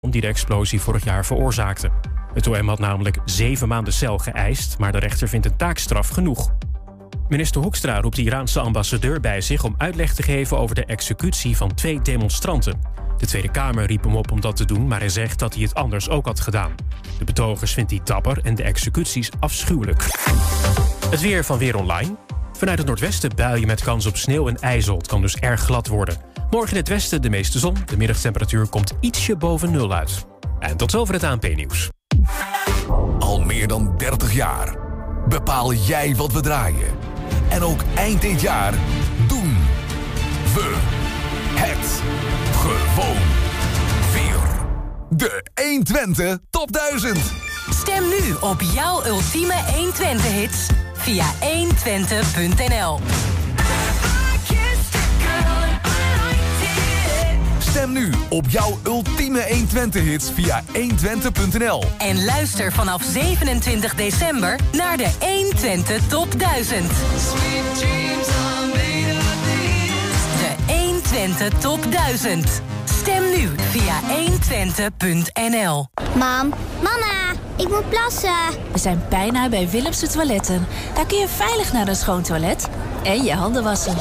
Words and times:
die 0.00 0.20
de 0.20 0.26
explosie 0.26 0.80
vorig 0.80 1.04
jaar 1.04 1.26
veroorzaakte. 1.26 1.90
Het 2.34 2.46
OM 2.46 2.68
had 2.68 2.78
namelijk 2.78 3.18
zeven 3.24 3.68
maanden 3.68 3.92
cel 3.92 4.18
geëist, 4.18 4.78
maar 4.78 4.92
de 4.92 4.98
rechter 4.98 5.28
vindt 5.28 5.46
een 5.46 5.56
taakstraf 5.56 6.08
genoeg. 6.08 6.52
Minister 7.28 7.60
Hoekstra 7.60 8.00
roept 8.00 8.16
de 8.16 8.22
Iraanse 8.22 8.60
ambassadeur 8.60 9.20
bij 9.20 9.40
zich 9.40 9.64
om 9.64 9.74
uitleg 9.78 10.14
te 10.14 10.22
geven 10.22 10.58
over 10.58 10.74
de 10.74 10.84
executie 10.84 11.56
van 11.56 11.74
twee 11.74 12.00
demonstranten. 12.00 12.80
De 13.16 13.26
Tweede 13.26 13.50
Kamer 13.50 13.86
riep 13.86 14.04
hem 14.04 14.16
op 14.16 14.30
om 14.30 14.40
dat 14.40 14.56
te 14.56 14.64
doen, 14.64 14.86
maar 14.86 14.98
hij 14.98 15.08
zegt 15.08 15.38
dat 15.38 15.54
hij 15.54 15.62
het 15.62 15.74
anders 15.74 16.08
ook 16.08 16.26
had 16.26 16.40
gedaan. 16.40 16.74
De 17.18 17.24
betogers 17.24 17.72
vindt 17.72 17.90
hij 17.90 18.00
dapper 18.04 18.40
en 18.42 18.54
de 18.54 18.62
executies 18.62 19.30
afschuwelijk. 19.40 20.02
Het 21.10 21.20
weer 21.20 21.44
van 21.44 21.58
Weer 21.58 21.76
Online. 21.76 22.16
Vanuit 22.52 22.78
het 22.78 22.86
noordwesten 22.86 23.36
buien 23.36 23.66
met 23.66 23.82
kans 23.82 24.06
op 24.06 24.16
sneeuw 24.16 24.48
en 24.48 24.58
ijzel. 24.58 24.96
Het 24.96 25.06
kan 25.06 25.20
dus 25.20 25.36
erg 25.36 25.60
glad 25.60 25.86
worden. 25.86 26.27
Morgen 26.50 26.70
in 26.70 26.76
het 26.76 26.88
westen 26.88 27.22
de 27.22 27.30
meeste 27.30 27.58
zon. 27.58 27.76
De 27.86 27.96
middagtemperatuur 27.96 28.68
komt 28.68 28.92
ietsje 29.00 29.36
boven 29.36 29.70
nul 29.70 29.92
uit. 29.92 30.26
En 30.58 30.76
tot 30.76 30.90
zover 30.90 31.14
het 31.14 31.24
ANP-nieuws. 31.24 31.88
Al 33.18 33.40
meer 33.40 33.68
dan 33.68 33.94
30 33.96 34.32
jaar 34.32 34.76
bepaal 35.28 35.72
jij 35.72 36.16
wat 36.16 36.32
we 36.32 36.40
draaien. 36.40 36.88
En 37.48 37.62
ook 37.62 37.80
eind 37.94 38.20
dit 38.20 38.40
jaar 38.40 38.74
doen 39.28 39.56
we 40.54 40.76
het 41.54 42.02
gewoon 42.52 43.16
weer. 44.12 44.66
De 45.10 45.44
120 45.62 46.38
Top 46.50 46.72
1000. 46.72 47.18
Stem 47.70 48.08
nu 48.08 48.34
op 48.40 48.60
jouw 48.60 49.06
ultieme 49.06 49.54
120-hits 49.54 50.66
via 50.92 51.26
120.nl. 51.40 52.98
Stem 57.78 57.92
nu 57.92 58.10
op 58.28 58.44
jouw 58.48 58.78
ultieme 58.86 59.46
120-hits 59.46 60.32
via 60.34 60.62
120.nl. 60.72 61.84
En 61.98 62.24
luister 62.24 62.72
vanaf 62.72 63.02
27 63.02 63.94
december 63.94 64.58
naar 64.72 64.96
de 64.96 65.08
120 65.18 66.06
Top 66.06 66.38
1000. 66.38 66.88
De 70.38 70.72
120 70.74 71.58
Top 71.58 71.92
1000. 71.92 72.62
Stem 73.08 73.30
nu 73.30 73.48
via 73.70 74.00
120.nl. 74.00 75.86
Mam, 76.16 76.54
mama, 76.82 77.32
ik 77.56 77.68
moet 77.68 77.88
plassen. 77.88 78.34
We 78.72 78.78
zijn 78.78 79.02
bijna 79.08 79.48
bij 79.48 79.68
Willemse 79.68 80.08
Toiletten. 80.08 80.66
Daar 80.94 81.06
kun 81.06 81.18
je 81.18 81.28
veilig 81.28 81.72
naar 81.72 81.88
een 81.88 81.96
schoon 81.96 82.22
toilet 82.22 82.68
en 83.02 83.24
je 83.24 83.34
handen 83.34 83.62
wassen. 83.64 83.96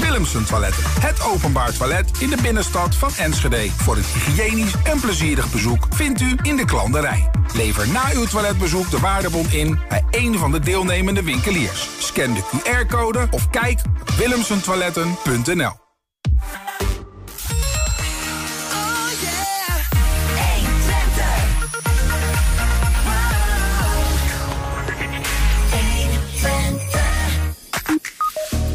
Willemsen 0.00 0.46
Toiletten. 0.46 0.82
Het 1.00 1.22
openbaar 1.22 1.76
toilet 1.76 2.10
in 2.18 2.30
de 2.30 2.36
binnenstad 2.42 2.94
van 2.94 3.10
Enschede. 3.16 3.70
Voor 3.70 3.96
een 3.96 4.02
hygiënisch 4.02 4.74
en 4.84 5.00
plezierig 5.00 5.50
bezoek 5.50 5.86
vindt 5.90 6.20
u 6.20 6.36
in 6.42 6.56
de 6.56 6.64
klanderij. 6.64 7.30
Lever 7.54 7.88
na 7.88 8.02
uw 8.12 8.24
toiletbezoek 8.24 8.90
de 8.90 8.98
waardebon 8.98 9.50
in 9.50 9.78
bij 9.88 10.04
een 10.10 10.38
van 10.38 10.52
de 10.52 10.60
deelnemende 10.60 11.22
winkeliers. 11.22 11.88
Scan 11.98 12.34
de 12.34 12.42
QR-code 12.42 13.26
of 13.30 13.50
kijk 13.50 13.80
op 14.00 14.10
willemsentoiletten.nl. 14.10 15.82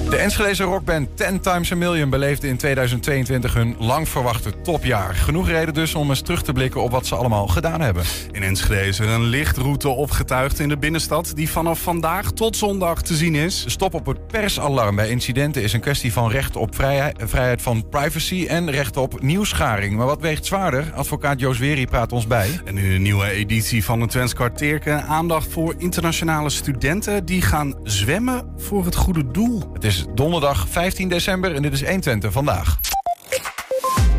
De 0.09 0.17
Enschedeze 0.17 0.63
rockband 0.63 1.17
Ten 1.17 1.39
Times 1.39 1.71
a 1.71 1.75
Million 1.75 2.09
beleefde 2.09 2.47
in 2.47 2.57
2022 2.57 3.53
hun 3.53 3.75
lang 3.79 4.09
verwachte 4.09 4.61
topjaar. 4.61 5.15
Genoeg 5.15 5.47
reden 5.47 5.73
dus 5.73 5.95
om 5.95 6.09
eens 6.09 6.21
terug 6.21 6.43
te 6.43 6.53
blikken 6.53 6.81
op 6.81 6.91
wat 6.91 7.07
ze 7.07 7.15
allemaal 7.15 7.47
gedaan 7.47 7.81
hebben. 7.81 8.03
In 8.31 8.43
Enschede 8.43 8.87
is 8.87 8.99
er 8.99 9.07
een 9.07 9.23
lichtroute 9.23 9.89
opgetuigd 9.89 10.59
in 10.59 10.69
de 10.69 10.77
binnenstad... 10.77 11.31
die 11.35 11.49
vanaf 11.49 11.81
vandaag 11.81 12.31
tot 12.31 12.57
zondag 12.57 13.01
te 13.01 13.15
zien 13.15 13.35
is. 13.35 13.63
Stop 13.67 13.93
op 13.93 14.05
het 14.05 14.27
persalarm 14.27 14.95
bij 14.95 15.09
incidenten 15.09 15.63
is 15.63 15.73
een 15.73 15.79
kwestie 15.79 16.13
van 16.13 16.29
recht 16.29 16.55
op 16.55 16.75
vrijheid, 16.75 17.17
vrijheid 17.23 17.61
van 17.61 17.89
privacy... 17.89 18.45
en 18.47 18.71
recht 18.71 18.97
op 18.97 19.21
nieuwsgaring. 19.21 19.95
Maar 19.95 20.05
wat 20.05 20.21
weegt 20.21 20.45
zwaarder? 20.45 20.91
Advocaat 20.95 21.39
Joos 21.39 21.57
Weri 21.57 21.85
praat 21.85 22.11
ons 22.11 22.27
bij. 22.27 22.59
En 22.65 22.77
in 22.77 22.91
een 22.91 23.01
nieuwe 23.01 23.29
editie 23.29 23.83
van 23.83 24.01
het 24.01 24.09
Twents 24.09 24.33
Kwartierke... 24.33 24.91
aandacht 24.91 25.51
voor 25.51 25.75
internationale 25.77 26.49
studenten 26.49 27.25
die 27.25 27.41
gaan 27.41 27.75
zwemmen 27.83 28.53
voor 28.57 28.85
het 28.85 28.95
goede 28.95 29.31
doel. 29.31 29.69
Het 29.73 29.83
is 29.83 29.98
donderdag 30.13 30.67
15 30.69 31.09
december 31.09 31.55
en 31.55 31.61
dit 31.61 31.73
is 31.73 31.83
120 31.83 32.31
vandaag. 32.31 32.79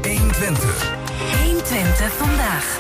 120. 0.03 0.93
120 1.45 2.13
vandaag. 2.13 2.79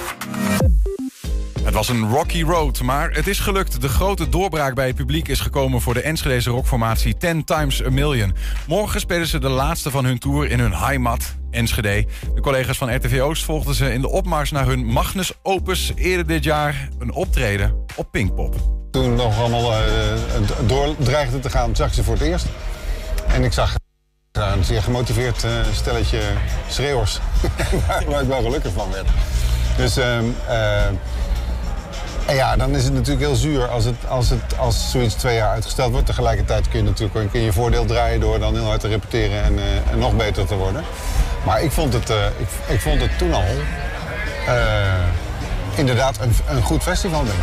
Het 1.62 1.74
was 1.74 1.88
een 1.88 2.10
rocky 2.10 2.42
road, 2.42 2.80
maar 2.80 3.10
het 3.10 3.26
is 3.26 3.38
gelukt. 3.38 3.80
De 3.80 3.88
grote 3.88 4.28
doorbraak 4.28 4.74
bij 4.74 4.86
het 4.86 4.96
publiek 4.96 5.28
is 5.28 5.40
gekomen 5.40 5.80
voor 5.80 5.94
de 5.94 6.00
Enschedeze 6.00 6.50
rockformatie 6.50 7.16
10 7.16 7.44
Times 7.44 7.84
a 7.84 7.90
Million. 7.90 8.34
Morgen 8.66 9.00
spelen 9.00 9.26
ze 9.26 9.38
de 9.38 9.48
laatste 9.48 9.90
van 9.90 10.04
hun 10.04 10.18
tour 10.18 10.50
in 10.50 10.60
hun 10.60 10.74
heimat, 10.74 11.34
Enschede. 11.50 12.06
De 12.34 12.40
collega's 12.40 12.78
van 12.78 12.96
RTV 12.96 13.20
Oost 13.20 13.44
volgden 13.44 13.74
ze 13.74 13.92
in 13.92 14.00
de 14.00 14.08
opmars 14.08 14.50
naar 14.50 14.66
hun 14.66 14.84
Magnus 14.84 15.32
Opus 15.42 15.92
eerder 15.94 16.26
dit 16.26 16.44
jaar 16.44 16.88
een 16.98 17.12
optreden 17.12 17.84
op 17.96 18.10
Pinkpop. 18.10 18.54
Toen 18.90 19.14
nog 19.14 19.38
allemaal 19.38 19.72
uh, 19.72 19.78
door 20.66 20.94
dreigde 20.98 21.38
te 21.38 21.50
gaan, 21.50 21.76
zag 21.76 21.88
ik 21.88 21.94
ze 21.94 22.04
voor 22.04 22.14
het 22.14 22.22
eerst. 22.22 22.46
En 23.34 23.44
ik 23.44 23.52
zag 23.52 23.74
een 24.32 24.64
zeer 24.64 24.82
gemotiveerd 24.82 25.44
uh, 25.44 25.50
stelletje 25.72 26.20
schreeuwers. 26.68 27.20
waar 28.08 28.20
ik 28.22 28.28
wel 28.28 28.42
gelukkig 28.42 28.72
van 28.72 28.90
werd. 28.90 29.08
Dus 29.76 29.98
uh, 29.98 30.16
en 32.26 32.34
ja, 32.36 32.56
dan 32.56 32.76
is 32.76 32.84
het 32.84 32.92
natuurlijk 32.92 33.26
heel 33.26 33.34
zuur 33.34 33.68
als, 33.68 33.84
het, 33.84 34.08
als, 34.08 34.30
het, 34.30 34.58
als 34.58 34.90
zoiets 34.90 35.14
twee 35.14 35.36
jaar 35.36 35.50
uitgesteld 35.50 35.92
wordt. 35.92 36.06
Tegelijkertijd 36.06 36.68
kun 36.68 36.78
je 36.78 36.84
natuurlijk 36.84 37.34
in 37.34 37.40
je 37.40 37.52
voordeel 37.52 37.84
draaien 37.84 38.20
door 38.20 38.38
dan 38.38 38.54
heel 38.54 38.64
hard 38.64 38.80
te 38.80 38.88
repeteren 38.88 39.42
en, 39.42 39.58
en 39.90 39.98
nog 39.98 40.16
beter 40.16 40.46
te 40.46 40.54
worden. 40.54 40.84
Maar 41.44 41.62
ik 41.62 41.70
vond 41.70 41.92
het, 41.92 42.08
ik, 42.38 42.48
ik, 42.66 42.80
vond 42.80 43.00
het 43.00 43.18
toen 43.18 43.32
al 43.32 43.44
inderdaad 45.74 46.20
een, 46.20 46.32
een 46.48 46.62
goed 46.62 46.82
festival, 46.82 47.24
denk. 47.24 47.38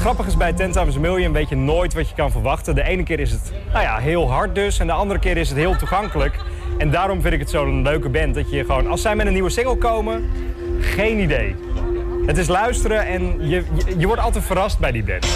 Het 0.00 0.08
grappige 0.08 0.30
is 0.30 0.36
bij 0.36 0.52
Ten 0.52 0.70
Times 0.70 0.98
Million 0.98 1.32
weet 1.32 1.48
je 1.48 1.56
nooit 1.56 1.94
wat 1.94 2.08
je 2.08 2.14
kan 2.14 2.30
verwachten. 2.30 2.74
De 2.74 2.82
ene 2.82 3.02
keer 3.02 3.20
is 3.20 3.30
het 3.30 3.52
nou 3.72 3.82
ja, 3.84 3.96
heel 3.96 4.30
hard 4.30 4.54
dus 4.54 4.78
en 4.78 4.86
de 4.86 4.92
andere 4.92 5.20
keer 5.20 5.36
is 5.36 5.48
het 5.48 5.58
heel 5.58 5.76
toegankelijk. 5.76 6.34
En 6.78 6.90
daarom 6.90 7.20
vind 7.20 7.34
ik 7.34 7.40
het 7.40 7.50
zo'n 7.50 7.82
leuke 7.82 8.08
band 8.08 8.34
dat 8.34 8.50
je 8.50 8.64
gewoon, 8.64 8.86
als 8.86 9.02
zij 9.02 9.16
met 9.16 9.26
een 9.26 9.32
nieuwe 9.32 9.50
single 9.50 9.76
komen, 9.76 10.30
geen 10.80 11.18
idee. 11.18 11.56
Het 12.26 12.38
is 12.38 12.48
luisteren 12.48 13.06
en 13.06 13.48
je, 13.48 13.64
je 13.98 14.06
wordt 14.06 14.22
altijd 14.22 14.44
verrast 14.44 14.78
bij 14.78 14.92
die 14.92 15.04
band. 15.04 15.26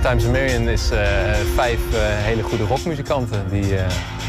Times 0.00 0.24
a 0.24 0.30
Million 0.30 0.68
is 0.68 0.92
uh, 0.92 0.98
vijf 1.54 1.78
uh, 1.92 1.98
hele 2.00 2.42
goede 2.42 2.64
rockmuzikanten 2.64 3.48
die 3.50 3.72
uh, 3.72 3.80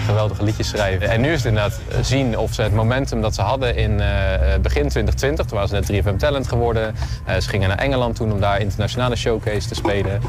geweldige 0.06 0.44
liedjes 0.44 0.68
schrijven. 0.68 1.10
En 1.10 1.22
nu 1.22 1.32
is 1.32 1.44
het 1.44 1.46
inderdaad 1.46 1.80
zien 2.02 2.38
of 2.38 2.54
ze 2.54 2.62
het 2.62 2.74
momentum 2.74 3.22
dat 3.22 3.36
ze 3.36 3.42
hadden 3.42 3.76
in 3.76 4.02
begin 4.62 4.88
2020, 4.90 5.46
toen 5.46 5.58
waren 5.58 5.86
ze 5.86 5.94
net 5.94 6.06
3FM 6.06 6.16
Talent 6.18 6.48
geworden. 6.48 6.96
ze 7.40 7.50
gingen 7.50 7.68
naar 7.70 7.78
Engeland 7.78 8.16
toen 8.16 8.32
om 8.32 8.40
daar 8.40 8.60
internationale 8.60 9.16
showcase 9.16 9.68
te 9.68 9.76
spelen. 9.76 10.22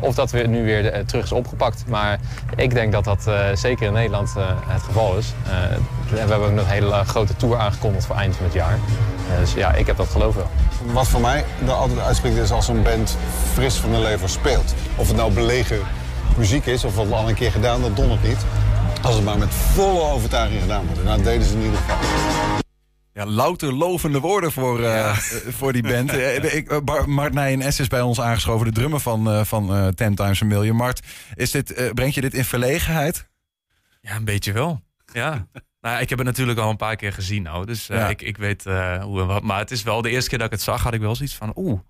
of 0.00 0.14
dat 0.14 0.30
weer 0.30 0.48
nu 0.48 0.64
weer 0.64 1.04
terug 1.06 1.24
is 1.24 1.32
opgepakt. 1.32 1.84
Maar 1.88 2.18
ik 2.56 2.74
denk 2.74 2.92
dat 2.92 3.04
dat 3.04 3.30
zeker 3.54 3.86
in 3.86 3.92
Nederland 3.92 4.34
het 4.66 4.82
geval 4.82 5.16
is. 5.16 5.32
we 6.10 6.18
hebben 6.18 6.36
ook 6.36 6.46
een 6.46 6.66
hele 6.66 7.04
grote 7.04 7.36
tour 7.36 7.58
aangekondigd 7.58 8.06
voor 8.06 8.16
eind 8.16 8.36
van 8.36 8.44
het 8.44 8.54
jaar. 8.54 8.78
Dus 9.40 9.52
ja, 9.52 9.72
ik 9.72 9.86
heb 9.86 9.96
dat 9.96 10.08
geloof 10.08 10.34
wel. 10.34 10.50
Wat 10.92 11.08
voor 11.08 11.20
mij 11.20 11.44
er 11.64 11.72
altijd 11.72 11.98
uitspringt 11.98 12.38
is 12.38 12.50
als 12.50 12.68
een 12.68 12.82
band 12.82 13.16
fris 13.52 13.74
van 13.74 13.90
de 13.90 13.98
lever 13.98 14.28
speelt. 14.28 14.74
Of 14.96 15.08
het 15.08 15.16
nou 15.16 15.32
belegen 15.32 15.78
muziek 16.36 16.66
is 16.66 16.84
of 16.84 16.94
wat 16.94 17.12
al 17.12 17.28
een 17.28 17.34
keer 17.34 17.50
gedaan, 17.50 17.80
dat 17.80 17.96
dondert 17.96 18.22
niet. 18.22 18.46
Als 19.02 19.14
het 19.14 19.24
maar 19.24 19.38
met 19.38 19.54
volle 19.54 20.00
overtuiging 20.00 20.60
gedaan 20.60 20.86
wordt. 20.86 21.00
En 21.00 21.06
dat 21.06 21.24
deden 21.24 21.46
ze 21.46 21.54
in 21.54 21.62
ieder 21.62 21.78
geval. 21.78 21.96
Ja, 23.12 23.26
louter 23.26 23.72
lovende 23.72 24.20
woorden 24.20 24.52
voor, 24.52 24.80
uh, 24.80 24.86
ja. 24.86 25.14
voor 25.48 25.72
die 25.72 25.82
band. 25.82 26.12
Ik, 26.58 26.80
Mart 27.06 27.32
Nijen 27.32 27.72
S 27.72 27.80
is 27.80 27.88
bij 27.88 28.00
ons 28.00 28.20
aangeschoven, 28.20 28.66
de 28.66 28.72
drummer 28.72 29.00
van, 29.00 29.28
uh, 29.28 29.44
van 29.44 29.76
uh, 29.76 29.88
Ten 29.88 30.14
Times 30.14 30.42
a 30.42 30.44
Million. 30.44 30.76
Mart, 30.76 31.00
is 31.34 31.50
dit, 31.50 31.92
brengt 31.94 32.14
je 32.14 32.20
dit 32.20 32.34
in 32.34 32.44
verlegenheid? 32.44 33.28
Ja, 34.00 34.14
een 34.14 34.24
beetje 34.24 34.52
wel. 34.52 34.80
Ja. 35.12 35.46
Nou, 35.84 36.00
ik 36.00 36.08
heb 36.08 36.18
het 36.18 36.26
natuurlijk 36.26 36.58
al 36.58 36.70
een 36.70 36.76
paar 36.76 36.96
keer 36.96 37.12
gezien 37.12 37.42
nou, 37.42 37.66
dus 37.66 37.90
uh, 37.90 37.96
ja. 37.96 38.08
ik, 38.08 38.22
ik 38.22 38.36
weet 38.36 38.66
uh, 38.66 39.02
hoe 39.02 39.20
en 39.20 39.26
wat. 39.26 39.42
Maar 39.42 39.58
het 39.58 39.70
is 39.70 39.82
wel 39.82 40.02
de 40.02 40.10
eerste 40.10 40.28
keer 40.28 40.38
dat 40.38 40.46
ik 40.46 40.52
het 40.52 40.62
zag, 40.62 40.82
had 40.82 40.94
ik 40.94 41.00
wel 41.00 41.14
zoiets 41.14 41.34
van, 41.34 41.52
oeh, 41.54 41.80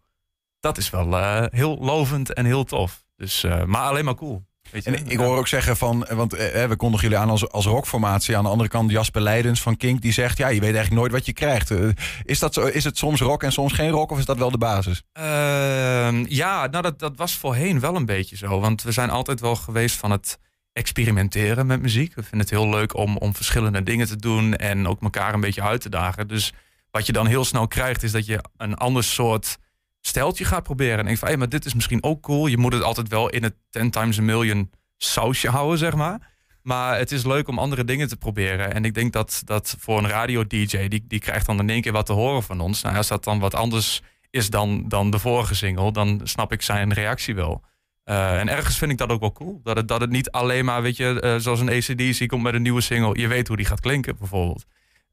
dat 0.61 0.79
is 0.79 0.91
wel 0.91 1.09
uh, 1.09 1.45
heel 1.49 1.79
lovend 1.81 2.33
en 2.33 2.45
heel 2.45 2.65
tof. 2.65 3.05
Dus, 3.17 3.43
maar 3.67 3.89
alleen 3.89 4.05
maar 4.05 4.15
cool. 4.15 4.45
Weet 4.71 4.85
je? 4.85 4.91
En 4.91 5.07
ik 5.07 5.19
hoor 5.19 5.37
ook 5.37 5.49
zeggen 5.49 5.77
van, 5.77 6.07
want 6.11 6.33
eh, 6.35 6.65
we 6.65 6.77
kondigen 6.77 7.09
jullie 7.09 7.23
aan 7.23 7.31
als, 7.31 7.49
als 7.49 7.67
rockformatie. 7.67 8.37
Aan 8.37 8.45
de 8.45 8.51
andere 8.51 8.69
kant 8.69 8.91
Jasper 8.91 9.23
Leidens 9.23 9.63
van 9.63 9.77
Kink, 9.77 10.03
die 10.03 10.13
zegt, 10.13 10.39
ja, 10.39 10.49
je 10.49 10.61
weet 10.61 10.75
eigenlijk 10.75 11.01
nooit 11.01 11.13
wat 11.13 11.27
je 11.27 11.33
krijgt. 11.33 11.71
Eh, 11.71 11.89
is, 12.23 12.39
dat 12.39 12.55
zo, 12.55 12.67
is 12.67 12.85
het 12.85 12.99
soms 12.99 13.21
rock 13.21 13.43
en 13.43 13.53
soms 13.53 13.73
geen 13.73 13.91
rock 13.91 14.11
of 14.11 14.19
is 14.19 14.25
dat 14.25 14.39
wel 14.39 14.51
de 14.51 14.59
basis? 14.59 15.03
Ehm, 15.13 16.25
ja, 16.29 16.67
nou 16.67 16.83
dat, 16.83 16.99
dat 16.99 17.17
was 17.17 17.37
voorheen 17.37 17.81
wel 17.81 17.97
een 17.97 18.07
beetje 18.07 18.37
zo. 18.37 18.61
Want 18.61 18.83
we 18.83 18.93
zijn 18.93 19.11
altijd 19.11 19.41
wel 19.41 19.57
geweest 19.57 19.97
van 19.97 20.11
het 20.11 20.39
experimenteren 20.75 21.67
met 21.67 21.83
muziek. 21.83 22.15
We 22.15 22.23
vinden 22.23 22.41
het 22.41 22.51
heel 22.51 22.69
leuk 22.69 22.97
om, 22.97 23.17
om 23.17 23.35
verschillende 23.35 23.83
dingen 23.83 24.07
te 24.07 24.17
doen 24.17 24.57
en 24.57 24.87
ook 24.87 25.03
elkaar 25.03 25.35
een 25.35 25.41
beetje 25.41 25.63
uit 25.63 25.81
te 25.81 25.89
dagen. 25.89 26.29
Dus 26.29 26.53
wat 26.91 27.07
je 27.07 27.13
dan 27.13 27.27
heel 27.27 27.45
snel 27.45 27.67
krijgt, 27.67 28.03
is 28.03 28.13
dat 28.13 28.27
je 28.27 28.45
een 28.57 28.75
ander 28.75 29.05
soort 29.05 29.59
steltje 30.01 30.45
gaat 30.45 30.63
proberen. 30.63 30.99
En 30.99 31.05
denk 31.05 31.19
van, 31.19 31.29
hey, 31.29 31.37
maar 31.37 31.49
dit 31.49 31.65
is 31.65 31.75
misschien 31.75 32.03
ook 32.03 32.23
cool. 32.23 32.47
Je 32.47 32.59
moet 32.59 32.73
het 32.73 32.83
altijd 32.83 33.09
wel 33.09 33.29
in 33.29 33.43
het 33.43 33.55
10 33.71 33.91
times 33.91 34.19
a 34.19 34.23
million 34.23 34.71
sausje 34.97 35.49
houden, 35.49 35.79
zeg 35.79 35.95
maar. 35.95 36.33
Maar 36.63 36.99
het 36.99 37.13
is 37.13 37.25
leuk 37.25 37.49
om 37.49 37.59
andere 37.59 37.85
dingen 37.85 38.09
te 38.09 38.17
proberen. 38.17 38.75
En 38.75 38.85
ik 38.85 38.95
denk 38.95 39.13
dat, 39.13 39.43
dat 39.45 39.77
voor 39.79 39.99
een 39.99 40.09
radio-dj, 40.09 40.89
die, 40.89 41.05
die 41.09 41.21
krijgt 41.21 41.47
dan 41.47 41.59
in 41.59 41.71
één 41.71 41.81
keer 41.81 41.93
wat 41.93 42.07
te 42.07 42.13
horen 42.13 42.43
van 42.43 42.61
ons. 42.61 42.83
Nou, 42.83 42.97
als 42.97 43.09
dat 43.09 43.25
dan 43.25 43.39
wat 43.39 43.55
anders 43.55 44.03
is 44.31 44.51
dan, 44.51 44.89
dan 44.89 45.11
de 45.11 45.19
vorige 45.19 45.55
single, 45.55 45.93
dan 45.93 46.21
snap 46.25 46.53
ik 46.53 46.63
zijn 46.63 46.93
reactie 46.93 47.35
wel. 47.35 47.65
Uh, 48.05 48.39
en 48.39 48.49
ergens 48.49 48.79
vind 48.79 48.91
ik 48.91 48.99
dat 48.99 49.11
ook 49.11 49.21
wel 49.21 49.33
cool. 49.33 49.61
Dat 49.63 49.77
het, 49.77 49.89
dat 49.89 50.01
het 50.01 50.11
niet 50.11 50.31
alleen 50.31 50.65
maar, 50.65 50.83
weet 50.83 50.97
je, 50.97 51.21
uh, 51.25 51.37
zoals 51.37 51.61
een 51.61 51.69
ACDC 51.69 52.29
komt 52.29 52.43
met 52.43 52.55
een 52.55 52.63
nieuwe 52.63 52.81
single. 52.81 53.21
Je 53.21 53.29
weet 53.29 53.49
hoe 53.49 53.57
die 53.57 53.67
gaat 53.67 53.81
klinken, 53.81 54.17
bijvoorbeeld. 54.19 54.65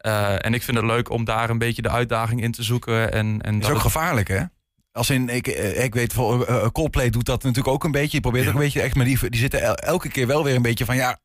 Uh, 0.05 0.45
en 0.45 0.53
ik 0.53 0.63
vind 0.63 0.77
het 0.77 0.85
leuk 0.85 1.09
om 1.09 1.25
daar 1.25 1.49
een 1.49 1.57
beetje 1.57 1.81
de 1.81 1.89
uitdaging 1.89 2.41
in 2.41 2.51
te 2.51 2.63
zoeken. 2.63 3.11
En, 3.11 3.41
en 3.41 3.59
is 3.59 3.69
ook 3.69 3.79
gevaarlijk, 3.79 4.27
hè? 4.27 4.43
Als 4.91 5.09
in, 5.09 5.29
ik, 5.29 5.47
ik 5.47 5.93
weet, 5.93 6.13
Coldplay 6.71 7.09
doet 7.09 7.25
dat 7.25 7.43
natuurlijk 7.43 7.73
ook 7.73 7.83
een 7.83 7.91
beetje. 7.91 8.15
Je 8.15 8.21
probeert 8.21 8.43
ja. 8.43 8.49
ook 8.49 8.55
een 8.55 8.63
beetje 8.63 8.81
echt, 8.81 8.95
maar 8.95 9.05
die, 9.05 9.29
die 9.29 9.39
zitten 9.39 9.61
el, 9.61 9.75
elke 9.75 10.09
keer 10.09 10.27
wel 10.27 10.43
weer 10.43 10.55
een 10.55 10.61
beetje 10.61 10.85
van, 10.85 10.95
ja, 10.95 11.19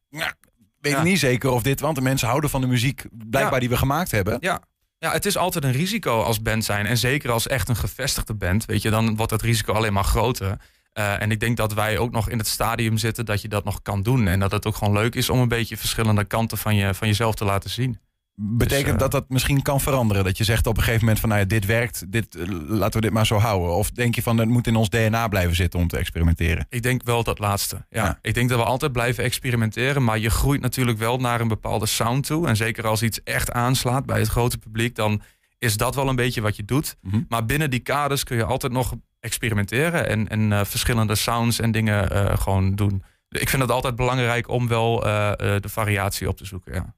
weet 0.81 0.93
ja. 0.93 0.99
ik 0.99 1.05
niet 1.05 1.19
zeker 1.19 1.51
of 1.51 1.63
dit, 1.63 1.81
want 1.81 1.97
de 1.97 2.03
mensen 2.03 2.29
houden 2.29 2.51
van 2.51 2.61
de 2.61 2.67
muziek 2.67 3.05
blijkbaar 3.11 3.55
ja. 3.55 3.61
die 3.61 3.69
we 3.69 3.77
gemaakt 3.77 4.11
hebben. 4.11 4.37
Ja. 4.41 4.63
Ja, 4.99 5.13
het 5.13 5.27
is 5.27 5.37
altijd 5.37 5.65
een 5.65 5.73
risico 5.73 6.23
als 6.23 6.43
band 6.43 6.65
zijn. 6.65 6.87
En 6.87 6.99
zeker 6.99 7.31
als 7.31 7.47
echt 7.47 7.69
een 7.69 7.77
gevestigde 7.77 8.35
band, 8.35 8.65
weet 8.65 8.83
je, 8.83 8.91
dan 8.91 9.17
wordt 9.17 9.33
het 9.33 9.43
risico 9.43 9.73
alleen 9.73 9.93
maar 9.93 10.05
groter. 10.05 10.57
Uh, 10.99 11.23
en 11.23 11.31
ik 11.31 11.41
denk 11.41 11.57
dat 11.57 11.75
wij 11.75 11.99
ook 11.99 12.13
nog 12.13 12.29
in 12.29 12.39
het 12.39 12.47
stadium 12.47 12.99
zitten 12.99 13.25
dat 13.25 13.43
je 13.43 13.49
dat 13.49 13.65
nog 13.65 13.83
kan 13.83 14.03
doen. 14.03 14.29
En 14.29 14.41
dat 14.41 14.53
het 14.53 14.67
ook 14.67 14.77
gewoon 14.77 14.95
leuk 14.95 15.15
is 15.15 15.31
om 15.31 15.39
een 15.39 15.49
beetje 15.49 15.77
verschillende 15.77 16.25
kanten 16.25 16.59
van, 16.59 16.77
je, 16.77 16.95
van 16.95 17.09
jezelf 17.09 17.35
te 17.35 17.45
laten 17.45 17.71
zien. 17.71 17.99
Betekent 18.39 18.85
dus, 18.85 18.93
uh, 18.93 18.99
dat 18.99 19.11
dat 19.11 19.29
misschien 19.29 19.63
kan 19.63 19.81
veranderen? 19.81 20.25
Dat 20.25 20.39
je 20.39 20.45
zegt 20.45 20.67
op 20.67 20.77
een 20.77 20.83
gegeven 20.83 21.01
moment 21.01 21.21
van 21.21 21.29
nou 21.29 21.41
ja, 21.41 21.47
dit 21.47 21.65
werkt, 21.65 22.13
dit, 22.13 22.37
uh, 22.37 22.47
laten 22.69 23.01
we 23.01 23.07
dit 23.07 23.15
maar 23.15 23.27
zo 23.27 23.37
houden. 23.37 23.75
Of 23.75 23.91
denk 23.91 24.15
je 24.15 24.23
van 24.23 24.39
het 24.39 24.49
moet 24.49 24.67
in 24.67 24.77
ons 24.77 24.89
DNA 24.89 25.29
blijven 25.29 25.57
zitten 25.57 25.81
om 25.81 25.89
te 25.89 25.97
experimenteren? 25.97 26.67
Ik 26.69 26.83
denk 26.83 27.03
wel 27.05 27.23
dat 27.23 27.39
laatste. 27.39 27.77
Ja. 27.89 28.05
ja. 28.05 28.19
Ik 28.23 28.35
denk 28.35 28.49
dat 28.49 28.59
we 28.59 28.65
altijd 28.65 28.93
blijven 28.93 29.25
experimenteren. 29.25 30.05
Maar 30.05 30.19
je 30.19 30.31
groeit 30.31 30.61
natuurlijk 30.61 30.99
wel 30.99 31.19
naar 31.19 31.41
een 31.41 31.49
bepaalde 31.49 31.87
sound 31.87 32.27
toe. 32.27 32.47
En 32.47 32.57
zeker 32.57 32.87
als 32.87 33.03
iets 33.03 33.23
echt 33.23 33.53
aanslaat 33.53 34.07
bij 34.07 34.19
het 34.19 34.29
grote 34.29 34.59
publiek, 34.59 34.95
dan 34.95 35.23
is 35.67 35.77
dat 35.77 35.95
wel 35.95 36.09
een 36.09 36.17
beetje 36.17 36.41
wat 36.41 36.57
je 36.57 36.65
doet. 36.65 36.97
Mhm. 37.01 37.07
Mm 37.07 37.19
-hmm. 37.19 37.27
Maar 37.29 37.45
binnen 37.47 37.71
die 37.71 37.81
kaders 37.81 38.25
kun 38.25 38.37
je 38.37 38.45
altijd 38.45 38.73
nog 38.73 38.95
experimenteren 39.21 40.09
en, 40.09 40.29
en 40.29 40.51
uh, 40.51 40.65
verschillende 40.65 41.15
sounds 41.15 41.61
en 41.61 41.73
dingen 41.73 42.13
uh, 42.13 42.37
gewoon 42.37 42.75
doen. 42.75 43.03
Ik 43.29 43.49
vind 43.49 43.63
het 43.63 43.71
altijd 43.71 43.97
belangrijk 43.97 44.49
om 44.49 44.69
wel 44.69 45.07
uh, 45.07 45.33
de 45.37 45.69
variatie 45.69 46.29
op 46.29 46.37
te 46.37 46.45
zoeken. 46.45 46.73
Ja. 46.75 46.95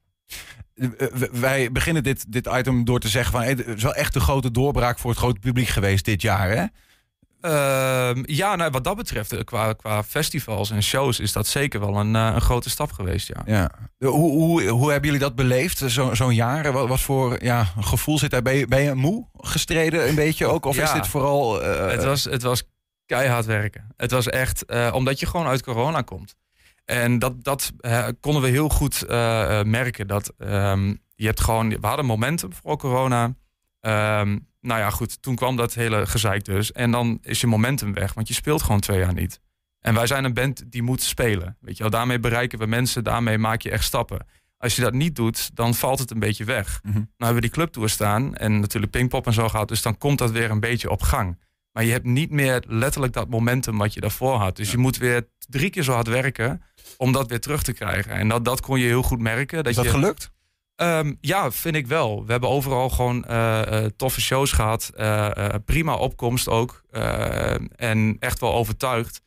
Wij 1.32 1.72
beginnen 1.72 2.02
dit, 2.02 2.32
dit 2.32 2.46
item 2.46 2.84
door 2.84 3.00
te 3.00 3.08
zeggen 3.08 3.32
van 3.32 3.40
hey, 3.40 3.50
het 3.50 3.66
is 3.66 3.82
wel 3.82 3.94
echt 3.94 4.14
een 4.14 4.20
grote 4.20 4.50
doorbraak 4.50 4.98
voor 4.98 5.10
het 5.10 5.18
grote 5.18 5.40
publiek 5.40 5.68
geweest 5.68 6.04
dit 6.04 6.22
jaar. 6.22 6.50
Hè? 6.50 6.64
Uh, 7.40 8.10
ja, 8.22 8.56
nou, 8.56 8.70
wat 8.70 8.84
dat 8.84 8.96
betreft, 8.96 9.44
qua, 9.44 9.72
qua 9.72 10.02
festivals 10.02 10.70
en 10.70 10.82
shows 10.82 11.20
is 11.20 11.32
dat 11.32 11.46
zeker 11.46 11.80
wel 11.80 11.96
een, 11.96 12.14
uh, 12.14 12.30
een 12.34 12.40
grote 12.40 12.70
stap 12.70 12.92
geweest. 12.92 13.28
Ja. 13.28 13.42
Ja. 13.46 13.70
Hoe, 13.98 14.30
hoe, 14.30 14.68
hoe 14.68 14.90
hebben 14.90 15.10
jullie 15.10 15.24
dat 15.24 15.34
beleefd, 15.34 15.82
zo'n 15.86 16.16
zo 16.16 16.32
jaar? 16.32 16.72
Wat, 16.72 16.88
wat 16.88 17.00
voor 17.00 17.42
ja, 17.42 17.64
gevoel 17.80 18.18
zit 18.18 18.30
daar? 18.30 18.42
Ben 18.42 18.54
je, 18.54 18.66
ben 18.66 18.82
je 18.82 18.94
moe 18.94 19.26
gestreden 19.36 20.08
een 20.08 20.14
beetje 20.14 20.46
ook? 20.46 20.64
Of 20.64 20.76
ja. 20.76 20.82
is 20.82 20.92
dit 20.92 21.06
vooral... 21.06 21.62
Uh... 21.64 21.90
Het, 21.90 22.04
was, 22.04 22.24
het 22.24 22.42
was 22.42 22.62
keihard 23.06 23.44
werken. 23.44 23.92
Het 23.96 24.10
was 24.10 24.28
echt, 24.28 24.64
omdat 24.92 25.20
je 25.20 25.26
gewoon 25.26 25.46
uit 25.46 25.62
corona 25.62 26.02
komt. 26.02 26.34
En 26.84 27.18
dat, 27.18 27.44
dat 27.44 27.72
konden 28.20 28.42
we 28.42 28.48
heel 28.48 28.68
goed 28.68 29.04
merken. 29.64 30.06
Dat 30.06 30.32
um, 30.38 30.98
je 31.14 31.26
hebt 31.26 31.40
gewoon, 31.40 31.68
we 31.68 31.86
hadden 31.86 32.06
momentum 32.06 32.50
voor 32.52 32.76
corona. 32.76 33.34
Um, 33.80 34.47
nou 34.60 34.80
ja, 34.80 34.90
goed, 34.90 35.22
toen 35.22 35.34
kwam 35.34 35.56
dat 35.56 35.74
hele 35.74 36.06
gezeik 36.06 36.44
dus. 36.44 36.72
En 36.72 36.90
dan 36.90 37.18
is 37.22 37.40
je 37.40 37.46
momentum 37.46 37.94
weg, 37.94 38.14
want 38.14 38.28
je 38.28 38.34
speelt 38.34 38.62
gewoon 38.62 38.80
twee 38.80 38.98
jaar 38.98 39.14
niet. 39.14 39.40
En 39.80 39.94
wij 39.94 40.06
zijn 40.06 40.24
een 40.24 40.34
band 40.34 40.62
die 40.66 40.82
moet 40.82 41.02
spelen. 41.02 41.56
Weet 41.60 41.76
je 41.76 41.82
wel, 41.82 41.92
daarmee 41.92 42.18
bereiken 42.18 42.58
we 42.58 42.66
mensen, 42.66 43.04
daarmee 43.04 43.38
maak 43.38 43.60
je 43.60 43.70
echt 43.70 43.84
stappen. 43.84 44.26
Als 44.56 44.76
je 44.76 44.82
dat 44.82 44.92
niet 44.92 45.16
doet, 45.16 45.56
dan 45.56 45.74
valt 45.74 45.98
het 45.98 46.10
een 46.10 46.18
beetje 46.18 46.44
weg. 46.44 46.80
Mm 46.82 46.92
-hmm. 46.92 47.00
Nou 47.00 47.08
hebben 47.16 47.34
we 47.34 47.40
die 47.40 47.50
clubtour 47.50 47.88
staan 47.88 48.34
en 48.34 48.60
natuurlijk 48.60 48.92
Pinkpop 48.92 49.26
en 49.26 49.32
zo 49.32 49.48
gehad. 49.48 49.68
Dus 49.68 49.82
dan 49.82 49.98
komt 49.98 50.18
dat 50.18 50.30
weer 50.30 50.50
een 50.50 50.60
beetje 50.60 50.90
op 50.90 51.02
gang. 51.02 51.38
Maar 51.72 51.84
je 51.84 51.92
hebt 51.92 52.04
niet 52.04 52.30
meer 52.30 52.62
letterlijk 52.66 53.12
dat 53.12 53.28
momentum 53.28 53.78
wat 53.78 53.94
je 53.94 54.00
daarvoor 54.00 54.36
had. 54.36 54.56
Dus 54.56 54.66
ja. 54.66 54.72
je 54.72 54.78
moet 54.78 54.96
weer 54.96 55.28
drie 55.48 55.70
keer 55.70 55.82
zo 55.82 55.92
hard 55.92 56.08
werken 56.08 56.62
om 56.96 57.12
dat 57.12 57.28
weer 57.28 57.40
terug 57.40 57.62
te 57.62 57.72
krijgen. 57.72 58.12
En 58.12 58.28
dat, 58.28 58.44
dat 58.44 58.60
kon 58.60 58.78
je 58.78 58.86
heel 58.86 59.02
goed 59.02 59.18
merken. 59.18 59.56
Dat 59.56 59.66
is 59.66 59.76
dat 59.76 59.84
je, 59.84 59.90
gelukt? 59.90 60.30
Um, 60.82 61.18
ja, 61.20 61.50
vind 61.50 61.74
ik 61.76 61.86
wel. 61.86 62.24
We 62.24 62.30
hebben 62.30 62.48
overal 62.50 62.90
gewoon 62.90 63.24
uh, 63.30 63.62
uh, 63.70 63.84
toffe 63.96 64.20
shows 64.20 64.52
gehad. 64.52 64.90
Uh, 64.96 65.30
prima 65.64 65.94
opkomst 65.94 66.48
ook. 66.48 66.82
en 67.76 68.16
echt 68.20 68.40
wel 68.40 68.54
overtuigd. 68.54 69.20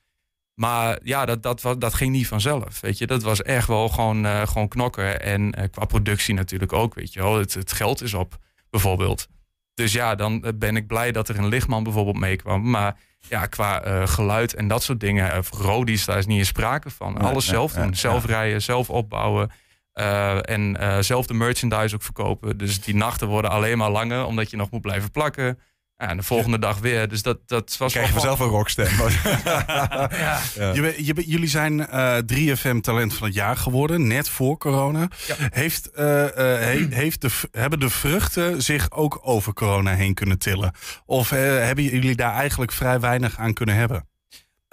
Maar 0.53 0.99
ja, 1.03 1.25
dat, 1.25 1.43
dat, 1.43 1.75
dat 1.77 1.93
ging 1.93 2.11
niet 2.11 2.27
vanzelf. 2.27 2.81
Weet 2.81 2.97
je, 2.97 3.07
dat 3.07 3.23
was 3.23 3.41
echt 3.41 3.67
wel 3.67 3.89
gewoon, 3.89 4.47
gewoon 4.47 4.67
knokken. 4.67 5.21
En 5.21 5.69
qua 5.71 5.85
productie 5.85 6.33
natuurlijk 6.33 6.73
ook. 6.73 6.93
Weet 6.93 7.13
je 7.13 7.21
wel, 7.21 7.37
het, 7.37 7.53
het 7.53 7.71
geld 7.71 8.01
is 8.01 8.13
op, 8.13 8.37
bijvoorbeeld. 8.69 9.27
Dus 9.73 9.93
ja, 9.93 10.15
dan 10.15 10.53
ben 10.55 10.75
ik 10.75 10.87
blij 10.87 11.11
dat 11.11 11.29
er 11.29 11.37
een 11.37 11.47
lichtman 11.47 11.83
bijvoorbeeld 11.83 12.19
meekwam. 12.19 12.69
Maar 12.69 12.97
ja, 13.29 13.45
qua 13.45 14.05
geluid 14.05 14.53
en 14.53 14.67
dat 14.67 14.83
soort 14.83 14.99
dingen. 14.99 15.37
Of 15.37 15.49
rodies, 15.51 16.05
daar 16.05 16.17
is 16.17 16.25
niet 16.25 16.37
in 16.39 16.45
sprake 16.45 16.89
van. 16.89 17.13
Nee, 17.13 17.23
Alles 17.23 17.45
nee, 17.45 17.55
zelf 17.55 17.73
doen. 17.73 17.95
zelf 17.95 18.25
rijden, 18.25 18.61
zelf 18.61 18.89
opbouwen. 18.89 19.51
Uh, 19.93 20.49
en 20.49 20.77
uh, 20.79 20.97
zelf 20.99 21.25
de 21.25 21.33
merchandise 21.33 21.95
ook 21.95 22.03
verkopen. 22.03 22.57
Dus 22.57 22.81
die 22.81 22.95
nachten 22.95 23.27
worden 23.27 23.51
alleen 23.51 23.77
maar 23.77 23.91
langer, 23.91 24.25
omdat 24.25 24.51
je 24.51 24.57
nog 24.57 24.71
moet 24.71 24.81
blijven 24.81 25.11
plakken. 25.11 25.59
Ja, 25.97 26.07
en 26.07 26.17
de 26.17 26.23
volgende 26.23 26.59
dag 26.59 26.79
weer. 26.79 27.07
Dus 27.07 27.21
dat, 27.21 27.39
dat 27.45 27.75
was 27.77 27.91
Krijgen 27.91 28.13
we 28.13 28.19
zelf 28.19 28.39
een 28.39 28.47
rockstem. 28.47 28.87
ja. 29.45 30.09
Ja. 30.55 30.73
Je, 30.73 30.95
je, 30.97 31.13
jullie 31.25 31.47
zijn 31.47 31.79
uh, 31.79 32.17
3FM 32.17 32.79
Talent 32.79 33.13
van 33.13 33.27
het 33.27 33.35
Jaar 33.35 33.57
geworden, 33.57 34.07
net 34.07 34.29
voor 34.29 34.57
corona. 34.57 35.07
Ja. 35.27 35.35
Heeft, 35.37 35.89
he, 35.93 36.87
heeft 36.89 37.21
de, 37.21 37.29
hebben 37.51 37.79
de 37.79 37.89
vruchten 37.89 38.61
zich 38.61 38.91
ook 38.91 39.19
over 39.21 39.53
corona 39.53 39.93
heen 39.93 40.13
kunnen 40.13 40.37
tillen? 40.39 40.73
Of 41.05 41.29
hebben 41.29 41.83
jullie 41.83 42.15
daar 42.15 42.33
eigenlijk 42.33 42.71
vrij 42.71 42.99
weinig 42.99 43.37
aan 43.37 43.53
kunnen 43.53 43.75
hebben? 43.75 44.09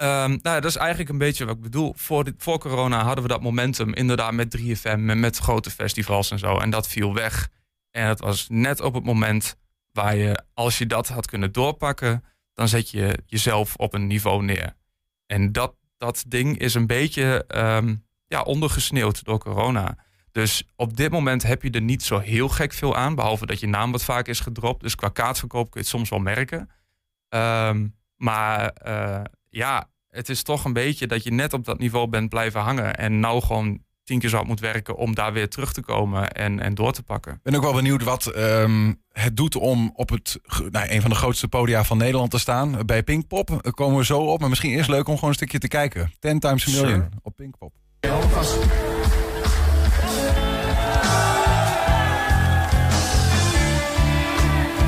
Um, 0.01 0.39
nou, 0.41 0.61
dat 0.61 0.65
is 0.65 0.75
eigenlijk 0.75 1.09
een 1.09 1.17
beetje 1.17 1.45
wat 1.45 1.55
ik 1.55 1.61
bedoel. 1.61 1.93
Voor, 1.95 2.33
voor 2.37 2.59
corona 2.59 3.03
hadden 3.03 3.23
we 3.23 3.29
dat 3.29 3.41
momentum 3.41 3.93
inderdaad 3.93 4.33
met 4.33 4.57
3FM 4.57 4.83
en 4.83 5.19
met 5.19 5.37
grote 5.37 5.71
festivals 5.71 6.31
en 6.31 6.39
zo. 6.39 6.57
En 6.57 6.69
dat 6.69 6.87
viel 6.87 7.13
weg. 7.13 7.49
En 7.91 8.07
het 8.07 8.19
was 8.19 8.47
net 8.49 8.81
op 8.81 8.93
het 8.93 9.03
moment 9.03 9.55
waar 9.91 10.15
je, 10.15 10.43
als 10.53 10.77
je 10.77 10.85
dat 10.85 11.07
had 11.07 11.27
kunnen 11.27 11.51
doorpakken, 11.51 12.23
dan 12.53 12.67
zet 12.67 12.89
je 12.89 13.19
jezelf 13.25 13.75
op 13.75 13.93
een 13.93 14.07
niveau 14.07 14.43
neer. 14.43 14.75
En 15.25 15.51
dat, 15.51 15.75
dat 15.97 16.23
ding 16.27 16.57
is 16.57 16.73
een 16.73 16.87
beetje 16.87 17.45
um, 17.55 18.05
ja, 18.27 18.41
ondergesneeuwd 18.41 19.23
door 19.23 19.39
corona. 19.39 19.97
Dus 20.31 20.63
op 20.75 20.97
dit 20.97 21.11
moment 21.11 21.43
heb 21.43 21.63
je 21.63 21.71
er 21.71 21.81
niet 21.81 22.03
zo 22.03 22.19
heel 22.19 22.49
gek 22.49 22.73
veel 22.73 22.95
aan, 22.95 23.15
behalve 23.15 23.45
dat 23.45 23.59
je 23.59 23.67
naam 23.67 23.91
wat 23.91 24.03
vaak 24.03 24.27
is 24.27 24.39
gedropt. 24.39 24.81
Dus 24.81 24.95
qua 24.95 25.09
kaartverkoop 25.09 25.71
kun 25.71 25.81
je 25.81 25.87
het 25.87 25.87
soms 25.87 26.09
wel 26.09 26.19
merken. 26.19 26.69
Um, 27.29 27.97
maar 28.15 28.73
uh, 28.87 29.21
ja, 29.49 29.88
het 30.09 30.29
is 30.29 30.43
toch 30.43 30.65
een 30.65 30.73
beetje 30.73 31.07
dat 31.07 31.23
je 31.23 31.31
net 31.31 31.53
op 31.53 31.65
dat 31.65 31.79
niveau 31.79 32.07
bent 32.07 32.29
blijven 32.29 32.61
hangen. 32.61 32.95
En 32.95 33.19
nou 33.19 33.41
gewoon 33.41 33.79
tien 34.03 34.19
keer 34.19 34.29
zo 34.29 34.43
moet 34.43 34.59
werken 34.59 34.95
om 34.95 35.15
daar 35.15 35.33
weer 35.33 35.49
terug 35.49 35.73
te 35.73 35.81
komen 35.81 36.31
en, 36.31 36.59
en 36.59 36.75
door 36.75 36.91
te 36.91 37.03
pakken. 37.03 37.33
Ik 37.33 37.39
ben 37.43 37.55
ook 37.55 37.61
wel 37.61 37.73
benieuwd 37.73 38.03
wat 38.03 38.37
um, 38.37 39.01
het 39.11 39.37
doet 39.37 39.55
om 39.55 39.91
op 39.95 40.09
het, 40.09 40.39
nou, 40.71 40.89
een 40.89 41.01
van 41.01 41.09
de 41.09 41.15
grootste 41.15 41.47
podia 41.47 41.83
van 41.83 41.97
Nederland 41.97 42.31
te 42.31 42.39
staan. 42.39 42.85
Bij 42.85 43.03
Pinkpop 43.03 43.47
Daar 43.61 43.73
komen 43.73 43.97
we 43.97 44.05
zo 44.05 44.19
op. 44.19 44.39
Maar 44.39 44.49
misschien 44.49 44.71
eerst 44.71 44.89
leuk 44.89 45.07
om 45.07 45.13
gewoon 45.13 45.29
een 45.29 45.35
stukje 45.35 45.59
te 45.59 45.67
kijken. 45.67 46.11
Ten 46.19 46.39
times 46.39 46.67
a 46.67 46.71
million 46.71 46.89
sure. 46.89 47.09
op 47.21 47.35
Pinkpop. 47.35 47.73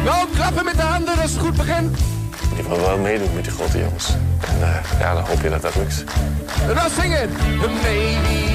Nou, 0.04 0.30
klappen 0.34 0.66
met 0.66 0.76
de 0.76 0.82
handen, 0.82 1.16
dat 1.16 1.26
is 1.26 1.36
een 1.36 1.42
goed 1.42 1.58
begin. 1.58 1.96
Je 2.56 2.68
wil 2.68 2.80
wel 2.80 2.98
meedoen 2.98 3.34
met 3.34 3.44
die 3.44 3.54
grote 3.54 3.80
jongens. 3.80 4.10
En 4.48 4.60
uh, 4.60 5.00
ja, 5.00 5.14
dan 5.14 5.24
hoop 5.24 5.42
je 5.42 5.50
dat 5.50 5.62
dat 5.62 5.76
lukt. 5.76 6.04
En 6.68 6.76
dan 6.76 6.90
zingen. 7.02 7.30
Maybe. 7.60 8.50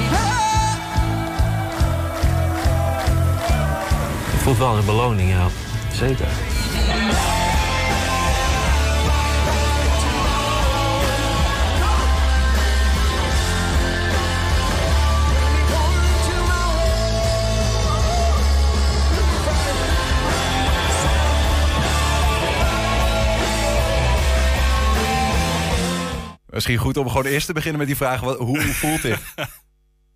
Je 4.31 4.37
voelt 4.43 4.57
wel 4.57 4.77
een 4.77 4.85
beloning, 4.85 5.29
ja. 5.29 5.47
Zeker. 5.93 6.27
Misschien 26.57 26.77
goed 26.77 26.97
om 26.97 27.07
gewoon 27.07 27.25
eerst 27.25 27.45
te 27.45 27.53
beginnen 27.53 27.79
met 27.79 27.87
die 27.87 27.97
vraag: 27.97 28.19
wat, 28.19 28.37
hoe 28.37 28.59
voelt 28.61 29.01
dit? 29.01 29.19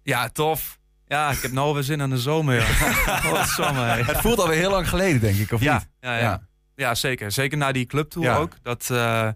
Ja, 0.04 0.30
tof. 0.30 0.80
Ja, 1.08 1.32
ik 1.32 1.42
heb 1.42 1.52
nou 1.52 1.74
weer 1.74 1.84
zin 1.84 2.02
aan 2.02 2.10
de 2.10 2.18
zomer. 2.18 2.56
Ja. 2.56 2.66
Hey. 3.74 4.02
Het 4.02 4.18
voelt 4.18 4.40
alweer 4.40 4.58
heel 4.58 4.70
lang 4.70 4.90
geleden, 4.90 5.22
denk 5.22 5.38
ik, 5.38 5.52
of 5.52 5.62
ja, 5.62 5.74
niet? 5.74 5.88
Ja, 6.00 6.18
ja. 6.18 6.48
ja. 6.76 6.96
zeker. 6.96 7.32
Zeker 7.32 7.58
na 7.58 7.72
die 7.72 7.86
clubtour 7.86 8.36
ook. 8.36 8.54
Dat, 8.62 8.88
eh, 8.92 9.28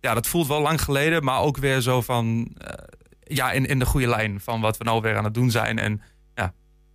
ja, 0.00 0.14
dat 0.14 0.26
voelt 0.26 0.46
wel 0.46 0.60
lang 0.60 0.82
geleden, 0.82 1.24
maar 1.24 1.40
ook 1.40 1.56
weer 1.56 1.80
zo 1.80 2.00
van... 2.00 2.54
eh, 2.56 2.72
ja, 3.20 3.52
in, 3.52 3.66
in 3.66 3.78
de 3.78 3.86
goede 3.86 4.08
lijn 4.08 4.40
van 4.40 4.60
wat 4.60 4.76
we 4.76 4.84
nou 4.84 5.00
weer 5.00 5.16
aan 5.16 5.24
het 5.24 5.34
doen 5.34 5.50
zijn. 5.50 5.78
En 5.78 6.02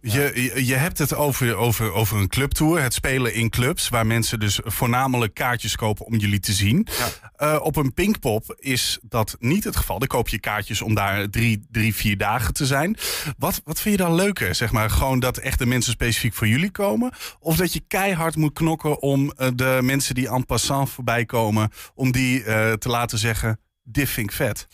Je, 0.08 0.66
je, 0.66 0.76
hebt 0.76 0.98
het 0.98 1.16
over, 1.16 1.56
over, 1.56 1.94
over 1.94 2.18
een 2.18 2.28
clubtour, 2.28 2.82
het 2.82 2.94
spelen 2.94 3.34
in 3.34 3.50
clubs, 3.50 3.90
waar 3.90 4.06
mensen 4.06 4.40
dus 4.40 4.60
voornamelijk 4.64 5.34
kaartjes 5.34 5.76
kopen 5.76 6.06
om 6.06 6.16
jullie 6.16 6.40
te 6.40 6.54
zien. 6.54 6.88
Eh, 7.36 7.60
op 7.62 7.76
een 7.76 7.94
Pinkpop 7.94 8.56
is 8.60 9.00
dat 9.02 9.36
niet 9.40 9.64
het 9.64 9.76
geval. 9.76 10.00
Dan 10.00 10.08
koop 10.08 10.30
je 10.30 10.40
kaartjes 10.40 10.82
om 10.82 10.94
daar 10.94 11.30
drie, 11.30 11.66
drie 11.72 11.96
vier 11.96 12.18
dagen 12.18 12.54
te 12.54 12.66
zijn. 12.66 12.98
Wat, 13.38 13.62
wat 13.64 13.82
vind 13.82 13.98
je 13.98 14.04
dan 14.04 14.16
leuker? 14.16 14.56
Zeg 14.56 14.72
maar 14.72 14.90
gewoon 14.90 15.20
dat 15.20 15.38
echte 15.38 15.66
mensen 15.66 15.92
specifiek 15.92 16.34
voor 16.34 16.48
jullie 16.48 16.72
komen? 16.72 17.12
Of 17.40 17.56
dat 17.56 17.74
je 17.74 17.84
keihard 17.88 18.36
moet 18.36 18.54
knokken 18.54 19.02
om 19.02 19.32
eh, 19.32 19.48
de 19.56 19.80
mensen 19.82 20.16
die 20.16 20.30
en 20.30 20.46
passant 20.46 20.90
voorbij 20.90 21.26
komen, 21.26 21.70
om 21.96 22.12
die 22.12 22.44
eh, 22.44 22.74
te 22.74 22.90
laten 22.90 23.18
zeggen, 23.18 23.60
dit 23.84 24.10
vind 24.10 24.30
ik 24.30 24.36
vet. 24.36 24.68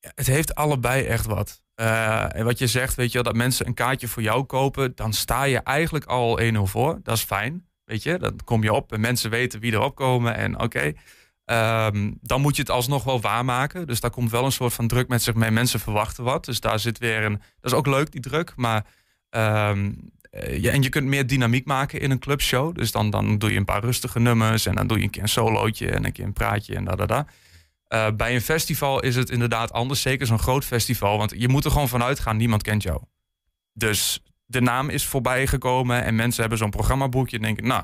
het 0.00 0.26
heeft 0.26 0.54
allebei 0.54 1.04
echt 1.04 1.26
wat. 1.26 1.66
Eh, 1.78 2.36
en 2.36 2.44
wat 2.44 2.58
je 2.58 2.66
zegt, 2.66 2.94
weet 2.94 3.12
je 3.12 3.22
dat 3.22 3.34
mensen 3.34 3.66
een 3.66 3.74
kaartje 3.74 4.08
voor 4.08 4.22
jou 4.22 4.44
kopen, 4.44 4.92
dan 4.94 5.12
sta 5.12 5.42
je 5.42 5.58
eigenlijk 5.58 6.04
al 6.04 6.40
1-0 6.40 6.66
voor. 6.66 7.00
Dat 7.02 7.16
is 7.16 7.22
fijn, 7.22 7.66
weet 7.84 8.02
je. 8.02 8.18
Dan 8.18 8.38
kom 8.44 8.62
je 8.62 8.72
op 8.72 8.92
en 8.92 9.00
mensen 9.00 9.30
weten 9.30 9.60
wie 9.60 9.72
erop 9.72 9.94
komen 9.94 10.34
en 10.34 10.60
oké. 10.60 10.92
Ehm, 11.44 12.12
dan 12.20 12.40
moet 12.40 12.56
je 12.56 12.62
het 12.62 12.70
alsnog 12.70 13.04
wel 13.04 13.20
waarmaken. 13.20 13.86
Dus 13.86 14.00
daar 14.00 14.10
komt 14.10 14.30
wel 14.30 14.44
een 14.44 14.52
soort 14.52 14.72
van 14.72 14.88
druk 14.88 15.08
met 15.08 15.22
zich 15.22 15.34
mee. 15.34 15.50
Mensen 15.50 15.80
verwachten 15.80 16.24
wat. 16.24 16.44
Dus 16.44 16.60
daar 16.60 16.78
zit 16.78 16.98
weer 16.98 17.24
een. 17.24 17.32
Dat 17.60 17.72
is 17.72 17.78
ook 17.78 17.86
leuk, 17.86 18.12
die 18.12 18.20
druk. 18.20 18.52
Maar. 18.56 18.84
ehm, 19.30 19.92
eh, 20.30 20.74
en 20.74 20.82
je 20.82 20.88
kunt 20.88 21.06
meer 21.06 21.26
dynamiek 21.26 21.66
maken 21.66 22.00
in 22.00 22.10
een 22.10 22.18
clubshow. 22.18 22.74
Dus 22.74 22.92
dan, 22.92 23.10
dan 23.10 23.38
doe 23.38 23.50
je 23.50 23.56
een 23.56 23.64
paar 23.64 23.84
rustige 23.84 24.20
nummers. 24.20 24.66
En 24.66 24.74
dan 24.74 24.86
doe 24.86 24.98
je 24.98 25.04
een 25.04 25.10
keer 25.10 25.22
een 25.22 25.28
solootje 25.28 25.90
en 25.90 26.04
een 26.04 26.12
keer 26.12 26.24
een 26.24 26.32
praatje 26.32 26.74
en 26.74 26.84
da 26.84 26.94
da 26.96 27.06
da. 27.06 27.26
Eh, 27.88 28.06
bij 28.16 28.34
een 28.34 28.40
festival 28.40 29.00
is 29.00 29.16
het 29.16 29.30
inderdaad 29.30 29.72
anders. 29.72 30.02
Zeker 30.02 30.26
zo'n 30.26 30.38
groot 30.38 30.64
festival. 30.64 31.18
Want 31.18 31.32
je 31.36 31.48
moet 31.48 31.64
er 31.64 31.70
gewoon 31.70 31.88
vanuit 31.88 32.18
gaan, 32.20 32.36
niemand 32.36 32.62
kent 32.62 32.82
jou. 32.82 33.02
Dus 33.72 34.20
de 34.46 34.60
naam 34.60 34.88
is 34.88 35.06
voorbij 35.06 35.46
gekomen. 35.46 36.04
En 36.04 36.14
mensen 36.14 36.40
hebben 36.40 36.58
zo'n 36.58 36.70
programmaboekje 36.70 37.36
en 37.36 37.42
denken, 37.42 37.66
nou, 37.66 37.82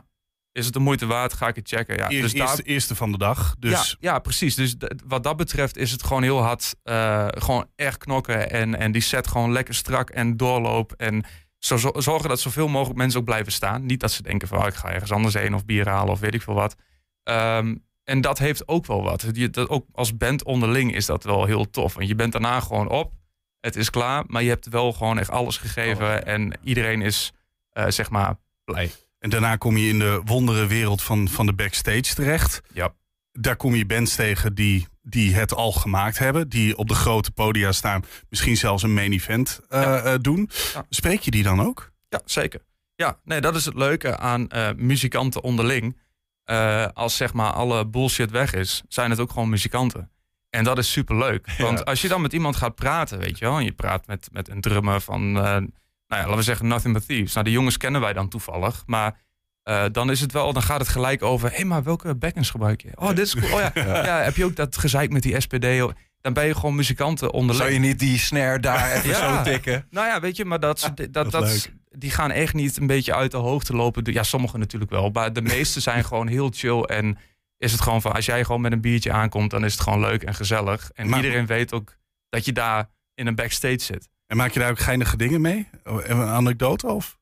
is 0.52 0.64
het 0.64 0.74
de 0.74 0.80
moeite 0.80 1.06
waard? 1.06 1.32
Ga 1.32 1.48
ik 1.48 1.56
het 1.56 1.68
checken? 1.68 1.96
Ja, 1.96 2.08
Eerst, 2.08 2.22
dus 2.22 2.32
daar- 2.32 2.46
eerste, 2.48 2.62
eerste 2.62 2.94
van 2.94 3.12
de 3.12 3.18
dag. 3.18 3.54
Dus 3.58 3.96
ja, 4.00 4.10
ja, 4.12 4.18
precies. 4.18 4.54
Dus 4.54 4.76
wat 5.06 5.22
dat 5.22 5.36
betreft 5.36 5.76
is 5.76 5.90
het 5.90 6.02
gewoon 6.02 6.22
heel 6.22 6.42
hard. 6.42 6.74
eh, 6.82 7.26
gewoon 7.30 7.66
echt 7.76 7.98
knokken. 7.98 8.50
En, 8.50 8.78
en 8.78 8.92
die 8.92 9.02
set 9.02 9.26
gewoon 9.26 9.52
lekker 9.52 9.74
strak 9.74 10.10
en 10.10 10.36
doorloop. 10.36 10.92
En 10.92 11.24
zo, 11.58 11.76
zo- 11.76 11.92
zorgen 11.96 12.28
dat 12.28 12.40
zoveel 12.40 12.68
mogelijk 12.68 12.98
mensen 12.98 13.18
ook 13.20 13.24
blijven 13.26 13.52
staan. 13.52 13.86
Niet 13.86 14.00
dat 14.00 14.12
ze 14.12 14.22
denken 14.22 14.48
van 14.48 14.58
oh, 14.58 14.66
ik 14.66 14.74
ga 14.74 14.90
ergens 14.92 15.12
anders 15.12 15.34
heen 15.34 15.54
of 15.54 15.64
bier 15.64 15.88
halen 15.88 16.12
of 16.12 16.20
weet 16.20 16.34
ik 16.34 16.42
veel 16.42 16.54
wat. 16.54 16.74
Ehm, 17.22 17.74
en 18.04 18.20
dat 18.20 18.38
heeft 18.38 18.68
ook 18.68 18.86
wel 18.86 19.02
wat. 19.02 19.26
Je, 19.32 19.50
dat 19.50 19.68
ook 19.68 19.86
als 19.92 20.16
band 20.16 20.44
onderling 20.44 20.94
is 20.94 21.06
dat 21.06 21.24
wel 21.24 21.44
heel 21.44 21.70
tof. 21.70 21.94
Want 21.94 22.08
je 22.08 22.14
bent 22.14 22.32
daarna 22.32 22.60
gewoon 22.60 22.88
op. 22.88 23.12
Het 23.60 23.76
is 23.76 23.90
klaar. 23.90 24.24
Maar 24.26 24.42
je 24.42 24.48
hebt 24.48 24.68
wel 24.68 24.92
gewoon 24.92 25.18
echt 25.18 25.30
alles 25.30 25.56
gegeven. 25.56 26.26
En 26.26 26.58
iedereen 26.62 27.02
is 27.02 27.32
eh, 27.70 27.86
zeg 27.88 28.10
maar 28.10 28.36
blij. 28.64 28.90
En 29.18 29.30
daarna 29.30 29.56
kom 29.56 29.76
je 29.76 29.88
in 29.88 29.98
de 29.98 30.20
wondere 30.24 30.66
wereld 30.66 31.02
van, 31.02 31.28
van 31.28 31.46
de 31.46 31.52
backstage 31.52 32.14
terecht. 32.14 32.60
Ja. 32.72 32.94
Daar 33.32 33.56
kom 33.56 33.74
je 33.74 33.86
bands 33.86 34.14
tegen 34.14 34.54
die, 34.54 34.86
die 35.02 35.34
het 35.34 35.54
al 35.54 35.72
gemaakt 35.72 36.18
hebben. 36.18 36.48
Die 36.48 36.76
op 36.76 36.88
de 36.88 36.94
grote 36.94 37.30
podia 37.30 37.72
staan. 37.72 38.04
Misschien 38.28 38.56
zelfs 38.56 38.82
een 38.82 38.94
main 38.94 39.12
event 39.12 39.60
eh, 39.68 40.12
eh, 40.12 40.20
doen. 40.20 40.50
Spreek 40.88 41.20
je 41.20 41.30
die 41.30 41.42
dan 41.42 41.60
ook? 41.60 41.92
Ja, 42.08 42.20
zeker. 42.24 42.60
Ja, 42.94 43.20
nee, 43.24 43.40
dat 43.40 43.54
is 43.56 43.64
het 43.64 43.74
leuke 43.74 44.16
aan 44.16 44.48
muzikanten 44.76 45.42
onderling. 45.42 45.96
Eh, 46.44 46.86
als 46.92 47.16
zeg 47.16 47.32
maar 47.32 47.52
alle 47.52 47.86
bullshit 47.86 48.30
weg 48.30 48.54
is, 48.54 48.82
zijn 48.88 49.10
het 49.10 49.20
ook 49.20 49.30
gewoon 49.30 49.48
muzikanten. 49.48 50.10
En 50.50 50.64
dat 50.64 50.78
is 50.78 50.92
super 50.92 51.16
leuk. 51.16 51.54
Want 51.58 51.84
als 51.84 52.02
je 52.02 52.08
dan 52.08 52.22
met 52.22 52.32
iemand 52.32 52.56
gaat 52.56 52.74
praten, 52.74 53.18
weet 53.18 53.38
je 53.38 53.44
wel, 53.44 53.58
en 53.58 53.64
je 53.64 53.72
praat 53.72 54.06
met, 54.06 54.28
met 54.32 54.48
een 54.48 54.60
drummer 54.60 55.00
van, 55.00 55.20
eh, 55.20 55.42
nou 55.42 55.66
ja, 56.08 56.16
laten 56.16 56.36
we 56.36 56.42
zeggen 56.42 56.66
Nothing 56.66 56.94
But 56.94 57.06
Thieves. 57.06 57.32
Nou, 57.32 57.44
die 57.44 57.54
jongens 57.54 57.76
kennen 57.76 58.00
wij 58.00 58.12
dan 58.12 58.28
toevallig, 58.28 58.82
maar 58.86 59.20
eh, 59.62 59.84
dan 59.92 60.10
is 60.10 60.20
het 60.20 60.32
wel, 60.32 60.52
dan 60.52 60.62
gaat 60.62 60.80
het 60.80 60.88
gelijk 60.88 61.22
over, 61.22 61.48
hé, 61.48 61.56
hey, 61.56 61.64
maar 61.64 61.82
welke 61.82 62.14
backends 62.14 62.50
gebruik 62.50 62.82
je? 62.82 62.90
Oh, 62.94 63.08
dit 63.08 63.18
is 63.18 63.34
cool. 63.34 63.52
Oh 63.52 63.60
ja, 63.60 63.70
Ja. 63.86 64.04
ja. 64.04 64.22
heb 64.22 64.36
je 64.36 64.44
ook 64.44 64.56
dat 64.56 64.76
gezeik 64.76 65.10
met 65.10 65.22
die 65.22 65.40
SPD? 65.40 65.94
Dan 66.20 66.32
ben 66.32 66.46
je 66.46 66.54
gewoon 66.54 66.74
muzikanten 66.74 67.32
onderling. 67.32 67.64
Zou 67.64 67.72
je 67.72 67.86
niet 67.88 67.98
die 67.98 68.18
snare 68.18 68.58
daar 68.60 68.90
even 68.96 69.14
zo 69.14 69.42
tikken? 69.42 69.86
Nou 69.90 70.06
ja, 70.06 70.20
weet 70.20 70.36
je, 70.36 70.44
maar 70.44 70.60
dat, 70.60 70.90
dat, 70.94 71.12
dat, 71.12 71.30
dat 71.30 71.70
die 71.96 72.10
gaan 72.10 72.30
echt 72.30 72.54
niet 72.54 72.76
een 72.76 72.86
beetje 72.86 73.14
uit 73.14 73.30
de 73.30 73.36
hoogte 73.36 73.74
lopen. 73.76 74.12
Ja, 74.12 74.22
sommigen 74.22 74.58
natuurlijk 74.58 74.90
wel. 74.90 75.10
Maar 75.10 75.32
de 75.32 75.42
meeste 75.42 75.80
zijn 75.80 76.04
gewoon 76.10 76.26
heel 76.26 76.50
chill. 76.54 76.80
En 76.80 77.18
is 77.58 77.72
het 77.72 77.80
gewoon 77.80 78.02
van, 78.02 78.12
als 78.12 78.26
jij 78.26 78.44
gewoon 78.44 78.60
met 78.60 78.72
een 78.72 78.80
biertje 78.80 79.12
aankomt, 79.12 79.50
dan 79.50 79.64
is 79.64 79.72
het 79.72 79.82
gewoon 79.82 80.00
leuk 80.00 80.22
en 80.22 80.34
gezellig. 80.34 80.90
En 80.94 81.08
Maar- 81.08 81.22
iedereen 81.24 81.46
weet 81.46 81.72
ook 81.72 81.96
dat 82.28 82.44
je 82.44 82.52
daar 82.52 82.90
in 83.14 83.26
een 83.26 83.34
backstage 83.34 83.78
zit. 83.80 84.08
En 84.26 84.36
maak 84.36 84.50
je 84.52 84.60
daar 84.60 84.70
ook 84.70 84.78
geinige 84.78 85.16
dingen 85.16 85.40
mee? 85.40 85.68
Een 85.82 86.20
anekdote 86.22 86.86
of? 86.86 87.18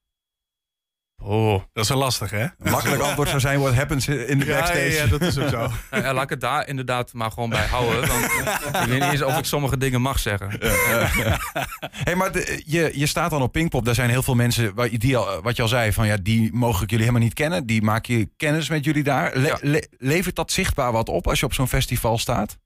Oh. 1.25 1.63
Dat 1.73 1.83
is 1.85 1.89
wel 1.89 1.99
lastig, 1.99 2.31
hè? 2.31 2.43
Een 2.43 2.71
makkelijk 2.77 3.03
antwoord 3.03 3.29
zou 3.29 3.41
zijn, 3.41 3.61
what 3.61 3.75
happens 3.75 4.09
in 4.09 4.39
de 4.39 4.45
Ja, 4.45 4.55
backstage? 4.55 4.81
ja, 4.91 5.03
ja, 5.03 5.07
dat 5.07 5.21
is 5.23 5.39
ook 5.39 5.49
zo. 5.49 5.71
Nou 5.91 6.03
ja, 6.05 6.13
laat 6.15 6.23
ik 6.23 6.31
het 6.31 6.41
daar 6.41 6.69
inderdaad 6.69 7.13
maar 7.13 7.31
gewoon 7.31 7.49
bij 7.49 7.67
houden. 7.67 8.09
Want 8.09 8.25
ik 8.25 8.89
weet 8.89 9.01
niet 9.01 9.13
eens 9.13 9.23
of 9.23 9.39
ik 9.39 9.45
sommige 9.45 9.79
dingen 9.79 10.01
mag 10.01 10.19
zeggen. 10.19 10.51
hey, 12.05 12.15
maar 12.17 12.33
de- 12.33 12.63
je, 12.67 12.91
je 12.95 13.07
staat 13.07 13.31
dan 13.31 13.43
op 13.43 13.53
Pinkpop. 13.53 13.85
Daar 13.85 13.95
zijn 13.95 14.11
heel 14.11 14.23
veel 14.23 14.35
mensen, 14.35 14.75
wa- 14.75 14.89
die 14.93 15.17
al, 15.17 15.43
wat 15.43 15.57
je 15.57 15.63
al 15.63 15.69
zei, 15.69 15.93
van 15.93 16.07
ja, 16.07 16.17
die 16.23 16.53
mogen 16.53 16.81
jullie 16.87 16.99
helemaal 17.05 17.23
niet 17.27 17.35
kennen. 17.35 17.67
Die 17.67 17.83
maak 17.83 18.07
je 18.07 18.29
kennis 18.37 18.69
met 18.69 18.85
jullie 18.85 19.03
daar. 19.03 19.37
Le- 19.37 19.59
le- 19.61 19.87
levert 19.99 20.37
dat 20.37 20.53
zichtbaar 20.53 20.93
wat 20.93 21.09
op 21.09 21.27
als 21.29 21.41
je 21.41 21.47
op 21.47 21.55
zo'n 21.55 21.69
festival 21.69 22.19
staat? 22.19 22.59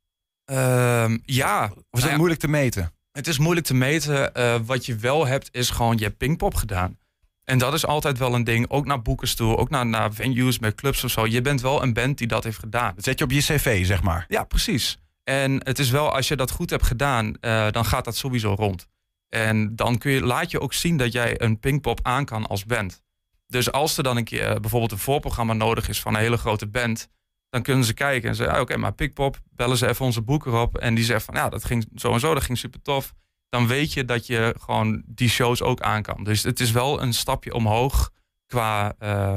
Ehm, 0.45 1.19
ja. 1.23 1.65
Of 1.65 1.71
is 1.75 1.83
Nou 1.91 2.09
dat 2.09 2.17
moeilijk 2.17 2.41
te 2.41 2.49
meten? 2.49 2.93
Het 3.13 3.27
is 3.27 3.39
moeilijk 3.39 3.67
te 3.67 3.75
meten. 3.75 4.35
Eh, 4.35 4.55
wat 4.65 4.87
je 4.87 4.97
wel 4.97 5.27
hebt, 5.27 5.49
is 5.53 5.71
gewoon 5.71 5.97
je 5.97 6.05
hebt 6.05 6.17
Pinkpop 6.19 6.55
gedaan. 6.55 6.99
En 7.47 7.59
dat 7.59 7.75
is 7.75 7.87
altijd 7.87 8.19
wel 8.19 8.35
een 8.35 8.45
ding. 8.45 8.71
Ook 8.71 8.87
naar 8.87 9.03
boekers 9.03 9.35
toe, 9.35 9.57
ook 9.57 9.71
naar, 9.71 9.87
naar 9.87 10.13
venues 10.13 10.59
met 10.59 10.75
clubs 10.75 11.05
of 11.05 11.11
zo. 11.11 11.27
Je 11.27 11.41
bent 11.41 11.61
wel 11.61 11.83
een 11.83 11.93
band 11.93 12.19
die 12.19 12.27
dat 12.27 12.45
heeft 12.45 12.59
gedaan. 12.59 12.93
Dat 12.95 13.05
zet 13.05 13.19
je 13.19 13.25
op 13.25 13.31
je 13.31 13.41
cv, 13.41 13.87
zeg 13.87 14.03
maar. 14.03 14.25
Ja, 14.29 14.45
precies. 14.45 14.99
En 15.25 15.65
het 15.65 15.79
is 15.79 15.91
wel, 15.91 16.13
als 16.13 16.29
je 16.29 16.37
dat 16.37 16.51
goed 16.51 16.71
hebt 16.71 16.87
gedaan, 16.87 17.37
eh, 17.41 17.71
dan 17.71 17.85
gaat 17.85 18.05
dat 18.05 18.17
sowieso 18.17 18.55
rond. 18.55 18.87
En 19.29 19.77
dan 19.77 19.99
kun 19.99 20.13
je, 20.13 20.21
laat 20.21 20.51
je 20.51 20.61
ook 20.61 20.73
zien 20.73 20.97
dat 20.97 21.13
jij 21.13 21.41
een 21.41 21.61
Pinkpop 21.61 22.01
aan 22.03 22.25
kan 22.25 22.47
als 22.47 22.65
band. 22.65 23.03
Dus 23.47 23.73
als 23.73 23.97
er 23.97 24.03
dan 24.03 24.17
een 24.17 24.25
keer 24.25 24.49
eh, 24.49 24.61
bijvoorbeeld 24.61 24.93
een 24.93 24.99
voorprogramma 24.99 25.53
nodig 25.53 25.89
is 25.89 26.01
van 26.01 26.15
een 26.15 26.21
hele 26.21 26.37
grote 26.37 26.67
band, 26.67 27.09
dan 27.51 27.63
kunnen 27.63 27.85
ze 27.85 27.95
kijken 27.95 28.29
en 28.29 28.35
zeggen: 28.35 28.55
ah, 28.55 28.61
Oké, 28.61 28.77
maar 28.77 28.93
Pinkpop, 28.93 29.41
bellen 29.51 29.77
ze 29.77 29.89
even 29.89 30.05
onze 30.05 30.23
boeker 30.23 30.53
op. 30.53 30.79
En 30.79 30.95
die 30.95 31.05
zegt 31.05 31.25
van 31.25 31.35
ja, 31.35 31.49
dat 31.49 31.65
ging 31.65 31.89
zo 31.95 32.13
en 32.13 32.21
zo, 32.21 32.35
dat 32.35 32.43
ging 32.43 32.59
super 32.59 32.83
tof. 32.83 33.15
Dan 33.57 33.67
weet 33.67 33.93
je 33.93 34.05
dat 34.05 34.27
je 34.27 34.55
gewoon 34.61 35.03
die 35.07 35.29
shows 35.29 35.63
ook 35.63 35.81
aan 35.81 36.03
kan. 36.03 36.25
Dus 36.25 36.43
het 36.43 36.61
is 36.61 36.71
wel 36.71 37.03
een 37.03 37.13
stapje 37.15 37.55
omhoog 37.55 38.11
qua, 38.47 38.95
eh, 38.99 39.35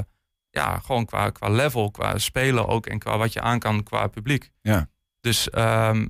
ja, 0.50 0.80
gewoon 0.80 1.06
qua, 1.06 1.30
qua 1.30 1.50
level, 1.50 1.92
qua 1.92 2.18
spelen 2.18 2.68
ook 2.68 2.86
en 2.86 3.00
qua 3.00 3.18
wat 3.18 3.34
je 3.34 3.42
aan 3.42 3.60
kan 3.60 3.84
qua 3.84 4.08
publiek. 4.08 4.50
Ja. 4.62 4.90
Dus 5.22 5.50
ehm, 5.50 6.08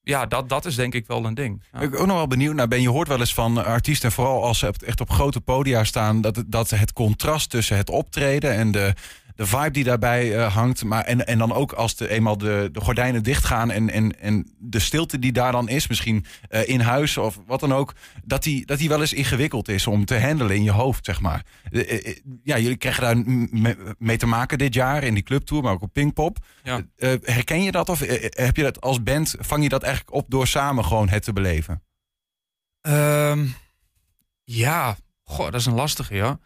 ja, 0.00 0.26
dat, 0.26 0.48
dat 0.48 0.64
is 0.64 0.74
denk 0.74 0.94
ik 0.94 1.06
wel 1.06 1.24
een 1.24 1.34
ding. 1.34 1.62
Ja. 1.72 1.80
Ik 1.80 1.90
ben 1.90 2.00
ook 2.00 2.06
nog 2.06 2.16
wel 2.16 2.26
benieuwd 2.26 2.54
naar 2.54 2.68
ben. 2.68 2.80
Je 2.82 2.88
hoort 2.88 3.08
wel 3.08 3.18
eens 3.20 3.34
van 3.34 3.64
artiesten, 3.64 4.12
vooral 4.12 4.44
als 4.44 4.58
ze 4.58 4.72
echt 4.86 5.00
op 5.00 5.10
grote 5.10 5.40
podia 5.40 5.84
staan, 5.84 6.20
dat, 6.20 6.36
het- 6.36 6.52
dat 6.52 6.70
het 6.70 6.92
contrast 6.92 7.50
tussen 7.50 7.76
het 7.76 7.90
optreden 7.90 8.52
en 8.54 8.70
de, 8.72 8.94
de 9.34 9.46
vibe 9.46 9.70
die 9.70 9.84
daarbij 9.84 10.36
eh, 10.36 10.54
hangt. 10.54 10.84
Maar, 10.84 11.04
en, 11.04 11.26
en 11.26 11.38
dan 11.38 11.52
ook 11.52 11.72
als 11.72 11.96
de, 11.96 12.08
eenmaal 12.08 12.38
de, 12.38 12.68
de 12.72 12.80
gordijnen 12.80 13.22
dichtgaan 13.22 13.70
en, 13.70 13.90
en, 13.90 14.20
en 14.20 14.54
de 14.58 14.78
stilte 14.78 15.18
die 15.18 15.32
daar 15.32 15.52
dan 15.52 15.68
is, 15.68 15.88
misschien 15.88 16.24
eh, 16.48 16.68
in 16.68 16.80
huis 16.80 17.16
of 17.16 17.40
wat 17.46 17.60
dan 17.60 17.74
ook, 17.74 17.94
dat 18.24 18.42
die, 18.42 18.66
dat 18.66 18.78
die 18.78 18.88
wel 18.88 19.00
eens 19.00 19.12
ingewikkeld 19.12 19.68
is 19.68 19.86
om 19.86 20.04
te 20.04 20.20
handelen 20.20 20.56
in 20.56 20.62
je 20.62 20.70
hoofd, 20.70 21.04
zeg 21.04 21.20
maar. 21.20 21.44
Eh, 21.70 22.16
ja, 22.42 22.58
jullie 22.58 22.76
krijgen 22.76 23.02
daar 23.02 23.16
mee 23.98 24.16
te 24.16 24.26
maken 24.26 24.58
dit 24.58 24.74
jaar 24.74 25.02
in 25.02 25.14
die 25.14 25.22
clubtour, 25.22 25.62
maar 25.62 25.72
ook 25.72 25.82
op 25.82 25.92
Pinkpop. 25.92 26.38
Ja. 26.62 26.80
Herken 27.20 27.62
je 27.62 27.72
dat 27.72 27.88
of 27.88 28.00
heb 28.30 28.56
je 28.56 28.62
dat 28.62 28.80
als 28.80 29.02
band, 29.02 29.34
vang 29.38 29.62
je 29.62 29.68
dat 29.68 29.82
eigenlijk 29.82 30.14
op 30.14 30.24
door 30.28 30.46
samen 30.46 30.84
gewoon 30.84 31.08
het 31.08 31.22
te 31.22 31.32
beleven? 31.32 31.82
Ehm, 32.80 33.46
ja, 34.44 34.96
goh, 35.22 35.44
dat 35.44 35.60
is 35.60 35.66
een 35.66 35.74
lastige, 35.74 36.14
ja. 36.14 36.38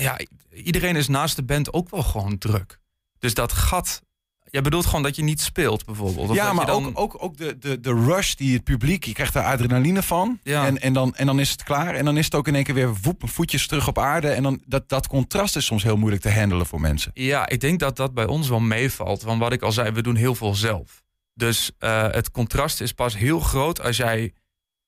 Ja, 0.00 0.18
iedereen 0.52 0.96
is 0.96 1.08
naast 1.08 1.36
de 1.36 1.42
band 1.42 1.72
ook 1.72 1.90
wel 1.90 2.02
gewoon 2.02 2.38
druk. 2.38 2.78
Dus 3.18 3.34
dat 3.34 3.52
gat... 3.52 4.02
Jij 4.50 4.62
bedoelt 4.62 4.86
gewoon 4.86 5.02
dat 5.02 5.16
je 5.16 5.22
niet 5.22 5.40
speelt, 5.40 5.84
bijvoorbeeld? 5.84 6.28
Of 6.28 6.36
ja, 6.36 6.52
maar 6.52 6.66
je 6.66 6.70
dan... 6.70 6.86
ook, 6.86 6.98
ook, 6.98 7.22
ook 7.22 7.36
de, 7.36 7.58
de, 7.58 7.80
de 7.80 7.92
rush 7.92 8.34
die 8.34 8.54
het 8.54 8.64
publiek, 8.64 9.04
je 9.04 9.12
krijgt 9.12 9.32
daar 9.32 9.44
adrenaline 9.44 10.02
van. 10.02 10.40
Ja. 10.42 10.66
En, 10.66 10.78
en, 10.80 10.92
dan, 10.92 11.14
en 11.14 11.26
dan 11.26 11.40
is 11.40 11.50
het 11.50 11.62
klaar. 11.62 11.94
En 11.94 12.04
dan 12.04 12.16
is 12.16 12.24
het 12.24 12.34
ook 12.34 12.48
in 12.48 12.54
één 12.54 12.64
keer 12.64 12.74
weer 12.74 12.94
woep, 13.02 13.22
voetjes 13.28 13.66
terug 13.66 13.88
op 13.88 13.98
aarde. 13.98 14.28
En 14.28 14.42
dan, 14.42 14.62
dat, 14.66 14.88
dat 14.88 15.06
contrast 15.06 15.56
is 15.56 15.64
soms 15.64 15.82
heel 15.82 15.96
moeilijk 15.96 16.22
te 16.22 16.32
handelen 16.32 16.66
voor 16.66 16.80
mensen. 16.80 17.10
Ja, 17.14 17.48
ik 17.48 17.60
denk 17.60 17.78
dat 17.78 17.96
dat 17.96 18.14
bij 18.14 18.26
ons 18.26 18.48
wel 18.48 18.60
meevalt. 18.60 19.22
Want 19.22 19.40
wat 19.40 19.52
ik 19.52 19.62
al 19.62 19.72
zei, 19.72 19.90
we 19.90 20.02
doen 20.02 20.16
heel 20.16 20.34
veel 20.34 20.54
zelf. 20.54 21.02
Dus 21.34 21.70
eh, 21.78 22.10
het 22.10 22.30
contrast 22.30 22.80
is 22.80 22.92
pas 22.92 23.16
heel 23.16 23.40
groot 23.40 23.82
als 23.82 23.96
jij 23.96 24.32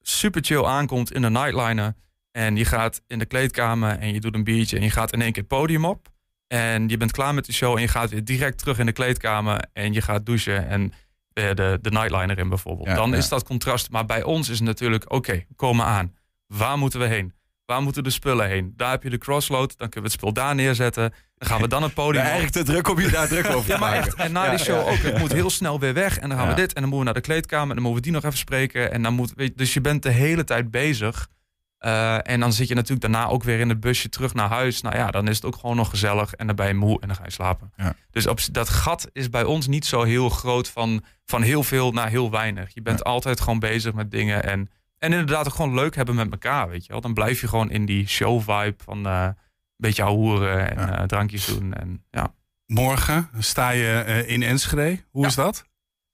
super 0.00 0.44
chill 0.44 0.64
aankomt 0.64 1.12
in 1.12 1.22
de 1.22 1.30
nightliner. 1.30 1.94
En 2.32 2.56
je 2.56 2.64
gaat 2.64 3.02
in 3.06 3.18
de 3.18 3.26
kleedkamer 3.26 3.98
en 3.98 4.12
je 4.12 4.20
doet 4.20 4.34
een 4.34 4.44
biertje 4.44 4.76
en 4.76 4.82
je 4.82 4.90
gaat 4.90 5.12
in 5.12 5.22
één 5.22 5.32
keer 5.32 5.42
het 5.42 5.50
podium 5.58 5.84
op. 5.84 6.08
En 6.46 6.88
je 6.88 6.96
bent 6.96 7.12
klaar 7.12 7.34
met 7.34 7.44
de 7.46 7.52
show 7.52 7.74
en 7.76 7.80
je 7.82 7.88
gaat 7.88 8.10
weer 8.10 8.24
direct 8.24 8.58
terug 8.58 8.78
in 8.78 8.86
de 8.86 8.92
kleedkamer 8.92 9.64
en 9.72 9.92
je 9.92 10.02
gaat 10.02 10.26
douchen 10.26 10.68
en 10.68 10.92
weer 11.32 11.54
de, 11.54 11.78
de 11.82 11.90
nightliner 11.90 12.38
in 12.38 12.48
bijvoorbeeld. 12.48 12.88
Ja, 12.88 12.94
Dan 12.94 13.10
ja. 13.10 13.16
is 13.16 13.28
dat 13.28 13.44
contrast. 13.44 13.90
Maar 13.90 14.04
bij 14.06 14.22
ons 14.22 14.48
is 14.48 14.58
het 14.58 14.66
natuurlijk, 14.66 15.12
oké, 15.12 15.44
komen 15.56 15.84
aan. 15.84 16.14
Waar 16.46 16.78
moeten 16.78 17.00
we 17.00 17.06
heen? 17.06 17.32
Waar 17.64 17.82
moeten 17.82 18.04
de 18.04 18.10
spullen 18.10 18.48
heen? 18.48 18.72
Daar 18.76 18.90
heb 18.90 19.02
je 19.02 19.10
de 19.10 19.18
crossload, 19.18 19.68
dan 19.78 19.88
kunnen 19.88 19.94
we 19.94 20.00
het 20.00 20.12
spul 20.12 20.32
daar 20.32 20.54
neerzetten. 20.54 21.12
Dan 21.36 21.48
gaan 21.48 21.60
we 21.60 21.68
dan 21.68 21.82
het 21.82 21.94
podium 21.94 22.22
op. 22.24 22.30
eigenlijk 22.30 22.52
te 22.66 22.72
druk 22.72 22.88
om 22.88 23.00
je 23.00 23.10
daar 23.10 23.28
druk 23.28 23.46
over 23.46 23.64
te 23.66 23.72
Ja, 23.72 23.78
maar 23.78 23.90
maken. 23.90 24.06
echt. 24.06 24.14
En 24.16 24.32
na 24.32 24.44
Ja, 24.44 24.50
die 24.50 24.58
show 24.58 24.86
ja, 24.86 24.90
ook. 24.92 24.98
Het 24.98 25.18
moet 25.18 25.32
heel 25.32 25.50
snel 25.50 25.80
weer 25.80 25.94
weg. 25.94 26.18
En 26.18 26.28
dan 26.28 26.38
gaan 26.38 26.48
we 26.48 26.54
dit. 26.54 26.72
En 26.72 26.80
dan 26.80 26.90
moeten 26.90 26.98
we 26.98 27.04
naar 27.04 27.14
de 27.14 27.20
kleedkamer. 27.28 27.68
En 27.68 27.74
dan 27.74 27.82
moeten 27.82 27.94
we 28.04 28.10
die 28.10 28.12
nog 28.12 28.24
even 28.24 28.38
spreken. 28.38 28.92
En 28.92 29.02
dan 29.02 29.14
moet, 29.14 29.32
weet 29.36 29.58
dus 29.58 29.74
je 29.74 29.80
bent 29.80 30.02
de 30.02 30.10
hele 30.10 30.44
tijd 30.44 30.70
bezig. 30.70 31.28
Eh, 31.80 32.28
en 32.30 32.40
dan 32.40 32.52
zit 32.52 32.68
je 32.68 32.74
natuurlijk 32.74 33.00
daarna 33.00 33.26
ook 33.26 33.42
weer 33.42 33.60
in 33.60 33.68
het 33.68 33.80
busje 33.80 34.08
terug 34.08 34.34
naar 34.34 34.48
huis. 34.48 34.80
Nou 34.80 34.96
ja, 34.96 35.10
dan 35.10 35.28
is 35.28 35.36
het 35.36 35.44
ook 35.44 35.56
gewoon 35.56 35.76
nog 35.76 35.90
gezellig. 35.90 36.32
En 36.34 36.46
dan 36.46 36.56
ben 36.56 36.66
je 36.66 36.74
moe 36.74 37.00
en 37.00 37.06
dan 37.08 37.16
ga 37.16 37.24
je 37.24 37.30
slapen. 37.30 37.72
Ja. 37.76 37.94
Dus 38.10 38.26
op, 38.26 38.40
dat 38.52 38.68
gat 38.68 39.08
is 39.12 39.30
bij 39.30 39.44
ons 39.44 39.66
niet 39.66 39.86
zo 39.86 40.02
heel 40.02 40.28
groot 40.28 40.68
van, 40.68 41.04
van 41.24 41.42
heel 41.42 41.62
veel 41.62 41.92
naar 41.92 42.08
heel 42.08 42.30
weinig. 42.30 42.74
Je 42.74 42.82
bent 42.82 43.04
altijd 43.04 43.40
gewoon 43.40 43.58
bezig 43.58 43.92
met 43.92 44.10
dingen. 44.10 44.42
En, 44.44 44.70
en 44.98 45.10
inderdaad 45.12 45.46
ook 45.46 45.54
gewoon 45.54 45.74
leuk 45.74 45.96
hebben 45.96 46.14
met 46.14 46.30
elkaar, 46.30 46.68
weet 46.68 46.86
je 46.86 46.92
wel. 46.92 47.00
Dan 47.00 47.14
blijf 47.14 47.40
je 47.40 47.48
gewoon 47.48 47.70
in 47.70 47.84
die 47.86 48.08
show 48.08 48.40
vibe 48.40 48.74
van 48.84 49.06
eh, 49.06 49.22
een 49.24 49.34
beetje 49.76 50.02
hoeren 50.04 50.76
en 50.76 50.94
eh, 50.98 51.04
drankjes 51.04 51.46
doen. 51.46 51.74
En, 51.74 52.04
ja. 52.10 52.34
Morgen 52.66 53.28
sta 53.38 53.70
je 53.70 53.92
eh, 54.06 54.28
in 54.28 54.42
Enschede. 54.42 55.04
Hoe 55.10 55.26
is 55.26 55.34
dat? 55.34 55.64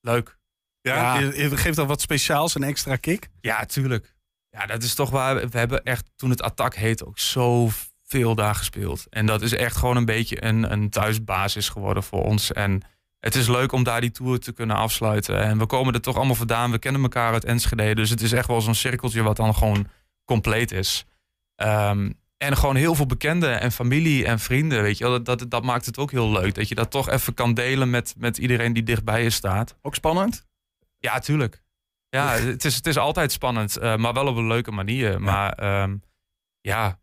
Leuk. 0.00 0.38
Ja, 0.80 0.94
Ja. 0.94 1.18
je- 1.18 1.38
je 1.42 1.56
Geeft 1.56 1.76
dat 1.76 1.86
wat 1.86 2.00
speciaals, 2.00 2.54
een 2.54 2.62
extra 2.62 2.96
kick? 2.96 3.28
Ja, 3.40 3.64
tuurlijk. 3.64 4.14
Ja, 4.58 4.66
dat 4.66 4.82
is 4.82 4.94
toch 4.94 5.10
waar. 5.10 5.48
We 5.48 5.58
hebben 5.58 5.82
echt, 5.82 6.10
toen 6.16 6.30
het 6.30 6.42
Attack 6.42 6.74
heette, 6.74 7.06
ook 7.06 7.18
zoveel 7.18 8.34
daar 8.34 8.54
gespeeld. 8.54 9.06
En 9.10 9.26
dat 9.26 9.42
is 9.42 9.52
echt 9.52 9.76
gewoon 9.76 9.96
een 9.96 10.04
beetje 10.04 10.44
een, 10.44 10.72
een 10.72 10.90
thuisbasis 10.90 11.68
geworden 11.68 12.02
voor 12.02 12.24
ons. 12.24 12.52
En 12.52 12.82
het 13.18 13.34
is 13.34 13.48
leuk 13.48 13.72
om 13.72 13.82
daar 13.82 14.00
die 14.00 14.10
tour 14.10 14.38
te 14.38 14.52
kunnen 14.52 14.76
afsluiten. 14.76 15.40
En 15.42 15.58
we 15.58 15.66
komen 15.66 15.94
er 15.94 16.00
toch 16.00 16.16
allemaal 16.16 16.34
vandaan. 16.34 16.70
We 16.70 16.78
kennen 16.78 17.02
elkaar 17.02 17.32
uit 17.32 17.44
Enschede. 17.44 17.94
Dus 17.94 18.10
het 18.10 18.20
is 18.20 18.32
echt 18.32 18.48
wel 18.48 18.60
zo'n 18.60 18.74
cirkeltje 18.74 19.22
wat 19.22 19.36
dan 19.36 19.54
gewoon 19.54 19.88
compleet 20.24 20.72
is. 20.72 21.04
Ehm, 21.54 22.10
en 22.36 22.56
gewoon 22.56 22.76
heel 22.76 22.94
veel 22.94 23.06
bekenden 23.06 23.60
en 23.60 23.72
familie 23.72 24.24
en 24.24 24.38
vrienden. 24.38 24.82
Weet 24.82 24.98
je, 24.98 25.04
wel. 25.04 25.22
dat, 25.22 25.38
dat, 25.38 25.50
dat 25.50 25.62
maakt 25.62 25.86
het 25.86 25.98
ook 25.98 26.10
heel 26.10 26.30
leuk. 26.30 26.54
Dat 26.54 26.68
je 26.68 26.74
dat 26.74 26.90
toch 26.90 27.08
even 27.08 27.34
kan 27.34 27.54
delen 27.54 27.90
met, 27.90 28.14
met 28.18 28.38
iedereen 28.38 28.72
die 28.72 28.82
dichtbij 28.82 29.22
je 29.22 29.30
staat. 29.30 29.76
Ook 29.82 29.94
spannend? 29.94 30.44
Ja, 30.98 31.18
tuurlijk. 31.18 31.64
Ja, 32.08 32.30
het 32.32 32.64
is, 32.64 32.74
het 32.74 32.86
is 32.86 32.98
altijd 32.98 33.32
spannend, 33.32 33.76
eh, 33.76 33.96
maar 33.96 34.12
wel 34.12 34.26
op 34.26 34.36
een 34.36 34.46
leuke 34.46 34.72
manier. 34.72 35.20
Maar 35.20 35.52
ehm, 35.52 35.96
ja, 36.60 36.98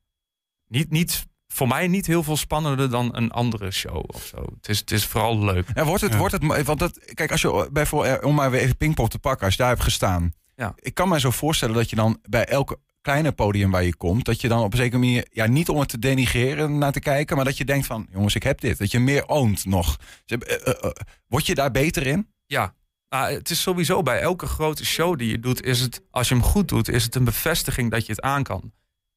niet, 0.68 0.90
niet, 0.90 1.26
voor 1.48 1.68
mij 1.68 1.88
niet 1.88 2.06
heel 2.06 2.24
veel 2.24 2.38
spannender 2.38 2.90
dan 2.90 3.16
een 3.16 3.32
andere 3.32 3.72
show 3.72 4.04
of 4.08 4.24
zo. 4.24 4.46
Het 4.56 4.70
is, 4.70 4.80
het 4.80 4.92
is 4.92 5.06
vooral 5.06 5.40
leuk. 5.40 5.70
En 5.74 5.86
wordt 5.86 6.02
het, 6.02 6.16
wordt 6.16 6.34
het, 6.34 6.66
want 6.66 6.80
dat, 6.80 7.14
kijk, 7.14 7.32
als 7.32 7.42
je 7.42 7.70
bijvoorbeeld, 7.72 8.24
om 8.24 8.36
maar 8.36 8.52
weer 8.52 8.62
even 8.62 8.78
Pinkpop 8.78 9.10
te 9.10 9.20
pakken, 9.20 9.46
als 9.46 9.56
je 9.56 9.62
daar 9.62 9.72
hebt 9.72 9.84
gestaan. 9.84 10.34
Ja. 10.56 10.74
Ik 10.76 10.94
kan 10.94 11.10
me 11.10 11.20
zo 11.20 11.32
voorstellen 11.32 11.76
dat 11.76 11.90
je 11.90 11.96
dan 11.96 12.20
bij 12.30 12.46
elk 12.46 12.80
kleine 13.04 13.32
podium 13.32 13.72
waar 13.72 13.84
je 13.84 13.96
komt, 13.96 14.26
dat 14.26 14.42
je 14.42 14.48
dan 14.48 14.64
op 14.64 14.72
een 14.72 14.78
zekere 14.78 14.98
manier, 14.98 15.28
ja, 15.32 15.46
niet 15.46 15.70
om 15.70 15.80
het 15.80 15.90
te 15.90 16.00
denigreren 16.00 16.78
naar 16.78 16.92
te 16.92 17.00
kijken, 17.00 17.36
maar 17.36 17.46
dat 17.46 17.58
je 17.58 17.66
denkt 17.66 17.86
van, 17.86 18.08
jongens, 18.12 18.36
ik 18.36 18.44
heb 18.44 18.62
dit. 18.62 18.78
Dat 18.78 18.92
je 18.92 19.00
meer 19.00 19.28
oont 19.28 19.66
nog. 19.66 20.00
Dus, 20.26 20.38
eh, 20.38 20.68
eh, 20.68 20.84
eh, 20.84 20.92
word 21.28 21.46
je 21.46 21.56
daar 21.56 21.72
beter 21.72 22.08
in? 22.08 22.28
Ja, 22.46 22.74
nou, 23.14 23.34
het 23.34 23.50
is 23.50 23.62
sowieso 23.62 24.02
bij 24.04 24.20
elke 24.20 24.46
grote 24.46 24.86
show 24.86 25.18
die 25.18 25.30
je 25.30 25.40
doet, 25.40 25.64
is 25.64 25.80
het, 25.80 26.02
als 26.12 26.28
je 26.28 26.34
hem 26.34 26.44
goed 26.44 26.68
doet, 26.68 26.90
is 26.90 27.04
het 27.04 27.16
een 27.16 27.24
bevestiging 27.24 27.92
dat 27.92 28.06
je 28.06 28.12
het 28.12 28.22
aan 28.22 28.44
kan. 28.44 28.72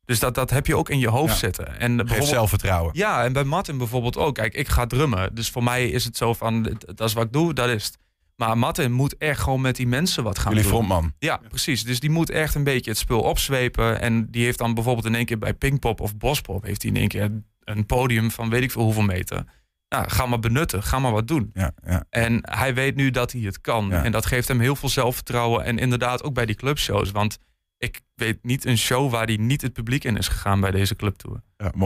Dus 0.04 0.18
dat, 0.18 0.34
dat 0.34 0.50
heb 0.50 0.66
je 0.66 0.76
ook 0.76 0.88
in 0.88 0.98
je 0.98 1.08
hoofd 1.08 1.32
Ja. 1.32 1.38
zitten. 1.38 1.78
En 1.80 1.96
bijvoorbeeld- 1.96 2.28
zelfvertrouwen. 2.28 2.90
Ja, 2.96 3.24
en 3.24 3.32
bij 3.32 3.44
Martin 3.44 3.78
bijvoorbeeld 3.78 4.16
ook. 4.16 4.34
Kijk, 4.34 4.54
ik 4.54 4.68
ga 4.68 4.86
drummen. 4.86 5.34
Dus 5.34 5.50
voor 5.50 5.62
mij 5.64 5.88
is 5.88 6.04
het 6.04 6.16
zo 6.16 6.32
van, 6.34 6.62
dat 6.94 7.08
is 7.08 7.12
wat 7.12 7.24
ik 7.24 7.32
doe, 7.32 7.54
dat 7.54 7.68
is 7.68 7.84
het. 7.84 7.98
Maar 8.36 8.58
Martin 8.58 8.92
moet 8.92 9.16
echt 9.16 9.40
gewoon 9.40 9.60
met 9.60 9.76
die 9.76 9.86
mensen 9.86 10.22
wat 10.24 10.38
gaan 10.38 10.52
Jullie 10.54 10.62
doen. 10.68 10.72
frontman. 10.72 11.12
Ja, 11.18 11.40
precies. 11.48 11.84
Dus 11.84 12.00
die 12.00 12.10
moet 12.10 12.30
echt 12.30 12.54
een 12.54 12.64
beetje 12.64 12.90
het 12.90 12.98
spul 12.98 13.20
opzwepen. 13.20 14.00
En 14.00 14.30
die 14.30 14.44
heeft 14.44 14.58
dan 14.58 14.74
bijvoorbeeld 14.74 15.06
in 15.06 15.14
één 15.14 15.24
keer 15.24 15.38
bij 15.38 15.54
Pinkpop 15.54 16.00
of 16.00 16.16
Bospop... 16.16 16.62
heeft 16.64 16.82
hij 16.82 16.90
in 16.90 16.96
één 16.96 17.08
keer 17.08 17.30
een 17.64 17.86
podium 17.86 18.30
van 18.30 18.50
weet 18.50 18.62
ik 18.62 18.70
veel 18.70 18.82
hoeveel 18.82 19.02
meter. 19.02 19.44
Nou, 19.88 20.08
ga 20.10 20.26
maar 20.26 20.38
benutten. 20.40 20.82
Ga 20.82 20.98
maar 20.98 21.12
wat 21.12 21.28
doen. 21.28 21.50
Ja, 21.54 21.72
ja. 21.86 22.04
En 22.10 22.38
hij 22.42 22.74
weet 22.74 22.94
nu 22.96 23.10
dat 23.10 23.32
hij 23.32 23.40
het 23.40 23.60
kan. 23.60 23.88
Ja. 23.88 24.04
En 24.04 24.12
dat 24.12 24.26
geeft 24.26 24.48
hem 24.48 24.60
heel 24.60 24.76
veel 24.76 24.88
zelfvertrouwen. 24.88 25.64
En 25.64 25.78
inderdaad 25.78 26.22
ook 26.22 26.34
bij 26.34 26.46
die 26.46 26.54
clubshows. 26.54 27.10
Want 27.10 27.38
ik 27.78 28.00
weet 28.14 28.38
niet 28.42 28.64
een 28.64 28.78
show 28.78 29.10
waar 29.10 29.26
hij 29.26 29.36
niet 29.36 29.62
het 29.62 29.72
publiek 29.72 30.04
in 30.04 30.16
is 30.16 30.28
gegaan 30.28 30.60
bij 30.60 30.70
deze 30.70 30.96
clubtour. 30.96 31.40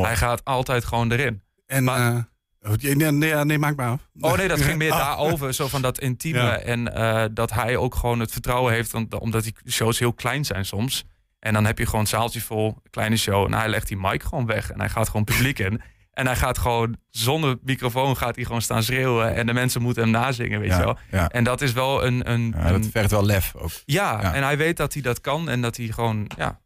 Hij 0.04 0.16
gaat 0.16 0.44
altijd 0.44 0.84
gewoon 0.84 1.12
erin. 1.12 1.42
En, 1.66 1.88
eh, 1.88 2.16
oh, 2.60 2.72
nee, 2.80 2.94
nee, 3.12 3.34
nee, 3.34 3.58
maak 3.58 3.76
maar 3.76 3.88
af. 3.90 4.08
Oh 4.20 4.36
nee, 4.36 4.48
dat 4.48 4.60
ging 4.62 4.78
meer 4.78 4.92
Ah. 4.98 4.98
daarover. 4.98 5.54
Zo 5.54 5.68
van 5.68 5.82
dat 5.82 5.98
intieme. 6.00 6.40
Ja. 6.40 6.58
En 6.58 6.94
eh, 6.94 7.24
dat 7.32 7.52
hij 7.52 7.76
ook 7.76 7.94
gewoon 7.94 8.20
het 8.20 8.32
vertrouwen 8.32 8.72
heeft. 8.72 8.94
om- 8.94 9.06
Omdat 9.18 9.42
die 9.44 9.54
shows 9.68 9.98
heel 9.98 10.12
klein 10.12 10.44
zijn 10.44 10.64
soms. 10.64 11.04
En 11.38 11.52
dan 11.52 11.64
heb 11.64 11.78
je 11.78 11.84
gewoon 11.84 12.00
een 12.00 12.06
zaaltje 12.06 12.40
vol, 12.40 12.76
kleine 12.90 13.16
show. 13.16 13.44
En 13.46 13.52
hij 13.54 13.68
legt 13.68 13.88
die 13.88 13.96
mic 13.96 14.22
gewoon 14.22 14.46
weg. 14.46 14.70
En 14.70 14.78
hij 14.78 14.88
gaat 14.88 15.06
gewoon 15.06 15.24
publiek 15.24 15.58
in. 15.58 15.80
En 16.20 16.26
hij 16.26 16.36
gaat 16.36 16.58
gewoon 16.58 16.96
zonder 17.10 17.56
microfoon 17.62 18.16
gaat 18.16 18.34
hij 18.36 18.44
gewoon 18.44 18.62
staan 18.62 18.82
schreeuwen. 18.82 19.34
En 19.34 19.46
de 19.46 19.52
mensen 19.52 19.82
moeten 19.82 20.02
hem 20.02 20.12
nazingen, 20.12 20.60
weet 20.60 20.70
Ja, 20.70 20.78
je 20.78 20.84
wel. 20.84 20.98
ja. 21.10 21.28
En 21.28 21.44
dat 21.44 21.60
is 21.60 21.72
wel 21.72 22.04
een... 22.04 22.30
een, 22.30 22.54
Ja, 22.56 22.70
dat 22.72 22.86
vergt 22.92 23.10
wel 23.10 23.24
lef 23.24 23.54
ook. 23.54 23.70
ja, 23.84 24.20
Ja. 24.22 24.34
en 24.34 24.42
hij 24.42 24.56
weet 24.56 24.76
dat 24.76 24.92
hij 24.92 25.02
dat 25.02 25.20
kan. 25.20 25.48
En 25.48 25.60
dat 25.60 25.76
hij 25.76 25.86
gewoon... 25.86 26.30
Ja, 26.36 26.60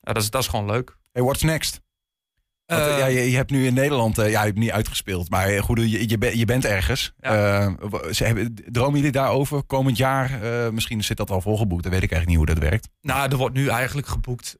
ja 0.00 0.12
dat, 0.12 0.22
is, 0.22 0.30
dat 0.30 0.42
is 0.42 0.48
gewoon 0.48 0.66
leuk. 0.66 0.96
Hey, 1.12 1.22
what's 1.22 1.42
next? 1.42 1.80
Want, 2.66 2.80
eh, 2.80 2.98
ja, 2.98 3.06
je, 3.06 3.30
je 3.30 3.36
hebt 3.36 3.50
nu 3.50 3.66
in 3.66 3.74
Nederland, 3.74 4.18
eh, 4.18 4.30
ja, 4.30 4.40
je 4.40 4.46
hebt 4.46 4.58
niet 4.58 4.70
uitgespeeld, 4.70 5.30
maar 5.30 5.46
eh, 5.46 5.62
goed, 5.62 5.78
je, 5.78 6.08
je, 6.08 6.18
ben- 6.18 6.38
je 6.38 6.44
bent 6.44 6.64
ergens. 6.64 7.12
Eh, 7.20 7.68
w- 7.90 8.10
ze 8.12 8.24
hebben, 8.24 8.54
dromen 8.66 8.96
jullie 8.96 9.12
daarover 9.12 9.62
komend 9.62 9.96
jaar? 9.96 10.30
Misschien 10.72 11.04
zit 11.04 11.16
dat 11.16 11.30
al 11.30 11.40
volgeboekt, 11.40 11.82
dan 11.82 11.92
weet 11.92 12.02
ik 12.02 12.10
eigenlijk 12.12 12.40
niet 12.40 12.48
hoe 12.48 12.56
dat 12.60 12.70
werkt. 12.70 12.88
Nou, 13.00 13.30
er 13.30 13.36
wordt 13.36 13.54
nu 13.54 13.68
eigenlijk 13.68 14.06
geboekt 14.06 14.56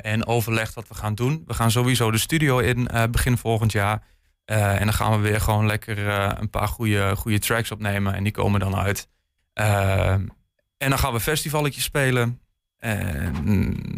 en 0.00 0.26
overlegd 0.26 0.74
wat 0.74 0.88
we 0.88 0.94
gaan 0.94 1.14
doen. 1.14 1.42
We 1.46 1.54
gaan 1.54 1.70
sowieso 1.70 2.10
de 2.10 2.18
studio 2.18 2.58
in 2.58 2.88
begin 3.10 3.38
volgend 3.38 3.72
jaar. 3.72 4.02
En 4.44 4.84
dan 4.84 4.92
gaan 4.92 5.10
we 5.22 5.28
weer 5.28 5.40
gewoon 5.40 5.66
lekker 5.66 6.06
een 6.08 6.50
paar 6.50 6.68
goede, 6.68 7.16
goede 7.16 7.38
tracks 7.38 7.70
opnemen. 7.70 8.14
En 8.14 8.22
die 8.22 8.32
komen 8.32 8.60
dan 8.60 8.76
uit. 8.76 9.08
Eh, 9.52 10.10
en 10.76 10.88
dan 10.88 10.98
gaan 10.98 11.12
we 11.12 11.20
festivalletjes 11.20 11.84
spelen. 11.84 12.40
En 12.78 13.32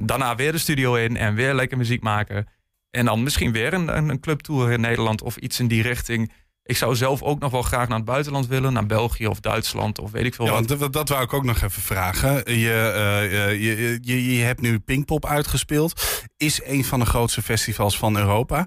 daarna 0.06 0.34
weer 0.34 0.52
de 0.52 0.58
studio 0.58 0.94
in 0.94 1.16
en 1.16 1.34
weer 1.34 1.54
lekker 1.54 1.78
muziek 1.78 2.02
maken. 2.02 2.46
En 2.94 3.04
dan 3.04 3.22
misschien 3.22 3.52
weer 3.52 3.72
een, 3.72 3.96
een, 3.96 4.20
clubtour 4.20 4.70
in 4.70 4.80
Nederland 4.80 5.22
of 5.22 5.36
iets 5.36 5.60
in 5.60 5.68
die 5.68 5.82
richting. 5.82 6.32
Ik 6.62 6.76
zou 6.76 6.96
zelf 6.96 7.22
ook 7.22 7.38
nog 7.38 7.50
wel 7.50 7.62
graag 7.62 7.88
naar 7.88 7.96
het 7.96 8.06
buitenland 8.06 8.46
willen. 8.46 8.72
Naar 8.72 8.86
België 8.86 9.26
of 9.26 9.40
Duitsland 9.40 9.98
of 9.98 10.10
weet 10.10 10.24
ik 10.24 10.34
veel 10.34 10.44
Ja, 10.44 10.52
wat. 10.52 10.68
dat, 10.68 10.92
dat 10.92 11.08
wou 11.08 11.22
ik 11.22 11.32
ook 11.32 11.44
nog 11.44 11.62
even 11.62 11.82
vragen. 11.82 12.58
Je, 12.58 12.70
eh, 12.70 13.24
eh, 13.24 13.62
je, 13.62 13.98
je, 14.02 14.36
je 14.36 14.42
hebt 14.42 14.60
nu 14.60 14.78
Pinkpop 14.78 15.26
uitgespeeld. 15.26 16.02
Is 16.36 16.60
een 16.64 16.84
van 16.84 16.98
de 16.98 17.06
grootste 17.06 17.42
festivals 17.42 17.98
van 17.98 18.16
Europa. 18.16 18.66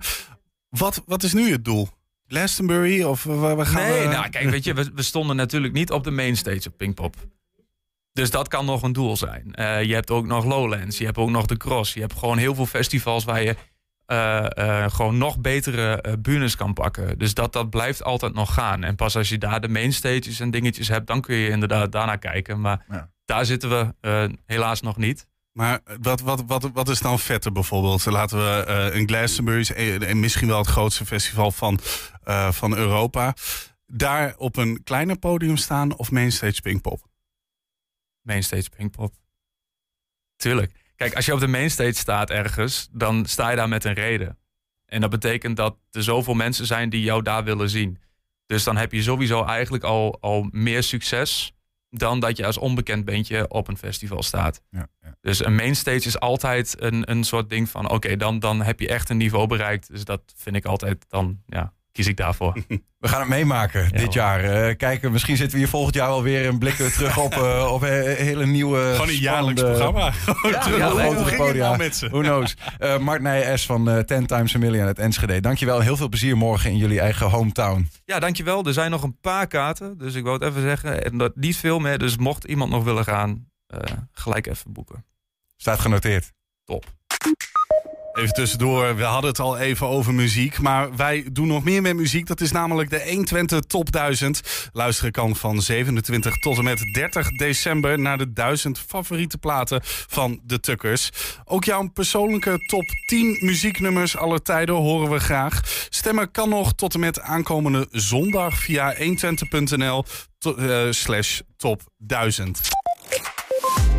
Wat, 0.70 1.04
wat 1.06 1.24
is 1.24 1.34
nu 1.34 1.52
het 1.52 1.66
doel? 1.66 1.90
Glastonbury? 2.28 3.04
Of 3.04 3.24
waar, 3.24 3.66
gaan 3.66 3.90
nee, 3.90 4.02
we? 4.02 4.08
nou 4.08 4.30
kijk, 4.30 4.50
weet 4.50 4.64
je, 4.64 4.74
we, 4.74 4.92
we 4.96 5.02
stonden 5.02 5.36
natuurlijk 5.36 5.74
niet 5.74 5.92
op 5.92 6.04
de 6.04 6.12
mainstage 6.12 6.68
op 6.68 6.78
Pinkpop. 6.78 7.16
Dus 8.14 8.30
dat 8.30 8.48
kan 8.48 8.66
nog 8.66 8.82
een 8.82 8.94
doel 8.94 9.18
zijn. 9.18 9.54
Eh, 9.56 9.84
je 9.84 9.94
hebt 9.94 10.12
ook 10.12 10.26
nog 10.26 10.46
Lowlands, 10.46 10.98
je 10.98 11.06
hebt 11.06 11.18
ook 11.18 11.30
nog 11.30 11.46
de 11.46 11.58
Cross. 11.58 11.94
Je 11.94 12.00
hebt 12.00 12.18
gewoon 12.18 12.38
heel 12.38 12.56
veel 12.56 12.66
festivals 12.66 13.24
waar 13.24 13.44
je 13.44 13.56
eh, 14.08 14.58
eh, 14.86 14.92
gewoon 14.92 15.18
nog 15.18 15.40
betere 15.40 16.04
uh, 16.08 16.14
bunes 16.20 16.56
kan 16.56 16.74
pakken. 16.74 17.18
Dus 17.18 17.34
dat, 17.34 17.54
dat 17.54 17.70
blijft 17.70 18.04
altijd 18.04 18.34
nog 18.34 18.54
gaan. 18.54 18.84
En 18.84 18.96
pas 18.96 19.16
als 19.16 19.30
je 19.30 19.38
daar 19.38 19.62
de 19.62 19.68
mainstages 19.68 20.40
en 20.40 20.52
dingetjes 20.52 20.88
hebt, 20.88 21.08
dan 21.08 21.22
kun 21.22 21.36
je 21.36 21.50
inderdaad 21.50 21.92
daarna 21.92 22.16
kijken. 22.16 22.62
Maar 22.62 22.86
Ja. 22.90 23.10
daar 23.26 23.46
zitten 23.46 23.70
we 23.70 23.94
eh, 24.02 24.26
helaas 24.46 24.82
nog 24.82 24.98
niet. 24.98 25.28
Maar 25.52 25.80
wat, 26.02 26.22
wat, 26.22 26.44
wat, 26.48 26.70
wat 26.74 26.90
is 26.90 27.02
dan 27.02 27.20
vetter 27.20 27.52
bijvoorbeeld? 27.52 28.06
Laten 28.06 28.38
we 28.38 28.64
eh, 28.64 29.00
een 29.00 29.08
Glastonbury, 29.08 29.60
is 29.60 29.72
en 29.72 30.20
misschien 30.20 30.48
wel 30.48 30.58
het 30.58 30.68
grootste 30.68 31.06
festival 31.06 31.52
van, 31.52 31.80
eh, 32.24 32.52
van 32.52 32.76
Europa. 32.78 33.34
Daar 33.86 34.34
op 34.38 34.56
een 34.58 34.84
kleiner 34.84 35.18
podium 35.20 35.58
staan 35.58 35.96
of 35.98 36.12
Mainstage 36.12 36.62
Pinkpop? 36.62 37.08
Mainstage 38.22 38.70
Pinkpop. 38.78 39.14
Tuurlijk. 40.36 40.72
Kijk, 40.98 41.16
als 41.16 41.26
je 41.26 41.34
op 41.34 41.40
de 41.40 41.48
mainstage 41.48 41.94
staat 41.94 42.30
ergens, 42.30 42.88
dan 42.92 43.26
sta 43.26 43.50
je 43.50 43.56
daar 43.56 43.70
met 43.70 43.84
een 43.84 43.94
reden. 43.94 44.38
En 44.86 45.02
dat 45.02 45.10
betekent 45.10 45.58
dat 45.58 45.78
er 45.92 46.04
zoveel 46.04 46.34
mensen 46.34 46.66
zijn 46.66 46.90
die 46.90 47.02
jou 47.02 47.22
daar 47.22 47.44
willen 47.44 47.70
zien. 47.70 48.02
Dus 48.46 48.64
dan 48.64 48.78
heb 48.78 48.92
je 48.92 49.02
sowieso 49.02 49.44
eigenlijk 49.44 49.84
al, 49.84 50.18
al 50.22 50.48
meer 50.52 50.84
succes 50.84 51.54
dan 51.90 52.20
dat 52.20 52.38
je 52.38 52.46
als 52.46 52.58
onbekend 52.58 53.06
bandje 53.06 53.50
op 53.50 53.68
een 53.68 53.78
festival 53.78 54.24
staat. 54.24 54.62
Ja, 54.70 54.88
ja. 55.02 55.18
Dus 55.22 55.46
een 55.46 55.56
mainstage 55.56 56.08
is 56.08 56.20
altijd 56.20 56.82
een, 56.82 57.12
een 57.12 57.24
soort 57.24 57.50
ding 57.50 57.70
van... 57.70 57.90
oké, 57.90 58.16
dan, 58.16 58.40
dan 58.40 58.62
heb 58.62 58.80
je 58.80 58.88
echt 58.88 59.10
een 59.10 59.18
niveau 59.18 59.48
bereikt. 59.48 59.88
Dus 59.92 60.06
dat 60.06 60.22
vind 60.36 60.56
ik 60.56 60.66
altijd 60.66 61.06
dan, 61.10 61.42
ja, 61.46 61.74
kies 61.98 62.08
ik 62.08 62.18
daarvoor. 62.18 62.54
We 63.00 63.08
gaan 63.08 63.20
het 63.20 63.30
meemaken 63.30 63.92
dit 63.92 64.14
jaar. 64.14 64.44
Eh, 64.44 64.76
kijken, 64.76 65.12
misschien 65.12 65.38
zitten 65.38 65.54
we 65.54 65.64
hier 65.64 65.72
volgend 65.72 65.96
jaar 65.96 66.08
alweer 66.08 66.46
en 66.46 66.58
blikken 66.58 66.86
we 66.86 66.92
terug 66.92 67.18
op, 67.18 67.34
eh, 67.34 67.72
op 67.74 67.82
een 67.82 68.16
hele 68.16 68.46
nieuwe. 68.46 68.92
Gewoon 68.92 69.08
een 69.10 69.16
jaarlijks 69.16 69.62
programma. 69.62 70.14
Ja, 70.44 70.60
Terug 70.60 70.78
ja, 70.78 70.92
op 70.92 71.00
grotere 71.00 71.36
podia. 71.36 71.66
nou 71.66 71.78
met 71.78 71.96
ze? 71.96 72.10
Who 72.10 72.20
knows? 72.20 72.56
Eh 72.78 72.98
Mart 72.98 73.60
S 73.60 73.66
van 73.66 73.90
eh 73.90 74.00
10 74.00 74.26
Times 74.26 74.56
a 74.56 74.58
Million 74.58 74.86
uit 74.86 75.00
Enschede. 75.00 75.40
Dankjewel 75.40 75.80
heel 75.80 75.98
veel 75.98 76.10
plezier 76.10 76.38
morgen 76.38 76.70
in 76.72 76.78
jullie 76.78 77.00
eigen 77.00 77.30
hometown. 77.30 77.90
Ja, 78.06 78.20
dankjewel. 78.20 78.66
Er 78.66 78.74
zijn 78.74 78.92
nog 78.92 79.04
een 79.04 79.20
paar 79.20 79.48
kaarten. 79.48 79.98
Dus 79.98 80.16
ik 80.16 80.24
wou 80.24 80.36
het 80.36 80.50
even 80.50 80.62
zeggen. 80.62 81.04
En 81.04 81.18
dat 81.18 81.36
niet 81.36 81.58
veel 81.58 81.80
meer. 81.80 81.98
Dus 81.98 82.18
mocht 82.18 82.44
iemand 82.44 82.72
nog 82.72 82.84
willen 82.84 83.04
gaan, 83.04 83.50
eh, 83.68 83.80
gelijk 84.12 84.48
even 84.48 84.74
boeken. 84.74 85.06
Staat 85.56 85.80
genoteerd. 85.80 86.32
Top. 86.64 86.97
Even 88.18 88.34
tussendoor, 88.34 88.96
we 88.96 89.04
hadden 89.04 89.30
het 89.30 89.40
al 89.40 89.58
even 89.58 89.88
over 89.88 90.14
muziek. 90.14 90.60
Maar 90.60 90.96
wij 90.96 91.26
doen 91.32 91.48
nog 91.48 91.64
meer 91.64 91.82
met 91.82 91.96
muziek. 91.96 92.28
Dat 92.28 92.42
is 92.42 92.52
namelijk 92.52 92.90
de 92.90 93.04
120 93.10 93.60
Top 93.60 93.92
1000. 93.92 94.70
Luisteren 94.74 95.12
kan 95.12 95.36
van 95.36 95.62
27 95.62 96.38
tot 96.38 96.58
en 96.58 96.64
met 96.64 96.94
30 96.94 97.32
december 97.32 98.00
naar 98.00 98.18
de 98.18 98.34
1000 98.34 98.80
favoriete 98.88 99.38
platen 99.38 99.82
van 100.08 100.40
de 100.44 100.60
Tukkers. 100.60 101.10
Ook 101.46 101.64
jouw 101.64 101.88
persoonlijke 101.88 102.58
top 102.66 102.86
10 103.06 103.38
muzieknummers 103.42 104.18
aller 104.18 104.42
tijden 104.42 104.76
horen 104.76 105.10
we 105.10 105.20
graag. 105.20 105.62
Stemmen 105.90 106.32
kan 106.32 106.50
nog 106.50 106.74
tot 106.74 106.94
en 106.94 107.00
met 107.00 107.22
aankomende 107.22 107.88
zondag 107.92 108.58
via 108.58 108.96
120.nl 108.96 110.06
to- 110.40 110.56
eh, 110.56 110.92
slash 110.92 111.40
top 111.58 111.82
1000. 111.98 112.62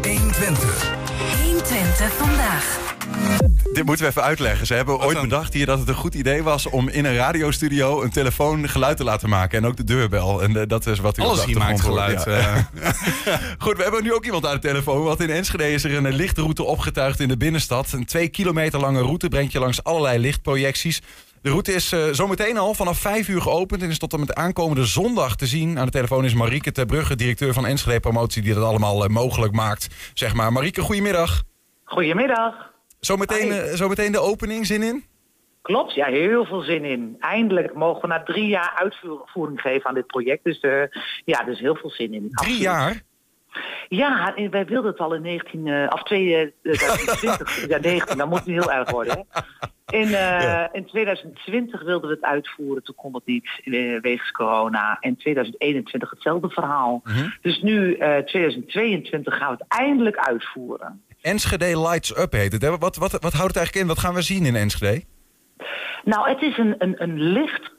120. 0.02 0.96
120 1.42 2.12
vandaag. 2.12 2.96
Dit 3.72 3.87
moeten 3.87 4.04
we 4.04 4.11
even 4.11 4.22
uitleggen. 4.22 4.66
Ze 4.66 4.74
hebben 4.74 5.00
ooit 5.00 5.20
bedacht 5.20 5.52
hier 5.52 5.66
dat 5.66 5.78
het 5.78 5.88
een 5.88 5.94
goed 5.94 6.14
idee 6.14 6.42
was 6.42 6.66
om 6.66 6.88
in 6.88 7.04
een 7.04 7.16
radiostudio 7.16 8.02
een 8.02 8.11
telefoon 8.11 8.68
geluid 8.68 8.96
te 8.96 9.04
laten 9.04 9.28
maken. 9.28 9.59
En 9.59 9.66
ook 9.66 9.76
de 9.76 9.85
deurbel. 9.85 10.42
En 10.42 10.57
eh, 10.57 10.62
dat 10.66 10.87
is 10.87 10.98
wat 10.98 11.18
u 11.18 11.22
Alles 11.22 11.44
hier 11.44 11.59
maakt 11.59 11.81
geluid. 11.81 12.24
Ja. 12.24 12.68
eh. 12.81 12.92
Goed, 13.64 13.76
we 13.76 13.83
hebben 13.83 14.02
nu 14.02 14.14
ook 14.14 14.24
iemand 14.24 14.46
aan 14.46 14.54
de 14.54 14.59
telefoon. 14.59 15.02
Want 15.02 15.20
in 15.20 15.31
Enschede 15.31 15.72
is 15.72 15.85
er 15.85 15.94
een 15.94 16.14
lichtroute 16.14 16.62
opgetuigd 16.64 17.20
in 17.20 17.28
de 17.28 17.37
binnenstad. 17.37 17.92
Een 17.92 18.04
twee 18.04 18.28
kilometer 18.28 18.81
lange 18.81 19.00
route 19.00 19.28
brengt 19.28 19.52
je 19.52 19.59
langs 19.59 19.85
allerlei 19.85 20.18
lichtprojecties. 20.18 21.02
De 21.42 21.48
route 21.48 21.72
is 21.72 21.92
eh, 21.92 22.00
zometeen 22.12 22.59
al 22.59 22.74
vanaf 22.74 22.98
vijf 22.98 23.28
uur 23.28 23.42
geopend 23.42 23.83
en 23.83 23.90
is 23.90 23.98
tot 23.98 24.12
en 24.12 24.20
met 24.20 24.35
aankomende 24.35 24.85
zondag 24.85 25.37
te 25.37 25.46
zien. 25.46 25.78
Aan 25.78 25.85
de 25.85 25.92
telefoon 25.92 26.24
is 26.24 26.35
Marieke 26.35 26.72
Terbrugge, 26.72 27.14
directeur 27.16 27.52
van 27.52 27.66
Enschede 27.66 28.00
Promotie, 28.00 28.42
die 28.42 28.54
dat 28.54 28.64
allemaal 28.64 29.09
mogelijk 29.09 29.52
maakt. 29.52 29.88
Zeg 30.14 30.35
maar, 30.35 30.52
Marieke, 30.52 30.81
goedemiddag. 30.81 31.42
Goedemiddag. 31.85 32.67
Zometeen, 33.00 33.50
eh, 33.50 33.74
zometeen 33.74 34.12
de 34.12 34.18
opening, 34.18 34.66
zin 34.66 34.82
in? 34.82 35.04
Klopt, 35.68 35.94
ja, 35.94 36.06
heel 36.06 36.44
veel 36.44 36.61
zin 36.61 36.84
in. 36.84 37.16
Eindelijk 37.18 37.74
mogen 37.74 38.00
we 38.00 38.06
na 38.06 38.22
drie 38.22 38.46
jaar 38.46 38.72
uitvoering 38.74 39.61
geven 39.61 39.88
aan 39.88 39.94
dit 39.94 40.06
project. 40.06 40.44
Dus 40.44 40.61
eh, 40.61 40.82
ja, 41.24 41.44
dus 41.44 41.61
heel 41.61 41.74
veel 41.74 41.90
zin 41.90 42.14
in. 42.14 42.28
Drie 42.30 42.61
jaar? 42.61 43.02
Ja, 43.88 44.34
wij 44.50 44.66
wilden 44.66 44.90
het 44.90 45.00
al 45.00 45.14
in 45.14 45.22
19, 45.22 45.66
eh, 45.66 45.87
of 45.88 46.02
2020, 46.02 47.66
ja 47.68 47.78
19, 47.78 48.16
dan 48.16 48.28
moet 48.28 48.38
het 48.38 48.46
niet 48.46 48.64
heel 48.64 48.72
erg 48.72 48.90
worden. 48.90 49.26
Hè? 49.30 49.42
In, 49.98 50.14
eh, 50.14 50.64
in 50.72 50.87
2020 50.87 51.82
wilden 51.82 52.08
we 52.08 52.14
het 52.14 52.24
uitvoeren, 52.24 52.82
toen 52.82 52.94
kon 52.94 53.14
het 53.14 53.26
niet 53.26 53.48
wegens 54.02 54.30
corona. 54.30 54.96
En 55.00 55.16
2021 55.16 56.11
hetzelfde 56.11 56.48
verhaal. 56.48 57.02
Dus 57.42 57.62
nu, 57.62 57.94
eh 57.94 58.16
2022, 58.16 59.37
gaan 59.37 59.56
we 59.56 59.64
het 59.64 59.80
eindelijk 59.80 60.16
uitvoeren. 60.16 61.02
Enschede 61.20 61.81
Lights 61.81 62.18
Up 62.18 62.33
heet 62.33 62.52
het. 62.52 62.78
Wat, 62.78 62.96
wat, 62.96 63.12
wat 63.12 63.33
houdt 63.33 63.54
het 63.54 63.57
eigenlijk 63.57 63.76
in? 63.76 63.87
Wat 63.87 63.98
gaan 63.98 64.14
we 64.14 64.22
zien 64.22 64.46
in 64.46 64.57
Enschede? 64.57 65.04
Nou, 66.04 66.28
het 66.28 66.42
is 66.42 66.59
een, 66.59 66.74
een, 66.78 67.02
een 67.02 67.20
licht 67.20 67.74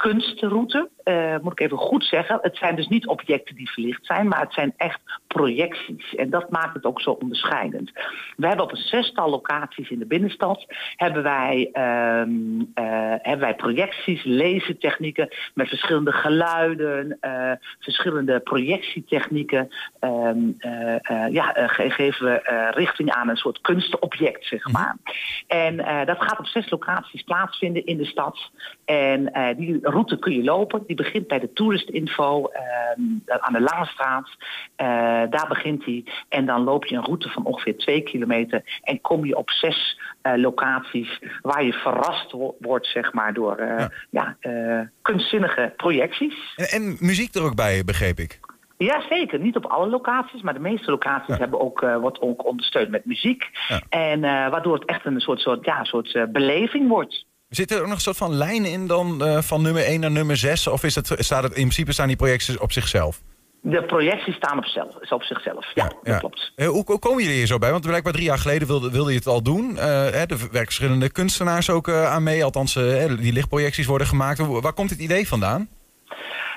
eh, 1.04 1.36
moet 1.42 1.52
ik 1.52 1.60
even 1.60 1.78
goed 1.78 2.04
zeggen. 2.04 2.40
Het 2.42 2.58
zijn 2.58 2.76
dus 2.76 2.88
niet 2.88 3.08
objecten 3.08 3.56
die 3.56 3.72
verlicht 3.72 4.06
zijn, 4.06 4.28
maar 4.28 4.40
het 4.40 4.54
zijn 4.54 4.74
echt 4.78 5.00
projecties. 5.28 6.16
En 6.16 6.30
dat 6.30 6.50
maakt 6.50 6.74
het 6.74 6.86
ook 6.86 7.02
zo 7.02 7.12
onderscheidend. 7.12 7.92
We 8.36 8.48
hebben 8.48 8.66
op 8.66 8.72
een 8.72 8.78
zestal 8.78 9.30
locaties 9.30 9.90
in 9.90 10.00
de 10.00 10.06
binnenstad 10.06 10.66
hebben 10.96 11.24
wij, 11.24 11.70
ehm, 11.74 12.30
eh, 12.74 12.84
hebben 13.22 13.40
wij 13.40 13.56
projecties, 13.56 14.24
lasertechnieken 14.26 15.28
met 15.54 15.68
verschillende 15.68 16.12
geluiden, 16.12 17.18
eh, 17.20 17.52
verschillende 17.80 18.40
projectietechnieken. 18.40 19.70
Ehm, 20.00 20.38
eh, 20.58 20.96
eh, 20.96 21.34
ja, 21.34 21.54
ge- 21.56 21.90
geven 21.90 22.26
we 22.26 22.70
richting 22.76 23.12
aan 23.12 23.30
een 23.30 23.38
soort 23.38 23.62
kunstobject, 23.62 24.46
zeg 24.46 24.72
maar. 24.72 24.96
En 25.48 25.78
dat 26.06 26.22
gaat 26.22 26.40
op 26.40 26.46
zes 26.46 26.70
locaties 26.70 27.22
plaatsvinden 27.22 27.86
in 27.86 27.98
de 27.98 28.06
stad. 28.06 28.52
En 28.86 29.32
die 29.58 29.80
route 29.82 30.20
kun 30.20 30.34
je 30.34 30.44
lopen. 30.44 30.84
Die 30.90 30.98
begint 30.98 31.28
bij 31.28 31.40
de 31.40 31.54
toeristinfo 31.54 32.46
ehm, 32.48 33.02
aan 33.40 33.54
de 33.54 33.62
Langestraat. 33.62 34.30
Eh, 34.76 34.88
daar 35.30 35.46
begint 35.48 35.86
die. 35.86 36.12
En 36.30 36.46
dan 36.46 36.64
loop 36.64 36.86
je 36.86 36.96
een 36.96 37.04
route 37.04 37.30
van 37.30 37.46
ongeveer 37.46 37.78
twee 37.78 38.02
kilometer. 38.02 38.80
En 38.82 39.02
kom 39.02 39.26
je 39.26 39.36
op 39.38 39.50
zes 39.50 40.00
eh, 40.22 40.34
locaties 40.36 41.20
waar 41.42 41.64
je 41.64 41.74
verrast 41.74 42.32
wo- 42.32 42.56
wordt, 42.60 42.88
zeg 42.88 43.14
maar, 43.14 43.34
door 43.34 43.56
eh, 43.56 43.86
ja. 44.10 44.38
kunstzinnige 45.02 45.74
projecties. 45.78 46.54
En, 46.56 46.68
en 46.68 46.98
muziek 47.00 47.34
er 47.36 47.44
ook 47.44 47.56
bij, 47.56 47.84
begreep 47.86 48.20
ik. 48.20 48.40
Ja, 48.78 49.02
zeker. 49.10 49.40
Niet 49.40 49.56
op 49.56 49.66
alle 49.66 49.90
locaties, 49.90 50.42
maar 50.42 50.54
de 50.54 50.60
meeste 50.60 50.92
locaties 50.92 51.38
hebben 51.38 51.60
ook, 51.60 51.80
wordt 51.80 52.22
ook 52.22 52.46
ondersteund 52.46 52.90
met 52.90 53.06
muziek. 53.06 53.50
En 53.90 54.22
waardoor 54.22 54.74
het 54.74 54.86
echt 54.86 55.06
een 55.06 55.20
soort, 55.20 55.40
soort, 55.40 55.66
ja, 55.66 55.84
soort 55.84 56.32
beleving 56.32 56.88
wordt. 56.88 57.26
Zit 57.50 57.72
er 57.72 57.80
ook 57.80 57.86
nog 57.86 57.96
een 57.96 58.02
soort 58.02 58.18
van 58.18 58.34
lijn 58.34 58.66
in 58.66 58.88
dan 58.88 59.24
eh, 59.26 59.42
van 59.42 59.62
nummer 59.62 59.84
1 59.84 60.00
naar 60.00 60.12
nummer 60.12 60.38
6? 60.38 60.68
Of 60.68 60.84
is 60.84 60.96
het, 60.96 61.16
staat 61.18 61.44
het 61.44 61.52
in 61.52 61.62
principe 61.62 61.92
staan 61.92 62.08
die 62.08 62.16
projecties 62.16 62.58
op 62.58 62.72
zichzelf? 62.72 63.22
De 63.62 63.84
projecties 63.84 64.36
staan 64.36 64.58
op, 64.58 64.66
zelf, 64.66 64.96
is 65.02 65.12
op 65.12 65.24
zichzelf. 65.24 65.66
Ja, 65.74 65.92
dat 66.04 66.20
klopt. 66.20 66.52
Eh, 66.56 66.68
hoe, 66.68 66.84
hoe 66.86 67.00
komen 67.00 67.24
jullie 67.24 67.38
hier 67.38 67.48
zo 67.48 67.58
bij? 67.58 67.72
Want 67.72 67.86
blijkbaar 67.86 68.14
drie 68.14 68.26
jaar 68.26 68.38
geleden 68.38 68.68
wilde, 68.68 68.92
wilde 68.92 69.12
je 69.12 69.18
het 69.18 69.28
al 69.28 69.42
doen. 69.42 69.76
Hè, 69.76 70.10
er 70.10 70.28
werken 70.28 70.50
verschillende 70.52 71.10
kunstenaars 71.10 71.70
ook 71.70 71.90
aan 71.90 72.24
mee. 72.24 72.44
Althans, 72.44 72.74
die 73.20 73.34
lichtprojecties 73.34 73.86
worden 73.86 74.08
gemaakt. 74.08 74.40
Waar 74.40 74.74
komt 74.74 74.90
het 74.90 75.00
idee 75.00 75.28
vandaan? 75.28 75.68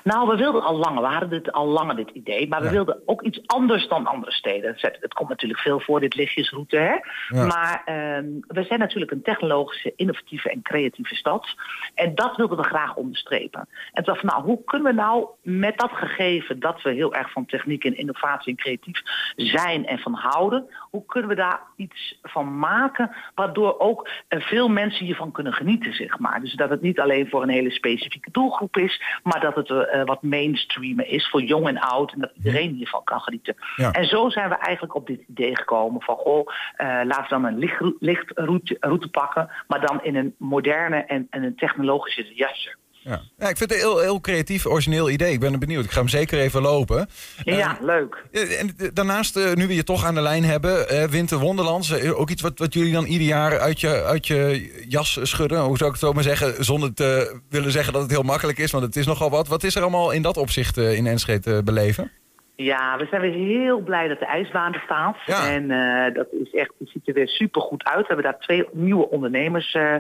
Nou, 0.03 0.29
we 0.29 0.37
wilden 0.37 0.63
al 0.63 0.77
langer, 0.77 1.03
we 1.03 1.09
hadden 1.09 1.31
dit 1.31 1.53
al 1.53 1.67
langer 1.67 1.97
dit 1.97 2.11
idee, 2.11 2.49
maar 2.49 2.63
we 2.63 2.71
wilden 2.71 3.03
ook 3.07 3.23
iets 3.23 3.41
anders 3.47 3.89
dan 3.89 4.07
andere 4.07 4.33
steden. 4.33 4.75
Het, 4.77 4.99
het 5.01 5.15
komt 5.15 5.29
natuurlijk 5.29 5.61
veel 5.61 5.81
voor, 5.81 6.01
dit 6.01 6.15
lichtjesroute, 6.15 6.77
hè. 6.77 6.97
Ja. 7.29 7.47
Maar 7.47 7.83
ehm, 7.85 8.27
we 8.47 8.63
zijn 8.63 8.79
natuurlijk 8.79 9.13
een 9.13 9.23
technologische, 9.23 9.93
innovatieve 9.97 10.51
en 10.51 10.63
creatieve 10.63 11.15
stad. 11.15 11.47
En 11.95 12.15
dat 12.15 12.37
wilden 12.37 12.57
we 12.57 12.65
graag 12.65 12.95
onderstrepen. 12.95 13.61
En 13.61 14.05
toen 14.05 14.15
dacht 14.15 14.25
ik, 14.25 14.31
nou, 14.31 14.45
hoe 14.45 14.65
kunnen 14.65 14.95
we 14.95 15.01
nou 15.01 15.27
met 15.43 15.79
dat 15.79 15.91
gegeven 15.93 16.61
dat 16.61 16.83
we 16.83 16.91
heel 16.91 17.15
erg 17.15 17.33
van 17.33 17.47
techniek 17.47 17.85
en 17.85 17.97
innovatie 17.97 18.51
en 18.51 18.59
creatief 18.59 19.03
zijn 19.37 19.87
en 19.87 19.99
van 19.99 20.15
houden, 20.15 20.67
hoe 20.91 21.07
kunnen 21.07 21.31
we 21.31 21.37
daar 21.37 21.61
iets 21.77 22.19
van 22.23 22.59
maken 22.59 23.11
waardoor 23.35 23.79
ook 23.79 24.09
eh, 24.29 24.41
veel 24.41 24.69
mensen 24.69 25.05
hiervan 25.05 25.33
kunnen 25.33 25.53
genieten, 25.53 25.95
zeg 25.95 26.19
maar. 26.19 26.41
Dus 26.41 26.55
dat 26.55 26.71
het 26.71 26.81
niet 26.81 27.01
alleen 27.01 27.29
voor 27.29 27.43
een 27.43 27.49
hele 27.49 27.71
specifieke 27.71 28.31
doelgroep 28.31 28.77
is, 28.77 29.03
maar 29.23 29.41
dat 29.41 29.55
het 29.55 29.71
eh, 29.93 30.05
wat 30.05 30.23
mainstreamer 30.23 31.07
is 31.07 31.29
voor 31.29 31.43
jong 31.43 31.67
en 31.67 31.79
oud 31.79 32.13
en 32.13 32.21
dat 32.21 32.31
iedereen 32.35 32.75
hiervan 32.75 33.05
kan 33.05 33.21
genieten. 33.21 33.55
Ja. 33.77 33.91
En 33.91 34.05
zo 34.05 34.29
zijn 34.29 34.49
we 34.49 34.55
eigenlijk 34.55 34.95
op 34.95 35.07
dit 35.07 35.25
idee 35.29 35.57
gekomen 35.57 36.03
van, 36.03 36.17
goh, 36.17 36.49
eh, 36.77 36.87
laten 36.87 37.23
we 37.23 37.29
dan 37.29 37.45
een 37.45 37.59
lichtroute 37.59 37.97
lichtroute 38.01 38.77
route 38.81 39.09
pakken, 39.09 39.51
maar 39.67 39.81
dan 39.81 40.03
in 40.03 40.17
een 40.17 40.35
moderne 40.39 40.97
en, 40.97 41.27
en 41.31 41.43
een 41.43 41.57
technologische 41.57 42.35
jasje. 42.35 42.77
Ja. 43.05 43.21
ja, 43.39 43.49
ik 43.49 43.57
vind 43.57 43.71
het 43.71 43.73
een 43.73 43.89
heel, 43.89 43.99
heel 43.99 44.21
creatief, 44.21 44.67
origineel 44.67 45.11
idee. 45.11 45.33
Ik 45.33 45.41
ben 45.41 45.59
benieuwd. 45.59 45.85
Ik 45.85 45.91
ga 45.91 45.99
hem 45.99 46.09
zeker 46.09 46.39
even 46.39 46.63
lopen. 46.63 47.09
Ja, 47.45 47.79
leuk. 47.81 48.25
Eh, 48.33 48.61
En 48.61 48.75
eh, 48.79 48.89
daarnaast, 48.93 49.37
eh, 49.37 49.53
nu 49.53 49.67
we 49.67 49.75
je 49.75 49.85
toch 49.85 50.05
aan 50.05 50.15
de 50.15 50.21
lijn 50.21 50.45
hebben, 50.45 50.89
eh, 50.89 51.05
Winter 51.05 51.39
Wonderlands. 51.39 51.91
eh, 51.91 52.21
ook 52.21 52.31
iets 52.31 52.43
wat, 52.43 52.59
wat 52.59 52.75
jullie 52.75 52.93
dan 52.93 53.05
ieder 53.05 53.27
jaar 53.27 53.59
uit 53.59 53.81
je, 53.81 54.03
uit 54.05 54.27
je 54.27 54.71
jas 54.89 55.19
schudden. 55.23 55.61
Hoe 55.61 55.77
zou 55.77 55.91
ik 55.91 55.97
het 55.97 56.05
zo 56.07 56.13
maar 56.13 56.23
zeggen? 56.23 56.65
Zonder 56.65 56.95
te 56.95 57.41
willen 57.51 57.71
zeggen 57.73 57.93
dat 57.93 58.03
het 58.03 58.11
heel 58.11 58.23
makkelijk 58.23 58.59
is, 58.59 58.71
want 58.71 58.85
het 58.85 58.97
is 58.97 59.07
nogal 59.07 59.31
wat. 59.31 59.49
Wat 59.49 59.63
is 59.65 59.75
er 59.75 59.83
allemaal 59.83 60.11
in 60.11 60.23
dat 60.23 60.37
opzicht 60.37 60.79
eh, 60.79 60.95
in 60.97 61.07
Enschede 61.07 61.41
te 61.41 61.61
beleven? 61.65 62.11
Ja, 62.57 62.97
we 62.99 63.07
zijn 63.11 63.21
weer 63.21 63.33
heel 63.33 63.81
blij 63.81 64.09
dat 64.09 64.19
de 64.19 64.27
ijsbaan 64.27 64.73
er 64.75 64.83
staat. 64.85 65.17
En 65.27 65.71
eh, 65.71 66.15
dat 66.15 66.27
is 66.45 66.51
echt, 66.55 66.73
het 66.79 66.89
ziet 66.89 67.09
er 67.09 67.15
weer 67.15 67.29
super 67.29 67.61
goed 67.63 67.85
uit. 67.85 68.01
We 68.01 68.07
hebben 68.07 68.25
daar 68.25 68.39
twee 68.39 68.65
nieuwe 68.73 69.09
ondernemers 69.11 69.73
eh, 69.73 69.95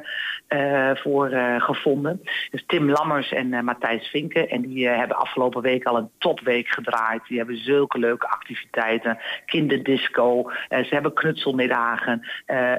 eh, 0.52 0.90
voor 0.94 1.28
eh, 1.28 1.60
gevonden. 1.60 2.22
Dus 2.50 2.64
Tim 2.66 2.90
Lammers 2.90 3.32
en 3.32 3.52
eh, 3.52 3.62
Matthijs 3.62 4.08
Vinken. 4.08 4.48
En 4.48 4.60
die 4.60 4.88
hebben 4.88 5.16
afgelopen 5.16 5.62
week 5.62 5.84
al 5.84 5.96
een 5.96 6.10
topweek 6.18 6.68
gedraaid. 6.68 7.22
Die 7.28 7.38
hebben 7.38 7.56
zulke 7.56 7.98
leuke 7.98 8.28
activiteiten. 8.28 9.18
Kinderdisco. 9.46 10.50
ze 10.68 10.88
hebben 10.88 11.12
knutselmiddagen. 11.12 12.28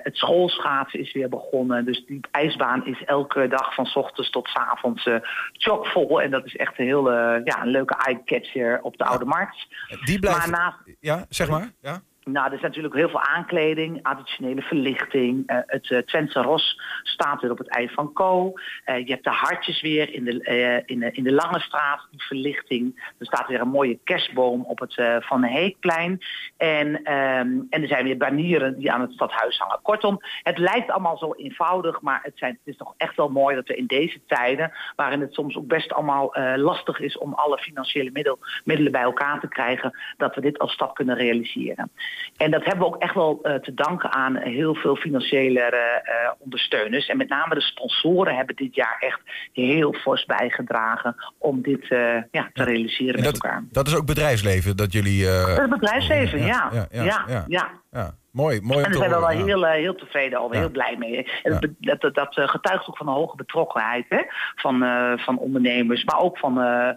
Het 0.04 0.18
schoolschaatsen 0.18 1.00
is 1.00 1.14
weer 1.14 1.30
begonnen. 1.30 1.86
Dus 1.86 2.06
die 2.06 2.20
ijsbaan 2.32 2.86
is 2.86 3.04
elke 3.06 3.48
dag 3.48 3.74
van 3.74 3.86
's 3.86 3.96
ochtends 3.96 4.30
tot 4.30 4.48
's 4.48 4.56
avonds 4.56 5.10
chockvol. 5.52 6.22
En 6.22 6.32
dat 6.32 6.46
is 6.46 6.56
echt 6.56 6.80
een 6.80 6.86
hele 6.86 7.42
ja, 7.44 7.62
een 7.62 7.72
leuke 7.72 7.96
eye-catcher 7.96 8.82
op 8.82 8.98
de 8.98 9.06
Oude 9.06 9.26
Markt. 9.26 9.68
Die 10.04 10.20
blijft... 10.20 10.40
Maar 10.40 10.60
naast, 10.60 10.98
Ja, 11.00 11.26
zeg 11.30 11.50
maar. 11.50 11.72
Ja. 11.82 12.02
Nou, 12.26 12.48
er 12.48 12.54
is 12.54 12.62
natuurlijk 12.62 12.94
heel 12.94 13.10
veel 13.10 13.22
aankleding, 13.22 14.00
additionele 14.04 14.62
verlichting. 14.62 15.52
Uh, 15.52 15.58
het 15.66 15.90
uh, 15.90 16.32
Ros 16.32 16.80
staat 17.04 17.42
weer 17.42 17.52
op 17.52 17.58
het 17.58 17.68
ei 17.68 17.90
van 17.90 18.14
Co. 18.14 18.54
Uh, 18.86 18.98
je 18.98 19.12
hebt 19.12 19.24
de 19.24 19.30
hartjes 19.30 19.82
weer 19.82 20.14
in 20.14 20.24
de, 20.24 20.84
in, 20.86 21.00
de, 21.00 21.12
in 21.12 21.24
de 21.24 21.32
Lange 21.32 21.60
Straat, 21.60 22.08
die 22.12 22.24
verlichting. 22.24 23.14
Er 23.20 23.26
staat 23.26 23.48
weer 23.48 23.62
een 23.62 23.68
mooie 23.68 24.00
kerstboom 24.04 24.66
op 24.66 24.80
het 24.80 24.94
Van 25.20 25.44
Heekplein. 25.44 26.20
En, 26.58 26.88
um, 26.88 27.68
en 27.70 27.82
er 27.82 27.88
zijn 27.88 28.04
weer 28.04 28.18
banieren 28.18 28.80
die 28.80 28.92
aan 28.92 29.02
het 29.02 29.12
stadhuis 29.12 29.58
hangen. 29.58 29.80
Kortom, 29.82 30.20
het 30.44 30.58
lijkt 30.58 30.92
allemaal 30.92 31.18
zo 31.18 31.34
eenvoudig, 31.34 32.02
maar 32.02 32.20
het, 32.24 32.38
zijn, 32.38 32.52
het 32.52 32.74
is 32.74 32.78
toch 32.78 32.94
echt 32.98 33.16
wel 33.16 33.30
mooi 33.30 33.56
dat 33.56 33.68
we 33.68 33.76
in 33.76 33.86
deze 33.86 34.20
tijden, 34.28 34.72
waarin 34.96 35.22
het 35.22 35.34
soms 35.34 35.56
ook 35.56 35.68
best 35.68 35.94
allemaal 35.94 36.36
lastig 36.56 37.00
is 37.00 37.18
om 37.18 37.34
alle 37.34 37.58
financiële 37.58 38.10
middel, 38.14 38.40
middelen 38.64 38.92
bij 38.92 39.02
elkaar 39.02 39.40
te 39.40 39.48
krijgen, 39.48 39.98
dat 40.18 40.36
we 40.36 40.42
dit 40.42 40.60
als 40.60 40.72
stap 40.72 40.96
kunnen 40.96 41.16
realiseren. 41.16 41.92
En 42.38 42.52
dat 42.52 42.64
hebben 42.64 42.80
we 42.80 42.94
ook 42.94 43.02
echt 43.02 43.14
wel 43.14 43.40
uh, 43.44 43.56
te 43.56 43.74
danken 43.74 44.12
aan 44.12 44.36
heel 44.36 44.76
veel 44.76 44.96
financiële 44.96 45.60
uh, 45.60 46.32
ondersteuners. 46.40 47.08
En 47.08 47.18
met 47.18 47.30
name 47.30 47.56
de 47.56 47.62
sponsoren 47.62 48.36
hebben 48.36 48.56
dit 48.56 48.76
jaar 48.76 48.98
echt 49.00 49.20
heel 49.54 49.94
fors 49.94 50.26
bijgedragen 50.26 51.16
om 51.38 51.62
dit 51.62 51.90
uh, 51.90 52.16
ja, 52.32 52.50
te 52.54 52.64
realiseren 52.64 53.24
dat, 53.24 53.34
met 53.34 53.44
elkaar. 53.44 53.64
Dat 53.72 53.88
is 53.88 53.96
ook 53.96 54.06
bedrijfsleven 54.06 54.78
dat 54.78 54.94
jullie. 54.94 55.26
dat 55.26 55.60
is 55.60 55.68
bedrijfsleven, 55.68 56.40
ja. 56.40 56.70
Ja, 56.74 56.88
ja, 56.92 57.26
ja, 57.28 57.46
ja, 57.48 57.70
ja. 57.94 58.16
Mooi, 58.32 58.62
mooi. 58.62 58.84
En 58.84 58.92
daar 58.92 59.00
zijn 59.00 59.10
we 59.10 59.20
wel 59.20 59.46
heel, 59.46 59.64
heel 59.66 59.96
tevreden 59.96 60.40
over, 60.40 60.56
heel 60.56 60.70
blij 60.70 60.96
mee. 60.98 61.28
En 61.44 61.74
dat, 61.80 62.02
dat, 62.02 62.16
dat, 62.16 62.50
getuigt 62.50 62.88
ook 62.88 62.98
van 62.98 63.08
een 63.08 63.14
hoge 63.14 63.36
betrokkenheid 63.36 64.06
hè? 64.10 64.22
Van, 64.56 64.84
uh, 64.84 65.18
van 65.18 65.38
ondernemers, 65.38 66.04
maar 66.04 66.20
ook 66.20 66.38
van 66.38 66.62
uh, 66.62 66.90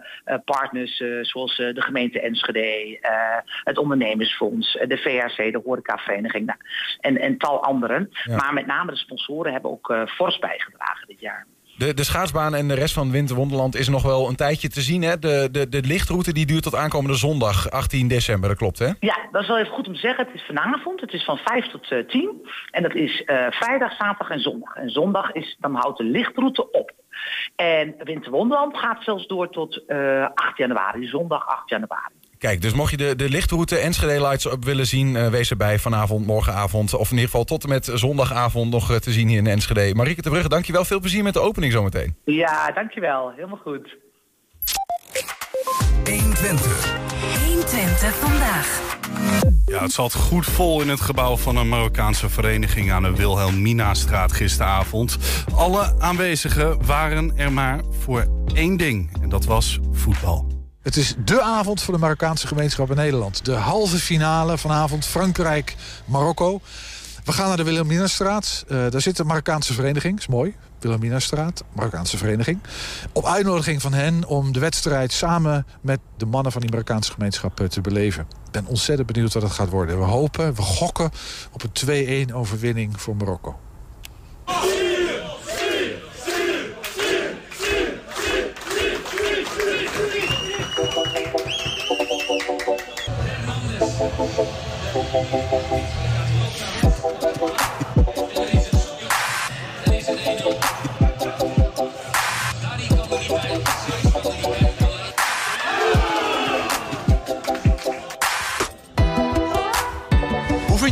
partners 0.45 0.99
uh, 0.99 1.23
zoals 1.23 1.55
de 1.55 1.81
gemeente 1.81 2.21
Enschede, 2.21 2.99
het 3.63 3.77
ondernemersfonds, 3.77 4.73
de 4.73 4.97
VRC, 4.97 5.51
de 5.51 5.61
horecavereniging 5.63 6.45
nou, 6.45 6.59
en, 6.99 7.17
en 7.17 7.37
tal 7.37 7.63
anderen. 7.63 8.09
Ja. 8.23 8.35
Maar 8.35 8.53
met 8.53 8.65
name 8.65 8.91
de 8.91 8.97
sponsoren 8.97 9.51
hebben 9.51 9.71
ook 9.71 9.95
fors 10.07 10.39
bijgedragen 10.39 11.07
dit 11.07 11.19
jaar. 11.19 11.45
De, 11.77 11.93
de 11.93 12.03
schaatsbaan 12.03 12.55
en 12.55 12.67
de 12.67 12.73
rest 12.73 12.93
van 12.93 13.11
Winterwonderland 13.11 13.75
is 13.75 13.87
nog 13.87 14.03
wel 14.03 14.27
een 14.27 14.35
tijdje 14.35 14.69
te 14.69 14.81
zien. 14.81 15.01
Hè? 15.01 15.19
De, 15.19 15.49
de, 15.51 15.69
de 15.69 15.81
lichtroute 15.81 16.33
die 16.33 16.45
duurt 16.45 16.63
tot 16.63 16.75
aankomende 16.75 17.17
zondag, 17.17 17.71
18 17.71 18.07
december, 18.07 18.49
dat 18.49 18.57
klopt 18.57 18.79
hè? 18.79 18.91
Ja, 18.99 19.17
dat 19.31 19.41
is 19.41 19.47
wel 19.47 19.57
even 19.57 19.73
goed 19.73 19.87
om 19.87 19.93
te 19.93 19.99
zeggen. 19.99 20.25
Het 20.25 20.35
is 20.35 20.45
vanavond, 20.45 21.01
het 21.01 21.13
is 21.13 21.23
van 21.23 21.37
5 21.37 21.67
tot 21.67 21.91
uh, 21.91 22.07
10. 22.07 22.47
En 22.71 22.83
dat 22.83 22.95
is 22.95 23.21
uh, 23.25 23.45
vrijdag, 23.49 23.91
zaterdag 23.91 24.29
en 24.29 24.39
zondag. 24.39 24.75
En 24.75 24.89
zondag 24.89 25.31
is, 25.31 25.57
dan 25.59 25.75
houdt 25.75 25.97
de 25.97 26.03
lichtroute 26.03 26.71
op. 26.71 26.91
En 27.55 27.95
Winterwonderland 28.03 28.77
gaat 28.77 29.03
zelfs 29.03 29.27
door 29.27 29.49
tot 29.49 29.83
uh, 29.87 30.27
8 30.33 30.57
januari, 30.57 31.07
zondag 31.07 31.47
8 31.47 31.69
januari. 31.69 32.16
Kijk, 32.37 32.61
dus 32.61 32.73
mocht 32.73 32.91
je 32.91 32.97
de, 32.97 33.15
de 33.15 33.29
lichtroute 33.29 33.77
Enschede 33.77 34.21
Lights 34.21 34.45
op 34.45 34.65
willen 34.65 34.87
zien... 34.87 35.15
Uh, 35.15 35.27
wees 35.27 35.49
erbij 35.49 35.79
vanavond, 35.79 36.25
morgenavond... 36.25 36.93
of 36.93 37.05
in 37.05 37.15
ieder 37.15 37.29
geval 37.29 37.43
tot 37.43 37.63
en 37.63 37.69
met 37.69 37.91
zondagavond 37.93 38.71
nog 38.71 38.91
uh, 38.91 38.97
te 38.97 39.11
zien 39.11 39.27
hier 39.27 39.37
in 39.37 39.47
Enschede. 39.47 39.95
Marieke 39.95 40.21
de 40.21 40.29
Brugge, 40.29 40.49
dankjewel. 40.49 40.85
Veel 40.85 40.99
plezier 40.99 41.23
met 41.23 41.33
de 41.33 41.39
opening 41.39 41.73
zometeen. 41.73 42.15
Ja, 42.25 42.71
dankjewel. 42.71 43.31
Helemaal 43.35 43.59
goed. 43.63 43.95
120. 46.05 46.95
120 47.45 48.15
vandaag. 48.15 48.95
Ja, 49.65 49.81
het 49.81 49.91
zat 49.91 50.13
goed 50.13 50.45
vol 50.45 50.81
in 50.81 50.89
het 50.89 51.01
gebouw 51.01 51.37
van 51.37 51.55
een 51.55 51.69
Marokkaanse 51.69 52.29
vereniging 52.29 52.91
aan 52.91 53.03
de 53.03 53.15
Wilhelminastraat 53.15 54.31
gisteravond. 54.31 55.17
Alle 55.55 55.93
aanwezigen 55.99 56.85
waren 56.85 57.37
er 57.37 57.51
maar 57.51 57.81
voor 57.99 58.25
één 58.53 58.77
ding 58.77 59.09
en 59.21 59.29
dat 59.29 59.45
was 59.45 59.79
voetbal. 59.91 60.56
Het 60.87 60.97
is 60.97 61.15
de 61.25 61.41
avond 61.41 61.81
voor 61.81 61.93
de 61.93 61.99
Marokkaanse 61.99 62.47
gemeenschap 62.47 62.89
in 62.89 62.95
Nederland. 62.95 63.45
De 63.45 63.53
halve 63.53 63.97
finale 63.97 64.57
vanavond 64.57 65.05
Frankrijk-Marokko. 65.05 66.61
We 67.23 67.31
gaan 67.31 67.47
naar 67.47 67.57
de 67.57 67.63
Wilhelminastraat. 67.63 68.65
Uh, 68.67 68.89
daar 68.89 69.01
zit 69.01 69.19
een 69.19 69.25
Marokkaanse 69.27 69.73
vereniging. 69.73 70.19
is 70.19 70.27
mooi. 70.27 70.55
Wilhelminastraat, 70.79 71.63
Marokkaanse 71.73 72.17
vereniging. 72.17 72.59
Op 73.11 73.25
uitnodiging 73.25 73.81
van 73.81 73.93
hen 73.93 74.25
om 74.25 74.51
de 74.51 74.59
wedstrijd 74.59 75.11
samen 75.11 75.65
met 75.81 75.99
de 76.17 76.25
mannen 76.25 76.51
van 76.51 76.61
die 76.61 76.69
Marokkaanse 76.69 77.11
gemeenschap 77.11 77.67
te 77.69 77.81
beleven. 77.81 78.23
Ik 78.45 78.51
ben 78.51 78.65
ontzettend 78.65 79.07
benieuwd 79.07 79.33
wat 79.33 79.43
het 79.43 79.51
gaat 79.51 79.69
worden. 79.69 79.99
We 79.99 80.05
hopen, 80.05 80.53
we 80.53 80.61
gokken 80.61 81.11
op 81.51 81.63
een 81.63 82.27
2-1 82.29 82.33
overwinning 82.33 83.01
voor 83.01 83.15
Marokko. 83.15 83.59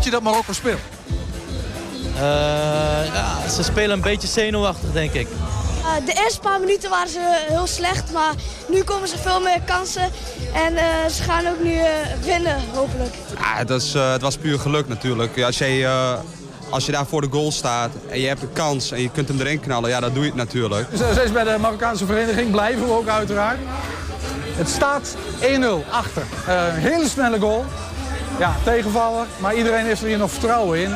Je 0.05 0.11
dat 0.11 0.21
Marokko 0.21 0.53
speelt? 0.53 0.79
Uh, 2.15 2.21
ja, 3.13 3.49
ze 3.49 3.63
spelen 3.63 3.91
een 3.91 4.01
beetje 4.01 4.27
zenuwachtig, 4.27 4.91
denk 4.91 5.13
ik. 5.13 5.27
Uh, 5.27 6.05
de 6.05 6.21
eerste 6.23 6.39
paar 6.39 6.59
minuten 6.59 6.89
waren 6.89 7.09
ze 7.09 7.45
heel 7.47 7.67
slecht, 7.67 8.11
maar 8.11 8.33
nu 8.69 8.83
komen 8.83 9.07
ze 9.07 9.17
veel 9.17 9.39
meer 9.39 9.61
kansen. 9.65 10.11
En 10.53 10.73
uh, 10.73 11.05
ze 11.11 11.23
gaan 11.23 11.47
ook 11.47 11.63
nu 11.63 11.73
uh, 11.73 11.83
winnen, 12.21 12.57
hopelijk. 12.73 13.15
Ja, 13.39 13.55
het, 13.55 13.69
was, 13.69 13.93
het 13.93 14.21
was 14.21 14.37
puur 14.37 14.59
geluk 14.59 14.87
natuurlijk. 14.87 15.41
Als, 15.41 15.57
jij, 15.57 15.89
als 16.69 16.85
je 16.85 16.91
daar 16.91 17.05
voor 17.05 17.21
de 17.21 17.27
goal 17.31 17.51
staat 17.51 17.91
en 18.09 18.19
je 18.19 18.27
hebt 18.27 18.41
een 18.41 18.53
kans 18.53 18.91
en 18.91 19.01
je 19.01 19.09
kunt 19.09 19.27
hem 19.27 19.39
erin 19.39 19.59
knallen, 19.59 19.89
ja, 19.89 19.99
dan 19.99 20.13
doe 20.13 20.23
je 20.23 20.29
het 20.29 20.37
natuurlijk. 20.37 20.89
Dus, 20.89 20.99
steeds 21.11 21.31
bij 21.31 21.43
de 21.43 21.57
Marokkaanse 21.59 22.05
vereniging 22.05 22.51
blijven 22.51 22.87
we 22.87 22.91
ook 22.91 23.07
uiteraard. 23.07 23.59
Het 24.55 24.69
staat 24.69 25.15
1-0 25.41 25.45
achter. 25.91 26.23
een 26.47 26.75
hele 26.75 27.07
snelle 27.09 27.39
goal. 27.39 27.65
Ja, 28.39 28.55
tegenvaller, 28.63 29.25
maar 29.37 29.55
iedereen 29.55 29.85
heeft 29.85 30.01
er 30.01 30.07
hier 30.07 30.17
nog 30.17 30.31
vertrouwen 30.31 30.81
in. 30.81 30.89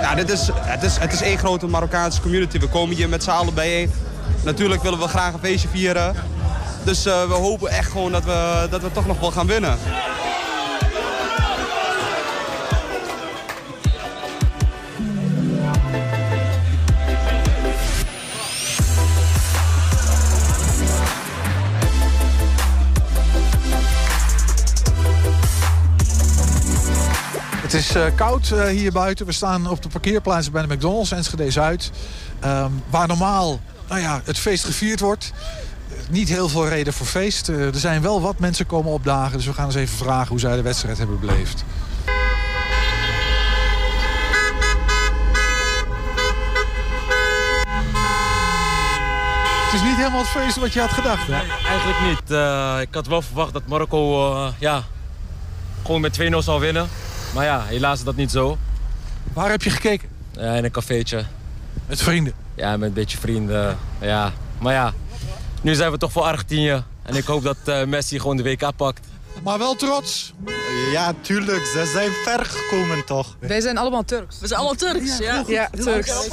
Ja, 0.00 0.14
dit 0.14 0.30
is, 0.30 0.50
het, 0.52 0.82
is, 0.82 0.96
het 0.98 1.12
is 1.12 1.22
één 1.22 1.38
grote 1.38 1.66
Marokkaanse 1.66 2.20
community. 2.20 2.58
We 2.58 2.68
komen 2.68 2.96
hier 2.96 3.08
met 3.08 3.22
z'n 3.22 3.30
allen 3.30 3.54
bijeen. 3.54 3.92
Natuurlijk 4.44 4.82
willen 4.82 4.98
we 4.98 5.08
graag 5.08 5.32
een 5.32 5.38
feestje 5.38 5.68
vieren. 5.68 6.14
Dus 6.84 7.06
uh, 7.06 7.24
we 7.24 7.34
hopen 7.34 7.70
echt 7.70 7.90
gewoon 7.90 8.12
dat 8.12 8.24
we, 8.24 8.66
dat 8.70 8.82
we 8.82 8.92
toch 8.92 9.06
nog 9.06 9.20
wel 9.20 9.30
gaan 9.30 9.46
winnen. 9.46 9.78
Het 27.68 27.76
is 27.76 27.96
uh, 27.96 28.04
koud 28.14 28.50
uh, 28.50 28.66
hier 28.66 28.92
buiten. 28.92 29.26
We 29.26 29.32
staan 29.32 29.70
op 29.70 29.82
de 29.82 29.88
parkeerplaatsen 29.88 30.52
bij 30.52 30.66
de 30.66 30.74
McDonald's 30.74 31.10
Enschede 31.10 31.50
Zuid. 31.50 31.90
Um, 32.44 32.82
waar 32.90 33.08
normaal 33.08 33.60
nou 33.88 34.00
ja, 34.00 34.20
het 34.24 34.38
feest 34.38 34.64
gevierd 34.64 35.00
wordt. 35.00 35.32
Niet 36.10 36.28
heel 36.28 36.48
veel 36.48 36.68
reden 36.68 36.92
voor 36.92 37.06
feest. 37.06 37.48
Er 37.48 37.74
zijn 37.74 38.02
wel 38.02 38.20
wat 38.20 38.38
mensen 38.38 38.66
komen 38.66 38.92
opdagen. 38.92 39.36
Dus 39.36 39.46
we 39.46 39.52
gaan 39.52 39.64
eens 39.64 39.74
even 39.74 39.96
vragen 39.96 40.28
hoe 40.28 40.40
zij 40.40 40.56
de 40.56 40.62
wedstrijd 40.62 40.98
hebben 40.98 41.20
beleefd. 41.20 41.64
Het 49.64 49.74
is 49.74 49.82
niet 49.82 49.96
helemaal 49.96 50.20
het 50.20 50.28
feest 50.28 50.56
wat 50.56 50.72
je 50.72 50.80
had 50.80 50.92
gedacht, 50.92 51.26
hè? 51.26 51.42
Eigenlijk 51.68 52.00
niet. 52.00 52.30
Ik 52.88 52.94
had 52.94 53.06
wel 53.06 53.22
verwacht 53.22 53.52
dat 53.52 53.66
Marokko 53.66 54.52
ja, 54.58 54.82
gewoon 55.82 56.00
met 56.00 56.20
2-0 56.20 56.36
zou 56.38 56.60
winnen. 56.60 56.88
Maar 57.34 57.44
ja, 57.44 57.64
helaas 57.64 57.98
is 57.98 58.04
dat 58.04 58.16
niet 58.16 58.30
zo. 58.30 58.58
Waar 59.32 59.50
heb 59.50 59.62
je 59.62 59.70
gekeken? 59.70 60.08
Ja, 60.32 60.54
in 60.54 60.64
een 60.64 60.70
cafeetje. 60.70 61.24
Met 61.86 62.02
vrienden? 62.02 62.32
Ja, 62.54 62.76
met 62.76 62.88
een 62.88 62.94
beetje 62.94 63.18
vrienden. 63.18 63.78
Ja. 64.00 64.32
Maar 64.58 64.72
ja, 64.72 64.92
nu 65.62 65.74
zijn 65.74 65.90
we 65.90 65.98
toch 65.98 66.12
voor 66.12 66.22
Argentinië. 66.22 66.84
En 67.02 67.14
ik 67.14 67.24
hoop 67.24 67.42
dat 67.42 67.56
uh, 67.64 67.84
Messi 67.84 68.20
gewoon 68.20 68.36
de 68.36 68.42
WK 68.42 68.76
pakt. 68.76 69.06
Maar 69.42 69.58
wel 69.58 69.74
trots? 69.74 70.34
Ja, 70.92 71.12
tuurlijk. 71.20 71.64
Ze 71.66 71.90
zijn 71.92 72.10
ver 72.24 72.44
gekomen 72.44 73.04
toch? 73.04 73.36
Wij 73.38 73.60
zijn 73.60 73.78
allemaal 73.78 74.04
Turks. 74.04 74.38
We 74.40 74.46
zijn 74.46 74.60
allemaal 74.60 74.78
Turks, 74.78 75.18
ja. 75.18 75.44
Ja, 75.46 75.68
Turks. 75.82 76.28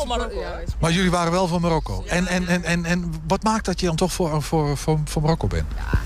Maar 0.79 0.91
jullie 0.91 1.11
waren 1.11 1.31
wel 1.31 1.47
van 1.47 1.61
Marokko. 1.61 2.03
En, 2.07 2.27
en, 2.27 2.47
en, 2.47 2.63
en, 2.63 2.85
en 2.85 3.13
wat 3.27 3.43
maakt 3.43 3.65
dat 3.65 3.79
je 3.79 3.85
dan 3.85 3.95
toch 3.95 4.13
voor, 4.13 4.41
voor, 4.41 4.77
voor, 4.77 4.99
voor 5.05 5.21
Marokko 5.21 5.47
bent? 5.47 5.65
Ja, 5.75 5.99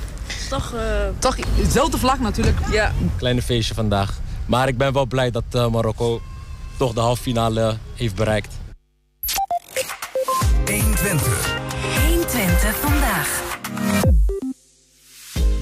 toch, 0.49 0.73
uh, 0.73 0.82
toch 1.19 1.36
dezelfde 1.36 1.97
vlag 1.97 2.19
natuurlijk. 2.19 2.58
Ja. 2.71 2.93
Kleine 3.17 3.41
feestje 3.41 3.73
vandaag. 3.73 4.17
Maar 4.50 4.68
ik 4.68 4.78
ben 4.78 4.94
wel 4.94 5.06
blij 5.06 5.32
dat 5.32 5.44
uh, 5.56 5.68
Marokko 5.68 6.22
toch 6.78 6.94
de 6.94 7.00
halve 7.00 7.22
finale 7.22 7.78
heeft 7.94 8.16
bereikt. 8.16 8.58
120. 10.66 11.59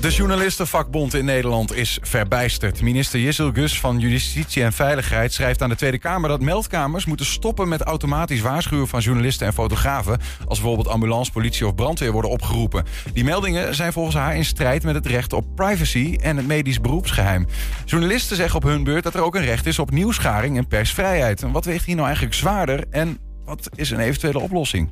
De 0.02 0.10
journalistenvakbond 0.10 1.14
in 1.14 1.26
Nederland 1.26 1.74
is 1.74 1.98
verbijsterd. 2.02 2.82
Minister 2.82 3.20
Jissel 3.20 3.52
Gus 3.52 3.80
van 3.80 4.00
Justitie 4.00 4.64
en 4.64 4.74
Veiligheid 4.74 5.34
schrijft 5.34 5.62
aan 5.62 5.70
de 5.70 5.76
Tweede 5.76 5.98
Kamer 5.98 6.30
dat 6.30 6.42
meldkamers 6.42 7.06
moeten 7.06 7.26
stoppen 7.26 7.68
met 7.68 7.82
automatisch 7.82 8.42
waarschuwen 8.42 8.88
van 8.88 9.00
journalisten 9.00 9.48
en 9.48 9.54
fotografen. 9.54 10.20
Als 10.48 10.60
bijvoorbeeld 10.60 10.88
ambulance, 10.88 11.32
politie 11.32 11.68
of 11.68 11.76
brandweer 11.76 12.12
worden 12.12 12.32
opgeroepen. 12.32 12.86
Die 13.14 13.24
meldingen 13.24 13.76
zijn 13.76 13.94
volgens 13.94 14.16
haar 14.16 14.36
in 14.36 14.46
strijd 14.46 14.84
met 14.84 14.96
het 14.96 15.06
recht 15.06 15.34
op 15.34 15.56
privacy 15.56 16.18
en 16.22 16.38
het 16.38 16.48
medisch 16.48 16.82
beroepsgeheim. 16.82 17.48
Journalisten 17.86 18.36
zeggen 18.36 18.56
op 18.56 18.64
hun 18.64 18.84
beurt 18.84 19.04
dat 19.04 19.14
er 19.14 19.22
ook 19.22 19.36
een 19.36 19.46
recht 19.46 19.66
is 19.66 19.80
op 19.80 19.92
nieuwsgaring 19.92 20.58
en 20.58 20.68
persvrijheid. 20.68 21.42
En 21.42 21.52
wat 21.52 21.66
weegt 21.66 21.86
hier 21.86 21.96
nou 21.96 22.08
eigenlijk 22.08 22.36
zwaarder 22.36 22.86
en 22.90 23.18
wat 23.46 23.70
is 23.76 23.92
een 23.92 24.00
eventuele 24.00 24.40
oplossing? 24.40 24.90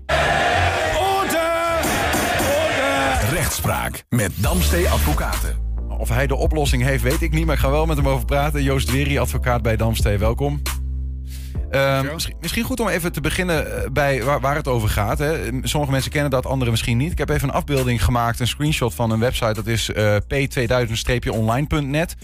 Rechtspraak 3.35 4.03
met 4.09 4.31
Damstee 4.35 4.89
Advocaten. 4.89 5.55
Of 5.97 6.09
hij 6.09 6.27
de 6.27 6.35
oplossing 6.35 6.83
heeft, 6.83 7.03
weet 7.03 7.21
ik 7.21 7.31
niet, 7.31 7.45
maar 7.45 7.55
ik 7.55 7.61
ga 7.61 7.69
wel 7.69 7.85
met 7.85 7.97
hem 7.97 8.07
over 8.07 8.25
praten. 8.25 8.63
Joost 8.63 8.91
Weri, 8.91 9.17
advocaat 9.17 9.61
bij 9.61 9.75
Damstee, 9.75 10.17
welkom. 10.17 10.61
Uh, 11.71 12.01
misschien, 12.13 12.35
misschien, 12.39 12.63
goed 12.63 12.79
om 12.79 12.87
even 12.87 13.11
te 13.11 13.21
beginnen 13.21 13.83
eh, 13.83 13.89
bij 13.91 14.23
waar, 14.23 14.39
waar, 14.39 14.55
het 14.55 14.67
over 14.67 14.89
gaat. 14.89 15.17
Hè. 15.17 15.49
Sommige 15.61 15.91
mensen 15.91 16.11
kennen 16.11 16.31
dat, 16.31 16.45
anderen 16.45 16.71
misschien 16.71 16.97
niet. 16.97 17.11
Ik 17.11 17.17
heb 17.17 17.29
even 17.29 17.47
een 17.47 17.55
afbeelding 17.55 18.03
gemaakt, 18.03 18.39
een 18.39 18.47
screenshot 18.47 18.93
van 18.93 19.11
een 19.11 19.19
website. 19.19 19.53
Dat 19.53 19.67
is 19.67 19.89
uh, 19.89 20.15
p2000-online.net. 20.15 22.15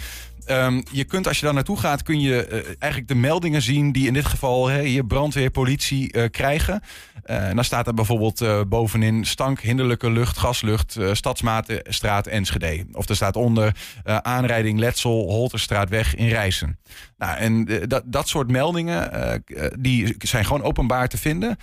Um, 0.48 0.84
je 0.92 1.04
kunt, 1.04 1.28
als 1.28 1.40
je 1.40 1.46
daar 1.46 1.54
naartoe 1.54 1.80
gaat, 1.80 2.04
kun 2.04 2.20
je 2.20 2.48
uh, 2.48 2.54
eigenlijk 2.80 3.08
de 3.08 3.16
meldingen 3.16 3.62
zien 3.62 3.92
die 3.92 4.08
in 4.08 4.14
dit 4.14 4.26
geval 4.26 4.68
hè, 4.68 4.82
hier 4.84 5.06
brandweer, 5.06 5.50
politie 5.50 6.18
uh, 6.18 6.24
krijgen. 6.32 6.82
Uh, 7.26 7.54
dan 7.54 7.64
staat 7.64 7.88
er 7.88 7.94
bijvoorbeeld 7.94 8.70
bovenin 8.70 9.26
stank, 9.26 9.60
hinderlijke 9.60 10.12
lucht, 10.12 10.38
gaslucht, 10.38 10.98
Stadsmaatstraat 11.12 12.28
Enschede. 12.28 12.86
Of 12.92 13.10
er 13.10 13.16
staat 13.16 13.36
onder 13.36 13.76
aanrijding 14.04 14.80
Letsel, 14.80 15.30
Holterstraatweg 15.30 16.16
in 16.16 16.28
Rijssen. 16.28 16.80
Nou, 17.18 17.38
en 17.38 17.68
dat, 17.88 18.04
dat 18.06 18.28
soort 18.28 18.52
meldingen, 18.52 19.44
die 19.80 20.16
zijn 20.20 20.46
gewoon 20.46 20.64
openbaar 20.64 21.08
te 21.08 21.18
vinden. 21.18 21.58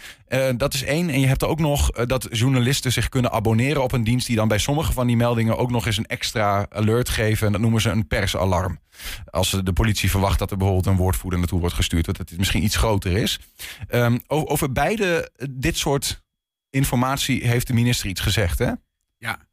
dat 0.56 0.74
is 0.74 0.84
één. 0.84 1.10
En 1.10 1.20
je 1.20 1.26
hebt 1.26 1.42
er 1.42 1.48
ook 1.48 1.60
nog 1.60 1.90
dat 1.90 2.28
journalisten 2.30 2.92
zich 2.92 3.08
kunnen 3.08 3.32
abonneren 3.32 3.82
op 3.82 3.92
een 3.92 4.04
dienst 4.04 4.26
die 4.26 4.36
dan 4.36 4.48
bij 4.48 4.58
sommige 4.58 4.92
van 4.92 5.06
die 5.06 5.16
meldingen 5.16 5.58
ook 5.58 5.70
nog 5.70 5.86
eens 5.86 5.96
een 5.96 6.06
extra 6.06 6.66
alert 6.70 7.08
geven. 7.08 7.46
En 7.46 7.52
dat 7.52 7.60
noemen 7.60 7.80
ze 7.80 7.90
een 7.90 8.06
persalarm. 8.06 8.67
Als 9.30 9.50
de 9.50 9.72
politie 9.72 10.10
verwacht 10.10 10.38
dat 10.38 10.50
er 10.50 10.56
bijvoorbeeld 10.56 10.86
een 10.86 11.02
woordvoerder 11.02 11.38
naartoe 11.38 11.60
wordt 11.60 11.74
gestuurd, 11.74 12.04
dat 12.04 12.16
het 12.16 12.36
misschien 12.36 12.64
iets 12.64 12.76
groter 12.76 13.16
is. 13.16 13.40
Um, 13.90 14.20
over 14.26 14.72
beide 14.72 15.30
dit 15.50 15.76
soort 15.76 16.22
informatie 16.70 17.46
heeft 17.46 17.66
de 17.66 17.72
minister 17.72 18.08
iets 18.08 18.20
gezegd, 18.20 18.58
hè? 18.58 18.72
Ja, 19.18 19.46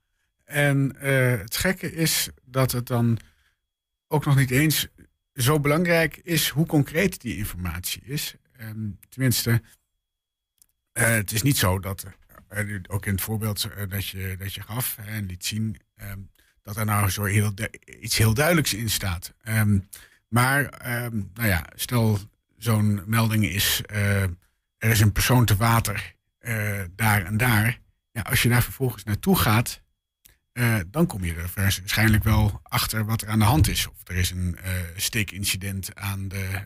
en 0.43 0.95
uh, 0.95 1.39
het 1.39 1.57
gekke 1.57 1.93
is 1.93 2.29
dat 2.43 2.71
het 2.71 2.87
dan 2.87 3.19
ook 4.07 4.25
nog 4.25 4.35
niet 4.35 4.51
eens 4.51 4.87
zo 5.33 5.59
belangrijk 5.59 6.17
is 6.17 6.49
hoe 6.49 6.65
concreet 6.65 7.21
die 7.21 7.37
informatie 7.37 8.01
is. 8.05 8.35
Um, 8.61 8.99
tenminste, 9.09 9.61
uh, 10.93 11.07
het 11.07 11.31
is 11.31 11.41
niet 11.41 11.57
zo 11.57 11.79
dat, 11.79 12.05
ook 12.87 13.05
in 13.05 13.11
het 13.11 13.21
voorbeeld 13.21 13.69
dat, 13.89 14.07
je, 14.07 14.35
dat 14.39 14.53
je 14.53 14.61
gaf 14.61 14.97
en 14.97 15.25
liet 15.25 15.45
zien, 15.45 15.77
um, 16.01 16.29
dat 16.65 16.77
er 16.77 16.85
nou 16.85 17.09
zo 17.09 17.23
heel 17.23 17.53
iets 18.01 18.17
heel 18.17 18.33
duidelijks 18.33 18.73
in 18.73 18.89
staat. 18.89 19.33
Um, 19.43 19.89
maar 20.27 20.63
um, 21.03 21.31
nou 21.33 21.47
ja, 21.47 21.65
stel 21.75 22.19
zo'n 22.57 23.01
melding 23.05 23.45
is, 23.45 23.81
uh, 23.91 24.21
er 24.77 24.89
is 24.89 24.99
een 24.99 25.11
persoon 25.11 25.45
te 25.45 25.55
water 25.55 26.15
uh, 26.39 26.81
daar 26.95 27.25
en 27.25 27.37
daar. 27.37 27.79
Ja, 28.11 28.21
als 28.21 28.43
je 28.43 28.49
daar 28.49 28.63
vervolgens 28.63 29.03
naartoe 29.03 29.37
gaat, 29.37 29.81
uh, 30.53 30.79
dan 30.87 31.07
kom 31.07 31.23
je 31.23 31.35
er 31.35 31.51
waarschijnlijk 31.55 32.23
wel 32.23 32.61
achter 32.63 33.05
wat 33.05 33.21
er 33.21 33.27
aan 33.27 33.39
de 33.39 33.45
hand 33.45 33.67
is. 33.67 33.87
Of 33.87 33.95
er 34.03 34.15
is 34.15 34.31
een 34.31 34.57
steekincident 34.95 35.95
aan 35.95 36.27
de, 36.27 36.65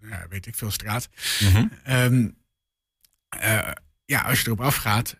nou, 0.00 0.26
weet 0.28 0.46
ik 0.46 0.54
veel, 0.54 0.70
straat. 0.70 1.08
Mm 1.40 1.48
-hmm. 1.48 1.70
um, 1.88 2.36
ja, 4.04 4.20
als 4.20 4.40
je 4.40 4.46
erop 4.46 4.60
afgaat, 4.60 5.16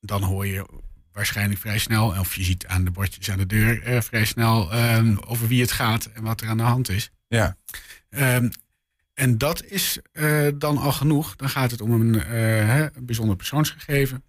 dan 0.00 0.22
hoor 0.22 0.46
je 0.46 0.87
waarschijnlijk 1.18 1.60
vrij 1.60 1.78
snel, 1.78 2.06
of 2.08 2.34
je 2.34 2.42
ziet 2.42 2.66
aan 2.66 2.84
de 2.84 2.90
bordjes 2.90 3.30
aan 3.30 3.38
de 3.38 3.46
deur 3.46 3.88
uh, 3.88 4.00
vrij 4.00 4.24
snel 4.24 4.74
uh, 4.74 5.16
over 5.26 5.48
wie 5.48 5.60
het 5.60 5.72
gaat 5.72 6.06
en 6.06 6.22
wat 6.22 6.40
er 6.40 6.48
aan 6.48 6.56
de 6.56 6.62
hand 6.62 6.88
is. 6.88 7.10
Ja. 7.28 7.56
Um, 8.10 8.50
en 9.14 9.38
dat 9.38 9.64
is 9.64 9.98
uh, 10.12 10.48
dan 10.54 10.78
al 10.78 10.92
genoeg. 10.92 11.36
Dan 11.36 11.48
gaat 11.48 11.70
het 11.70 11.80
om 11.80 11.92
een, 11.92 12.34
een 12.96 13.06
bijzonder 13.06 13.36
persoonsgegeven. 13.36 14.24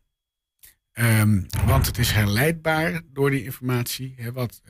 Um, 0.93 1.45
want 1.65 1.86
het 1.86 1.97
is 1.97 2.12
herleidbaar 2.12 3.02
door 3.06 3.30
die 3.30 3.43
informatie 3.43 4.13
hè, 4.17 4.32
wat, 4.32 4.62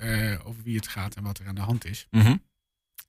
over 0.43 0.63
wie 0.63 0.75
het 0.75 0.88
gaat 0.88 1.15
en 1.15 1.23
wat 1.23 1.39
er 1.39 1.47
aan 1.47 1.55
de 1.55 1.62
hand 1.62 1.86
is. 1.86 2.08
Mm 2.12 2.21
-hmm. 2.21 2.43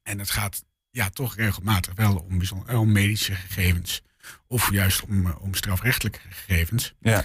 En 0.03 0.19
het 0.19 0.31
gaat 0.31 0.65
ja, 0.91 1.11
toch 1.11 1.37
regelmatig 1.37 1.95
wel 1.95 2.17
om, 2.17 2.39
bijzonder, 2.39 2.79
om 2.79 2.93
medische 2.93 3.35
gegevens. 3.35 4.03
Of 4.47 4.71
juist 4.73 5.03
om, 5.03 5.31
om 5.31 5.55
strafrechtelijke 5.55 6.21
gegevens. 6.29 6.95
Ja. 7.01 7.25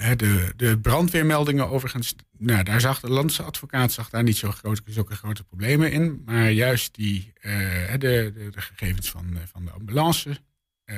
De, 0.00 0.52
de 0.56 0.78
brandweermeldingen 0.78 1.68
overigens, 1.68 2.14
nou, 2.38 2.62
daar 2.62 2.80
zag 2.80 3.00
de 3.00 3.10
landsadvocaat 3.10 3.92
zag 3.92 4.10
daar 4.10 4.22
niet 4.22 4.36
zo 4.36 4.50
grote, 4.50 4.82
zulke 4.84 5.14
grote 5.14 5.44
problemen 5.44 5.92
in. 5.92 6.22
Maar 6.24 6.50
juist 6.50 6.94
die, 6.94 7.32
uh, 7.40 7.92
de, 7.92 7.98
de, 7.98 8.32
de, 8.50 8.60
gegevens 8.60 9.10
van, 9.10 9.38
van 9.44 9.64
de 9.64 9.70
ambulance 9.70 10.40
uh, 10.84 10.96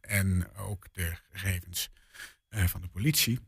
en 0.00 0.46
ook 0.56 0.86
de 0.92 1.12
gegevens 1.32 1.90
van 2.50 2.80
de 2.80 2.88
politie. 2.88 3.38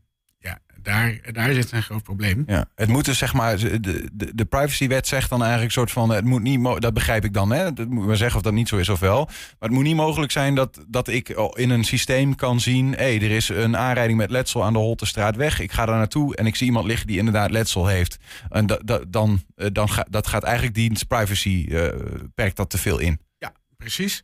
Ja, 0.43 0.59
daar, 0.81 1.19
daar 1.31 1.53
zit 1.53 1.71
een 1.71 1.83
groot 1.83 2.03
probleem. 2.03 2.43
Ja, 2.47 2.65
het 2.75 2.89
moet 2.89 3.05
dus 3.05 3.17
zeg 3.17 3.33
maar, 3.33 3.57
de, 3.57 3.79
de, 4.13 4.31
de 4.35 4.45
privacywet 4.45 5.07
zegt 5.07 5.29
dan 5.29 5.39
eigenlijk 5.39 5.75
een 5.75 5.79
soort 5.79 5.91
van, 5.91 6.09
het 6.09 6.25
moet 6.25 6.41
niet, 6.41 6.81
dat 6.81 6.93
begrijp 6.93 7.23
ik 7.23 7.33
dan, 7.33 7.51
hè? 7.51 7.73
Dat 7.73 7.89
moet 7.89 8.05
maar 8.05 8.17
zeggen 8.17 8.37
of 8.37 8.43
dat 8.43 8.53
niet 8.53 8.67
zo 8.67 8.77
is 8.77 8.89
of 8.89 8.99
wel. 8.99 9.25
Maar 9.25 9.35
het 9.59 9.71
moet 9.71 9.83
niet 9.83 9.95
mogelijk 9.95 10.31
zijn 10.31 10.55
dat, 10.55 10.85
dat 10.87 11.07
ik 11.07 11.29
in 11.53 11.69
een 11.69 11.83
systeem 11.83 12.35
kan 12.35 12.59
zien, 12.59 12.91
hé, 12.91 12.95
hey, 12.95 13.15
er 13.15 13.31
is 13.31 13.49
een 13.49 13.77
aanrijding 13.77 14.17
met 14.17 14.29
letsel 14.29 14.63
aan 14.63 14.73
de 14.73 14.79
Holtestraat 14.79 15.35
weg. 15.35 15.59
Ik 15.59 15.71
ga 15.71 15.85
daar 15.85 15.97
naartoe 15.97 16.35
en 16.35 16.45
ik 16.45 16.55
zie 16.55 16.67
iemand 16.67 16.85
liggen 16.85 17.07
die 17.07 17.17
inderdaad 17.17 17.51
letsel 17.51 17.87
heeft. 17.87 18.17
En 18.49 18.65
da, 18.65 18.79
da, 18.85 18.99
dan, 19.07 19.41
dan 19.71 19.89
ga, 19.89 20.05
dat 20.09 20.27
gaat 20.27 20.43
eigenlijk 20.43 20.75
dienst 20.75 21.07
privacy, 21.07 21.65
uh, 21.69 21.87
perkt 22.35 22.55
dat 22.55 22.69
te 22.69 22.77
veel 22.77 22.99
in. 22.99 23.19
Ja, 23.37 23.53
precies. 23.77 24.23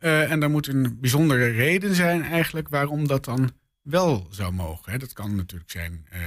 Uh, 0.00 0.30
en 0.30 0.42
er 0.42 0.50
moet 0.50 0.66
een 0.66 0.96
bijzondere 1.00 1.46
reden 1.46 1.94
zijn 1.94 2.22
eigenlijk 2.22 2.68
waarom 2.68 3.06
dat 3.08 3.24
dan 3.24 3.50
wel 3.90 4.26
zou 4.30 4.52
mogen. 4.52 4.92
Hè. 4.92 4.98
Dat 4.98 5.12
kan 5.12 5.34
natuurlijk 5.36 5.70
zijn, 5.70 6.06
uh, 6.12 6.20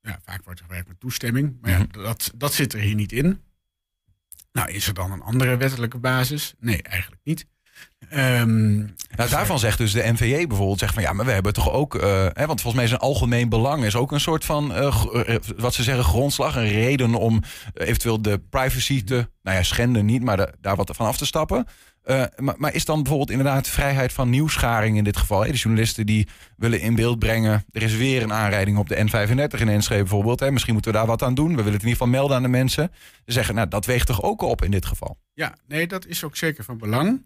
ja, 0.00 0.20
vaak 0.24 0.44
wordt 0.44 0.60
er 0.60 0.66
gewerkt 0.66 0.88
met 0.88 1.00
toestemming, 1.00 1.56
maar 1.60 1.70
ja, 1.70 1.78
Mhm. 1.78 2.02
dat, 2.02 2.30
dat 2.34 2.52
zit 2.54 2.72
er 2.72 2.80
hier 2.80 2.94
niet 2.94 3.12
in. 3.12 3.40
Nou, 4.52 4.70
is 4.70 4.86
er 4.86 4.94
dan 4.94 5.12
een 5.12 5.22
andere 5.22 5.56
wettelijke 5.56 5.98
basis? 5.98 6.54
Nee, 6.60 6.82
eigenlijk 6.82 7.20
niet. 7.24 7.46
Ehm, 8.08 8.76
Nou, 9.16 9.30
daarvan 9.30 9.58
zegt 9.58 9.78
dus 9.78 9.92
de 9.92 10.12
NVJ 10.12 10.46
bijvoorbeeld, 10.46 10.78
zegt 10.78 10.94
van 10.94 11.02
ja, 11.02 11.12
maar 11.12 11.26
we 11.26 11.32
hebben 11.32 11.52
toch 11.52 11.70
ook, 11.70 11.94
eh, 11.94 12.26
hè, 12.32 12.46
want 12.46 12.60
volgens 12.60 12.74
mij 12.74 12.84
is 12.84 12.90
een 12.90 12.98
algemeen 12.98 13.48
belang 13.48 13.84
is 13.84 13.94
ook 13.96 14.12
een 14.12 14.20
soort 14.20 14.44
van, 14.44 14.74
eh, 14.74 15.34
eh, 15.34 15.40
wat 15.56 15.74
ze 15.74 15.82
zeggen, 15.82 16.04
grondslag, 16.04 16.56
een 16.56 16.68
reden 16.68 17.14
om 17.14 17.42
eh, 17.74 17.86
eventueel 17.88 18.22
de 18.22 18.38
privacy 18.38 19.04
te, 19.04 19.28
nou 19.42 19.56
ja, 19.56 19.62
schenden 19.62 20.04
niet, 20.04 20.22
maar 20.22 20.36
de- 20.36 20.54
daar 20.60 20.76
wat 20.76 20.90
van 20.96 21.06
af 21.06 21.16
te 21.16 21.26
stappen. 21.26 21.66
Eh, 22.04 22.24
maar, 22.36 22.54
maar 22.58 22.74
is 22.74 22.84
dan 22.84 22.98
bijvoorbeeld 22.98 23.30
inderdaad 23.30 23.68
vrijheid 23.68 24.12
van 24.12 24.30
nieuwsgaring 24.30 24.96
in 24.96 25.04
dit 25.04 25.16
geval? 25.16 25.44
Hè? 25.44 25.50
De 25.50 25.56
journalisten 25.56 26.06
die 26.06 26.28
willen 26.56 26.80
in 26.80 26.94
beeld 26.94 27.18
brengen, 27.18 27.64
er 27.70 27.82
is 27.82 27.96
weer 27.96 28.22
een 28.22 28.32
aanrijding 28.32 28.78
op 28.78 28.88
de 28.88 28.96
N35 28.96 29.60
in 29.60 29.68
Enschede 29.68 30.00
bijvoorbeeld. 30.00 30.40
Hè? 30.40 30.50
Misschien 30.50 30.72
moeten 30.72 30.92
we 30.92 30.98
daar 30.98 31.06
wat 31.06 31.22
aan 31.22 31.34
doen. 31.34 31.48
We 31.48 31.56
willen 31.56 31.72
het 31.72 31.82
in 31.82 31.88
ieder 31.88 32.02
geval 32.02 32.18
melden 32.18 32.36
aan 32.36 32.42
de 32.42 32.48
mensen. 32.48 32.90
Ze 33.26 33.32
zeggen, 33.32 33.54
nou, 33.54 33.68
dat 33.68 33.86
weegt 33.86 34.06
toch 34.06 34.22
ook 34.22 34.42
op 34.42 34.64
in 34.64 34.70
dit 34.70 34.86
geval? 34.86 35.18
Ja, 35.32 35.54
nee, 35.66 35.86
dat 35.86 36.06
is 36.06 36.24
ook 36.24 36.36
zeker 36.36 36.64
van 36.64 36.78
belang. 36.78 37.22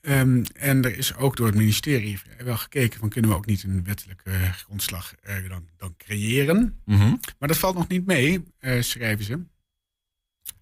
Ehm, 0.00 0.44
en 0.52 0.84
er 0.84 0.98
is 0.98 1.16
ook 1.16 1.36
door 1.36 1.46
het 1.46 1.54
ministerie 1.54 2.20
wel 2.44 2.56
gekeken 2.56 2.98
van 3.00 3.08
kunnen 3.08 3.30
we 3.30 3.36
ook 3.36 3.46
niet 3.46 3.62
een 3.62 3.84
wettelijke 3.84 4.30
grondslag 4.52 5.14
eh, 5.22 5.48
dan, 5.48 5.68
dan 5.76 5.94
creëren. 5.96 6.80
Mhm. 6.84 7.14
Maar 7.38 7.48
dat 7.48 7.58
valt 7.58 7.74
nog 7.76 7.88
niet 7.88 8.06
mee, 8.06 8.44
eh, 8.58 8.80
schrijven 8.80 9.24
ze. 9.24 9.40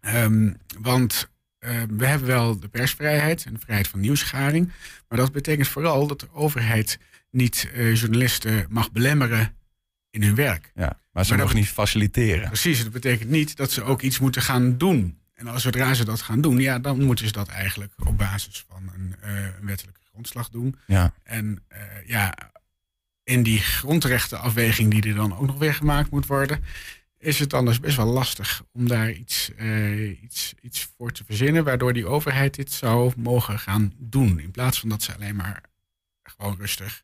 Ehm, 0.00 0.52
want 0.80 1.30
eh, 1.58 1.82
we 1.88 2.06
hebben 2.06 2.28
wel 2.28 2.58
de 2.58 2.68
persvrijheid 2.68 3.44
en 3.44 3.52
de 3.52 3.60
vrijheid 3.60 3.88
van 3.88 4.00
nieuwsgaring. 4.00 4.72
Maar 5.08 5.18
dat 5.18 5.32
betekent 5.32 5.68
vooral 5.68 6.06
dat 6.06 6.20
de 6.20 6.28
overheid 6.32 6.98
niet 7.30 7.70
eh, 7.74 7.94
journalisten 7.94 8.66
mag 8.68 8.92
belemmeren 8.92 9.54
in 10.10 10.22
hun 10.22 10.34
werk. 10.34 10.72
Ja, 10.74 10.98
maar 11.12 11.24
ze 11.24 11.30
dat 11.30 11.40
mogen 11.40 11.56
niet 11.56 11.68
faciliteren. 11.68 12.46
Precies, 12.46 12.82
dat 12.82 12.92
betekent 12.92 13.30
niet 13.30 13.56
dat 13.56 13.70
ze 13.70 13.82
ook 13.82 14.02
iets 14.02 14.18
moeten 14.18 14.42
gaan 14.42 14.78
doen. 14.78 15.18
En 15.34 15.46
als 15.46 15.62
zodra 15.62 15.94
ze 15.94 16.04
dat 16.04 16.20
gaan 16.20 16.40
doen, 16.40 16.58
ja, 16.58 16.78
dan 16.78 17.04
moeten 17.04 17.26
ze 17.26 17.32
dat 17.32 17.48
eigenlijk 17.48 17.92
op 18.06 18.18
basis 18.18 18.64
van 18.68 18.90
een, 18.94 19.14
eh, 19.20 19.44
een 19.44 19.66
wettelijke 19.66 20.00
grondslag 20.10 20.48
doen. 20.48 20.76
Ja. 20.86 21.12
En 21.22 21.62
ja, 22.06 22.34
in 23.24 23.42
die 23.42 23.58
grondrechtenafweging 23.58 24.90
die 24.90 25.10
er 25.10 25.14
dan 25.14 25.36
ook 25.36 25.46
nog 25.46 25.58
weer 25.58 25.74
gemaakt 25.74 26.10
moet 26.10 26.26
worden, 26.26 26.64
is 27.18 27.38
het 27.38 27.54
anders 27.54 27.80
best 27.80 27.96
wel 27.96 28.06
lastig 28.06 28.62
om 28.72 28.88
daar 28.88 29.10
iets, 29.10 29.54
eh, 29.56 30.22
iets, 30.22 30.54
iets 30.60 30.88
voor 30.96 31.12
te 31.12 31.24
verzinnen, 31.24 31.64
waardoor 31.64 31.92
die 31.92 32.06
overheid 32.06 32.54
dit 32.54 32.72
zou 32.72 33.12
mogen 33.16 33.58
gaan 33.58 33.92
doen. 33.96 34.40
In 34.40 34.50
plaats 34.50 34.80
van 34.80 34.88
dat 34.88 35.02
ze 35.02 35.14
alleen 35.14 35.36
maar 35.36 35.62
gewoon 36.22 36.56
rustig 36.56 37.02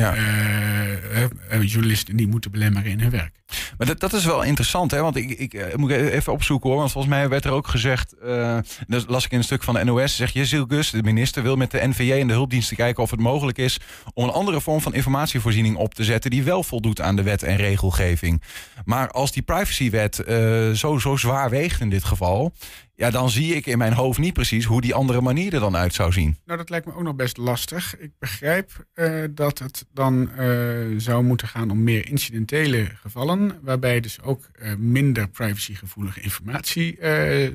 Ja. 0.00 0.14
eh, 0.14 1.22
eh, 1.22 1.62
journalisten 1.62 2.16
niet 2.16 2.30
moeten 2.30 2.50
belemmeren 2.50 2.90
in 2.90 3.00
hun 3.00 3.10
werk. 3.10 3.32
Maar 3.78 3.86
dat, 3.86 4.00
dat 4.00 4.12
is 4.12 4.24
wel 4.24 4.42
interessant, 4.42 4.90
hè? 4.90 5.00
Want 5.00 5.16
ik, 5.16 5.30
ik 5.30 5.54
eh, 5.54 5.74
moet 5.74 5.90
even 5.90 6.32
opzoeken 6.32 6.68
hoor. 6.70 6.78
Want 6.78 6.92
volgens 6.92 7.14
mij 7.14 7.28
werd 7.28 7.44
er 7.44 7.50
ook 7.50 7.66
gezegd. 7.68 8.12
eh 8.12 8.58
dat 8.86 9.08
las 9.08 9.24
ik 9.24 9.30
in 9.30 9.38
een 9.38 9.44
stuk 9.44 9.62
van 9.62 9.74
de 9.74 9.84
NOS. 9.84 10.16
Zegt 10.16 10.32
Jezil 10.34 10.64
Gus, 10.68 10.90
de 10.90 11.02
minister, 11.02 11.42
wil 11.42 11.56
met 11.56 11.70
de 11.70 11.86
NVJ 11.86 12.12
en 12.12 12.26
de 12.26 12.32
hulpdiensten 12.32 12.76
kijken 12.76 13.02
of 13.02 13.10
het 13.10 13.20
mogelijk 13.20 13.58
is 13.58 13.80
om 14.14 14.24
een 14.24 14.30
andere 14.30 14.60
vorm 14.60 14.80
van 14.80 14.94
informatievoorziening 14.94 15.76
op 15.76 15.94
te 15.94 16.04
zetten. 16.04 16.30
die 16.30 16.42
wel 16.42 16.62
voldoet 16.62 17.00
aan 17.00 17.16
de 17.16 17.22
wet 17.22 17.42
en 17.42 17.56
regelgeving. 17.56 18.42
Maar 18.84 19.10
als 19.10 19.32
die 19.32 19.42
privacywet 19.42 20.18
eh, 20.18 20.70
zo, 20.70 20.98
zo 20.98 21.16
zwaar 21.16 21.50
weegt 21.50 21.80
in 21.80 21.90
dit 21.90 22.04
geval. 22.04 22.52
Ja, 22.96 23.10
dan 23.10 23.30
zie 23.30 23.54
ik 23.54 23.66
in 23.66 23.78
mijn 23.78 23.92
hoofd 23.92 24.18
niet 24.18 24.32
precies 24.32 24.64
hoe 24.64 24.80
die 24.80 24.94
andere 24.94 25.20
manier 25.20 25.54
er 25.54 25.60
dan 25.60 25.76
uit 25.76 25.94
zou 25.94 26.12
zien. 26.12 26.38
Nou, 26.44 26.58
dat 26.58 26.70
lijkt 26.70 26.86
me 26.86 26.94
ook 26.94 27.02
nog 27.02 27.14
best 27.14 27.36
lastig. 27.36 27.98
Ik 27.98 28.10
begrijp 28.18 28.86
eh, 28.92 29.22
dat 29.30 29.58
het 29.58 29.86
dan 29.92 30.30
eh, 30.30 30.46
zou 30.96 31.24
moeten 31.24 31.48
gaan 31.48 31.70
om 31.70 31.82
meer 31.82 32.08
incidentele 32.08 32.90
gevallen, 32.94 33.58
waarbij 33.62 34.00
dus 34.00 34.20
ook 34.22 34.48
eh, 34.52 34.74
minder 34.74 35.28
privacygevoelige 35.28 36.20
informatie 36.20 36.98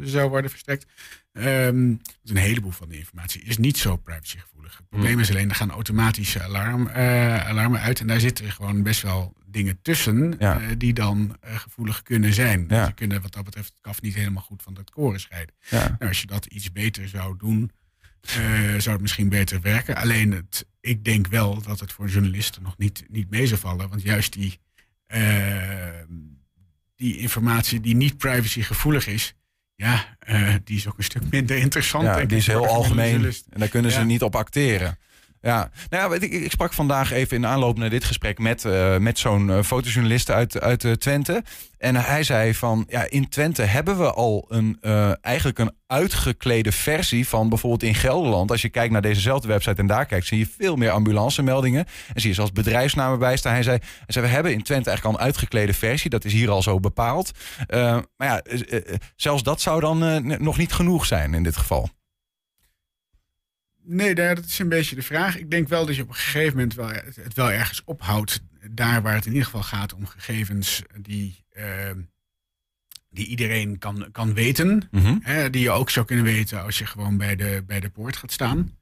zou 0.03 0.29
worden 0.29 0.49
verstrekt. 0.49 0.85
Ehm, 1.33 1.87
want 1.87 2.29
een 2.29 2.37
heleboel 2.37 2.71
van 2.71 2.89
de 2.89 2.97
informatie 2.97 3.41
is 3.41 3.57
niet 3.57 3.77
zo 3.77 3.95
privacygevoelig. 3.95 4.77
Het 4.77 4.89
probleem 4.89 5.19
is 5.19 5.29
alleen, 5.29 5.49
er 5.49 5.55
gaan 5.55 5.71
automatische 5.71 6.43
alarm, 6.43 6.89
alarmen 6.89 7.79
uit 7.79 7.99
en 7.99 8.07
daar 8.07 8.19
zitten 8.19 8.51
gewoon 8.51 8.83
best 8.83 9.01
wel 9.01 9.33
dingen 9.51 9.79
tussen 9.81 10.39
eh, 10.39 10.57
die 10.77 10.93
dan 10.93 11.37
eh, 11.41 11.55
gevoelig 11.55 12.01
kunnen 12.03 12.33
zijn. 12.33 12.65
Ja. 12.69 12.85
Ze 12.85 12.93
kunnen 12.93 13.21
wat 13.21 13.33
dat 13.33 13.43
betreft 13.43 13.67
het 13.69 13.81
kaf 13.81 14.01
niet 14.01 14.15
helemaal 14.15 14.43
goed 14.43 14.61
van 14.63 14.75
het 14.75 14.89
koren 14.89 15.19
scheiden. 15.19 15.55
Ja. 15.69 15.77
Nou, 15.87 16.07
als 16.07 16.21
je 16.21 16.27
dat 16.27 16.45
iets 16.45 16.71
beter 16.71 17.07
zou 17.07 17.37
doen, 17.37 17.71
eh, 18.21 18.35
zou 18.77 18.91
het 18.91 19.01
misschien 19.01 19.29
beter 19.29 19.61
werken. 19.61 19.95
Alleen 19.95 20.31
het, 20.31 20.65
ik 20.81 21.03
denk 21.03 21.27
wel 21.27 21.61
dat 21.61 21.79
het 21.79 21.91
voor 21.91 22.07
journalisten 22.09 22.63
nog 22.63 22.77
niet, 22.77 23.03
niet 23.09 23.29
mee 23.29 23.47
zou 23.47 23.59
vallen. 23.59 23.89
Want 23.89 24.01
juist 24.01 24.33
die, 24.33 24.59
eh, 25.05 25.57
die 26.95 27.17
informatie 27.17 27.79
die 27.79 27.95
niet 27.95 28.17
privacygevoelig 28.17 29.07
is, 29.07 29.33
ja, 29.75 30.17
die 30.63 30.77
is 30.77 30.87
ook 30.87 30.97
een 30.97 31.03
stuk 31.03 31.21
minder 31.31 31.57
interessant. 31.57 32.03
Ja, 32.05 32.25
die 32.25 32.37
is 32.37 32.47
heel 32.47 32.67
algemeen 32.67 33.25
en 33.25 33.59
daar 33.59 33.67
kunnen 33.67 33.91
ze 33.91 33.99
Ja. 33.99 34.03
niet 34.05 34.21
op 34.23 34.35
acteren. 34.35 34.97
Ja, 35.41 35.69
nou 35.89 36.13
ja, 36.13 36.27
ik, 36.27 36.51
sprak 36.51 36.73
vandaag 36.73 37.11
even 37.11 37.37
in 37.37 37.45
aanloop 37.45 37.77
naar 37.77 37.89
dit 37.89 38.03
gesprek 38.03 38.39
met, 38.39 38.65
eh, 38.65 38.97
met 38.97 39.19
zo'n 39.19 39.49
eh, 39.49 39.63
fotojournalist 39.63 40.31
uit, 40.31 40.59
uit 40.61 40.83
eh, 40.83 40.91
Twente. 40.91 41.43
En 41.77 41.95
hij 41.95 42.23
zei 42.23 42.53
van, 42.53 42.85
ja, 42.87 43.05
in 43.09 43.29
Twente 43.29 43.61
hebben 43.61 43.97
we 43.97 44.13
al 44.13 44.45
een, 44.49 44.77
eigenlijk 45.21 45.59
een 45.59 45.71
uitgeklede 45.87 46.71
versie 46.71 47.27
van 47.27 47.49
bijvoorbeeld 47.49 47.83
in 47.83 47.95
Gelderland. 47.95 48.51
Als 48.51 48.61
je 48.61 48.69
kijkt 48.69 48.91
naar 48.91 49.01
dezezelfde 49.01 49.47
website 49.47 49.81
en 49.81 49.87
daar 49.87 50.05
kijkt, 50.05 50.27
zie 50.27 50.37
je 50.37 50.47
veel 50.57 50.75
meer 50.75 50.91
ambulancemeldingen. 50.91 51.85
En 52.13 52.21
zie 52.21 52.29
je 52.29 52.35
zelfs 52.35 52.51
bedrijfsnamen 52.51 53.19
bij 53.19 53.37
staan. 53.37 53.53
Hij 53.53 53.63
zei, 53.63 53.77
hij 53.77 54.05
zei, 54.07 54.25
we 54.25 54.31
hebben 54.31 54.51
in 54.51 54.63
Twente 54.63 54.89
eigenlijk 54.89 55.17
al 55.17 55.21
een 55.21 55.31
uitgeklede 55.31 55.73
versie. 55.73 56.09
Dat 56.09 56.25
is 56.25 56.33
hier 56.33 56.49
al 56.49 56.61
zo 56.61 56.79
bepaald. 56.79 57.31
Maar 57.69 58.07
ja, 58.17 58.41
zelfs 59.15 59.43
dat 59.43 59.61
zou 59.61 59.79
dan 59.79 60.23
nog 60.43 60.57
niet 60.57 60.73
genoeg 60.73 61.05
zijn 61.05 61.33
in 61.33 61.43
dit 61.43 61.57
geval. 61.57 61.89
Nee, 63.91 64.15
dat 64.15 64.45
is 64.45 64.59
een 64.59 64.69
beetje 64.69 64.95
de 64.95 65.01
vraag. 65.01 65.37
Ik 65.37 65.51
denk 65.51 65.67
wel 65.67 65.85
dat 65.85 65.95
je 65.95 66.01
op 66.01 66.07
een 66.07 66.15
gegeven 66.15 66.53
moment 66.53 66.73
wel, 66.73 66.87
het, 66.87 67.33
wel 67.33 67.51
ergens 67.51 67.83
ophoudt. 67.83 68.41
Daar 68.71 69.01
waar 69.01 69.15
het 69.15 69.25
in 69.25 69.31
ieder 69.31 69.45
geval 69.45 69.63
gaat 69.63 69.93
om 69.93 70.05
gegevens 70.05 70.83
die, 71.01 71.45
eh, 71.49 71.91
die 73.09 73.27
iedereen 73.27 73.77
kan, 73.77 74.07
kan 74.11 74.33
weten. 74.33 74.87
Mhm. 74.91 75.17
Hè, 75.21 75.49
die 75.49 75.61
je 75.61 75.71
ook 75.71 75.89
zou 75.89 76.05
kunnen 76.05 76.25
weten 76.25 76.63
als 76.63 76.77
je 76.77 76.85
gewoon 76.85 77.17
bij 77.17 77.35
de, 77.35 77.63
bij 77.67 77.79
de 77.79 77.89
poort 77.89 78.17
gaat 78.17 78.31
staan. 78.31 78.77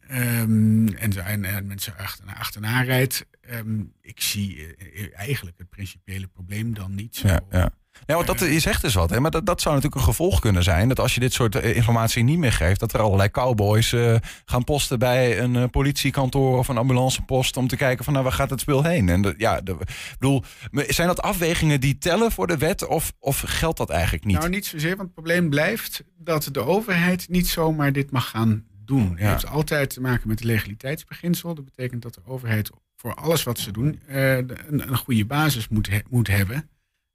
Ehm, 0.00 0.88
en, 0.88 1.24
en, 1.24 1.44
en 1.44 1.66
mensen 1.66 1.96
achterna, 1.96 2.36
achterna 2.36 2.82
rijdt. 2.82 3.26
Ehm, 3.40 3.80
ik 4.00 4.20
zie 4.20 4.76
eh, 4.76 5.18
eigenlijk 5.18 5.58
het 5.58 5.68
principiële 5.68 6.26
probleem 6.26 6.74
dan 6.74 6.94
niet 6.94 7.16
zo. 7.16 7.28
Ja, 7.28 7.40
ja. 7.50 7.70
Ja, 8.06 8.14
want 8.14 8.26
dat, 8.26 8.40
je 8.40 8.58
zegt 8.60 8.82
dus 8.82 8.94
wat, 8.94 9.10
hè? 9.10 9.20
maar 9.20 9.30
dat, 9.30 9.46
dat 9.46 9.60
zou 9.60 9.74
natuurlijk 9.74 10.00
een 10.02 10.08
gevolg 10.08 10.40
kunnen 10.40 10.62
zijn. 10.62 10.88
Dat 10.88 11.00
als 11.00 11.14
je 11.14 11.20
dit 11.20 11.32
soort 11.32 11.54
eh, 11.54 11.76
informatie 11.76 12.22
niet 12.24 12.38
meer 12.38 12.52
geeft, 12.52 12.80
dat 12.80 12.92
er 12.92 13.00
allerlei 13.00 13.30
cowboys 13.30 13.92
eh, 13.92 14.14
gaan 14.44 14.64
posten 14.64 14.98
bij 14.98 15.40
een 15.40 15.56
eh, 15.56 15.64
politiekantoor 15.70 16.58
of 16.58 16.68
een 16.68 16.76
ambulancepost 16.76 17.56
om 17.56 17.68
te 17.68 17.76
kijken 17.76 18.04
van 18.04 18.12
nou 18.12 18.24
waar 18.24 18.34
gaat 18.34 18.50
het 18.50 18.60
speel 18.60 18.82
heen. 18.84 19.08
En 19.08 19.22
de, 19.22 19.34
ja, 19.36 19.60
de, 19.60 19.72
ik 19.80 20.16
bedoel, 20.18 20.42
zijn 20.72 21.08
dat 21.08 21.22
afwegingen 21.22 21.80
die 21.80 21.98
tellen 21.98 22.32
voor 22.32 22.46
de 22.46 22.56
wet 22.58 22.86
of, 22.86 23.12
of 23.18 23.42
geldt 23.46 23.78
dat 23.78 23.90
eigenlijk 23.90 24.24
niet? 24.24 24.36
Nou, 24.38 24.48
niet 24.48 24.66
zozeer, 24.66 24.88
want 24.96 25.00
het 25.00 25.12
probleem 25.14 25.50
blijft 25.50 26.04
dat 26.18 26.48
de 26.52 26.60
overheid 26.64 27.28
niet 27.28 27.48
zomaar 27.48 27.92
dit 27.92 28.10
mag 28.10 28.30
gaan 28.30 28.64
doen. 28.84 29.10
Het 29.10 29.18
Ja. 29.20 29.30
heeft 29.30 29.46
altijd 29.46 29.90
te 29.90 30.00
maken 30.00 30.28
met 30.28 30.38
het 30.38 30.48
legaliteitsbeginsel. 30.48 31.54
Dat 31.54 31.64
betekent 31.64 32.02
dat 32.02 32.14
de 32.14 32.20
overheid 32.26 32.70
voor 32.96 33.14
alles 33.14 33.42
wat 33.42 33.58
ze 33.58 33.70
doen 33.70 34.00
een, 34.06 34.52
een 34.90 34.96
goede 34.96 35.24
basis 35.26 35.68
moet, 35.68 35.88
he- 35.88 35.98
moet 36.10 36.28
hebben. 36.28 36.68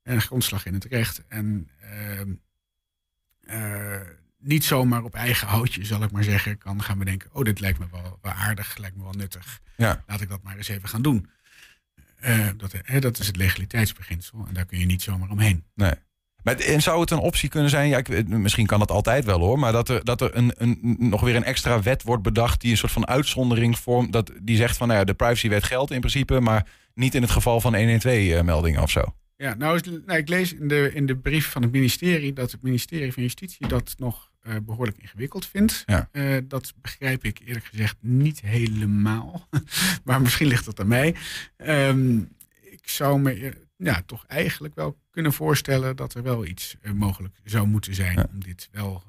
En 0.04 0.14
een 0.14 0.22
grondslag 0.22 0.66
in 0.66 0.74
het 0.74 0.86
recht. 0.86 1.24
En 1.28 1.70
ehm, 1.82 2.32
eh, 3.42 4.02
niet 4.38 4.64
zomaar 4.64 5.04
op 5.04 5.16
eigen 5.16 5.48
houtje, 5.48 5.86
zal 5.86 6.04
ik 6.04 6.12
maar 6.12 6.24
zeggen, 6.24 6.58
kan 6.58 6.82
gaan 6.84 6.98
bedenken: 6.98 7.30
oh, 7.34 7.44
dit 7.44 7.60
lijkt 7.60 7.80
me 7.80 7.86
wel, 7.92 8.20
wel 8.22 8.32
aardig, 8.32 8.78
lijkt 8.78 8.96
me 8.96 9.04
wel 9.04 9.14
nuttig. 9.14 9.60
Ja. 9.78 10.04
Laat 10.08 10.22
ik 10.22 10.30
dat 10.30 10.44
maar 10.44 10.58
eens 10.58 10.68
even 10.68 10.90
gaan 10.90 11.02
doen. 11.02 11.30
Eh, 12.20 12.48
dat, 12.58 12.74
hè, 12.84 13.00
dat 13.00 13.20
is 13.20 13.28
het 13.28 13.36
legaliteitsbeginsel 13.36 14.46
en 14.48 14.54
daar 14.54 14.66
kun 14.66 14.80
je 14.80 14.86
niet 14.86 15.02
zomaar 15.02 15.30
omheen. 15.30 15.64
Nee. 15.76 15.94
Maar, 16.44 16.56
en 16.60 16.82
zou 16.82 17.02
het 17.02 17.12
een 17.12 17.18
optie 17.18 17.50
kunnen 17.50 17.70
zijn, 17.70 17.90
ja, 17.90 17.98
ik, 17.98 18.08
weet- 18.08 18.28
misschien 18.28 18.66
kan 18.66 18.80
dat 18.80 18.92
altijd 18.92 19.26
wel 19.26 19.40
hoor, 19.40 19.60
maar 19.60 19.72
dat 19.72 19.90
er, 19.90 20.04
dat 20.04 20.22
er 20.22 20.36
een, 20.36 20.54
een, 20.58 20.96
nog 21.00 21.22
weer 21.22 21.36
een 21.36 21.44
extra 21.44 21.82
wet 21.82 22.04
wordt 22.04 22.24
bedacht 22.24 22.62
die 22.62 22.72
een 22.72 22.78
soort 22.78 22.92
van 22.92 23.08
uitzondering 23.08 23.80
vormt, 23.80 24.14
dat, 24.14 24.32
die 24.42 24.58
zegt 24.58 24.78
van 24.78 24.88
nou 24.88 25.00
ja, 25.00 25.06
de 25.06 25.14
privacywet 25.14 25.64
geldt 25.64 25.92
in 25.92 26.00
principe, 26.00 26.40
maar 26.40 26.68
niet 26.94 27.16
in 27.16 27.22
het 27.22 27.32
geval 27.32 27.62
van 27.62 27.74
112-meldingen 27.76 28.82
of 28.82 28.90
zo. 28.92 29.16
Ja, 29.44 29.54
nou, 29.54 29.76
is- 29.76 30.00
nou, 30.06 30.20
ik 30.20 30.30
lees 30.30 30.54
in 30.54 30.68
de, 30.68 30.92
in 30.94 31.06
de 31.06 31.18
brief 31.18 31.52
van 31.52 31.62
het 31.62 31.72
ministerie 31.72 32.34
dat 32.34 32.52
het 32.52 32.62
ministerie 32.62 33.14
van 33.14 33.24
Justitie 33.24 33.68
dat 33.68 33.96
nog 33.98 34.32
eh, 34.42 34.56
behoorlijk 34.64 34.98
ingewikkeld 34.98 35.46
vindt. 35.46 35.84
Ja. 35.86 36.10
Eh, 36.12 36.38
dat 36.44 36.74
begrijp 36.82 37.24
ik 37.26 37.40
eerlijk 37.46 37.66
gezegd 37.66 37.96
niet 38.00 38.42
helemaal. 38.42 39.48
maar 40.06 40.22
misschien 40.22 40.48
ligt 40.48 40.66
dat 40.66 40.80
aan 40.80 40.88
mij. 40.88 41.16
Ehm, 41.58 42.18
ik 42.62 42.90
zou 42.90 43.20
me 43.20 43.54
ja, 43.78 44.02
toch 44.06 44.26
eigenlijk 44.26 44.76
wel 44.76 44.98
kunnen 45.12 45.34
voorstellen 45.34 45.96
dat 45.96 46.14
er 46.14 46.24
wel 46.24 46.46
iets 46.46 46.76
eh, 46.82 46.92
mogelijk 46.92 47.36
zou 47.44 47.68
moeten 47.68 47.96
zijn 47.96 48.28
om 48.28 48.44
dit 48.44 48.70
wel 48.72 49.04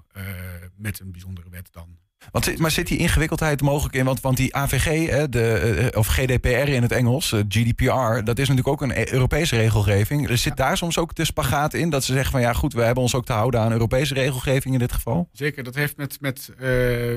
met 0.77 1.01
een 1.01 1.13
bijzondere 1.13 1.51
wet 1.51 1.69
dan. 1.73 1.99
Want, 2.31 2.59
maar 2.59 2.71
zit 2.71 2.87
die 2.87 2.99
ingewikkeldheid 2.99 3.61
mogelijk 3.61 3.95
in? 3.95 4.05
Want, 4.05 4.21
want 4.21 4.37
die 4.37 4.57
AVG, 4.57 5.09
hè, 5.11 5.29
de, 5.29 5.53
eh, 5.93 5.99
of 5.99 6.07
GDPR 6.07 6.49
in 6.49 6.83
het 6.83 6.93
Engels, 6.93 7.33
eh, 7.33 7.41
GDPR, 7.49 8.25
dat 8.25 8.39
is 8.39 8.49
natuurlijk 8.49 8.69
ook 8.69 8.83
een 8.83 8.91
E- 8.91 9.13
Europese 9.13 9.57
regelgeving. 9.57 10.29
Er 10.29 10.39
zit 10.39 10.57
daar 10.57 10.77
soms 10.77 10.99
ook 10.99 11.15
de 11.15 11.25
spagaat 11.25 11.75
in 11.75 11.91
dat 11.91 12.05
ze 12.05 12.13
zeggen 12.13 12.31
van 12.31 12.41
ja 12.41 12.53
goed, 12.53 12.73
we 12.73 12.83
hebben 12.83 13.03
ons 13.03 13.15
ook 13.15 13.25
te 13.25 13.33
houden 13.33 13.61
aan 13.61 13.73
Europese 13.73 14.15
regelgeving 14.15 14.75
in 14.75 14.81
dit 14.81 14.93
geval. 14.93 15.29
Zeker, 15.33 15.65
dat 15.65 15.75
heeft 15.75 15.97
met, 15.97 16.21
met 16.21 16.49
eh 16.59 16.65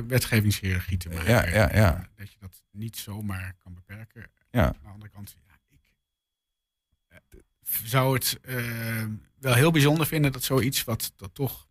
wetgevingshierarchie 0.07 0.97
te 0.97 1.09
maken. 1.09 1.31
Ja, 1.31 1.47
ja, 1.47 1.69
ja. 1.73 2.07
Dat 2.15 2.31
je 2.31 2.37
dat 2.39 2.63
niet 2.71 2.97
zomaar 2.97 3.55
kan 3.63 3.73
beperken. 3.73 4.29
Ja. 4.51 4.65
Aan 4.65 4.75
de 4.83 4.89
andere 4.93 5.11
kant, 5.11 5.35
ja, 5.47 5.53
ik 5.69 5.79
eh, 7.07 7.39
zou 7.83 8.13
het 8.13 8.39
eh, 8.41 8.55
wel 9.39 9.53
heel 9.53 9.71
bijzonder 9.71 10.07
vinden 10.07 10.31
dat 10.31 10.43
zoiets 10.43 10.83
wat 10.83 11.13
dat 11.15 11.29
toch 11.33 11.67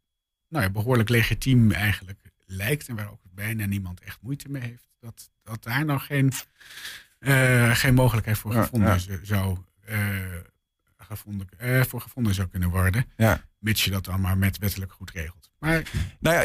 nou 0.49 0.65
ja, 0.65 0.71
behoorlijk 0.71 1.09
legitiem 1.09 1.73
eigenlijk 1.73 2.26
lijkt 2.47 2.89
en 2.89 2.97
waar 2.97 3.11
ook 3.11 3.21
bijna 3.35 3.67
niemand 3.67 4.01
echt 4.01 4.19
moeite 4.23 4.49
mee 4.49 4.63
heeft, 4.63 4.89
dat, 5.01 5.31
dat 5.43 5.63
daar 5.63 5.85
nog 5.85 6.07
geen, 6.07 6.33
eh, 7.19 7.75
geen 7.75 7.95
mogelijkheid 7.95 8.39
voor 8.39 8.53
Ja, 8.53 8.63
gevonden 8.63 9.01
ja. 9.09 9.19
zou 9.23 9.59
eh, 9.85 9.99
gevonden, 10.99 11.49
eh, 11.59 11.83
voor 11.83 12.01
gevonden 12.01 12.35
zou 12.35 12.49
kunnen 12.49 12.69
worden. 12.69 13.05
Ja. 13.17 13.45
Mits 13.59 13.85
je 13.85 13.91
dat 13.91 14.05
dan 14.05 14.21
maar 14.21 14.39
met 14.39 14.59
wettelijk 14.59 14.93
goed 14.93 15.11
regelt. 15.11 15.51
Nou 16.21 16.37
ja, 16.37 16.43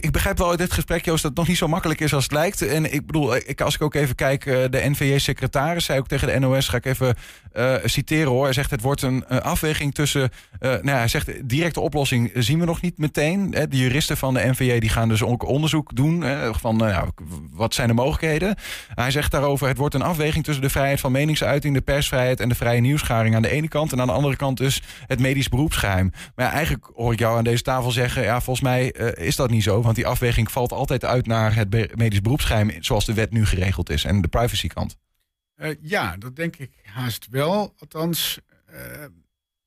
ik 0.00 0.12
begrijp 0.12 0.38
wel 0.38 0.50
uit 0.50 0.58
dit 0.58 0.72
gesprek, 0.72 1.04
Joost, 1.04 1.22
dat 1.22 1.30
het 1.30 1.38
nog 1.40 1.48
niet 1.48 1.56
zo 1.56 1.68
makkelijk 1.68 2.00
is 2.00 2.14
als 2.14 2.22
het 2.22 2.32
lijkt. 2.32 2.62
En 2.62 2.92
ik 2.92 3.06
bedoel, 3.06 3.36
ik, 3.36 3.60
als 3.60 3.74
ik 3.74 3.82
ook 3.82 3.94
even 3.94 4.14
kijk, 4.14 4.46
eh, 4.46 4.64
de 4.70 4.88
NVJ-secretaris 4.88 5.84
zei 5.84 5.98
ook 5.98 6.08
tegen 6.08 6.28
de 6.28 6.38
NOS, 6.38 6.68
ga 6.68 6.76
ik 6.76 6.84
even 6.84 7.16
eh, 7.52 7.74
citeren 7.84 8.30
hoor. 8.30 8.44
Hij 8.44 8.52
zegt, 8.52 8.70
het 8.70 8.80
wordt 8.80 9.02
een 9.02 9.28
afweging 9.28 9.94
tussen, 9.94 10.30
eh, 10.60 10.70
nou 10.70 10.86
ja, 10.86 10.96
hij 10.96 11.08
zegt, 11.08 11.48
directe 11.48 11.80
oplossing 11.80 12.30
zien 12.34 12.58
we 12.58 12.64
nog 12.64 12.80
niet 12.80 12.98
meteen. 12.98 13.50
De 13.50 13.76
juristen 13.76 14.16
van 14.16 14.34
de 14.34 14.46
NVJ 14.46 14.78
die 14.78 14.88
gaan 14.88 15.08
dus 15.08 15.22
ook 15.22 15.46
onderzoek 15.46 15.96
doen 15.96 16.24
van, 16.54 16.76
nou 16.76 17.08
wat 17.52 17.74
zijn 17.74 17.88
de 17.88 17.94
mogelijkheden. 17.94 18.56
Hij 18.94 19.10
zegt 19.10 19.30
daarover, 19.30 19.68
het 19.68 19.76
wordt 19.76 19.94
een 19.94 20.02
afweging 20.02 20.44
tussen 20.44 20.62
de 20.62 20.70
vrijheid 20.70 21.00
van 21.00 21.12
meningsuiting, 21.12 21.74
de 21.74 21.80
persvrijheid 21.80 22.40
en 22.40 22.48
de 22.48 22.54
vrije 22.54 22.80
nieuwsgaring 22.80 23.34
aan 23.34 23.42
de 23.42 23.50
ene 23.50 23.68
kant. 23.68 23.92
En 23.92 24.00
aan 24.00 24.06
de 24.06 24.12
andere 24.12 24.36
kant 24.36 24.56
dus 24.56 24.82
het 25.06 25.20
medisch 25.20 25.48
beroepsgeheim. 25.48 26.12
Maar 26.34 26.52
eigenlijk 26.52 26.90
hoor 26.94 27.12
ik 27.12 27.18
jou 27.18 27.38
aan 27.38 27.44
deze 27.44 27.62
tafel 27.62 27.90
zeggen, 27.90 28.24
ja, 28.34 28.40
volgens 28.40 28.66
mij 28.66 28.92
eh, 28.92 29.26
is 29.26 29.36
dat 29.36 29.50
niet 29.50 29.62
zo. 29.62 29.82
Want 29.82 29.94
die 29.96 30.06
afweging 30.06 30.50
valt 30.50 30.72
altijd 30.72 31.04
uit 31.04 31.26
naar 31.26 31.54
het 31.54 31.70
be- 31.70 31.90
medisch 31.94 32.20
beroepsgeheim 32.20 32.70
zoals 32.80 33.04
de 33.04 33.14
wet 33.14 33.30
nu 33.32 33.46
geregeld 33.46 33.90
is. 33.90 34.04
En 34.04 34.20
de 34.20 34.28
privacykant. 34.28 34.96
Eh, 35.54 35.70
ja, 35.80 36.16
dat 36.16 36.36
denk 36.36 36.56
ik 36.56 36.70
haast 36.84 37.26
wel. 37.30 37.74
Althans, 37.78 38.38
eh, 38.66 38.76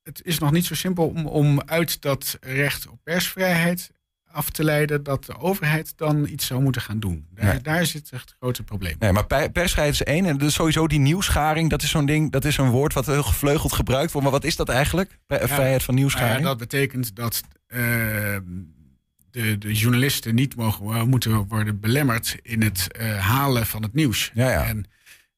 het 0.03 0.21
is 0.23 0.39
nog 0.39 0.51
niet 0.51 0.65
zo 0.65 0.75
simpel 0.75 1.07
om, 1.07 1.25
om 1.25 1.61
uit 1.65 2.01
dat 2.01 2.37
recht 2.41 2.87
op 2.87 2.99
persvrijheid 3.03 3.91
af 4.31 4.49
te 4.49 4.63
leiden 4.63 5.03
dat 5.03 5.25
de 5.25 5.39
overheid 5.39 5.93
dan 5.97 6.27
iets 6.27 6.45
zou 6.45 6.61
moeten 6.61 6.81
gaan 6.81 6.99
doen. 6.99 7.27
Daar, 7.33 7.45
Nee. 7.45 7.61
daar 7.61 7.85
zit 7.85 8.09
echt 8.11 8.29
het 8.29 8.35
grote 8.39 8.63
probleem. 8.63 8.95
Nee, 8.99 9.11
maar 9.11 9.25
pe- 9.25 9.49
persvrijheid 9.53 9.93
is 9.93 10.03
één. 10.03 10.25
En 10.25 10.37
dus 10.37 10.53
sowieso 10.53 10.87
die 10.87 10.99
nieuwsgaring, 10.99 11.69
dat 11.69 11.81
is 11.81 11.89
zo'n 11.89 12.05
ding, 12.05 12.31
dat 12.31 12.45
is 12.45 12.57
een 12.57 12.69
woord 12.69 12.93
wat 12.93 13.05
heel 13.05 13.23
gevleugeld 13.23 13.73
gebruikt 13.73 14.11
wordt. 14.11 14.27
Maar 14.27 14.39
wat 14.39 14.45
is 14.47 14.55
dat 14.55 14.69
eigenlijk? 14.69 15.19
Ja, 15.27 15.47
Vrijheid 15.47 15.83
van 15.83 15.95
nieuwsgaring? 15.95 16.37
ja, 16.39 16.43
dat 16.45 16.57
betekent 16.57 17.15
dat 17.15 17.43
de, 17.67 19.57
de 19.57 19.73
journalisten 19.73 20.35
niet 20.35 20.55
mogen, 20.55 21.09
moeten 21.09 21.47
worden 21.47 21.79
belemmerd 21.79 22.37
in 22.41 22.61
het 22.61 22.91
eh, 22.91 23.17
halen 23.19 23.65
van 23.65 23.81
het 23.83 23.93
nieuws. 23.93 24.31
Ja, 24.33 24.49
ja. 24.49 24.65
En, 24.65 24.85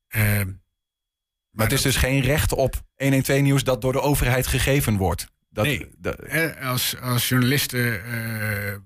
eh, 0.07 0.41
maar 1.51 1.65
het 1.65 1.71
is 1.71 1.81
dus 1.81 1.95
geen 1.95 2.21
recht 2.21 2.53
op 2.53 2.81
112 2.95 3.41
nieuws 3.41 3.63
dat 3.63 3.81
door 3.81 3.91
de 3.91 4.01
overheid 4.01 4.47
gegeven 4.47 4.97
wordt. 4.97 5.27
Dat, 5.49 5.65
nee, 5.65 5.87
dat- 5.97 6.19
Eh, 6.19 6.67
als, 6.69 6.99
als 6.99 7.29
journalisten, 7.29 8.03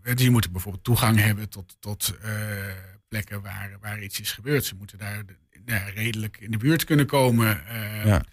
eh, 0.04 0.16
die 0.16 0.30
moeten 0.30 0.52
bijvoorbeeld 0.52 0.84
toegang 0.84 1.20
hebben 1.20 1.50
tot, 1.50 1.76
tot 1.80 2.16
plekken 3.08 3.42
waar, 3.42 3.78
waar 3.82 4.02
iets 4.04 4.20
is 4.20 4.32
gebeurd. 4.32 4.66
Ze 4.66 4.76
moeten 4.76 4.98
daar 4.98 5.24
ja, 5.66 5.78
redelijk 5.78 6.38
in 6.38 6.52
de 6.52 6.58
buurt 6.58 6.84
kunnen 6.84 7.06
komen. 7.06 7.62
Ja. 8.06 8.24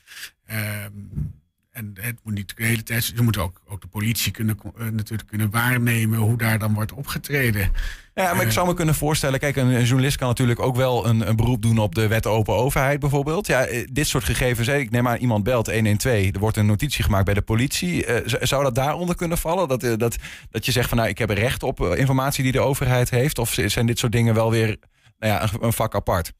En 1.81 1.95
het 2.01 2.19
moet 2.23 2.35
niet 2.35 2.57
de 2.57 2.65
hele 2.65 2.83
tijd. 2.83 3.05
Ze 3.05 3.23
moeten 3.23 3.43
ook, 3.43 3.61
ook 3.69 3.81
de 3.81 3.87
politie 3.87 4.33
kunnen, 4.33 4.59
eh, 4.79 4.87
natuurlijk 4.87 5.29
kunnen 5.29 5.51
waarnemen 5.51 6.19
hoe 6.19 6.37
daar 6.37 6.59
dan 6.59 6.75
wordt 6.75 6.93
opgetreden. 6.93 7.73
Ja, 8.15 8.33
maar 8.33 8.41
ik 8.41 8.49
Eh, 8.49 8.53
zou 8.53 8.67
me 8.67 8.75
kunnen 8.75 8.95
voorstellen, 8.95 9.39
kijk, 9.39 9.57
een, 9.57 9.67
een 9.67 9.85
journalist 9.85 10.17
kan 10.17 10.29
natuurlijk 10.29 10.61
ook 10.61 10.77
wel 10.77 11.07
een, 11.07 11.29
een 11.29 11.37
beroep 11.37 11.63
doen 11.63 11.79
op 11.79 11.95
de 11.95 12.07
wet 12.07 12.27
open 12.27 12.55
overheid 12.55 13.01
bijvoorbeeld. 13.01 13.47
Ja, 13.47 13.65
eh, 13.65 13.87
dit 13.93 14.07
soort 14.07 14.25
gegevens, 14.25 14.69
ik 14.69 14.91
neem 14.91 15.09
aan 15.09 15.17
iemand 15.17 15.45
belt 15.45 15.73
112, 15.73 16.33
er 16.33 16.39
wordt 16.39 16.57
een 16.57 16.67
notitie 16.67 17.05
gemaakt 17.05 17.25
bij 17.25 17.35
de 17.35 17.43
politie. 17.43 18.07
Zou 18.25 18.63
dat 18.63 18.75
daaronder 18.75 19.17
kunnen 19.17 19.39
vallen? 19.39 19.69
Dat, 19.69 19.81
dat, 19.81 20.17
dat 20.51 20.67
je 20.67 20.73
zegt 20.73 20.89
van 20.89 20.99
nou, 20.99 21.09
ik 21.09 21.19
heb 21.19 21.31
recht 21.31 21.63
op 21.63 21.81
informatie 21.81 22.43
die 22.43 22.53
de 22.53 22.61
overheid 22.61 23.11
heeft? 23.11 23.39
Of 23.39 23.57
zijn 23.67 23.87
dit 23.87 23.99
soort 23.99 24.13
dingen 24.13 24.35
wel 24.35 24.51
weer 24.51 24.77
nou 25.19 25.33
ja, 25.33 25.49
een 25.61 25.73
vak 25.73 25.95
apart? 25.95 26.33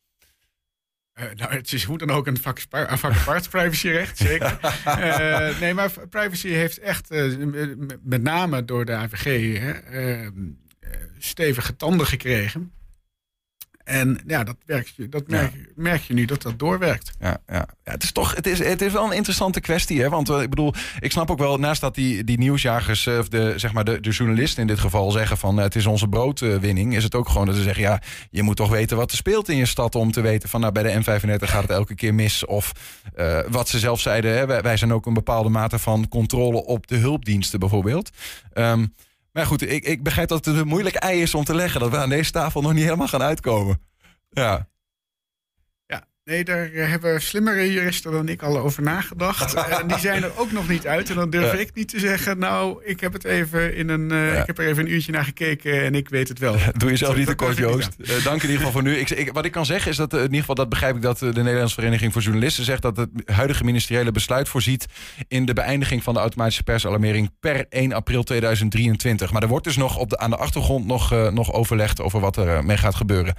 Eh, 1.13 1.25
nou, 1.37 1.53
het 1.55 1.73
is 1.73 1.85
hoe 1.85 1.99
dan 1.99 2.11
ook 2.11 2.27
een 2.27 2.37
vak, 2.37 2.59
een 2.71 2.99
vak 2.99 3.13
apart, 3.13 3.51
privacyrecht, 3.59 4.19
zeker. 4.19 4.59
Eh, 4.85 5.61
nee, 5.61 5.75
maar 5.75 5.91
privacy 6.11 6.49
heeft 6.49 6.79
echt, 6.79 7.11
eh, 7.11 7.25
met 8.03 8.23
name 8.23 8.65
door 8.65 8.85
de 8.85 8.93
AVG, 8.93 9.59
hè, 9.59 9.71
eh, 9.71 10.27
eh, 10.27 10.31
stevige 11.19 11.77
tanden 11.77 12.07
gekregen. 12.07 12.73
En 13.85 14.21
ja, 14.27 14.45
dat, 14.45 14.57
werkt, 14.67 15.13
dat 15.13 15.29
merk, 15.29 15.53
merk 15.75 16.03
je 16.03 16.15
nu 16.15 16.25
dat 16.25 16.43
dat 16.43 16.59
doorwerkt. 16.59 17.13
Ja, 17.21 17.37
ja. 17.47 17.67
ja 17.85 17.93
het 17.93 18.03
is 18.03 18.13
toch, 18.13 18.35
het 18.35 18.47
is, 18.47 18.59
het 18.59 18.83
is 18.83 18.93
wel 18.93 19.05
een 19.05 19.17
interessante 19.17 19.61
kwestie, 19.61 20.01
hè? 20.01 20.09
Want 20.09 20.29
eh, 20.29 20.43
ik 20.43 20.51
bedoel, 20.51 20.75
ik 21.01 21.13
snap 21.13 21.31
ook 21.31 21.39
wel, 21.39 21.59
naast 21.59 21.81
dat 21.81 21.95
die, 21.95 22.25
die 22.25 22.39
nieuwsjagers, 22.39 23.07
eh, 23.07 23.19
of 23.19 23.29
de, 23.29 23.53
zeg 23.57 23.73
maar 23.73 23.85
de, 23.85 24.01
de 24.01 24.11
journalisten 24.11 24.61
in 24.61 24.67
dit 24.67 24.79
geval 24.79 25.11
zeggen 25.11 25.37
van 25.37 25.59
eh, 25.59 25.65
het 25.65 25.75
is 25.75 25.87
onze 25.87 26.09
broodwinning, 26.09 26.97
is 26.97 27.05
het 27.05 27.15
ook 27.15 27.29
gewoon 27.29 27.47
dat 27.47 27.55
ze 27.55 27.63
zeggen, 27.63 27.83
ja, 27.83 28.03
je 28.31 28.43
moet 28.43 28.57
toch 28.57 28.71
weten 28.71 28.97
wat 28.97 29.11
er 29.11 29.17
speelt 29.17 29.49
in 29.49 29.57
je 29.57 29.67
stad 29.67 29.95
om 29.95 30.13
te 30.13 30.21
weten 30.21 30.49
van 30.49 30.61
nou 30.61 30.73
bij 30.73 30.83
de 30.83 30.95
M35 30.95 31.45
gaat 31.45 31.63
het 31.63 31.71
elke 31.71 31.95
keer 31.95 32.15
mis. 32.15 32.45
Of 32.47 32.73
wat 33.49 33.69
ze 33.69 33.79
zelf 33.79 34.01
zeiden, 34.01 34.37
hè, 34.37 34.47
wij, 34.47 34.63
wij 34.63 34.77
zijn 34.77 34.93
ook 34.93 35.07
een 35.07 35.15
bepaalde 35.15 35.49
mate 35.49 35.79
van 35.79 36.09
controle 36.09 36.65
op 36.65 36.87
de 36.87 36.97
hulpdiensten 36.97 37.61
bijvoorbeeld. 37.61 38.11
Ehm, 38.53 38.87
maar 39.33 39.47
goed, 39.47 39.63
ik, 39.63 39.85
ik 39.85 40.03
begrijp 40.03 40.29
dat 40.29 40.45
het 40.45 40.57
een 40.57 40.67
moeilijk 40.67 40.95
ei 40.95 41.23
is 41.23 41.35
om 41.35 41.45
te 41.45 41.55
leggen, 41.55 41.81
dat 41.81 41.91
we 41.91 41.97
aan 41.97 42.09
deze 42.09 42.31
tafel 42.31 42.61
nog 42.61 42.73
niet 42.73 42.85
helemaal 42.85 43.09
gaan 43.09 43.23
uitkomen. 43.23 43.81
Ja. 44.31 44.69
Nee, 46.31 46.45
daar 46.45 46.69
hebben 46.73 47.23
slimmere 47.23 47.73
juristen 47.73 48.13
dan 48.13 48.29
ik 48.29 48.43
al 48.43 48.59
over 48.59 48.83
nagedacht. 48.83 49.55
en 49.81 49.87
die 49.87 49.99
zijn 49.99 50.23
er 50.23 50.31
ook 50.37 50.53
nog 50.53 50.69
niet 50.69 50.87
uit. 50.87 51.11
En 51.11 51.17
dan 51.17 51.31
durf 51.31 51.53
Ja. 51.53 51.59
ik 51.59 51.71
niet 51.75 51.89
te 51.89 51.99
zeggen, 51.99 52.39
nou, 52.39 52.85
ik 52.85 53.01
heb 53.01 53.13
het 53.13 53.25
even 53.25 53.77
in 53.77 53.89
een, 53.89 54.11
eh, 54.11 54.35
Ja. 54.35 54.41
ik 54.41 54.47
heb 54.47 54.59
er 54.59 54.67
even 54.69 54.85
een 54.85 54.93
uurtje 54.93 55.13
naar 55.13 55.25
gekeken 55.25 55.83
en 55.85 55.95
ik 55.95 56.09
weet 56.09 56.29
het 56.29 56.39
wel. 56.39 56.57
Doe 56.77 56.91
jezelf 56.91 57.17
niet 57.17 57.27
te 57.27 57.35
dat 57.35 57.47
kort, 57.47 57.57
durf 57.57 57.71
ik 57.71 57.77
niet 57.77 57.95
Joost. 57.99 58.19
Eh, 58.19 58.25
dank 58.25 58.37
in 58.43 58.49
ieder 58.49 58.57
geval 58.57 58.73
voor 58.73 58.83
nu. 58.83 58.97
Ik, 58.97 59.11
ik- 59.11 59.33
wat 59.33 59.45
ik 59.45 59.53
kan 59.53 59.67
zeggen 59.67 59.91
is 59.91 59.97
dat, 59.97 60.13
eh, 60.13 60.19
in 60.19 60.25
ieder 60.25 60.41
geval, 60.41 60.55
dat 60.55 60.69
begrijp 60.69 60.97
ik 60.97 61.03
dat 61.03 61.19
de 61.19 61.27
Nederlandse 61.33 61.75
Vereniging 61.75 62.13
voor 62.13 62.23
Journalisten 62.23 62.65
zegt 62.65 62.83
dat 62.83 62.97
het 62.97 63.09
huidige 63.25 63.65
ministeriële 63.65 64.13
besluit 64.13 64.49
voorziet 64.49 64.87
in 65.29 65.45
de 65.45 65.53
beëindiging 65.53 66.03
van 66.03 66.15
de 66.15 66.21
automatische 66.21 66.63
persalarmering 66.63 67.31
per 67.41 67.67
1 67.69 67.93
april 67.93 68.23
2023. 68.23 69.33
Maar 69.33 69.43
er 69.43 69.49
wordt 69.49 69.65
dus 69.65 69.77
nog 69.77 69.97
op 69.99 70.11
de, 70.11 70.19
aan 70.19 70.31
de 70.31 70.37
achtergrond 70.37 70.87
nog, 70.87 71.11
nog 71.31 71.53
overlegd 71.53 72.01
over 72.01 72.21
wat 72.21 72.37
er 72.37 72.65
mee 72.65 72.77
gaat 72.77 72.95
gebeuren. 72.95 73.35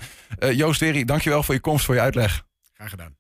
Joost 0.54 0.80
Weri, 0.80 1.06
dankjewel 1.06 1.44
voor 1.44 1.54
je 1.56 1.62
komst, 1.62 1.86
voor 1.86 1.96
je 1.96 2.02
uitleg. 2.02 2.44
Graag 2.82 2.94
gedaan. 2.94 3.18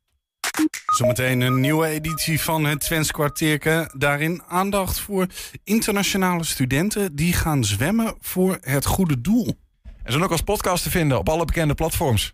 Zometeen 0.98 1.42
een 1.42 1.60
nieuwe 1.60 1.88
editie 1.88 2.42
van 2.42 2.66
het 2.66 2.80
Twents 2.80 3.12
kwartierke. 3.12 3.92
Daarin 3.98 4.42
aandacht 4.48 5.00
voor 5.00 5.28
internationale 5.64 6.44
studenten 6.44 7.16
die 7.16 7.34
gaan 7.34 7.64
zwemmen 7.64 8.16
voor 8.20 8.58
het 8.62 8.86
goede 8.86 9.22
doel. 9.22 9.60
En 9.84 10.12
zijn 10.12 10.24
ook 10.24 10.32
als 10.32 10.42
podcast 10.42 10.84
te 10.84 10.90
vinden 10.90 11.18
op 11.18 11.30
alle 11.30 11.46
bekende 11.46 11.74
platforms. 11.74 12.34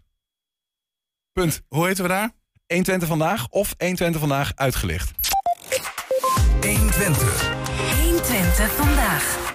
Punt. 1.31 1.61
Hoe 1.67 1.85
heten 1.87 2.03
we 2.03 2.09
daar? 2.09 2.31
120 2.67 3.07
vandaag 3.07 3.47
of 3.49 3.73
120 3.77 4.19
vandaag 4.19 4.51
uitgelicht. 4.55 5.11
120. 6.61 7.56
120 8.17 8.71
vandaag. 8.71 9.53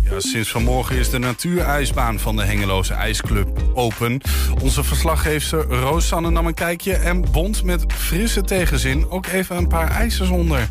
Ja, 0.00 0.20
sinds 0.20 0.50
vanmorgen 0.50 0.96
is 0.96 1.10
de 1.10 1.18
natuurijsbaan 1.18 2.18
van 2.18 2.36
de 2.36 2.44
Hengeloze 2.44 2.94
IJsclub 2.94 3.62
open. 3.74 4.20
Onze 4.62 4.84
verslaggeefster 4.84 5.62
Rosanne 5.62 6.30
nam 6.30 6.46
een 6.46 6.54
kijkje 6.54 6.94
en 6.94 7.30
bond 7.32 7.62
met 7.62 7.92
frisse 7.92 8.42
tegenzin 8.42 9.10
ook 9.10 9.26
even 9.26 9.56
een 9.56 9.68
paar 9.68 9.90
ijzers 9.90 10.28
onder. 10.28 10.68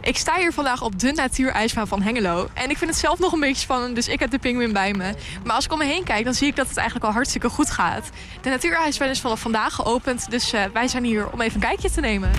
Ik 0.00 0.16
sta 0.16 0.36
hier 0.36 0.52
vandaag 0.52 0.82
op 0.82 0.98
de 0.98 1.12
natuurijsbaan 1.12 1.88
van 1.88 2.02
Hengelo. 2.02 2.48
En 2.54 2.70
ik 2.70 2.78
vind 2.78 2.90
het 2.90 2.98
zelf 2.98 3.18
nog 3.18 3.32
een 3.32 3.40
beetje 3.40 3.62
spannend, 3.62 3.94
dus 3.94 4.08
ik 4.08 4.20
heb 4.20 4.30
de 4.30 4.38
pinguïn 4.38 4.72
bij 4.72 4.94
me. 4.94 5.14
Maar 5.44 5.54
als 5.54 5.64
ik 5.64 5.72
om 5.72 5.78
me 5.78 5.84
heen 5.84 6.04
kijk, 6.04 6.24
dan 6.24 6.34
zie 6.34 6.48
ik 6.48 6.56
dat 6.56 6.68
het 6.68 6.76
eigenlijk 6.76 7.06
al 7.06 7.12
hartstikke 7.12 7.48
goed 7.48 7.70
gaat. 7.70 8.10
De 8.40 8.48
natuurijsbaan 8.50 9.08
is 9.08 9.20
vanaf 9.20 9.40
vandaag 9.40 9.74
geopend, 9.74 10.30
dus 10.30 10.52
eh, 10.52 10.62
wij 10.72 10.88
zijn 10.88 11.04
hier 11.04 11.30
om 11.30 11.40
even 11.40 11.54
een 11.54 11.68
kijkje 11.68 11.90
te 11.90 12.00
nemen. 12.00 12.30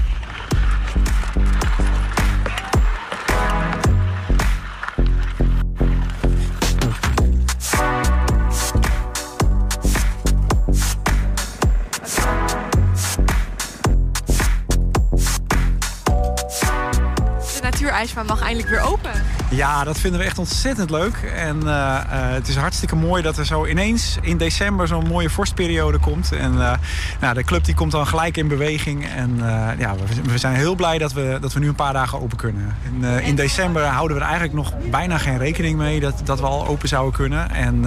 Natuurijsbaan 17.99 18.37
mag 18.37 18.47
eindelijk 18.47 18.69
weer 18.69 18.91
open. 18.91 19.38
Ja, 19.51 19.83
dat 19.83 19.99
vinden 19.99 20.19
we 20.19 20.25
echt 20.25 20.37
ontzettend 20.37 20.89
leuk. 20.89 21.15
En 21.35 21.67
eh, 21.67 21.95
eh, 21.95 22.03
het 22.11 22.47
is 22.47 22.55
hartstikke 22.55 22.95
mooi 22.95 23.21
dat 23.21 23.37
er 23.37 23.45
zo 23.45 23.65
ineens 23.65 24.17
in 24.21 24.37
december 24.37 24.87
zo'n 24.87 25.07
mooie 25.07 25.29
vorstperiode 25.29 25.97
komt. 25.97 26.31
En 26.31 26.61
eh, 26.61 26.77
nou, 27.19 27.33
de 27.33 27.43
club 27.43 27.65
die 27.65 27.75
komt 27.75 27.91
dan 27.91 28.07
gelijk 28.07 28.37
in 28.37 28.47
beweging. 28.47 29.07
En 29.07 29.37
ja, 29.77 29.95
we, 30.23 30.37
zijn 30.37 30.55
heel 30.55 30.75
blij 30.75 30.97
dat 30.97 31.13
we, 31.13 31.37
dat 31.41 31.53
we 31.53 31.59
nu 31.59 31.67
een 31.67 31.75
paar 31.75 31.93
dagen 31.93 32.21
open 32.21 32.37
kunnen. 32.37 32.75
En, 32.85 33.23
in 33.23 33.35
december 33.35 33.83
houden 33.83 34.17
we 34.17 34.23
er 34.23 34.29
eigenlijk 34.29 34.57
nog 34.57 34.73
bijna 34.89 35.17
geen 35.17 35.37
rekening 35.37 35.77
mee 35.77 35.99
dat, 35.99 36.21
dat 36.23 36.39
we 36.39 36.45
al 36.45 36.67
open 36.67 36.87
zouden 36.87 37.13
kunnen. 37.13 37.51
En 37.51 37.81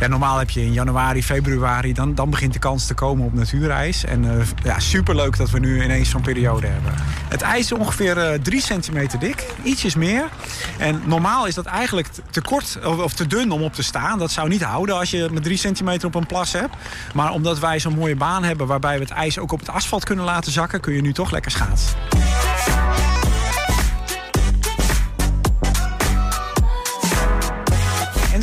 ja, 0.00 0.06
normaal 0.08 0.38
heb 0.38 0.50
je 0.50 0.64
in 0.64 0.72
januari, 0.72 1.22
februari, 1.22 1.92
dan, 1.92 2.14
dan 2.14 2.30
begint 2.30 2.52
de 2.52 2.58
kans 2.58 2.86
te 2.86 2.94
komen 2.94 3.24
op 3.24 3.34
natuurijs. 3.34 4.04
En 4.04 4.44
ja, 4.62 4.78
superleuk 4.78 5.36
dat 5.36 5.50
we 5.50 5.58
nu 5.58 5.82
ineens 5.84 6.10
zo'n 6.10 6.20
periode 6.20 6.66
hebben. 6.66 6.92
Het 7.28 7.42
ijs 7.42 7.64
is 7.64 7.72
ongeveer 7.72 8.18
eh, 8.18 8.38
3 8.42 8.60
centimeter 8.60 9.18
dik, 9.18 9.46
ietsjes 9.62 9.94
meer. 9.94 10.28
En 10.78 10.99
normaal 11.04 11.46
is 11.46 11.54
dat 11.54 11.66
eigenlijk 11.66 12.08
te- 12.30 12.40
kort 12.40 12.78
of, 12.84 13.12
te 13.12 13.26
dun 13.26 13.50
om 13.50 13.62
op 13.62 13.74
te 13.74 13.82
staan. 13.82 14.18
Dat 14.18 14.30
zou 14.30 14.48
niet 14.48 14.62
houden 14.62 14.96
als 14.98 15.10
je 15.10 15.28
met 15.32 15.42
3 15.42 15.56
centimeter 15.56 16.06
op 16.08 16.14
een 16.14 16.26
plas 16.26 16.52
hebt. 16.52 16.74
Maar 17.14 17.32
omdat 17.32 17.58
wij 17.58 17.78
zo'n 17.78 17.94
mooie 17.94 18.16
baan 18.16 18.44
hebben 18.44 18.66
waarbij 18.66 18.94
we 18.98 19.02
het 19.04 19.12
ijs 19.12 19.38
ook 19.38 19.52
op 19.52 19.58
het 19.58 19.68
asfalt 19.68 20.04
kunnen 20.04 20.24
laten 20.24 20.52
zakken, 20.52 20.80
kun 20.80 20.94
je 20.94 21.02
nu 21.02 21.12
toch 21.12 21.30
lekker 21.30 21.50
schaatsen. 21.50 21.96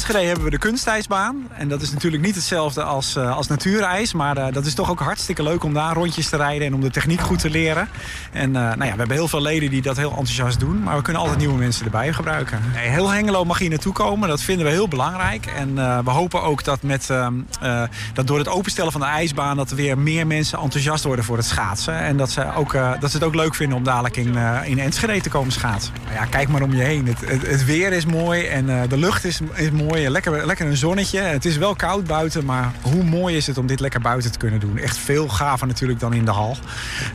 Enschede 0.07 0.27
hebben 0.27 0.51
we 0.51 0.57
de 0.57 0.67
kunstijsbaan. 0.67 1.47
En 1.53 1.67
dat 1.67 1.81
is 1.81 1.91
natuurlijk 1.91 2.23
niet 2.23 2.35
hetzelfde 2.35 2.83
als, 2.83 3.15
eh, 3.15 3.35
als 3.35 3.47
natuurijs. 3.47 4.13
Maar 4.13 4.37
eh, 4.37 4.53
dat 4.53 4.65
is 4.65 4.73
toch 4.73 4.89
ook 4.89 4.99
hartstikke 4.99 5.43
leuk 5.43 5.63
om 5.63 5.73
daar 5.73 5.93
rondjes 5.93 6.29
te 6.29 6.37
rijden 6.37 6.67
en 6.67 6.73
om 6.73 6.81
de 6.81 6.89
techniek 6.89 7.19
goed 7.19 7.39
te 7.39 7.49
leren. 7.49 7.87
En 8.31 8.55
eh, 8.55 8.61
nou 8.61 8.83
ja, 8.83 8.91
we 8.91 8.97
hebben 8.97 9.15
heel 9.15 9.27
veel 9.27 9.41
leden 9.41 9.69
die 9.69 9.81
dat 9.81 9.97
heel 9.97 10.09
enthousiast 10.09 10.59
doen. 10.59 10.83
Maar 10.83 10.95
we 10.95 11.01
kunnen 11.01 11.21
altijd 11.21 11.39
nieuwe 11.39 11.57
mensen 11.57 11.85
erbij 11.85 12.13
gebruiken. 12.13 12.59
Nee, 12.73 12.87
heel 12.87 13.09
Hengelo 13.09 13.45
mag 13.45 13.57
hier 13.59 13.69
naartoe 13.69 13.93
komen. 13.93 14.29
Dat 14.29 14.41
vinden 14.41 14.65
we 14.65 14.71
heel 14.71 14.87
belangrijk. 14.87 15.45
En 15.45 15.75
we 16.03 16.09
hopen 16.09 16.41
ook 16.41 16.63
dat, 16.63 16.81
met, 16.81 17.09
ehm, 17.09 17.33
eh, 17.61 17.83
dat 18.13 18.27
door 18.27 18.37
het 18.37 18.47
openstellen 18.49 18.91
van 18.91 19.01
de 19.01 19.07
ijsbaan... 19.07 19.57
dat 19.57 19.69
er 19.69 19.75
weer 19.75 19.97
meer 19.97 20.27
mensen 20.27 20.59
enthousiast 20.59 21.03
worden 21.03 21.25
voor 21.25 21.37
het 21.37 21.45
schaatsen. 21.45 21.99
En 21.99 22.17
dat 22.17 22.29
ze, 22.29 22.53
ook, 22.55 22.73
dat 22.73 23.11
ze 23.11 23.17
het 23.17 23.25
ook 23.25 23.35
leuk 23.35 23.55
vinden 23.55 23.77
om 23.77 23.83
dadelijk 23.83 24.17
in, 24.17 24.35
in 24.63 24.79
Enschede 24.79 25.21
te 25.21 25.29
komen 25.29 25.51
schaatsen. 25.51 25.93
Ja, 26.13 26.25
kijk 26.25 26.47
maar 26.47 26.61
om 26.61 26.73
je 26.73 26.83
heen. 26.83 27.07
Het, 27.07 27.19
het, 27.25 27.47
het 27.47 27.65
weer 27.65 27.93
is 27.93 28.05
mooi 28.05 28.45
en 28.45 28.65
de 28.89 28.97
lucht 28.97 29.23
is, 29.23 29.39
is 29.53 29.71
mooi. 29.71 29.96
Lekker, 30.05 30.45
lekker 30.45 30.67
een 30.67 30.77
zonnetje. 30.77 31.19
Het 31.19 31.45
is 31.45 31.57
wel 31.57 31.75
koud 31.75 32.03
buiten, 32.03 32.45
maar 32.45 32.71
hoe 32.81 33.03
mooi 33.03 33.35
is 33.35 33.47
het 33.47 33.57
om 33.57 33.67
dit 33.67 33.79
lekker 33.79 34.01
buiten 34.01 34.31
te 34.31 34.37
kunnen 34.37 34.59
doen. 34.59 34.77
Echt 34.77 34.97
veel 34.97 35.27
gaver 35.27 35.67
natuurlijk 35.67 35.99
dan 35.99 36.13
in 36.13 36.25
de 36.25 36.31
hal. 36.31 36.57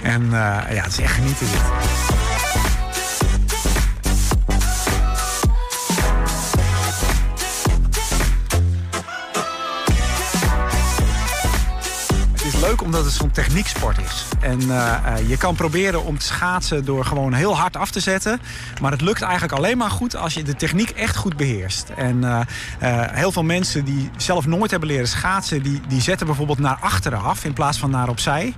En 0.02 0.22
eh, 0.22 0.74
ja, 0.74 0.82
het 0.82 0.92
is 0.92 0.98
echt 0.98 1.14
genieten 1.14 1.46
dit. 1.46 2.31
Omdat 12.92 13.06
het 13.06 13.20
zo'n 13.20 13.30
technieksport 13.30 13.98
is. 13.98 14.24
En 14.40 14.60
eh, 14.60 14.94
eh, 15.04 15.28
je 15.28 15.36
kan 15.36 15.54
proberen 15.54 16.04
om 16.04 16.18
te 16.18 16.24
schaatsen 16.24 16.84
door 16.84 17.04
gewoon 17.04 17.32
heel 17.32 17.56
hard 17.56 17.76
af 17.76 17.90
te 17.90 18.00
zetten. 18.00 18.40
Maar 18.80 18.90
het 18.90 19.00
lukt 19.00 19.22
eigenlijk 19.22 19.52
alleen 19.52 19.78
maar 19.78 19.90
goed 19.90 20.16
als 20.16 20.34
je 20.34 20.42
de 20.42 20.54
techniek 20.54 20.90
echt 20.90 21.16
goed 21.16 21.36
beheerst. 21.36 21.88
En 21.96 22.24
eh, 22.24 22.40
heel 23.12 23.32
veel 23.32 23.42
mensen 23.42 23.84
die 23.84 24.10
zelf 24.16 24.46
nooit 24.46 24.70
hebben 24.70 24.88
leren 24.88 25.08
schaatsen... 25.08 25.62
Die, 25.62 25.80
die 25.88 26.00
zetten 26.00 26.26
bijvoorbeeld 26.26 26.58
naar 26.58 26.78
achteren 26.80 27.22
af 27.22 27.44
in 27.44 27.52
plaats 27.52 27.78
van 27.78 27.90
naar 27.90 28.08
opzij. 28.08 28.54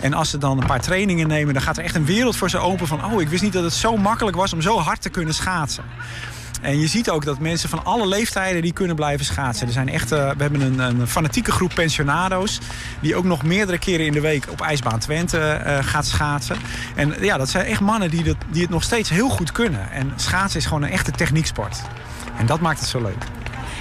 En 0.00 0.14
als 0.14 0.30
ze 0.30 0.38
dan 0.38 0.60
een 0.60 0.66
paar 0.66 0.80
trainingen 0.80 1.28
nemen... 1.28 1.54
dan 1.54 1.62
gaat 1.62 1.76
er 1.76 1.84
echt 1.84 1.94
een 1.94 2.04
wereld 2.04 2.36
voor 2.36 2.50
ze 2.50 2.58
open 2.58 2.86
van... 2.86 3.04
oh, 3.04 3.20
ik 3.20 3.28
wist 3.28 3.42
niet 3.42 3.52
dat 3.52 3.64
het 3.64 3.74
zo 3.74 3.96
makkelijk 3.96 4.36
was 4.36 4.52
om 4.52 4.60
zo 4.60 4.78
hard 4.78 5.02
te 5.02 5.08
kunnen 5.08 5.34
schaatsen. 5.34 5.84
En 6.60 6.80
je 6.80 6.86
ziet 6.86 7.10
ook 7.10 7.24
dat 7.24 7.38
mensen 7.38 7.68
van 7.68 7.84
alle 7.84 8.06
leeftijden 8.06 8.62
die 8.62 8.72
kunnen 8.72 8.96
blijven 8.96 9.24
schaatsen. 9.24 9.66
Er 9.66 9.72
zijn 9.72 9.88
echt, 9.88 10.12
eh, 10.12 10.30
we 10.30 10.42
hebben 10.42 10.60
een, 10.60 10.78
een 10.78 11.06
fanatieke 11.06 11.52
groep 11.52 11.74
pensionado's... 11.74 12.58
die 13.00 13.16
ook 13.16 13.24
nog 13.24 13.42
meerdere 13.42 13.78
keren 13.78 14.06
in 14.06 14.12
de 14.12 14.20
week 14.20 14.46
op 14.50 14.60
IJsbaan 14.60 14.98
Twente 14.98 15.38
eh, 15.38 15.78
gaat 15.80 16.06
schaatsen. 16.06 16.56
En 16.94 17.14
ja, 17.20 17.36
dat 17.36 17.48
zijn 17.48 17.66
echt 17.66 17.80
mannen 17.80 18.10
die, 18.10 18.24
dat, 18.24 18.36
die 18.50 18.62
het 18.62 18.70
nog 18.70 18.82
steeds 18.82 19.10
heel 19.10 19.28
goed 19.28 19.52
kunnen. 19.52 19.90
En 19.90 20.12
schaatsen 20.16 20.60
is 20.60 20.66
gewoon 20.66 20.82
een 20.82 20.90
echte 20.90 21.10
technieksport. 21.10 21.80
En 22.38 22.46
dat 22.46 22.60
maakt 22.60 22.80
het 22.80 22.88
zo 22.88 23.02
leuk. 23.02 23.24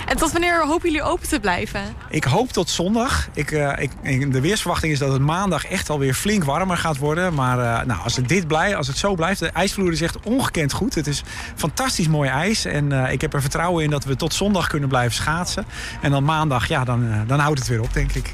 En 0.08 0.18
tot 0.18 0.32
wanneer 0.32 0.66
hopen 0.66 0.90
jullie 0.92 1.04
open 1.04 1.28
te 1.28 1.40
blijven? 1.40 1.82
Ik 2.10 2.24
hoop 2.24 2.52
tot 2.52 2.70
zondag. 2.70 3.28
Ik, 3.34 3.52
eh, 3.52 3.74
ik, 3.84 3.92
ik- 4.02 4.32
de 4.34 4.42
weersverwachting 4.42 4.92
is 4.94 5.00
dat 5.00 5.12
het 5.12 5.22
maandag 5.22 5.66
echt 5.66 5.90
alweer 5.90 6.14
flink 6.14 6.44
warmer 6.44 6.78
gaat 6.78 6.98
worden. 6.98 7.34
Maar 7.34 7.60
eh, 7.60 7.86
nou, 7.86 8.02
als 8.04 8.16
het 8.16 8.28
dit 8.28 8.48
blijft, 8.48 8.76
als 8.76 8.88
het 8.88 8.98
zo 8.98 9.16
blijft, 9.16 9.40
de 9.40 9.50
ijsvloer 9.50 9.92
is 9.92 10.02
echt 10.02 10.20
ongekend 10.20 10.74
goed. 10.74 10.96
Het 10.96 11.08
is 11.08 11.24
fantastisch 11.56 12.08
mooi 12.08 12.30
ijs. 12.30 12.66
En 12.66 12.92
eh, 13.06 13.12
ik 13.12 13.22
heb 13.22 13.34
er 13.34 13.42
vertrouwen 13.42 13.84
in 13.84 13.90
dat 13.90 14.04
we 14.04 14.16
tot 14.16 14.34
zondag 14.34 14.68
kunnen 14.68 14.90
blijven 14.90 15.16
schaatsen. 15.16 15.66
En 16.02 16.12
dan 16.12 16.24
maandag, 16.24 16.68
ja, 16.68 16.84
dan, 16.84 17.24
dan 17.28 17.40
houdt 17.40 17.60
het 17.60 17.68
weer 17.68 17.82
op, 17.82 17.94
denk 17.94 18.12
ik. 18.14 18.32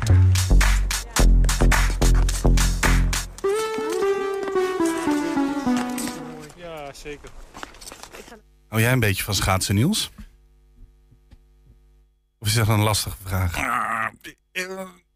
Ja, 6.56 6.94
zeker. 6.94 7.30
Hou 8.68 8.82
jij 8.82 8.92
een 8.92 9.00
beetje 9.00 9.24
van 9.24 9.36
schaatsen, 9.36 9.76
Niels? 9.76 10.12
Of 12.44 12.50
is 12.50 12.56
dat 12.56 12.68
een 12.68 12.80
lastige 12.80 13.16
vraag? 13.26 13.56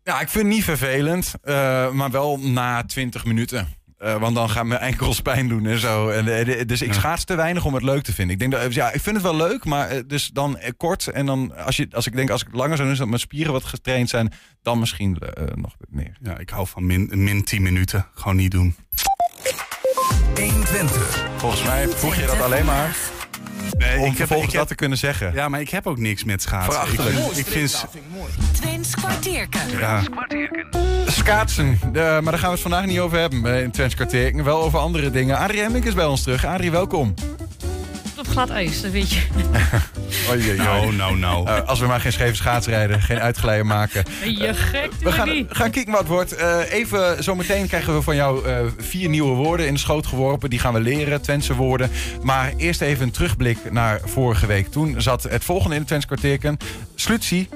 Ja, 0.03 0.19
ik 0.19 0.30
vind 0.30 0.45
het 0.45 0.53
niet 0.53 0.63
vervelend, 0.63 1.34
eh, 1.41 1.91
maar 1.91 2.11
wel 2.11 2.39
na 2.39 2.84
20 2.84 3.25
minuten. 3.25 3.67
Eh, 3.97 4.19
want 4.19 4.36
dan 4.36 4.49
gaan 4.49 4.67
mijn 4.67 4.82
enkels 4.82 5.21
pijn 5.21 5.47
doen 5.47 5.65
en 5.65 5.80
zo. 5.80 6.09
En, 6.09 6.28
eh, 6.28 6.65
dus 6.65 6.82
ik 6.82 6.93
schaats 6.93 7.23
te 7.23 7.36
weinig 7.36 7.65
om 7.65 7.73
het 7.73 7.84
leuk 7.84 8.03
te 8.03 8.13
vinden. 8.13 8.34
Ik, 8.34 8.39
denk 8.39 8.51
dat, 8.51 8.73
ja, 8.73 8.91
ik 8.91 9.01
vind 9.01 9.15
het 9.15 9.25
wel 9.25 9.36
leuk, 9.36 9.65
maar 9.65 10.07
dus 10.07 10.28
dan 10.28 10.59
kort. 10.78 11.07
En 11.07 11.25
dan 11.25 11.55
als, 11.65 11.78
je, 11.78 11.88
als 11.91 12.07
ik 12.07 12.15
denk, 12.15 12.30
als 12.30 12.41
ik 12.41 12.47
langer 12.51 12.75
zou 12.75 12.88
doen, 12.88 12.97
dat 12.97 13.07
mijn 13.07 13.19
spieren 13.19 13.53
wat 13.53 13.63
getraind 13.63 14.09
zijn, 14.09 14.34
dan 14.61 14.80
misschien 14.80 15.17
eh, 15.17 15.43
nog 15.55 15.75
meer. 15.89 16.17
Ja, 16.21 16.38
ik 16.38 16.49
hou 16.49 16.67
van 16.67 16.86
min, 16.86 17.09
min 17.13 17.43
10 17.43 17.61
minuten. 17.61 18.07
Gewoon 18.13 18.36
niet 18.36 18.51
doen. 18.51 18.75
120. 20.36 21.28
Volgens 21.38 21.63
mij 21.63 21.88
voeg 21.88 22.15
je 22.15 22.25
dat 22.25 22.41
alleen 22.41 22.65
maar 22.65 22.95
Nee, 23.78 23.99
om 23.99 24.15
vervolgens 24.15 24.53
dat 24.53 24.68
te 24.68 24.76
kunnen 24.76 24.97
zeggen. 24.97 25.34
Ja, 25.34 25.49
maar 25.49 25.61
ik 25.61 25.70
heb 25.70 25.88
ook 25.88 25.97
niks 25.97 26.24
met 26.24 26.41
schaatsen. 26.41 26.93
Ik, 26.93 27.36
ik 27.36 27.45
vind... 27.45 27.86
Twents 28.51 28.95
kwartierken. 28.95 29.61
Ja. 29.80 30.01
Schaatsen, 31.07 31.80
de, 31.91 31.99
maar 31.99 32.32
daar 32.32 32.38
gaan 32.38 32.47
we 32.49 32.53
het 32.53 32.61
vandaag 32.61 32.86
niet 32.86 32.99
over 32.99 33.20
hebben 33.20 33.63
in 33.63 33.72
Twents 33.72 33.95
kwartier. 33.95 34.43
Wel 34.43 34.61
over 34.61 34.80
andere 34.80 35.11
dingen. 35.11 35.38
Adrie 35.38 35.61
Hemmink 35.61 35.86
is 35.86 35.93
bij 35.93 36.05
ons 36.05 36.24
terug. 36.24 36.45
Adrie, 36.45 36.72
welkom. 36.72 37.13
Glad 38.38 38.49
ijs, 38.49 38.81
dat 38.81 38.91
weet 38.91 39.11
je. 39.13 39.21
Oei, 40.29 40.39
oei, 40.39 40.49
oei. 40.49 40.57
Nou, 40.57 40.95
nou, 40.95 41.17
nou. 41.17 41.47
Eh, 41.47 41.67
als 41.67 41.79
we 41.79 41.85
maar 41.85 41.99
geen 41.99 42.11
scheve 42.11 42.35
schaats 42.35 42.67
rijden, 42.67 43.01
geen 43.01 43.19
uitglijden 43.19 43.65
maken. 43.65 44.03
Ben 44.21 44.38
je 44.38 44.53
gek? 44.53 44.91
We 44.99 45.11
gaan, 45.11 45.45
gaan 45.49 45.71
kijken 45.71 45.91
wat 45.93 46.07
wordt. 46.07 46.35
Eh, 46.35 46.71
even 46.71 47.23
zometeen 47.23 47.67
krijgen 47.67 47.95
we 47.95 48.01
van 48.01 48.15
jou 48.15 48.47
eh, 48.47 48.57
vier 48.77 49.09
nieuwe 49.09 49.35
woorden 49.35 49.67
in 49.67 49.73
de 49.73 49.79
schoot 49.79 50.07
geworpen. 50.07 50.49
Die 50.49 50.59
gaan 50.59 50.73
we 50.73 50.79
leren, 50.79 51.21
Twentse 51.21 51.55
woorden. 51.55 51.89
Maar 52.23 52.53
eerst 52.57 52.81
even 52.81 53.03
een 53.03 53.11
terugblik 53.11 53.71
naar 53.71 54.01
vorige 54.05 54.45
week. 54.45 54.67
Toen 54.71 55.01
zat 55.01 55.23
het 55.23 55.43
volgende 55.43 55.73
in 55.73 55.79
het 55.79 55.88
Twents 55.88 56.05
kwartierken. 56.05 56.57
Slutsie. 56.95 57.49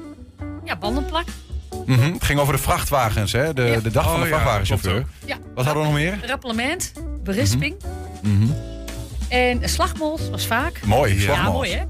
Ja, 0.66 0.76
bandenplak. 0.78 1.26
Mhm, 1.86 2.14
Het 2.14 2.24
ging 2.24 2.40
over 2.40 2.54
de 2.54 2.62
vrachtwagens, 2.62 3.32
hè? 3.32 3.54
De, 3.54 3.80
de 3.84 3.92
dag 3.92 4.04
van 4.04 4.14
Oh 4.14 4.22
de 4.22 4.28
ja, 4.28 4.34
vrachtwagenchauffeur. 4.36 4.94
klopt 4.94 5.10
Ja. 5.26 5.38
Wat 5.56 5.66
hadden 5.66 5.84
we 5.84 5.90
nog 5.90 5.98
meer? 5.98 6.20
Rapplement, 6.28 6.94
berisping. 7.24 7.76
Mhm. 8.22 8.46
En 9.32 9.70
slagmols 9.70 10.30
was 10.30 10.48
vaak. 10.48 10.80
Mooi, 10.86 11.14
Ja, 11.14 11.20
slagmols. 11.22 11.54
mooi 11.54 11.72
hè? 11.72 11.84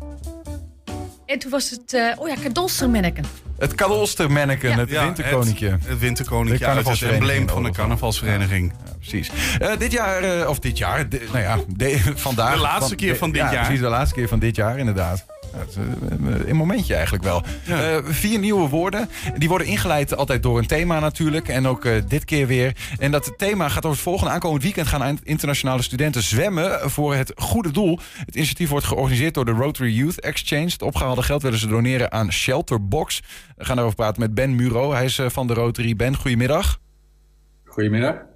En 1.25 1.39
toen 1.39 1.51
was 1.51 1.69
het, 1.69 1.93
eh, 1.93 2.11
oh 2.17 2.27
ja, 2.27 2.35
kadolstermenneken. 2.43 3.23
Het 3.57 3.75
kadolstermanneken, 3.75 4.73
het 4.77 4.89
Ja, 4.89 5.03
winterkoninkje. 5.03 5.69
Het, 5.69 5.87
het 5.87 5.99
winterkoninkje, 5.99 6.65
ja, 6.65 6.75
het 6.75 6.87
het 6.87 7.01
embleem 7.01 7.49
van 7.49 7.61
de 7.61 7.67
in 7.67 7.73
carnavalsvereniging. 7.75 8.73
Ja, 8.85 8.91
precies. 8.99 9.31
Eh, 9.59 9.77
dit 9.77 9.91
jaar, 9.91 10.23
eh, 10.23 10.49
of 10.49 10.59
dit 10.59 10.77
jaar, 10.77 11.07
nou 11.31 11.39
ja, 11.43 11.57
de- 11.67 11.99
vandaag. 12.15 12.53
De 12.53 12.59
laatste 12.59 12.95
keer 12.95 13.15
van 13.17 13.31
dit 13.31 13.41
ja, 13.41 13.51
jaar. 13.51 13.63
Precies, 13.65 13.81
de 13.81 13.87
laatste 13.89 14.15
keer 14.15 14.27
van 14.27 14.39
dit 14.39 14.55
jaar, 14.55 14.77
inderdaad. 14.77 15.25
Eh, 15.53 16.49
een 16.49 16.55
momentje 16.55 16.93
eigenlijk 16.93 17.23
wel. 17.23 17.43
Eh, 17.67 17.97
vier 18.03 18.39
nieuwe 18.39 18.69
woorden. 18.69 19.09
Die 19.37 19.49
worden 19.49 19.67
ingeleid 19.67 20.15
altijd 20.15 20.43
door 20.43 20.57
een 20.57 20.67
thema 20.67 20.99
natuurlijk. 20.99 21.47
En 21.47 21.67
ook 21.67 21.85
eh, 21.85 21.93
dit 22.07 22.25
keer 22.25 22.47
weer. 22.47 22.75
En 22.99 23.11
dat 23.11 23.33
thema 23.37 23.69
gaat 23.69 23.85
over 23.85 23.97
het 23.97 24.07
volgende. 24.07 24.31
Aankomend 24.33 24.63
weekend 24.63 24.87
gaan 24.87 25.19
internationale 25.23 25.81
studenten 25.81 26.23
zwemmen 26.23 26.91
voor 26.91 27.15
het 27.15 27.33
goede 27.35 27.71
doel. 27.71 27.99
Het 28.25 28.35
initiatief 28.35 28.69
wordt 28.69 28.85
georganiseerd 28.85 29.33
door 29.33 29.45
de 29.45 29.51
Rotary 29.51 29.93
Youth 29.93 30.19
Exchange. 30.19 30.65
Het 30.65 30.81
opgehaalde 30.81 31.23
geld 31.23 31.41
willen 31.41 31.59
ze 31.59 31.67
doneren 31.67 32.11
aan 32.11 32.31
Shelterbox. 32.31 33.21
We 33.55 33.65
gaan 33.65 33.75
daarover 33.75 33.97
praten 33.97 34.21
met 34.21 34.33
Ben 34.33 34.55
Muro. 34.55 34.93
Hij 34.93 35.05
is 35.05 35.19
van 35.25 35.47
de 35.47 35.53
Rotary. 35.53 35.95
Ben, 35.95 36.15
goedemiddag. 36.15 36.79
Goedemiddag. 37.65 38.30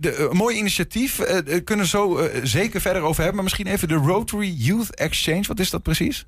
Eh, 0.00 0.18
een 0.18 0.36
mooi 0.36 0.56
initiatief. 0.56 1.18
Eh, 1.18 1.64
kunnen 1.64 1.84
we 1.84 1.90
zo 1.90 2.28
zeker 2.42 2.80
verder 2.80 3.02
over 3.02 3.16
hebben. 3.16 3.34
Maar 3.34 3.44
misschien 3.44 3.66
even 3.66 3.88
de 3.88 3.94
Rotary 3.94 4.54
Youth 4.56 4.94
Exchange. 4.94 5.42
Wat 5.46 5.60
is 5.60 5.70
dat 5.70 5.82
precies? 5.82 6.26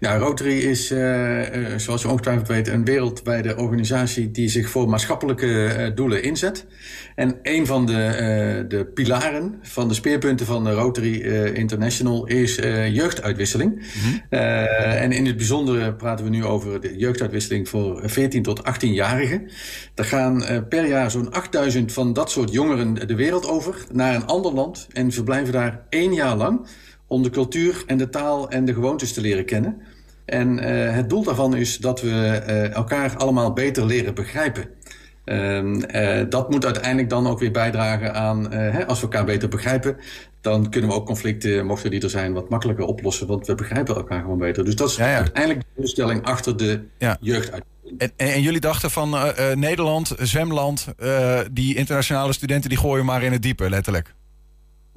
Ja, 0.00 0.16
Rotary 0.16 0.58
is, 0.58 0.90
eh, 0.90 1.72
eh, 1.72 1.78
zoals 1.78 2.02
je 2.02 2.08
ongetwijfeld 2.08 2.48
weet, 2.48 2.68
een 2.68 2.84
wereldwijde 2.84 3.56
organisatie 3.56 4.30
die 4.30 4.48
zich 4.48 4.70
voor 4.70 4.88
maatschappelijke 4.88 5.64
eh, 5.64 5.94
doelen 5.94 6.22
inzet. 6.22 6.66
En 7.14 7.38
een 7.42 7.66
van 7.66 7.86
de, 7.86 8.64
de 8.68 8.84
pilaren 8.84 9.58
van 9.62 9.88
de 9.88 9.94
speerpunten 9.94 10.46
van 10.46 10.64
de 10.64 10.72
Rotary 10.72 11.20
International 11.54 12.26
is 12.26 12.54
jeugduitwisseling. 12.90 13.82
Eh, 14.30 15.02
en 15.02 15.12
in 15.12 15.26
het 15.26 15.36
bijzondere 15.36 15.94
praten 15.94 16.24
we 16.24 16.30
nu 16.30 16.44
over 16.44 16.80
de 16.80 16.96
jeugduitwisseling 16.96 17.68
voor 17.68 18.02
14 18.04 18.42
tot 18.42 18.62
18-jarigen. 18.62 19.50
Er 19.94 20.04
gaan 20.04 20.44
per 20.68 20.86
jaar 20.86 21.10
zo'n 21.10 21.30
8000 21.30 21.92
van 21.92 22.12
dat 22.12 22.30
soort 22.30 22.52
jongeren 22.52 23.06
de 23.06 23.14
wereld 23.14 23.48
over 23.48 23.84
naar 23.92 24.14
een 24.14 24.26
ander 24.26 24.52
land 24.52 24.86
en 24.92 25.12
verblijven 25.12 25.52
daar 25.52 25.84
één 25.88 26.14
jaar 26.14 26.36
lang 26.36 26.66
om 27.08 27.22
de 27.22 27.30
cultuur 27.30 27.82
en 27.86 27.98
de 27.98 28.08
taal 28.08 28.50
en 28.50 28.64
de 28.64 28.72
gewoontes 28.72 29.12
te 29.12 29.20
leren 29.20 29.44
kennen. 29.44 29.82
En 30.28 30.58
eh, 30.58 30.94
het 30.94 31.10
doel 31.10 31.22
daarvan 31.22 31.56
is 31.56 31.76
dat 31.76 32.00
we 32.00 32.10
eh, 32.10 32.74
elkaar 32.74 33.16
allemaal 33.16 33.52
beter 33.52 33.86
leren 33.86 34.14
begrijpen. 34.14 34.64
Ehm, 35.24 35.80
eh, 35.80 36.24
dat 36.28 36.50
moet 36.50 36.64
uiteindelijk 36.64 37.10
dan 37.10 37.26
ook 37.26 37.38
weer 37.38 37.50
bijdragen 37.50 38.14
aan, 38.14 38.52
hè, 38.52 38.86
als 38.86 38.98
we 39.00 39.04
elkaar 39.04 39.24
beter 39.24 39.48
begrijpen, 39.48 39.96
dan 40.40 40.70
kunnen 40.70 40.90
we 40.90 40.96
ook 40.96 41.06
conflicten, 41.06 41.66
mochten 41.66 41.90
die 41.90 42.02
er 42.02 42.10
zijn, 42.10 42.32
wat 42.32 42.48
makkelijker 42.48 42.84
oplossen, 42.84 43.26
want 43.26 43.46
we 43.46 43.54
begrijpen 43.54 43.94
elkaar 43.94 44.20
gewoon 44.20 44.38
beter. 44.38 44.64
Dus 44.64 44.76
dat 44.76 44.90
is 44.90 45.00
uiteindelijk 45.00 45.60
de 45.60 45.66
doelstelling 45.76 46.24
achter 46.24 46.56
de 46.56 46.80
jeugd 47.20 47.52
uit. 47.52 47.64
En, 47.98 48.12
en, 48.16 48.28
en 48.32 48.42
jullie 48.42 48.60
dachten 48.60 48.90
van 48.90 49.16
Nederland, 49.54 50.14
zwemland, 50.18 50.86
die 51.52 51.76
internationale 51.76 52.32
studenten 52.32 52.68
die 52.68 52.78
gooien 52.78 53.04
maar 53.04 53.22
in 53.22 53.32
het 53.32 53.42
diepe, 53.42 53.70
letterlijk. 53.70 54.14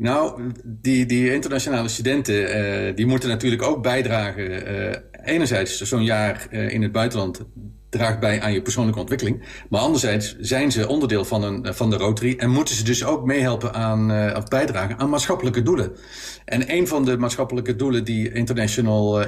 Nou, 0.02 0.42
die, 0.64 1.06
die 1.06 1.34
internationale 1.34 1.88
studenten 1.88 2.54
eh, 2.54 2.96
die 2.96 3.06
moeten 3.06 3.30
natuurlijk 3.30 3.62
ook 3.62 3.84
bijdragen. 3.84 4.66
eh, 4.66 5.00
enerzijds, 5.24 5.82
zo'n 5.82 6.04
jaar 6.04 6.48
eh, 6.50 6.74
in 6.74 6.82
het 6.82 6.92
buitenland 6.92 7.42
draagt 7.90 8.20
bij 8.20 8.42
aan 8.42 8.54
je 8.54 8.62
persoonlijke 8.62 9.00
ontwikkeling. 9.00 9.44
Maar 9.70 9.82
anderzijds 9.82 10.36
zijn 10.40 10.72
ze 10.72 10.88
onderdeel 10.88 11.26
van, 11.26 11.44
een, 11.44 11.74
van 11.74 11.90
de 11.90 11.98
Rotary 11.98 12.36
en 12.38 12.50
moeten 12.50 12.76
ze 12.76 12.84
dus 12.84 13.06
ook 13.06 13.26
meehelpen 13.26 13.74
aan, 13.74 14.36
of 14.36 14.44
bijdragen 14.44 14.98
aan 14.98 15.10
maatschappelijke 15.10 15.64
doelen. 15.64 15.92
En 16.46 16.74
een 16.74 16.88
van 16.88 17.06
de 17.06 17.18
maatschappelijke 17.18 17.76
doelen 17.76 18.04
die 18.04 18.32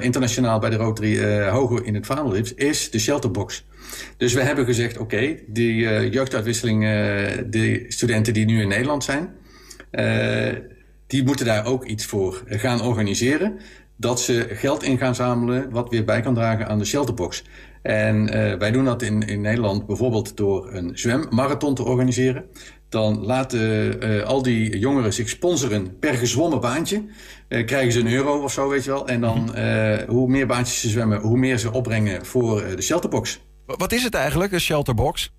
internationaal 0.00 0.58
bij 0.58 0.70
de 0.70 0.76
Rotary 0.76 1.42
hoger 1.48 1.84
in 1.84 1.94
het 1.94 2.06
vaandel 2.06 2.32
heeft, 2.32 2.58
is 2.58 2.90
de 2.90 2.98
shelterbox. 2.98 3.66
Dus 4.16 4.32
we 4.32 4.42
hebben 4.42 4.64
gezegd, 4.64 4.98
oké, 4.98 5.36
die 5.46 5.76
jeugduitwisseling, 6.10 6.82
de 7.50 7.84
studenten 7.88 8.34
die 8.34 8.44
nu 8.44 8.60
in 8.60 8.68
Nederland 8.68 9.04
zijn, 9.04 9.34
die 11.06 11.24
moeten 11.24 11.46
daar 11.46 11.66
ook 11.66 11.84
iets 11.84 12.06
voor 12.06 12.42
gaan 12.46 12.82
organiseren. 12.82 13.58
Dat 13.96 14.20
ze 14.20 14.46
geld 14.50 14.82
in 14.82 14.98
gaan 14.98 15.14
zamelen, 15.14 15.70
wat 15.70 15.90
weer 15.90 16.04
bij 16.04 16.20
kan 16.20 16.34
dragen 16.34 16.68
aan 16.68 16.78
de 16.78 16.84
shelterbox. 16.84 17.44
En 17.82 18.28
eh, 18.28 18.58
wij 18.58 18.70
doen 18.70 18.84
dat 18.84 19.02
in, 19.02 19.26
in 19.26 19.40
Nederland 19.40 19.86
bijvoorbeeld 19.86 20.36
door 20.36 20.72
een 20.72 20.98
zwemmarathon 20.98 21.74
te 21.74 21.84
organiseren. 21.84 22.44
Dan 22.88 23.24
laten 23.24 24.00
eh, 24.00 24.22
al 24.22 24.42
die 24.42 24.78
jongeren 24.78 25.12
zich 25.12 25.28
sponsoren 25.28 25.98
per 25.98 26.14
gezwommen 26.14 26.60
baantje. 26.60 27.04
Eh, 27.48 27.66
krijgen 27.66 27.92
ze 27.92 28.00
een 28.00 28.12
euro 28.12 28.42
of 28.42 28.52
zo, 28.52 28.68
weet 28.68 28.84
je 28.84 28.90
wel. 28.90 29.08
En 29.08 29.20
dan 29.20 29.54
eh, 29.54 30.08
hoe 30.08 30.28
meer 30.28 30.46
baantjes 30.46 30.80
ze 30.80 30.88
zwemmen, 30.88 31.20
hoe 31.20 31.38
meer 31.38 31.58
ze 31.58 31.72
opbrengen 31.72 32.26
voor 32.26 32.62
eh, 32.62 32.76
de 32.76 32.82
shelterbox. 32.82 33.40
Wat 33.66 33.92
is 33.92 34.02
het 34.02 34.14
eigenlijk, 34.14 34.52
een 34.52 34.60
shelterbox? 34.60 35.32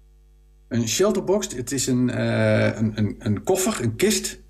Een 0.67 0.87
shelterbox, 0.87 1.55
het 1.55 1.71
is 1.71 1.87
een, 1.87 2.09
eh, 2.09 2.77
een, 2.77 2.91
een, 2.95 3.15
een 3.19 3.43
koffer, 3.43 3.83
een 3.83 3.95
kist, 3.95 4.25
eh, 4.25 4.44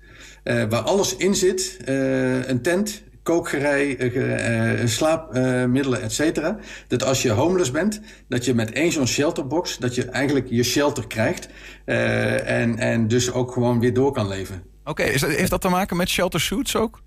waar 0.68 0.80
alles 0.80 1.16
in 1.16 1.34
zit. 1.34 1.76
Eh, 1.84 2.48
een 2.48 2.62
tent, 2.62 3.02
kookgerei, 3.22 3.94
eh, 3.96 4.80
eh, 4.82 4.86
slaapmiddelen, 4.88 6.02
et 6.02 6.12
cetera. 6.12 6.58
Dat 6.88 7.04
als 7.04 7.22
je 7.22 7.30
homeless 7.30 7.70
bent, 7.70 8.00
dat 8.28 8.44
je 8.44 8.54
met 8.54 8.72
één 8.72 8.92
zo'n 8.92 9.06
shelterbox, 9.06 9.78
dat 9.78 9.94
je 9.94 10.04
eigenlijk 10.04 10.46
je 10.50 10.62
shelter 10.62 11.06
krijgt. 11.06 11.48
eh, 11.84 12.60
en, 12.60 12.78
en 12.78 13.08
dus 13.08 13.32
ook 13.32 13.52
gewoon 13.52 13.80
weer 13.80 13.94
door 13.94 14.12
kan 14.12 14.28
leven. 14.28 14.62
Oké, 14.84 15.02
is 15.02 15.20
dat- 15.20 15.30
heeft 15.30 15.50
dat 15.50 15.60
te 15.60 15.68
maken 15.68 15.96
met 15.96 16.08
shelter 16.08 16.40
suits 16.40 16.76
ook? 16.76 17.00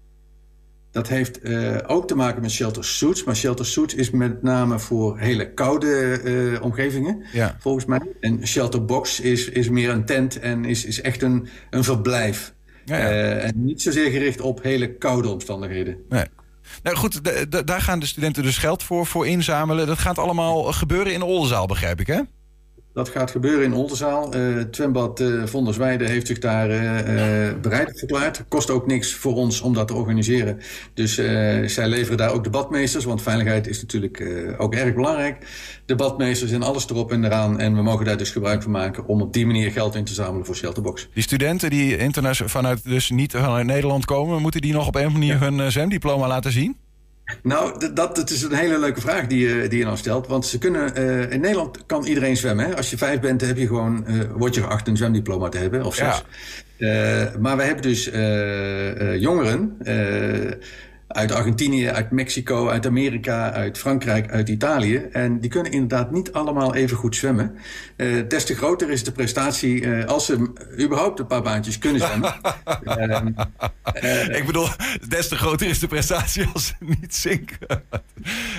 Dat 0.91 1.07
heeft 1.07 1.39
eh, 1.41 1.75
ook 1.87 2.07
te 2.07 2.15
maken 2.15 2.41
met 2.41 2.51
shelter 2.51 2.85
suits. 2.85 3.23
Maar 3.23 3.35
shelter 3.35 3.65
suits 3.65 3.93
is 3.95 4.09
met 4.11 4.43
name 4.43 4.79
voor 4.79 5.17
hele 5.19 5.53
koude 5.53 6.21
eh, 6.55 6.63
omgevingen, 6.63 7.23
Ja. 7.33 7.55
volgens 7.59 7.85
mij. 7.85 8.01
En 8.19 8.47
shelter 8.47 8.85
box 8.85 9.19
is, 9.19 9.49
is 9.49 9.69
meer 9.69 9.89
een 9.89 10.05
tent 10.05 10.39
en 10.39 10.65
is, 10.65 10.85
is 10.85 11.01
echt 11.01 11.21
een, 11.21 11.47
een 11.69 11.83
verblijf. 11.83 12.53
Ja, 12.89 12.97
ja. 12.97 13.09
Eh, 13.09 13.43
en 13.43 13.53
niet 13.65 13.81
zozeer 13.81 14.11
gericht 14.11 14.41
op 14.41 14.63
hele 14.63 14.97
koude 14.97 15.29
omstandigheden. 15.29 15.97
Nee. 16.09 16.25
Nou 16.83 16.95
goed, 16.97 17.21
daar 17.67 17.81
gaan 17.81 17.99
de 17.99 18.05
studenten 18.05 18.43
dus 18.43 18.57
geld 18.57 18.83
voor, 18.83 19.05
voor 19.05 19.27
inzamelen. 19.27 19.87
Dat 19.87 19.97
gaat 19.97 20.17
allemaal 20.17 20.63
gebeuren 20.63 21.13
in 21.13 21.19
de 21.19 21.25
Oldenzaal, 21.25 21.65
begrijp 21.65 21.99
ik, 21.99 22.07
hè? 22.07 22.21
Dat 22.93 23.09
gaat 23.09 23.31
gebeuren 23.31 23.63
in 23.63 23.73
Oldenzaal. 23.73 24.33
Eh 24.33 24.53
het 24.53 24.75
zwembad 24.75 25.19
eh 25.19 25.43
Vondersweide 25.45 26.05
heeft 26.05 26.27
zich 26.27 26.39
daar 26.39 26.69
eh, 26.69 27.59
bereid 27.61 27.99
verklaard. 27.99 28.43
Kost 28.47 28.69
ook 28.69 28.87
niks 28.87 29.13
voor 29.13 29.35
ons 29.35 29.61
om 29.61 29.73
dat 29.73 29.87
te 29.87 29.93
organiseren. 29.93 30.59
Dus 30.93 31.13
zij 31.65 31.87
leveren 31.87 32.17
daar 32.17 32.33
ook 32.33 32.43
de 32.43 32.49
badmeesters. 32.49 33.05
Want 33.05 33.21
veiligheid 33.21 33.67
is 33.67 33.81
natuurlijk 33.81 34.23
ook 34.57 34.73
erg 34.75 34.93
belangrijk. 34.93 35.47
De 35.85 35.95
badmeesters 35.95 36.51
en 36.51 36.63
alles 36.63 36.89
erop 36.89 37.11
en 37.11 37.25
eraan. 37.25 37.59
En 37.59 37.75
we 37.75 37.81
mogen 37.81 38.05
daar 38.05 38.17
dus 38.17 38.31
gebruik 38.31 38.63
van 38.63 38.71
maken 38.71 39.07
om 39.07 39.21
op 39.21 39.33
die 39.33 39.45
manier 39.45 39.71
geld 39.71 39.95
in 39.95 40.03
te 40.03 40.13
zamelen 40.13 40.45
voor 40.45 40.55
Shelterbox. 40.55 41.09
Die 41.13 41.23
studenten 41.23 41.69
die 41.69 41.97
vanuit, 42.45 42.83
dus 42.83 43.09
niet 43.09 43.31
vanuit 43.31 43.65
Nederland 43.65 44.05
komen... 44.05 44.41
moeten 44.41 44.61
die 44.61 44.73
nog 44.73 44.87
op 44.87 44.95
een 44.95 45.11
manier 45.11 45.39
hun 45.39 45.59
eh, 45.59 45.67
zwemdiploma 45.67 46.27
laten 46.27 46.51
zien? 46.51 46.77
Nou, 47.43 47.93
dat, 47.93 48.15
dat 48.15 48.29
is 48.29 48.41
een 48.41 48.53
hele 48.53 48.79
leuke 48.79 49.01
vraag 49.01 49.27
die 49.27 49.47
je, 49.47 49.67
die 49.67 49.79
je 49.79 49.85
nou 49.85 49.97
stelt. 49.97 50.27
Want 50.27 50.45
ze 50.45 50.57
kunnen, 50.57 50.95
eh, 50.95 51.31
in 51.31 51.41
Nederland 51.41 51.85
kan 51.85 52.05
iedereen 52.05 52.37
zwemmen. 52.37 52.65
Hè? 52.65 52.75
Als 52.75 52.89
je 52.89 52.97
vijf 52.97 53.19
bent, 53.19 53.41
heb 53.41 53.57
je 53.57 53.67
gewoon, 53.67 54.05
eh 54.05 54.15
word 54.35 54.55
je 54.55 54.61
geacht 54.61 54.87
een 54.87 54.97
zwemdiploma 54.97 55.49
te 55.49 55.57
hebben. 55.57 55.85
Of 55.85 55.95
zes. 55.95 56.23
Eh, 56.77 57.35
maar 57.39 57.57
we 57.57 57.63
hebben 57.63 57.81
dus 57.81 58.09
jongeren 59.19 59.77
uit 61.09 61.31
Argentinië, 61.31 61.89
uit 61.89 62.11
Mexico, 62.11 62.69
uit 62.69 62.85
Amerika, 62.85 63.51
uit 63.51 63.77
Frankrijk, 63.77 64.31
uit 64.31 64.49
Italië. 64.49 64.95
En 65.11 65.39
die 65.39 65.49
kunnen 65.49 65.71
inderdaad 65.71 66.11
niet 66.11 66.31
allemaal 66.31 66.75
even 66.75 66.97
goed 66.97 67.15
zwemmen. 67.15 67.55
Eh 67.95 68.27
des 68.27 68.45
te 68.45 68.55
groter 68.55 68.89
is 68.89 69.03
de 69.03 69.11
prestatie 69.11 69.85
eh, 69.85 70.05
als 70.05 70.25
ze 70.25 70.51
überhaupt 70.79 71.19
een 71.19 71.27
paar 71.27 71.41
baantjes 71.41 71.77
kunnen 71.77 72.01
zwemmen. 72.01 72.33
Ehm, 72.83 73.27
eh, 73.93 74.37
ik 74.37 74.45
bedoel, 74.45 74.67
des 75.07 75.27
te 75.27 75.35
groter 75.35 75.67
is 75.67 75.79
de 75.79 75.87
prestatie 75.87 76.45
als 76.53 76.65
ze 76.65 76.73
niet 76.79 77.15
zinken. 77.15 77.57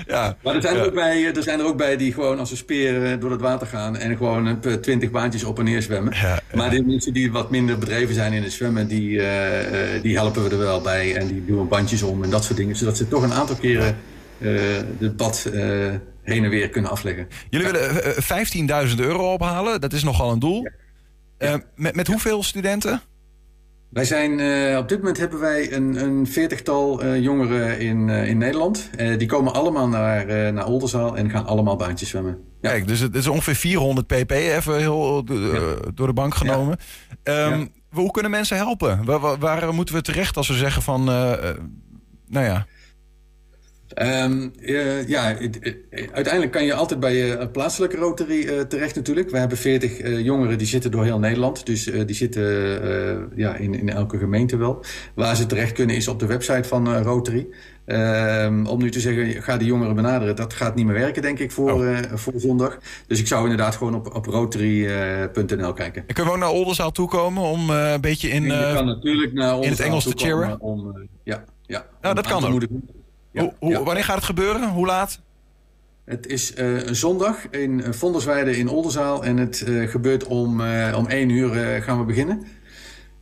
ja. 0.06 0.36
Maar 0.42 0.54
er 0.54 0.62
zijn, 0.62 0.76
er, 0.76 0.86
ook 0.86 0.94
bij, 0.94 1.34
er 1.34 1.42
zijn 1.42 1.58
er 1.58 1.66
ook 1.66 1.76
bij 1.76 1.96
die 1.96 2.12
gewoon 2.12 2.38
als 2.38 2.50
een 2.50 2.56
speer 2.56 3.04
eh, 3.04 3.20
door 3.20 3.30
het 3.30 3.40
water 3.40 3.66
gaan 3.66 3.96
en 3.96 4.16
gewoon 4.16 4.60
twintig 4.80 5.10
baantjes 5.10 5.44
op 5.44 5.58
en 5.58 5.64
neer 5.64 5.82
zwemmen. 5.82 6.14
Maar 6.54 6.70
de 6.70 6.82
mensen 6.82 7.12
die 7.12 7.32
wat 7.32 7.50
minder 7.50 7.78
bedreven 7.78 8.14
zijn 8.14 8.32
in 8.32 8.42
het 8.42 8.52
zwemmen, 8.52 8.88
die, 8.88 9.22
die 10.02 10.16
helpen 10.16 10.42
we 10.42 10.50
er 10.50 10.58
wel 10.58 10.80
bij. 10.80 11.16
En 11.16 11.26
die 11.26 11.44
doen 11.44 11.68
bandjes 11.68 12.02
om 12.02 12.22
en 12.22 12.30
dat 12.30 12.39
soort 12.44 12.58
dingen. 12.58 12.76
Zodat 12.76 12.96
ze 12.96 13.08
toch 13.08 13.22
een 13.22 13.32
aantal 13.32 13.56
keren 13.56 13.96
eh 14.38 14.50
het 14.98 15.16
bad 15.16 15.44
eh, 15.54 15.60
heen 16.22 16.44
en 16.44 16.50
weer 16.50 16.68
kunnen 16.68 16.90
afleggen. 16.90 17.28
Jullie 17.50 17.66
willen 17.66 18.04
eh, 18.04 18.88
15.000 18.90 18.96
euro 18.98 19.32
ophalen, 19.32 19.80
dat 19.80 19.92
is 19.92 20.02
nogal 20.02 20.30
een 20.32 20.38
doel. 20.38 20.68
Eh, 21.38 21.54
met, 21.74 21.94
met 21.96 22.06
hoeveel 22.06 22.42
studenten? 22.42 23.00
Wij 23.90 24.04
zijn, 24.04 24.40
eh, 24.40 24.78
op 24.78 24.88
dit 24.88 24.98
moment 24.98 25.18
hebben 25.18 25.40
wij 25.40 25.72
een, 25.72 26.02
een 26.04 26.26
veertigtal 26.26 27.02
eh, 27.02 27.20
jongeren 27.22 27.78
in, 27.78 28.08
eh, 28.10 28.28
in 28.28 28.38
Nederland. 28.38 28.90
Eh, 28.96 29.18
die 29.18 29.26
komen 29.28 29.52
allemaal 29.54 29.88
naar, 29.88 30.26
eh, 30.28 30.52
naar 30.52 30.66
Oldenzaal 30.66 31.16
en 31.16 31.30
gaan 31.30 31.46
allemaal 31.46 31.76
baantjes 31.76 32.08
zwemmen. 32.08 32.38
Kijk, 32.60 32.86
dus 32.88 33.00
het 33.00 33.14
is 33.14 33.26
ongeveer 33.26 33.54
400 33.54 34.06
pp, 34.06 34.30
even 34.30 34.76
heel 34.78 35.24
eh, 35.28 35.60
door 35.94 36.06
de 36.06 36.12
bank 36.12 36.34
genomen. 36.34 36.76
Ehm, 37.22 37.66
Hoe 37.90 38.10
kunnen 38.10 38.30
mensen 38.30 38.56
helpen? 38.56 39.04
Waar, 39.04 39.18
waar- 39.20 39.38
waar 39.38 39.74
moeten 39.74 39.94
we 39.94 40.02
terecht 40.02 40.36
als 40.36 40.48
we 40.48 40.54
zeggen 40.54 40.82
van... 40.82 41.08
eh, 42.32 42.64
eh, 43.94 44.06
ja, 44.08 44.22
Ehm, 44.24 44.48
eh, 44.60 45.08
ja, 45.08 45.22
het- 45.38 45.76
uiteindelijk 46.12 46.52
kan 46.52 46.64
je 46.64 46.74
altijd 46.74 47.00
bij 47.00 47.14
je 47.14 47.48
plaatselijke 47.52 47.96
Rotary 47.96 48.46
eh, 48.48 48.60
terecht 48.60 48.94
natuurlijk. 48.94 49.30
We 49.30 49.38
hebben 49.38 49.58
40 49.58 49.98
eh, 49.98 50.20
jongeren 50.24 50.58
die 50.58 50.66
zitten 50.66 50.90
door 50.90 51.04
heel 51.04 51.18
Nederland. 51.18 51.66
Dus 51.66 51.86
eh, 51.86 52.06
die 52.06 52.16
zitten 52.16 52.82
eh, 52.82 53.16
ja, 53.36 53.54
in, 53.56 53.74
in 53.74 53.88
elke 53.90 54.18
gemeente 54.18 54.56
wel. 54.56 54.84
Waar 55.14 55.36
ze 55.36 55.46
terecht 55.46 55.72
kunnen 55.72 55.96
is 55.96 56.08
op 56.08 56.18
de 56.18 56.26
website 56.26 56.68
van 56.68 56.94
eh, 56.94 57.02
Rotary. 57.02 57.46
Ehm, 57.84 58.66
om 58.66 58.78
nu 58.78 58.90
te 58.90 59.00
zeggen, 59.00 59.42
ga 59.42 59.56
de 59.56 59.64
jongeren 59.64 59.94
benaderen. 59.94 60.36
Dat 60.36 60.54
gaat 60.54 60.74
niet 60.74 60.86
meer 60.86 60.94
werken, 60.94 61.22
denk 61.22 61.38
ik, 61.38 61.50
voor, 61.50 61.84
eh, 61.86 61.98
voor 62.14 62.32
zondag. 62.36 62.78
Dus 63.06 63.20
ik 63.20 63.26
zou 63.26 63.42
inderdaad 63.42 63.76
gewoon 63.76 63.94
op, 63.94 64.14
op 64.14 64.26
rotary.nl 64.26 65.72
kijken. 65.72 66.04
en 66.06 66.14
kunnen 66.14 66.24
we 66.32 66.38
ook 66.38 66.44
naar 66.44 66.50
Oldenzaal 66.50 66.90
toekomen 66.92 67.42
om 67.42 67.70
eh, 67.70 67.92
een 67.92 68.00
beetje 68.00 68.28
in, 68.28 68.42
je 68.42 68.52
eh, 68.52 68.74
kan 68.74 68.86
natuurlijk 68.86 69.32
naar 69.32 69.62
in 69.62 69.70
het 69.70 69.80
Engels 69.80 70.04
te 70.04 70.12
cheeren? 70.16 70.60
Om, 70.60 70.90
eh, 70.96 71.02
ja, 71.22 71.44
ja, 71.66 71.86
Nou, 72.00 72.14
dat 72.14 72.26
kan 72.26 72.44
ook. 72.44 72.62
Hoe, 73.32 73.52
hoe-. 73.58 73.84
Wanneer 73.84 74.04
gaat 74.04 74.16
het 74.16 74.24
gebeuren? 74.24 74.68
Hoe 74.70 74.86
laat? 74.86 75.20
Het 76.04 76.26
is 76.26 76.54
eh, 76.54 76.86
een 76.86 76.96
zondag 76.96 77.36
in 77.50 77.82
eh, 77.84 77.92
Vondersweide 77.92 78.56
in 78.56 78.68
Oldenzaal. 78.68 79.24
En 79.24 79.36
het 79.36 79.60
eh, 79.62 79.88
gebeurt 79.88 80.24
om, 80.24 80.60
eh, 80.60 80.94
om 80.96 81.06
één 81.06 81.28
uur 81.28 81.82
gaan 81.82 81.98
we 81.98 82.04
beginnen. 82.04 82.46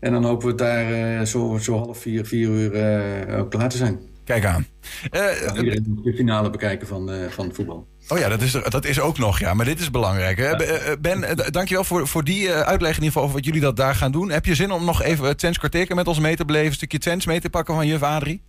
En 0.00 0.12
dan 0.12 0.24
hopen 0.24 0.44
we 0.44 0.48
het 0.48 0.58
daar 0.58 1.26
zo, 1.26 1.58
zo 1.60 1.76
half 1.78 1.98
vier, 1.98 2.26
vier 2.26 2.48
uur 2.48 3.38
ook 3.38 3.50
klaar 3.50 3.68
te 3.68 3.76
zijn. 3.76 3.98
Kijk 4.24 4.44
aan. 4.44 4.66
Iedereen 5.56 6.00
de 6.04 6.12
finale 6.16 6.50
bekijken 6.50 6.86
van, 6.86 7.10
van 7.28 7.54
voetbal. 7.54 7.86
Oh 8.08 8.18
ja, 8.18 8.28
dat 8.28 8.42
is, 8.42 8.54
er- 8.54 8.70
dat 8.70 8.84
is 8.84 9.00
ook 9.00 9.18
nog, 9.18 9.38
ja. 9.38 9.54
Maar 9.54 9.64
dit 9.64 9.80
is 9.80 9.90
belangrijk. 9.90 10.38
Hè? 10.38 10.56
Ben, 11.00 11.36
dankjewel 11.52 11.84
voor, 11.84 12.06
voor 12.08 12.24
die 12.24 12.52
uitleg 12.52 12.88
in 12.90 12.94
ieder 12.96 13.06
geval 13.06 13.22
over 13.22 13.34
wat 13.34 13.44
jullie 13.44 13.60
dat 13.60 13.76
daar 13.76 13.94
gaan 13.94 14.12
doen. 14.12 14.30
Heb 14.30 14.44
je 14.44 14.54
zin 14.54 14.70
om 14.70 14.84
nog 14.84 15.02
even 15.02 15.36
Twents 15.36 15.58
kwartiertje 15.58 15.94
met 15.94 16.08
ons 16.08 16.18
mee 16.20 16.36
te 16.36 16.44
beleven? 16.44 16.68
Een 16.68 16.74
stukje 16.74 16.98
Twents 16.98 17.26
mee 17.26 17.40
te 17.40 17.50
pakken 17.50 17.74
van 17.74 17.86
juf 17.86 18.02
Adrie? 18.02 18.42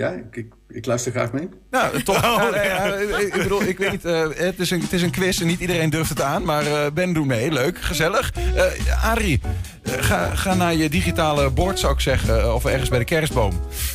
Ja, 0.00 0.10
ik, 0.10 0.36
ik, 0.36 0.52
ik 0.68 0.86
luister 0.86 1.12
graag 1.12 1.32
mee. 1.32 1.48
Nou, 1.70 2.02
toch. 2.02 2.22
Ja, 2.40 2.50
nee, 2.50 2.64
ja, 2.64 2.94
ik 2.94 3.34
ik 3.34 3.42
bedoel, 3.42 3.62
ik 3.62 3.78
weet 3.78 3.90
niet, 3.90 4.04
eh, 4.04 4.22
het, 4.34 4.58
is 4.58 4.70
een, 4.70 4.80
het 4.80 4.92
is 4.92 5.02
een 5.02 5.10
quiz 5.10 5.40
en 5.40 5.46
niet 5.46 5.60
iedereen 5.60 5.90
durft 5.90 6.08
het 6.08 6.22
aan. 6.22 6.44
Maar 6.44 6.66
eh, 6.66 6.90
Ben, 6.92 7.12
doe 7.12 7.26
mee. 7.26 7.52
Leuk, 7.52 7.78
gezellig. 7.80 8.32
Eh 8.54 9.10
Adrie, 9.10 9.40
eh, 9.82 9.92
ga, 10.02 10.34
ga 10.34 10.54
naar 10.54 10.74
je 10.74 10.88
digitale 10.88 11.50
bord, 11.50 11.78
zou 11.78 11.92
ik 11.92 12.00
zeggen. 12.00 12.54
Of 12.54 12.64
ergens 12.64 12.88
bij 12.88 12.98
de 12.98 13.04
kerstboom. 13.04 13.52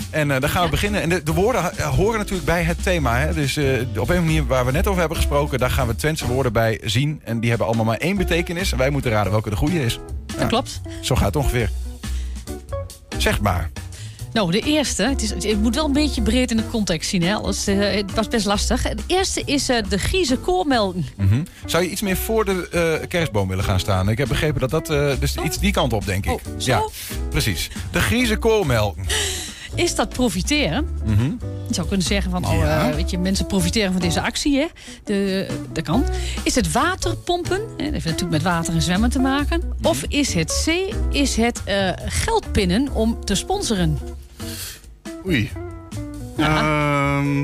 En 0.09 0.31
eh 0.31 0.39
dan 0.39 0.49
gaan 0.49 0.63
we 0.63 0.69
beginnen. 0.69 1.01
En 1.01 1.09
de, 1.09 1.23
de 1.23 1.33
woorden 1.33 1.83
horen 1.83 2.19
natuurlijk 2.19 2.45
bij 2.45 2.63
het 2.63 2.83
thema. 2.83 3.17
Hè? 3.17 3.33
Dus 3.33 3.57
eh, 3.57 3.65
op 3.97 4.09
een 4.09 4.23
manier 4.23 4.45
waar 4.45 4.65
we 4.65 4.71
net 4.71 4.87
over 4.87 4.99
hebben 4.99 5.17
gesproken... 5.17 5.59
daar 5.59 5.71
gaan 5.71 5.87
we 5.87 5.95
Twentse 5.95 6.27
woorden 6.27 6.53
bij 6.53 6.81
zien. 6.83 7.21
En 7.23 7.39
die 7.39 7.49
hebben 7.49 7.67
allemaal 7.67 7.85
maar 7.85 7.97
één 7.97 8.17
betekenis. 8.17 8.71
En 8.71 8.77
wij 8.77 8.89
moeten 8.89 9.11
raden 9.11 9.31
welke 9.31 9.49
de 9.49 9.55
goede 9.55 9.85
is. 9.85 9.99
Dat 10.37 10.47
klopt. 10.47 10.81
Zo 11.01 11.15
gaat 11.15 11.25
het 11.25 11.35
ongeveer. 11.35 11.69
Zeg 13.17 13.41
maar. 13.41 13.69
Nou, 14.35 14.51
de 14.51 14.59
eerste, 14.59 15.03
het, 15.03 15.21
is, 15.21 15.29
het 15.29 15.61
moet 15.61 15.75
wel 15.75 15.85
een 15.85 15.93
beetje 15.93 16.21
breed 16.21 16.51
in 16.51 16.57
de 16.57 16.67
context 16.67 17.09
zien, 17.09 17.21
hè? 17.21 17.35
Eh, 17.65 17.95
het 17.95 18.13
was 18.13 18.27
best 18.27 18.45
lastig. 18.45 18.81
De 18.81 19.03
eerste 19.07 19.41
is 19.45 19.69
eh, 19.69 19.77
de 19.89 19.97
Grieze 19.97 20.37
koormelken. 20.37 21.05
Mhm. 21.17 21.43
Zou 21.65 21.83
je 21.83 21.89
iets 21.89 22.01
meer 22.01 22.17
voor 22.17 22.45
de 22.45 22.69
eh, 22.71 23.07
kerstboom 23.07 23.47
willen 23.47 23.63
gaan 23.63 23.79
staan? 23.79 24.09
Ik 24.09 24.17
heb 24.17 24.27
begrepen 24.27 24.69
dat 24.69 24.69
dat 24.69 25.19
dus 25.19 25.35
iets 25.43 25.59
die 25.59 25.71
kant 25.71 25.93
op, 25.93 26.05
denk 26.05 26.25
ik. 26.25 26.39
Ja, 26.57 26.89
precies. 27.29 27.69
De 27.91 27.99
Grieze 27.99 28.37
koolmelk. 28.37 28.97
Is 29.75 29.95
dat 29.95 30.09
profiteren? 30.09 30.87
Mhm. 31.05 31.31
Je 31.67 31.73
zou 31.73 31.87
kunnen 31.87 32.05
zeggen 32.05 32.31
van, 32.31 32.45
oh, 32.45 32.57
Ja. 32.57 32.93
weet 32.95 33.09
je, 33.09 33.17
mensen 33.17 33.45
profiteren 33.45 33.91
van 33.91 34.01
deze 34.01 34.21
actie, 34.21 34.57
hè? 34.57 34.65
De, 35.03 35.47
dat 35.71 35.83
kan. 35.83 36.03
Is 36.43 36.55
het 36.55 36.71
waterpompen? 36.71 37.61
Hè? 37.77 37.83
Dat 37.83 37.93
heeft 37.93 38.05
natuurlijk 38.05 38.31
met 38.31 38.41
water 38.41 38.73
en 38.73 38.81
zwemmen 38.81 39.09
te 39.09 39.19
maken. 39.19 39.59
Mhm. 39.59 39.87
Of 39.87 40.03
is 40.07 40.33
het 40.33 40.63
C, 40.65 40.93
is 41.15 41.35
het 41.35 41.61
eh, 41.63 41.89
geldpinnen 42.05 42.93
om 42.93 43.25
te 43.25 43.35
sponsoren? 43.35 43.99
Oei. 45.27 45.51
Ehm, 46.37 47.41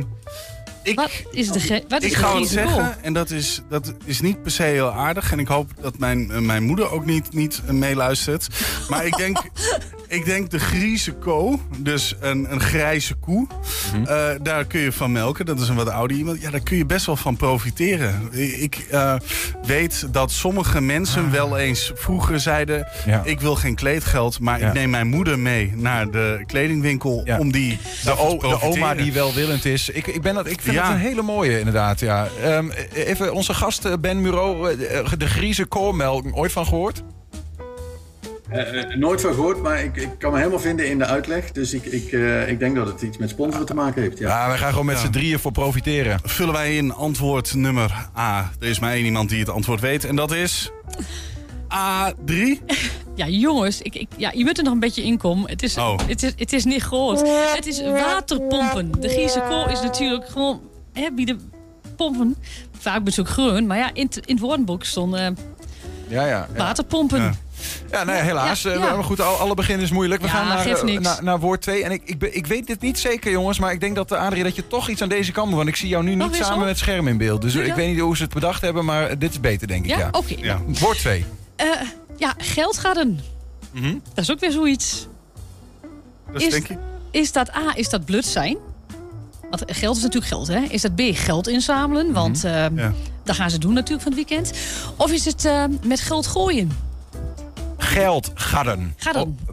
ik, 0.84 0.96
Wat 0.96 1.12
is 1.32 1.52
de, 1.52 1.84
wat 1.88 2.04
is 2.04 2.12
ik 2.12 2.18
ga 2.18 2.40
het 2.40 2.48
zeggen, 2.48 3.04
en 3.04 3.14
dat 3.14 3.30
is, 3.30 3.62
dat 3.70 3.94
is 4.06 4.22
niet 4.22 4.42
per 4.42 4.52
se 4.52 4.64
heel 4.64 4.92
aardig. 4.92 5.32
En 5.32 5.40
ik 5.40 5.48
hoop 5.48 5.72
dat 5.82 5.98
mijn, 5.98 6.32
eh, 6.32 6.40
mijn 6.40 6.64
moeder 6.64 6.92
ook 6.92 7.06
niet, 7.06 7.34
niet 7.34 7.62
meeluistert. 7.72 8.48
Maar 8.90 9.06
ik 9.06 9.18
denk, 9.18 9.38
Ik 10.12 10.26
denk 10.26 10.49
de 10.49 10.59
Grieze 10.59 11.12
ko, 11.12 11.59
dus 11.78 12.16
een, 12.20 12.51
een 12.51 12.59
grijze 12.59 13.14
koe. 13.16 13.47
Mhm. 13.93 14.03
Eh, 14.05 14.30
daar 14.41 14.66
kun 14.66 14.80
je 14.80 14.91
van 14.91 15.12
melken. 15.12 15.45
Dat 15.45 15.59
is 15.59 15.70
een 15.70 15.76
wat 15.76 15.89
ouder 15.89 16.18
iemand. 16.18 16.41
Ja, 16.41 16.49
daar 16.49 16.59
kun 16.64 16.78
je 16.78 16.86
best 16.86 17.05
wel 17.05 17.16
van 17.16 17.36
profiteren. 17.36 18.30
Ik 18.62 18.76
eh, 18.89 19.14
weet 19.66 20.07
dat 20.14 20.32
sommige 20.32 20.82
mensen 20.82 21.32
wel 21.32 21.57
eens 21.57 21.91
vroeger 21.95 22.39
zeiden... 22.39 22.84
Ah. 22.86 23.05
Ja. 23.05 23.22
ik 23.26 23.39
wil 23.41 23.55
geen 23.55 23.76
kleedgeld, 23.76 24.39
maar 24.39 24.59
Ja. 24.59 24.68
ik 24.68 24.74
neem 24.74 24.89
mijn 24.89 25.07
moeder 25.07 25.39
mee 25.39 25.74
naar 25.76 26.12
de 26.12 26.43
kledingwinkel... 26.45 27.22
Ja. 27.26 27.38
om 27.39 27.51
die 27.51 27.80
De, 28.03 28.18
o- 28.18 28.38
de 28.38 28.62
oma 28.62 28.93
die 28.95 29.14
welwillend 29.14 29.66
is. 29.66 29.89
Ik, 29.89 30.07
ik, 30.07 30.22
ben 30.22 30.34
dat, 30.36 30.47
ik 30.47 30.62
vind 30.62 30.76
dat 30.76 30.88
een 30.88 30.97
hele 30.97 31.22
mooie, 31.22 31.57
inderdaad. 31.59 31.99
Ja. 31.99 32.28
Ehm, 32.43 32.70
even 32.93 33.34
onze 33.34 33.53
gast 33.53 33.86
eh, 33.86 33.93
Ben 33.99 34.22
Muro, 34.22 34.76
de 35.18 35.28
Grieze 35.28 35.66
koolmelk. 35.66 36.26
Ooit 36.32 36.51
van 36.51 36.66
gehoord? 36.66 37.03
Eh, 38.52 38.82
eh, 38.84 38.97
nooit 38.97 39.22
van 39.22 39.34
gehoord, 39.34 39.62
maar 39.62 39.84
ik, 39.84 39.95
ik 39.95 40.10
kan 40.18 40.32
me 40.32 40.38
helemaal 40.38 40.60
vinden 40.60 40.89
in 40.89 40.97
de 40.97 41.06
uitleg. 41.06 41.52
Dus 41.52 41.74
ik, 41.74 41.86
ik, 41.86 42.12
eh, 42.12 42.47
ik 42.49 42.60
denk 42.60 42.76
dat 42.76 42.88
het 42.88 43.02
iets 43.02 43.18
met 43.18 43.30
sponsoren 43.30 43.66
te 43.66 43.74
maken 43.74 44.02
heeft. 44.02 44.18
Ja, 44.18 44.28
Ja, 44.41 44.47
wij 44.47 44.58
gaan 44.58 44.70
gewoon 44.70 44.86
met 44.86 44.95
Ja. 44.95 45.02
z'n 45.02 45.10
drieën 45.10 45.39
voor 45.39 45.52
profiteren. 45.52 46.20
Vullen 46.24 46.54
wij 46.54 46.76
in 46.78 46.93
antwoord 46.93 47.54
nummer 47.56 48.10
A. 48.18 48.52
Er 48.60 48.68
is 48.68 48.80
maar 48.80 48.91
één 48.93 49.06
iemand 49.06 49.30
die 49.30 49.39
het 49.39 49.49
antwoord 49.49 49.80
weet 49.80 50.06
en 50.06 50.16
dat 50.16 50.32
is... 50.32 50.72
A3? 51.74 52.34
Ja, 53.16 53.28
jongens, 53.28 53.82
ik, 53.82 53.95
ik, 53.95 54.08
ja, 54.18 54.32
je 54.34 54.43
moet 54.43 54.58
er 54.58 54.64
nog 54.64 54.74
een 54.74 54.80
beetje 54.80 55.04
in 55.04 55.18
komen. 55.18 55.49
Het 55.49 55.64
is, 55.64 55.78
Oh. 55.78 55.99
het 56.08 56.24
is, 56.24 56.32
het 56.38 56.54
is 56.54 56.64
niet 56.66 56.82
groot. 56.82 57.22
Het 57.56 57.66
is 57.68 57.82
waterpompen. 57.82 58.91
De 59.02 59.10
Griekse 59.10 59.43
kool 59.49 59.70
is 59.70 59.82
natuurlijk 59.82 60.30
gewoon... 60.30 60.62
Hè, 60.93 61.10
bij 61.16 61.26
de 61.26 61.36
pompen, 61.95 62.36
vaak 62.80 63.04
bezoek 63.04 63.28
groen. 63.30 63.68
Maar 63.68 63.78
ja, 63.78 63.89
in, 63.93 64.06
het- 64.06 64.16
in 64.26 64.34
het 64.36 64.39
woordenboek 64.43 64.84
stond 64.84 65.14
eh, 65.16 65.20
Ja, 66.08 66.26
ja. 66.26 66.26
ja. 66.28 66.47
waterpompen. 66.58 67.36
Ja. 67.91 67.97
Ja, 67.99 68.03
nee, 68.03 68.22
helaas. 68.22 68.62
Ja, 68.62 68.70
Eh, 68.72 68.80
ja. 68.80 68.95
Maar 68.95 69.03
goed, 69.03 69.22
al- 69.22 69.36
alle 69.38 69.53
begin 69.53 69.80
is 69.80 69.91
moeilijk. 69.91 70.22
We 70.22 70.28
gaan 70.28 70.47
naar, 70.47 70.66
eh, 70.66 70.99
naar, 70.99 71.24
naar 71.24 71.39
woord 71.39 71.62
2. 71.62 71.84
En 71.84 71.91
ik, 71.91 72.01
ik, 72.05 72.24
ik 72.24 72.47
weet 72.47 72.68
dit 72.68 72.82
niet 72.82 72.99
zeker, 72.99 73.32
jongens. 73.32 73.59
Maar 73.59 73.72
ik 73.72 73.80
denk 73.80 73.95
dat, 73.95 74.12
eh, 74.12 74.20
Adrie, 74.26 74.43
dat 74.43 74.55
je 74.55 74.68
toch 74.68 74.89
iets 74.89 75.01
aan 75.01 75.09
deze 75.09 75.32
kan 75.32 75.47
doen. 75.47 75.55
Want 75.57 75.68
ik 75.70 75.76
zie 75.76 75.88
jou 75.89 76.03
nu 76.03 76.16
niet 76.16 76.36
samen 76.36 76.66
met 76.66 76.78
scherm 76.78 77.07
in 77.07 77.18
beeld. 77.18 77.41
Dus 77.41 77.55
ik 77.55 77.74
weet 77.74 77.88
niet 77.91 77.99
hoe 77.99 78.18
ze 78.18 78.24
het 78.24 78.34
bedacht 78.34 78.62
hebben. 78.62 78.86
Maar 78.86 79.18
dit 79.20 79.32
is 79.32 79.39
beter, 79.39 79.68
denk 79.68 79.84
ik. 79.86 79.89
Ja? 79.97 80.07
Oké. 80.12 80.36
Ja. 80.38 80.59
Woord 80.80 80.97
2. 80.97 81.26
Eh, 81.55 81.66
ja, 82.18 82.34
geldgaden. 82.38 83.20
Mhm. 83.72 83.93
Dat 84.14 84.24
is 84.24 84.32
ook 84.32 84.39
weer 84.39 84.51
zoiets. 84.51 85.07
Dat 86.34 86.41
is 86.41 86.49
denk 86.49 86.68
ik... 86.68 86.78
Is 87.12 87.32
dat 87.32 87.55
A, 87.55 87.72
is 87.76 87.89
dat 87.89 88.05
blut 88.05 88.26
zijn? 88.26 88.57
Want 89.49 89.64
geld 89.68 89.95
is 89.97 90.01
natuurlijk 90.03 90.32
geld, 90.32 90.47
hè? 90.47 90.59
Is 90.59 90.82
dat 90.82 90.95
B, 90.95 91.01
geld 91.14 91.47
inzamelen? 91.47 92.12
Want 92.14 92.41
Ja. 92.41 92.70
dat 93.24 93.36
gaan 93.36 93.49
ze 93.49 93.57
doen 93.57 93.74
natuurlijk 93.74 94.01
van 94.03 94.12
het 94.18 94.28
weekend. 94.28 94.51
Of 94.95 95.12
is 95.12 95.26
het 95.26 95.49
met 95.84 95.99
geld 95.99 96.28
gooien? 96.28 96.72
Geld 97.84 98.34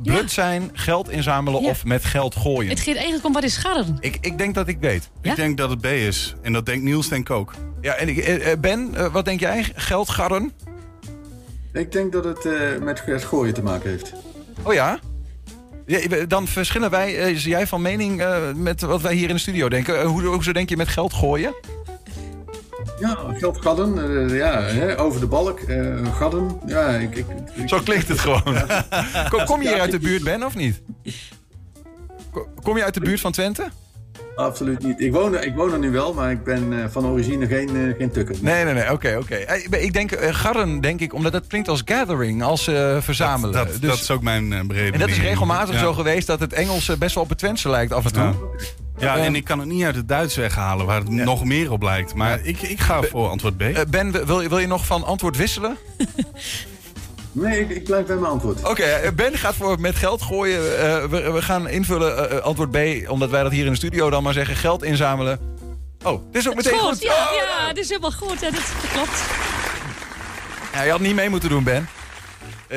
Blut 0.02 0.20
ja. 0.20 0.28
zijn, 0.28 0.70
geld 0.72 1.10
inzamelen 1.10 1.62
Ja. 1.62 1.68
of 1.68 1.84
met 1.84 2.04
geld 2.04 2.36
gooien. 2.36 2.70
Het 2.70 2.80
gaat 2.80 2.94
eigenlijk 2.94 3.24
om 3.24 3.32
wat 3.32 3.42
is 3.42 3.56
gadden? 3.56 3.96
Ik, 4.00 4.18
ik 4.20 4.38
denk 4.38 4.54
dat 4.54 4.68
ik 4.68 4.76
weet. 4.80 5.10
Ja? 5.22 5.30
Ik 5.30 5.36
denk 5.36 5.56
dat 5.56 5.70
het 5.70 5.80
B 5.80 5.86
is. 5.86 6.34
En 6.42 6.52
dat 6.52 6.66
denkt 6.66 6.84
Niels 6.84 7.08
denk 7.08 7.28
ik 7.28 7.36
ook. 7.36 7.54
Ja, 7.80 7.94
en 7.94 8.08
ik, 8.08 8.16
eh, 8.18 8.52
eh, 8.52 8.58
Ben, 8.60 8.90
eh, 8.94 9.12
wat 9.12 9.24
denk 9.24 9.40
jij? 9.40 9.64
Geld 9.74 10.08
gadden? 10.10 10.52
Ik 11.72 11.92
denk 11.92 12.12
dat 12.12 12.24
het 12.24 12.44
eh, 12.46 12.78
met 12.80 13.02
het 13.04 13.24
gooien 13.24 13.54
te 13.54 13.62
maken 13.62 13.90
heeft. 13.90 14.12
Oh 14.62 14.72
ja? 14.74 14.98
Ja, 15.86 16.26
Dan 16.26 16.46
verschillen 16.46 16.90
wij, 16.90 17.18
eh, 17.18 17.28
is 17.28 17.44
jij 17.44 17.66
van 17.66 17.82
mening 17.82 18.20
eh, 18.20 18.36
met 18.54 18.80
wat 18.80 19.00
wij 19.00 19.14
hier 19.14 19.28
in 19.28 19.34
de 19.34 19.40
studio 19.40 19.68
denken. 19.68 20.00
Eh, 20.00 20.06
Hoe, 20.06 20.22
hoezo 20.22 20.52
denk 20.52 20.68
je 20.68 20.76
met 20.76 20.88
geld 20.88 21.12
gooien? 21.12 21.54
Ja, 23.00 23.18
geld 23.32 23.60
gadden, 23.62 24.28
eh, 24.30 24.36
ja, 24.36 24.62
hè, 24.62 25.00
over 25.00 25.20
de 25.20 25.26
balk, 25.26 25.60
eh, 25.60 26.14
gadden. 26.18 26.60
Ja, 26.66 26.88
ik, 26.88 27.16
ik, 27.16 27.24
ik- 27.54 27.68
Zo 27.68 27.78
klinkt 27.84 28.08
het 28.08 28.18
gewoon. 28.18 28.42
Kom, 29.30 29.44
kom 29.44 29.62
je 29.62 29.68
hier 29.68 29.80
uit 29.80 29.90
de 29.90 29.98
buurt, 29.98 30.22
Ben, 30.24 30.44
of 30.44 30.54
niet? 30.56 30.82
Ko- 32.30 32.48
Kom 32.62 32.76
je 32.76 32.84
uit 32.84 32.94
de 32.94 33.00
buurt 33.00 33.20
van 33.20 33.32
Twente? 33.32 33.68
Absoluut 34.36 34.82
niet. 34.82 35.00
Ik 35.00 35.12
woon, 35.12 35.34
er- 35.34 35.44
ik 35.44 35.54
woon 35.54 35.72
er 35.72 35.78
nu 35.78 35.90
wel, 35.90 36.14
maar 36.14 36.30
ik 36.30 36.44
ben 36.44 36.82
eh, 36.82 36.88
van 36.90 37.06
origine 37.06 37.46
geen, 37.46 37.94
geen 37.98 38.10
tukker. 38.10 38.36
Nee, 38.40 38.64
nee, 38.64 38.74
nee. 38.74 38.92
Oké, 38.92 39.16
oké. 39.20 39.34
Ik 39.76 39.92
denk 39.92 40.12
garren, 40.20 40.80
denk 40.80 41.00
ik, 41.00 41.14
omdat 41.14 41.32
dat 41.32 41.46
klinkt 41.46 41.68
als 41.68 41.82
gathering, 41.84 42.42
als 42.42 42.66
eh, 42.68 42.96
verzamelen. 43.00 43.54
Dat, 43.54 43.68
dat, 43.72 43.80
Dus- 43.80 43.90
dat 43.90 43.98
is 44.00 44.10
ook 44.10 44.22
mijn 44.22 44.44
uh, 44.52 44.60
beredening. 44.60 44.92
en 44.94 45.00
dat 45.00 45.08
is 45.08 45.20
regelmatig 45.20 45.74
Ja. 45.74 45.80
zo 45.80 45.92
geweest 45.92 46.26
dat 46.26 46.40
het 46.40 46.52
Engels 46.52 46.98
best 46.98 47.14
wel 47.14 47.22
op 47.24 47.28
het 47.28 47.38
Twentse 47.38 47.68
lijkt 47.68 47.92
af 47.92 48.04
en 48.04 48.12
toe. 48.12 48.22
Ja. 48.22 48.34
Ja, 48.98 49.16
Eh, 49.16 49.24
en 49.24 49.34
ik 49.34 49.44
kan 49.44 49.58
het 49.58 49.68
niet 49.68 49.84
uit 49.84 49.94
het 49.94 50.08
Duits 50.08 50.36
weghalen, 50.36 50.86
waar 50.86 50.98
het 50.98 51.08
nog 51.10 51.44
meer 51.44 51.72
op 51.72 51.82
lijkt. 51.82 52.14
Maar 52.14 52.40
ik, 52.42 52.62
ik 52.62 52.80
ga 52.80 53.02
voor 53.02 53.28
antwoord 53.28 53.56
B. 53.56 53.62
Eh, 53.62 53.80
ben, 53.88 54.26
wil, 54.26 54.40
je- 54.40 54.48
wil 54.48 54.58
je 54.58 54.66
nog 54.66 54.86
van 54.86 55.04
antwoord 55.04 55.36
wisselen? 55.36 55.76
Nee, 57.32 57.60
ik, 57.60 57.70
ik 57.70 57.84
blijf 57.84 58.06
bij 58.06 58.16
mijn 58.16 58.32
antwoord. 58.32 58.64
Oké, 58.68 58.82
eh, 58.82 59.12
Ben 59.12 59.38
gaat 59.38 59.54
voor 59.54 59.80
met 59.80 59.96
geld 59.96 60.22
gooien. 60.22 60.78
Eh, 60.78 61.04
we, 61.04 61.30
we 61.32 61.42
gaan 61.42 61.68
invullen 61.68 62.30
eh, 62.30 62.38
antwoord 62.38 62.70
B, 62.70 62.76
omdat 63.10 63.30
wij 63.30 63.42
dat 63.42 63.52
hier 63.52 63.64
in 63.64 63.70
de 63.70 63.76
studio 63.76 64.10
dan 64.10 64.22
maar 64.22 64.32
zeggen. 64.32 64.56
Geld 64.56 64.82
inzamelen. 64.82 65.38
Oh, 66.04 66.22
dit 66.32 66.40
is 66.42 66.48
ook 66.48 66.54
meteen 66.54 66.78
Goed, 66.78 66.88
goed. 66.88 67.02
ja, 67.02 67.12
Oh, 67.12 67.34
ja, 67.34 67.66
dat 67.68 67.78
is 67.78 67.88
helemaal 67.88 68.10
goed. 68.12 68.40
Ja, 68.40 68.50
dat, 68.50 68.72
dat 68.82 68.90
klopt. 68.92 69.22
Ja, 70.72 70.82
je 70.82 70.90
had 70.90 71.00
niet 71.00 71.14
mee 71.14 71.28
moeten 71.30 71.48
doen, 71.48 71.64
Ben. 71.64 71.88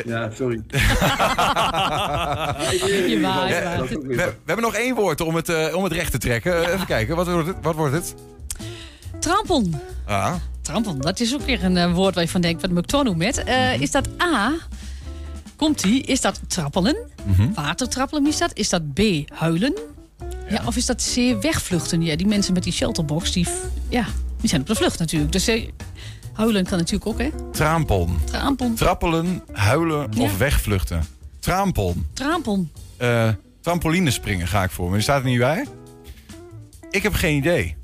Ja, 0.05 0.29
sorry. 0.35 0.61
Je 0.71 0.79
waait, 2.79 3.09
je 3.09 3.19
Ja, 3.19 3.77
waait. 3.77 3.89
we, 3.89 4.15
we 4.15 4.33
hebben 4.45 4.65
nog 4.65 4.73
één 4.75 4.95
woord 4.95 5.21
om 5.21 5.35
het, 5.35 5.49
eh, 5.49 5.75
om 5.75 5.83
het 5.83 5.93
recht 5.93 6.11
te 6.11 6.17
trekken. 6.17 6.65
Eh, 6.65 6.73
Even 6.73 6.85
kijken, 6.85 7.15
wat 7.15 7.27
wordt 7.27 7.47
het? 7.47 7.55
Wat 7.61 7.75
wordt 7.75 7.93
het? 7.93 8.15
Trampon. 9.19 9.75
Ah. 10.05 10.33
Trampon, 10.61 10.99
dat 10.99 11.19
is 11.19 11.33
ook 11.33 11.41
weer 11.41 11.63
een 11.63 11.77
eh, 11.77 11.93
woord 11.93 12.15
waar 12.15 12.23
je 12.23 12.29
van 12.29 12.41
denkt, 12.41 12.61
wat 12.61 12.71
moet 12.71 12.93
ik 13.07 13.15
met? 13.15 13.43
Eh, 13.43 13.71
Mhm. 13.71 13.81
Is 13.81 13.91
dat 13.91 14.07
A, 14.21 14.51
komt 15.55 15.81
die, 15.81 16.01
is 16.03 16.21
dat 16.21 16.39
trappelen? 16.47 16.95
Mhm. 17.25 17.53
Watertrappelen 17.53 18.27
is 18.27 18.37
dat? 18.37 18.51
Is 18.53 18.69
dat 18.69 18.93
B, 18.93 18.99
huilen? 19.33 19.73
Ja. 20.49 20.61
of 20.65 20.75
is 20.75 20.85
dat 20.85 21.11
C, 21.15 21.41
wegvluchten? 21.41 22.01
Ja, 22.01 22.15
die 22.15 22.27
mensen 22.27 22.53
met 22.53 22.63
die 22.63 22.73
shelterbox, 22.73 23.31
die, 23.31 23.47
ja, 23.89 24.05
die 24.39 24.49
zijn 24.49 24.61
op 24.61 24.67
de 24.67 24.75
vlucht 24.75 24.99
natuurlijk. 24.99 25.31
Dus 25.31 25.47
eh, 25.47 25.67
huilen 26.33 26.65
kan 26.65 26.77
natuurlijk 26.77 27.05
ook, 27.07 27.19
hè? 27.19 27.29
Traampon. 27.51 28.17
Trampon. 28.25 28.75
Trappelen, 28.75 29.43
huilen 29.51 30.07
Ja. 30.11 30.21
of 30.23 30.37
wegvluchten. 30.37 31.03
Traampon. 31.39 32.05
Trampon. 32.13 32.71
Eh 32.97 33.29
trampolinespringen 33.61 34.47
ga 34.47 34.63
ik 34.63 34.71
voor. 34.71 34.85
Maar 34.85 34.93
die 34.93 35.03
staat 35.03 35.23
er 35.23 35.29
niet 35.29 35.39
bij. 35.39 35.65
Ik 36.89 37.03
heb 37.03 37.13
geen 37.13 37.35
idee. 37.37 37.75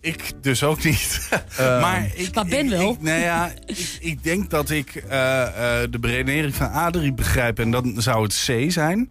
Ik 0.00 0.32
dus 0.42 0.62
ook 0.62 0.82
niet. 0.84 1.28
Eh, 1.56 1.80
maar 1.80 2.06
ik, 2.14 2.34
Maar 2.34 2.46
Ben 2.46 2.64
ik- 2.64 2.70
wel. 2.70 2.90
Ik, 2.90 3.00
nou 3.02 3.20
ja, 3.20 3.52
ik, 3.66 3.96
ik 4.00 4.22
denk 4.22 4.50
dat 4.50 4.70
ik 4.70 4.94
eh, 4.94 5.42
eh, 5.82 5.90
de 5.90 5.98
beredenering 5.98 6.54
van 6.54 6.70
Adrie 6.70 7.12
begrijp. 7.12 7.58
En 7.58 7.70
dan 7.70 7.94
zou 7.96 8.22
het 8.22 8.44
C 8.46 8.70
zijn. 8.70 9.08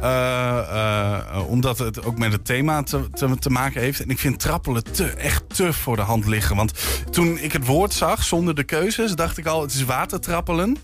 Eh, 0.00 0.58
eh, 0.58 1.48
omdat 1.48 1.78
het 1.78 2.04
ook 2.04 2.18
met 2.18 2.32
het 2.32 2.44
thema 2.44 2.82
te, 2.82 3.10
te, 3.14 3.38
te 3.38 3.50
maken 3.50 3.80
heeft. 3.80 4.00
En 4.00 4.10
ik 4.10 4.18
vind 4.18 4.38
trappelen 4.40 4.84
te, 4.92 5.04
echt 5.06 5.42
te 5.46 5.72
voor 5.72 5.96
de 5.96 6.02
hand 6.02 6.26
liggen. 6.26 6.56
Want 6.56 6.72
toen 7.10 7.38
ik 7.38 7.52
het 7.52 7.66
woord 7.66 7.92
zag, 7.92 8.22
zonder 8.24 8.54
de 8.54 8.64
keuzes, 8.64 9.12
dacht 9.14 9.38
ik 9.38 9.46
al, 9.46 9.62
het 9.62 9.72
is 9.72 9.84
watertrappelen. 9.84 10.76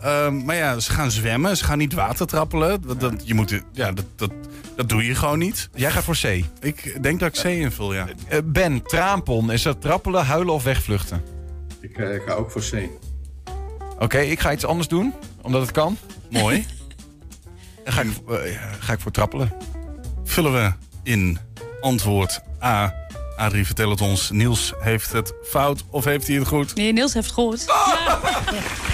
Ehm, 0.00 0.44
maar 0.44 0.56
ja, 0.56 0.78
ze 0.78 0.92
gaan 0.92 1.10
zwemmen, 1.10 1.56
ze 1.56 1.64
gaan 1.64 1.78
niet 1.78 1.92
watertrappelen. 1.92 2.82
Dat, 2.86 3.00
dat, 3.00 3.12
je 3.24 3.34
moet, 3.34 3.62
ja, 3.72 3.92
dat, 3.92 4.04
dat, 4.16 4.30
dat 4.76 4.88
doe 4.88 5.04
je 5.04 5.14
gewoon 5.14 5.38
niet. 5.38 5.68
Jij 5.74 5.90
gaat 5.90 6.04
voor 6.04 6.18
C. 6.22 6.44
Ik 6.60 7.02
denk 7.02 7.20
dat 7.20 7.36
ik 7.36 7.42
C 7.42 7.44
invul, 7.44 7.94
ja. 7.94 8.06
Eh, 8.28 8.38
ben, 8.44 8.82
traampon. 8.82 9.52
Is 9.52 9.62
dat 9.62 9.80
trappelen, 9.80 10.24
huilen 10.24 10.54
of 10.54 10.62
wegvluchten? 10.62 11.22
Ik 11.80 11.98
eh, 11.98 12.26
ga 12.26 12.32
ook 12.32 12.50
voor 12.50 12.62
C. 12.70 12.88
Oké, 13.98 14.18
ik 14.18 14.40
ga 14.40 14.52
iets 14.52 14.64
anders 14.64 14.88
doen, 14.88 15.14
omdat 15.42 15.60
het 15.60 15.70
kan. 15.70 15.96
Mooi. 16.30 16.66
Dan 17.84 17.92
ga 17.92 18.00
ik, 18.00 18.10
eh, 18.28 18.62
ga 18.80 18.92
ik 18.92 19.00
voor 19.00 19.12
trappelen. 19.12 19.52
vullen 20.24 20.52
we 20.52 20.72
in 21.02 21.38
antwoord 21.80 22.40
A. 22.62 22.94
Adrie, 23.36 23.66
vertel 23.66 23.90
het 23.90 24.00
ons. 24.00 24.30
Niels 24.30 24.72
heeft 24.78 25.12
het 25.12 25.32
fout 25.44 25.84
of 25.90 26.04
heeft 26.04 26.26
hij 26.26 26.36
het 26.36 26.46
goed? 26.46 26.74
Nee, 26.74 26.92
Niels 26.92 27.14
heeft 27.14 27.26
het 27.26 27.34
gehoord. 27.34 27.64
Ja. 28.50 28.89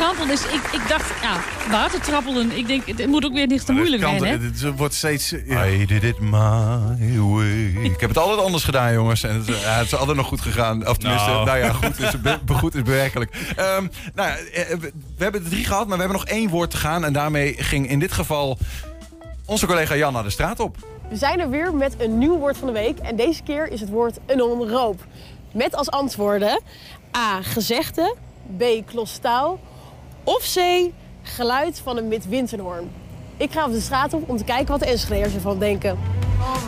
Trampelen, 0.00 0.28
dus 0.28 0.44
ik, 0.44 0.62
ik 0.72 0.88
dacht, 0.88 1.12
ja, 1.22 1.40
watertrappelen. 1.70 2.56
Ik 2.56 2.66
denk, 2.66 2.86
het 2.86 3.06
moet 3.06 3.24
ook 3.24 3.32
weer 3.32 3.46
niet 3.46 3.66
te 3.66 3.72
moeilijk 3.72 4.02
zijn, 4.02 4.24
hè? 4.24 4.30
Het 4.38 4.76
wordt 4.76 4.94
steeds... 4.94 5.34
ja. 5.46 5.66
I 5.66 5.86
did 5.86 6.02
it 6.02 6.20
my 6.20 7.18
way. 7.18 7.66
Ik 7.82 8.00
heb 8.00 8.08
het 8.08 8.18
altijd 8.18 8.40
anders 8.40 8.64
gedaan, 8.64 8.92
jongens. 8.92 9.22
En 9.22 9.34
het, 9.34 9.48
eh, 9.48 9.60
ja, 9.62 9.72
het 9.76 9.86
is 9.86 9.94
altijd 9.96 10.16
nog 10.16 10.26
goed 10.26 10.40
gegaan. 10.40 10.88
Of 10.88 10.96
tenminste, 10.96 11.28
nou, 11.30 11.44
Nou. 11.44 11.58
ja, 11.58 11.72
goed 11.72 11.98
is, 12.00 12.20
be- 12.20 12.38
goed 12.54 12.74
is 12.74 12.82
bewerkelijk. 12.82 13.34
Ehm, 13.56 13.86
nou, 14.14 14.28
ja, 14.28 14.36
eh, 14.36 14.68
we, 14.68 14.92
we 15.16 15.22
hebben 15.22 15.44
er 15.44 15.50
drie 15.50 15.64
gehad, 15.64 15.86
maar 15.86 15.96
we 15.96 16.02
hebben 16.02 16.20
nog 16.20 16.28
één 16.28 16.48
woord 16.48 16.70
te 16.70 16.76
gaan. 16.76 17.04
En 17.04 17.12
daarmee 17.12 17.54
ging 17.58 17.88
in 17.88 17.98
dit 17.98 18.12
geval 18.12 18.58
onze 19.44 19.66
collega 19.66 19.96
Jan 19.96 20.12
naar 20.12 20.22
de 20.22 20.30
straat 20.30 20.60
op. 20.60 20.76
We 21.08 21.16
zijn 21.16 21.40
er 21.40 21.50
weer 21.50 21.74
met 21.74 21.94
een 21.98 22.18
nieuw 22.18 22.38
woord 22.38 22.56
van 22.58 22.66
de 22.66 22.72
week. 22.74 22.98
En 22.98 23.16
deze 23.16 23.42
keer 23.42 23.68
is 23.72 23.80
het 23.80 23.88
woord 23.90 24.18
een 24.26 24.42
omroop. 24.42 25.06
Met 25.52 25.74
als 25.74 25.90
antwoorden 25.90 26.60
A. 27.16 27.42
Gezegde. 27.42 28.14
B. 28.58 28.62
Klostaal. 28.86 29.60
Of 30.24 30.54
C. 30.54 30.60
Geluid 31.22 31.80
van 31.84 31.96
een 31.96 32.08
midwinterhoorn. 32.08 32.90
Ik 33.36 33.52
ga 33.52 33.64
op 33.66 33.72
de 33.72 33.80
straat 33.80 34.14
op 34.14 34.28
om 34.28 34.36
te 34.36 34.44
kijken 34.44 34.66
wat 34.66 34.80
de 34.80 34.86
Enschedeers 34.86 35.34
ervan 35.34 35.58
denken. 35.58 35.98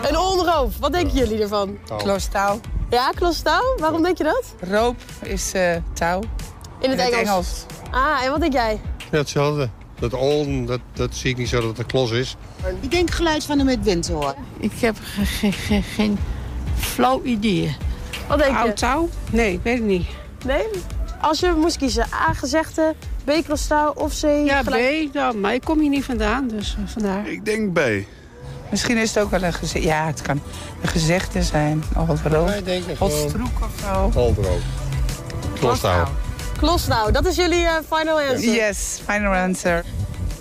Een 0.08 0.18
onroop. 0.18 0.72
Wat 0.80 0.92
denken 0.92 1.16
jullie 1.16 1.42
ervan? 1.42 1.78
Klostaal. 1.96 2.60
Ja, 2.90 3.10
klostaal. 3.10 3.62
Waarom 3.78 4.02
denk 4.02 4.18
je 4.18 4.24
dat? 4.24 4.44
Roop 4.70 4.96
is 5.22 5.52
eh, 5.52 5.76
touw. 5.92 6.20
In 6.20 6.90
het, 6.90 6.98
In 6.98 7.04
het 7.04 7.12
Engels. 7.12 7.18
Engels. 7.28 7.64
Ah, 7.90 8.24
en 8.24 8.30
wat 8.30 8.40
denk 8.40 8.52
jij? 8.52 8.80
Ja, 9.10 9.18
hetzelfde. 9.18 9.68
Dat 9.98 10.12
Olden, 10.14 10.66
dat, 10.66 10.80
dat 10.92 11.14
zie 11.14 11.30
ik 11.30 11.36
niet 11.36 11.48
zo 11.48 11.60
dat 11.60 11.68
het 11.68 11.78
een 11.78 11.86
klos 11.86 12.10
is. 12.10 12.36
Ik 12.80 12.90
denk 12.90 13.10
geluid 13.10 13.44
van 13.44 13.58
de 13.58 13.64
midwinter 13.64 14.34
Ik 14.58 14.72
heb 14.80 14.96
ge- 15.02 15.24
ge- 15.24 15.52
ge- 15.52 15.82
geen 15.82 16.18
flauw 16.78 17.22
idee. 17.22 17.76
Wat 18.28 18.38
denk 18.38 18.50
je? 18.50 18.56
Oud 18.56 18.76
touw? 18.76 19.08
Nee, 19.30 19.60
weet 19.62 19.76
ik 19.78 19.84
niet. 19.84 20.06
Nee? 20.44 20.64
Als 21.20 21.40
je 21.40 21.52
moest 21.56 21.76
kiezen, 21.76 22.06
A, 22.12 22.32
gezegde, 22.32 22.94
B, 23.24 23.30
klostaal 23.44 23.90
of 23.96 24.20
C, 24.20 24.22
Ja, 24.44 24.62
B, 24.62 24.74
nou, 25.12 25.36
maar 25.36 25.54
ik 25.54 25.60
kom 25.64 25.80
hier 25.80 25.88
niet 25.90 26.04
vandaan, 26.04 26.48
dus 26.48 26.76
eh, 26.78 26.92
vandaar. 26.92 27.28
Ik 27.28 27.44
denk 27.44 27.72
B. 27.72 27.80
Misschien 28.70 28.96
is 28.96 29.14
het 29.14 29.24
ook 29.24 29.30
wel 29.30 29.42
een 29.42 29.52
gezegde. 29.52 29.88
Ja, 29.88 30.06
het 30.06 30.22
kan 30.22 30.40
een 30.82 30.88
gezegde 30.88 31.42
zijn. 31.42 31.82
Of 32.08 32.22
wel. 32.22 32.44
Wij 32.44 32.62
denken 32.62 32.90
Of 32.92 32.96
gewoon- 32.98 33.28
stroek 33.28 33.60
of 33.62 33.70
zo. 33.80 34.18
Oldroop. 34.18 34.60
Klostouw. 35.58 36.04
Klostouw, 36.58 37.10
dat 37.10 37.26
is 37.26 37.36
jullie 37.36 37.64
eh, 37.64 37.74
final 37.90 38.20
answer. 38.20 38.54
Yes, 38.54 39.00
final 39.08 39.32
answer. 39.34 39.84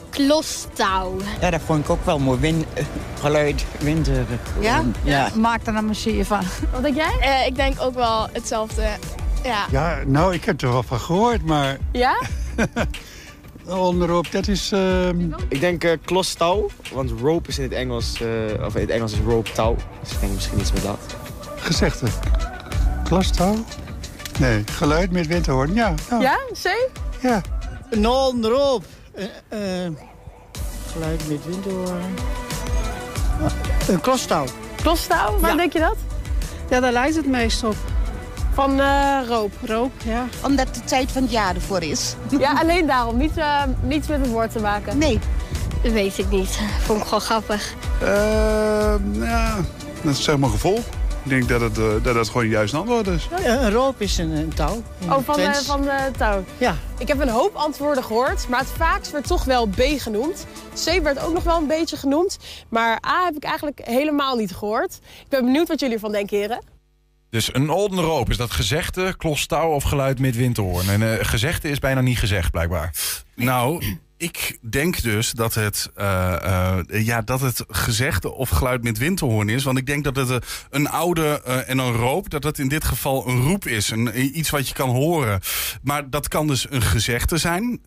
Klostouw. 0.10 1.16
Ja, 1.42 1.50
dat 1.50 1.62
vond 1.66 1.84
ik 1.84 1.90
ook 1.90 2.06
wel 2.06 2.20
mooi. 2.20 2.40
Win, 2.40 2.66
eh, 2.74 2.84
geluid, 3.20 3.66
winter. 3.80 4.26
Ja? 4.60 4.84
Ja. 5.04 5.30
Maak 5.36 5.68
er 5.68 5.74
dan 5.74 5.86
maar 5.86 5.96
zie 5.96 6.26
van. 6.26 6.40
Wat 6.72 6.82
denk 6.82 6.96
jij? 6.96 7.18
Eh, 7.20 7.46
ik 7.46 7.56
denk 7.56 7.82
ook 7.82 7.94
wel 7.94 8.28
hetzelfde. 8.32 8.84
Ja. 9.44 9.66
Ja, 9.72 10.00
nou, 10.06 10.34
ik 10.34 10.46
heb 10.46 10.62
er 10.62 10.72
wel 10.72 10.84
van 10.84 11.00
gehoord, 11.00 11.46
maar 11.46 11.78
Ja? 11.92 12.22
onderop, 13.66 14.32
dat 14.32 14.48
is... 14.48 14.72
ehm, 14.72 15.30
Ik 15.48 15.60
denk 15.60 15.84
uh, 15.84 15.92
klostouw, 16.06 16.70
want 16.94 17.12
rope 17.22 17.50
is 17.50 17.58
in 17.58 17.64
het 17.64 17.74
Engels, 17.74 18.22
eh, 18.22 18.66
of 18.66 18.76
in 18.76 18.82
het 18.82 18.90
Engels 18.90 19.12
is 19.12 19.20
rope 19.26 19.52
touw. 19.52 19.76
Dus 20.02 20.12
ik 20.12 20.20
denk 20.20 20.34
misschien 20.34 20.60
iets 20.60 20.72
met 20.72 20.84
dat. 20.84 20.98
gezegde. 21.56 22.08
Klostouw? 23.04 23.56
Nee, 24.40 24.64
geluid 24.72 25.12
met 25.12 25.28
winterhoorn, 25.28 25.74
ja. 25.74 25.94
ja. 26.10 26.20
Ja? 26.20 26.38
C? 26.64 26.90
Ja. 27.22 27.42
Een 27.90 28.08
onderop. 28.08 28.84
geluid 30.92 31.28
met 31.30 31.46
winterhoorn. 31.46 32.14
Een 33.88 34.02
klostouw. 34.02 34.46
Klostouw, 34.82 35.40
waarom 35.40 35.58
denk 35.58 35.74
je 35.74 35.80
dat? 35.80 35.96
Ja, 36.70 36.80
daar 36.80 36.92
lijkt 36.92 37.16
het 37.16 37.28
meest 37.28 37.64
op. 37.64 37.76
Van 38.54 38.80
eh, 38.80 39.20
roop. 39.28 39.54
Roop, 39.66 39.92
ja. 40.04 40.26
Omdat 40.46 40.76
de 40.76 40.84
tijd 40.84 41.12
van 41.12 41.22
het 41.22 41.32
jaar 41.32 41.56
ervoor 41.56 41.82
is. 41.82 42.16
Ja, 42.40 42.54
alleen 42.54 42.88
daarom. 42.88 43.18
Niet, 43.18 43.38
eh, 43.38 43.64
niets 43.82 44.08
met 44.08 44.20
het 44.20 44.30
woord 44.30 44.52
te 44.52 44.60
maken. 44.60 44.98
Nee. 44.98 45.20
Dat 45.84 45.92
weet 45.92 46.18
ik 46.18 46.30
niet. 46.30 46.60
Vond 46.80 47.00
ik 47.00 47.06
gewoon 47.06 47.22
grappig. 47.22 47.74
Ehm, 48.02 49.24
ja, 49.24 49.56
dat 50.02 50.14
is 50.14 50.24
zeg 50.24 50.38
maar 50.38 50.50
gevoel. 50.50 50.80
Ik 51.24 51.30
denk 51.30 51.50
dat 51.50 51.62
het, 51.62 51.78
eh, 51.78 51.86
dat 52.04 52.16
het 52.16 52.30
gewoon 52.30 52.48
juist 52.48 52.74
een 52.74 52.80
antwoord 52.80 53.08
is. 53.08 53.28
Een 53.46 53.72
roop 53.72 54.02
is 54.02 54.18
een, 54.18 54.32
een 54.32 54.54
touw. 54.54 54.82
Oh, 55.10 55.18
van 55.24 55.36
de, 55.36 55.62
van 55.66 55.82
de 55.82 56.12
touw. 56.18 56.44
Ja. 56.58 56.76
Ik 56.98 57.08
heb 57.08 57.20
een 57.20 57.30
hoop 57.30 57.56
antwoorden 57.56 58.04
gehoord, 58.04 58.48
maar 58.48 58.60
het 58.60 58.70
vaakst 58.78 59.12
werd 59.12 59.28
toch 59.28 59.44
wel 59.44 59.68
B 59.68 59.82
genoemd. 59.98 60.46
C 60.86 61.02
werd 61.04 61.20
ook 61.20 61.34
nog 61.34 61.44
wel 61.44 61.58
een 61.58 61.68
beetje 61.68 61.98
genoemd, 61.98 62.38
maar 62.70 63.04
A 63.08 63.26
heb 63.26 63.36
ik 63.36 63.44
eigenlijk 63.44 63.82
helemaal 63.84 64.36
niet 64.36 64.56
gehoord. 64.56 64.94
Ik 65.04 65.30
ben 65.30 65.46
benieuwd 65.46 65.68
wat 65.68 65.80
jullie 65.80 65.96
ervan 65.96 66.12
denken, 66.12 66.38
heren. 66.38 66.62
Dus 67.32 67.54
een 67.54 67.70
olden 67.70 68.00
roop, 68.00 68.30
is 68.30 68.38
dat 68.38 68.52
gezegde, 68.52 69.16
klostouw 69.18 69.70
of 69.70 69.84
geluid 69.84 70.20
met 70.20 70.36
winterhoorn? 70.36 70.90
En 70.90 71.18
eh, 71.18 71.26
gezegde 71.26 71.70
is 71.70 71.80
bijna 71.80 72.02
niet 72.02 72.20
gezegd, 72.20 72.52
blijkbaar. 72.52 72.94
Nou, 73.36 73.84
ik 74.18 74.58
denk 74.70 75.02
dus 75.02 75.32
dat 75.32 75.54
het, 75.54 75.92
eh, 75.96 76.78
eh, 76.78 77.06
ja, 77.06 77.22
dat 77.22 77.42
het 77.42 77.64
gezegde 77.68 78.32
of 78.32 78.50
geluid 78.50 78.84
met 78.84 78.98
winterhoorn 78.98 79.50
is. 79.50 79.64
Want 79.64 79.78
ik 79.78 79.86
denk 79.86 80.04
dat 80.04 80.16
het 80.16 80.46
een 80.70 80.90
oude 80.90 81.42
en 81.44 81.78
een 81.78 81.94
roop, 81.94 82.30
dat 82.30 82.44
het 82.44 82.60
in 82.60 82.68
dit 82.68 82.84
geval 82.84 83.28
een 83.28 83.42
roep 83.42 83.66
is. 83.66 83.90
Een, 83.90 84.38
iets 84.38 84.50
wat 84.50 84.68
je 84.68 84.74
kan 84.74 84.90
horen. 84.90 85.40
Maar 85.84 86.10
dat 86.10 86.28
kan 86.28 86.48
dus 86.48 86.66
een 86.70 86.82
gezegde 86.82 87.38
zijn, 87.38 87.82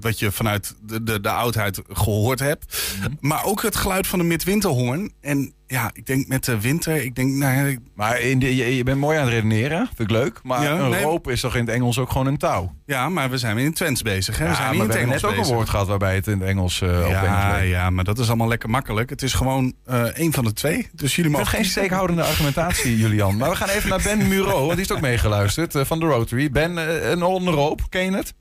wat 0.00 0.18
je 0.18 0.32
vanuit 0.32 0.74
de, 0.82 1.02
de, 1.02 1.20
de 1.20 1.30
oudheid 1.30 1.82
gehoord 1.88 2.38
hebt. 2.38 2.78
Maar 3.20 3.44
ook 3.44 3.62
het 3.62 3.76
geluid 3.76 4.06
van 4.06 4.18
een 4.18 4.26
midwinterhoorn. 4.26 5.12
En 5.20 5.54
ja, 5.74 5.90
ik 5.92 6.06
denk 6.06 6.26
met 6.26 6.44
de 6.44 6.60
winter, 6.60 7.04
ik 7.04 7.14
denk, 7.14 7.32
nou 7.32 7.68
ja, 7.68 7.76
Maar 7.94 8.20
in 8.20 8.38
de, 8.38 8.56
je, 8.56 8.76
je 8.76 8.82
bent 8.82 8.98
mooi 8.98 9.18
aan 9.18 9.24
het 9.24 9.32
redeneren, 9.32 9.78
vind 9.86 10.10
ik 10.10 10.10
leuk. 10.10 10.40
Maar 10.42 10.62
Ja, 10.62 10.78
een 10.78 10.90
nee. 10.90 11.02
roop 11.02 11.28
is 11.28 11.40
toch 11.40 11.54
in 11.54 11.60
het 11.60 11.74
Engels 11.74 11.98
ook 11.98 12.10
gewoon 12.10 12.26
een 12.26 12.36
touw? 12.36 12.74
Ja, 12.86 13.08
maar 13.08 13.30
we 13.30 13.38
zijn 13.38 13.56
weer 13.56 13.64
in 13.64 13.72
Twents 13.74 14.02
bezig. 14.02 14.38
Hè? 14.38 14.44
Ja, 14.44 14.50
we 14.50 14.56
zijn 14.56 14.70
niet 14.70 14.78
we 14.78 14.84
in 14.84 14.90
het 14.90 14.98
hebben 14.98 15.16
Engels 15.16 15.32
net 15.32 15.40
ook 15.40 15.46
een 15.46 15.54
woord 15.54 15.68
gehad 15.68 15.86
waarbij 15.86 16.14
het 16.14 16.26
in 16.26 16.40
het 16.40 16.48
Engels 16.48 16.80
uh, 16.80 16.88
op 16.88 16.94
het 16.96 17.06
Engels 17.06 17.22
Ja, 17.22 17.56
ja, 17.56 17.90
maar 17.90 18.04
dat 18.04 18.18
is 18.18 18.28
allemaal 18.28 18.48
lekker 18.48 18.70
makkelijk. 18.70 19.10
Het 19.10 19.22
is 19.22 19.32
gewoon 19.32 19.72
eh 19.84 20.02
één 20.02 20.32
van 20.32 20.44
de 20.44 20.52
twee. 20.52 20.88
Dus 20.92 21.16
jullie 21.16 21.30
mogen 21.30 21.46
geen 21.46 21.64
steekhoudende 21.64 22.22
argumentatie, 22.22 22.96
Julian. 23.02 23.36
Maar 23.36 23.50
we 23.50 23.56
gaan 23.56 23.68
even 23.68 23.88
naar 23.88 24.02
Ben 24.02 24.28
Muro, 24.28 24.60
want 24.60 24.72
die 24.72 24.84
is 24.84 24.92
ook 24.92 25.00
meegeluisterd 25.00 25.74
eh, 25.74 25.84
van 25.84 26.00
de 26.00 26.06
Rotary. 26.06 26.50
Ben, 26.50 26.78
eh, 26.78 27.10
een 27.10 27.22
onderroop, 27.22 27.80
ken 27.88 28.04
je 28.04 28.16
het? 28.16 28.34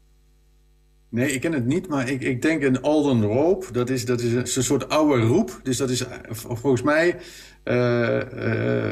Nee, 1.14 1.32
ik 1.32 1.42
ken 1.42 1.52
het 1.54 1.66
niet, 1.66 1.88
maar 1.88 2.10
ik, 2.10 2.22
ik 2.22 2.42
denk 2.42 2.64
een 2.64 2.82
Alden 2.82 3.24
Rope. 3.24 3.72
Dat 3.72 3.90
is, 3.90 4.06
dat 4.06 4.22
is 4.22 4.56
een 4.56 4.64
soort 4.64 4.90
oude 4.90 5.24
roep. 5.24 5.60
Dus 5.64 5.78
dat 5.78 5.90
is 5.90 6.06
eh, 6.06 6.18
volgens 6.32 6.82
mij... 6.82 7.18
eh, 7.64 8.22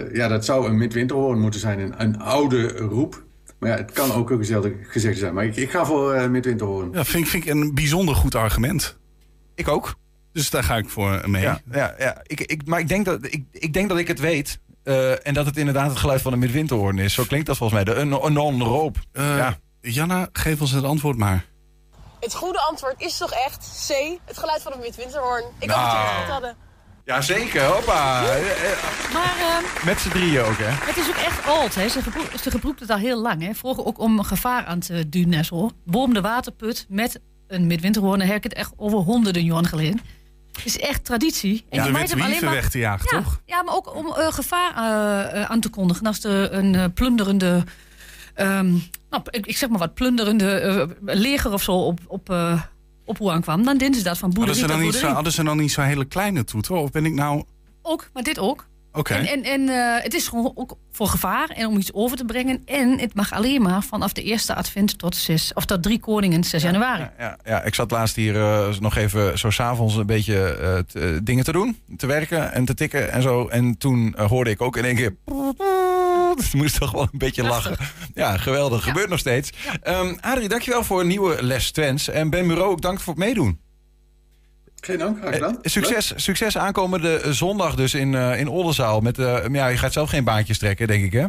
eh, 0.03 0.13
ja, 0.15 0.28
dat 0.28 0.45
zou 0.45 0.67
een 0.67 0.78
midwinterhoorn 0.78 1.39
moeten 1.39 1.59
zijn. 1.59 1.80
Een, 1.80 1.93
een 1.97 2.19
oude 2.19 2.67
roep. 2.67 3.24
Maar 3.59 3.69
ja, 3.69 3.76
het 3.76 3.91
kan 3.91 4.11
ook 4.11 4.30
een 4.30 4.45
gezegde 4.82 5.19
zijn. 5.19 5.34
Maar 5.34 5.45
ik, 5.45 5.55
ik 5.55 5.72
ga 5.72 5.86
voor 5.86 6.13
eh 6.13 6.30
midwinterhoorn. 6.30 6.89
Ja, 6.93 7.05
vind, 7.05 7.30
vind 7.30 7.43
ik 7.45 7.49
een 7.49 7.74
bijzonder 7.74 8.15
goed 8.15 8.36
argument. 8.36 8.97
Ik 9.55 9.67
ook. 9.67 9.95
Dus 10.34 10.49
daar 10.49 10.63
ga 10.63 10.78
ik 10.78 10.89
voor 10.89 11.24
mee. 11.30 11.41
Ja, 11.41 11.61
ja, 11.72 11.95
ja. 11.99 12.22
Ik, 12.24 12.41
ik, 12.41 12.67
maar 12.67 12.80
ik 12.80 12.88
denk, 12.88 13.05
dat, 13.05 13.26
ik, 13.26 13.43
ik 13.51 13.74
denk 13.74 13.89
dat 13.89 13.97
ik 13.97 14.07
het 14.07 14.19
weet. 14.19 14.59
eh, 14.84 15.28
en 15.28 15.34
dat 15.34 15.45
het 15.45 15.57
inderdaad 15.57 15.89
het 15.89 15.97
geluid 15.99 16.22
van 16.22 16.34
een 16.34 16.39
midwinterhoorn 16.39 16.99
is. 16.99 17.13
Zo 17.13 17.24
klinkt 17.24 17.47
dat 17.47 17.57
volgens 17.57 17.84
mij. 17.84 17.93
De, 17.93 17.99
een, 18.01 18.11
een. 18.11 18.93
Eh, 19.11 19.24
ja. 19.38 19.57
Janna, 19.82 20.30
geef 20.32 20.61
ons 20.61 20.72
het 20.72 20.84
antwoord 20.84 21.17
maar. 21.17 21.45
Het 22.22 22.34
goede 22.36 22.59
antwoord 22.59 22.95
is 22.97 23.17
toch 23.17 23.32
echt 23.32 23.88
C, 23.88 24.19
het 24.26 24.38
geluid 24.38 24.61
van 24.61 24.72
een 24.74 24.80
midwinterhoorn. 24.80 25.43
Ik 25.59 25.67
Nou. 25.67 25.80
hoop 25.80 25.89
dat 25.91 25.97
jullie 26.01 26.13
het 26.15 26.24
goed 26.24 26.32
hadden. 26.32 26.55
Jazeker, 27.05 27.65
hoppa. 27.65 28.22
Maar 29.13 29.36
ehm, 29.39 29.86
Met 29.86 29.99
z'n 29.99 30.09
drieën 30.09 30.41
ook, 30.43 30.57
hè? 30.57 30.69
het 30.86 30.97
is 30.97 31.07
ook 31.09 31.15
echt 31.15 31.45
oud. 31.45 31.76
Hè. 31.76 31.88
Ze, 31.89 32.01
gebro- 32.01 32.38
ze 32.43 32.51
gebroekt 32.51 32.80
het 32.80 32.89
al 32.89 32.97
heel 32.97 33.22
lang. 33.22 33.41
Hè. 33.41 33.53
Vroeger 33.53 33.86
ook 33.86 33.99
om 33.99 34.24
gevaar 34.24 34.65
aan 34.65 34.80
te 34.80 35.09
duwen 35.09 35.34
en 35.34 35.45
zo. 35.45 35.69
Boom 35.86 36.13
de 36.13 36.22
waterput 36.22 36.86
met 36.89 37.19
een 37.47 37.67
midwinterhoorn. 37.67 38.19
Dan 38.19 38.28
heb 38.28 38.38
ik 38.38 38.43
het 38.43 38.53
echt 38.53 38.72
over 38.78 38.97
honderden 38.99 39.43
jaren 39.43 39.65
geleden. 39.65 39.99
Het 40.51 40.65
is 40.65 40.78
echt 40.80 41.05
traditie. 41.05 41.65
Je 41.69 41.82
witte 41.91 42.15
hem 42.15 42.22
alleen 42.22 42.43
maar- 42.43 42.53
weg 42.53 42.69
te 42.69 42.78
jagen, 42.80 43.17
ja, 43.17 43.24
toch? 43.24 43.41
Ja, 43.45 43.63
maar 43.63 43.76
ook 43.76 43.95
om 43.95 44.13
eh, 44.13 44.34
gevaar 44.34 44.72
eh, 44.76 45.41
eh, 45.41 45.49
aan 45.51 45.59
te 45.59 45.69
kondigen. 45.69 46.05
Als 46.05 46.24
er 46.24 46.53
een 46.53 46.93
plunderende... 46.93 47.63
ehm, 48.34 48.70
nou, 49.10 49.24
ik, 49.30 49.46
ik 49.46 49.58
zeg 49.58 49.70
maar 49.70 49.80
wat, 49.80 49.94
plunderende 49.94 50.52
eh, 50.60 50.88
leger 51.16 51.54
of 51.54 51.64
zo 51.64 51.72
op, 51.72 52.00
op, 52.08 52.30
eh 52.30 52.62
op 53.06 53.18
hoe 53.18 53.32
aankwam. 53.32 53.64
Dan 53.64 53.78
deden 53.78 53.96
ze 53.96 54.04
dat 54.04 54.18
van 54.18 54.30
Hadden 54.30 54.46
boerderie 54.46 54.62
ze, 54.62 54.68
dan 54.68 54.78
niet 54.78 54.86
zo, 54.86 54.92
boerderie. 54.92 55.16
hadden 55.16 55.34
ze 55.34 55.44
dan 55.44 55.58
niet 55.58 55.72
zo'n 55.72 55.84
hele 55.84 56.06
kleine 56.06 56.44
toeter? 56.44 56.76
Of 56.76 56.92
ben 56.92 57.06
ik 57.06 57.14
nou... 57.14 57.44
Ook, 57.82 58.10
maar 58.14 58.24
dit 58.24 58.40
ook. 58.40 58.68
Oké. 58.94 59.14
En, 59.14 59.26
en, 59.28 59.44
en 59.44 59.70
eh, 59.70 60.04
het 60.04 60.14
is 60.14 60.28
gewoon 60.28 60.52
ook 60.56 60.78
voor 60.92 61.08
gevaar 61.08 61.50
en 61.50 61.68
om 61.68 61.78
iets 61.78 61.94
over 61.94 62.18
te 62.18 62.26
brengen. 62.26 62.62
En 62.66 63.00
het 63.00 63.14
mag 63.14 63.32
alleen 63.34 63.62
maar 63.62 63.84
vanaf 63.84 64.14
de 64.14 64.24
eerste 64.24 64.56
advent 64.56 64.98
tot, 64.98 65.16
6, 65.16 65.54
of 65.54 65.66
tot 65.66 65.84
drie 65.84 66.00
koningen 66.00 66.44
6 66.44 66.64
januari. 66.64 67.10
Ja, 67.18 67.38
ja, 67.46 67.64
ik 67.64 67.76
zat 67.76 67.92
laatst 67.92 68.16
hier 68.16 68.34
nog 68.80 68.96
even 68.96 69.40
zo 69.40 69.50
s'avonds 69.50 69.96
een 69.96 70.06
beetje 70.06 70.84
t- 70.88 71.26
dingen 71.26 71.44
te 71.44 71.52
doen. 71.52 71.78
Te 71.98 72.06
werken 72.08 72.54
en 72.54 72.66
te 72.66 72.74
tikken 72.74 73.12
en 73.12 73.22
zo. 73.22 73.48
En 73.48 73.78
toen 73.78 74.16
hoorde 74.18 74.50
ik 74.50 74.62
ook 74.62 74.78
in 74.78 74.86
één 74.86 74.96
keer... 74.96 75.16
Dus 76.36 76.54
moest 76.62 76.80
toch 76.80 76.92
wel 76.92 77.02
een 77.02 77.10
beetje 77.20 77.44
lachen. 77.44 77.78
Ja, 78.14 78.38
geweldig. 78.38 78.84
Gebeurt 78.84 79.10
nog 79.10 79.20
steeds. 79.20 79.50
Ehm 79.84 80.14
Adrie, 80.20 80.50
dankjewel 80.50 80.84
voor 80.84 81.00
een 81.02 81.08
nieuwe 81.08 81.44
les 81.44 81.72
Twents. 81.72 82.08
En 82.10 82.30
Ben 82.30 82.48
Bureau, 82.48 82.72
ook 82.72 82.82
dank 82.82 83.00
voor 83.00 83.14
het 83.14 83.24
meedoen. 83.24 83.60
Geen 84.82 84.98
dank, 84.98 85.18
graag 85.20 85.34
gedaan. 85.34 85.62
Eh, 85.62 85.72
succes, 85.72 86.14
succes 86.16 86.58
aankomende 86.58 87.16
eh, 87.16 87.32
zondag 87.32 87.76
dus 87.76 87.94
in, 87.94 88.16
eh 88.16 88.40
in 88.40 88.48
Oldenzaal. 88.48 89.00
Met, 89.02 89.18
eh, 89.20 89.38
ja, 89.52 89.68
je 89.68 89.78
gaat 89.78 89.94
zelf 89.94 90.10
geen 90.10 90.24
baantjes 90.24 90.58
trekken, 90.58 90.88
denk 90.88 91.04
ik, 91.04 91.12
hè? 91.12 91.26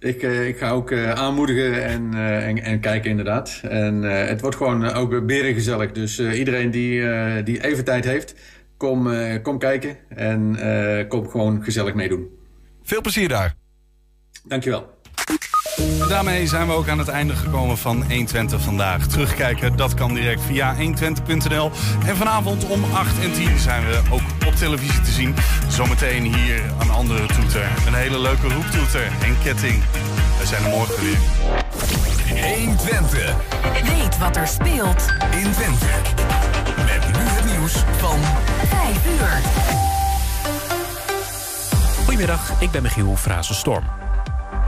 Ik, 0.00 0.22
eh, 0.22 0.48
ik 0.48 0.58
ga 0.58 0.70
ook 0.70 0.90
eh, 0.90 1.10
aanmoedigen 1.12 1.84
en, 1.84 2.14
eh, 2.14 2.46
en, 2.46 2.62
en 2.62 2.80
kijken 2.80 3.10
inderdaad. 3.10 3.60
En 3.62 4.04
eh, 4.10 4.28
het 4.28 4.40
wordt 4.40 4.56
gewoon 4.56 4.92
ook 4.92 5.26
berengezellig. 5.26 5.92
Dus 5.92 6.18
eh, 6.18 6.38
iedereen 6.38 6.70
die, 6.70 7.08
eh, 7.10 7.44
die 7.44 7.64
even 7.64 7.84
tijd 7.84 8.04
heeft, 8.04 8.34
kom, 8.76 9.10
eh, 9.12 9.42
kom 9.42 9.58
kijken. 9.58 9.96
En 10.08 10.56
eh, 10.56 11.08
kom 11.08 11.28
gewoon 11.28 11.64
gezellig 11.64 11.94
meedoen. 11.94 12.26
Veel 12.82 13.00
plezier 13.00 13.28
daar. 13.28 13.54
Dankjewel. 14.48 14.96
Daarmee 16.08 16.46
zijn 16.46 16.66
we 16.66 16.72
ook 16.72 16.88
aan 16.88 16.98
het 16.98 17.08
einde 17.08 17.34
gekomen 17.34 17.78
van 17.78 17.96
120 17.96 18.60
vandaag. 18.60 19.06
Terugkijken, 19.06 19.76
dat 19.76 19.94
kan 19.94 20.14
direct 20.14 20.40
via 20.40 20.76
120.nl. 20.76 21.70
En 22.06 22.16
vanavond 22.16 22.66
om 22.66 22.84
8 22.94 23.22
en 23.22 23.32
10 23.32 23.58
zijn 23.58 23.86
we 23.86 24.00
ook 24.10 24.46
op 24.46 24.54
televisie 24.54 25.00
te 25.00 25.10
zien. 25.10 25.34
Zometeen 25.68 26.34
hier 26.34 26.62
een 26.80 26.90
andere 26.90 27.26
toeter. 27.26 27.70
Een 27.86 27.94
hele 27.94 28.18
leuke 28.18 28.48
roeptoeter 28.48 29.02
en 29.04 29.36
ketting. 29.42 29.82
We 30.38 30.46
zijn 30.46 30.64
er 30.64 30.70
morgen 30.70 31.04
weer. 31.04 31.18
120 32.54 33.36
Weet 33.72 34.18
wat 34.18 34.36
er 34.36 34.46
speelt 34.46 35.06
in 35.30 35.52
Twente. 35.52 35.86
Met 36.76 37.06
nu 37.06 37.24
het 37.24 37.44
nieuws 37.44 37.72
van 37.72 38.18
5 38.68 39.06
uur. 39.06 39.42
Goedemiddag, 42.04 42.60
ik 42.60 42.70
ben 42.70 42.82
Michiel 42.82 43.16
Frazenstorm. 43.16 44.07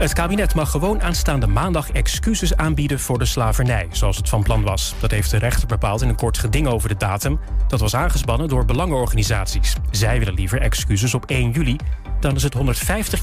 Het 0.01 0.13
kabinet 0.13 0.55
mag 0.55 0.71
gewoon 0.71 1.01
aanstaande 1.01 1.47
maandag 1.47 1.91
excuses 1.91 2.55
aanbieden 2.55 2.99
voor 2.99 3.19
de 3.19 3.25
slavernij, 3.25 3.87
zoals 3.91 4.17
het 4.17 4.29
van 4.29 4.43
plan 4.43 4.61
was. 4.61 4.93
Dat 4.99 5.11
heeft 5.11 5.31
de 5.31 5.37
rechter 5.37 5.67
bepaald 5.67 6.01
in 6.01 6.09
een 6.09 6.15
kort 6.15 6.37
geding 6.37 6.67
over 6.67 6.89
de 6.89 6.95
datum. 6.97 7.39
Dat 7.67 7.79
was 7.79 7.95
aangespannen 7.95 8.47
door 8.47 8.65
belangenorganisaties. 8.65 9.75
Zij 9.91 10.19
willen 10.19 10.33
liever 10.33 10.61
excuses 10.61 11.13
op 11.13 11.25
1 11.25 11.51
juli, 11.51 11.75
dan 12.19 12.35
is 12.35 12.43
het 12.43 12.53
150 12.53 13.09
jaar. 13.09 13.19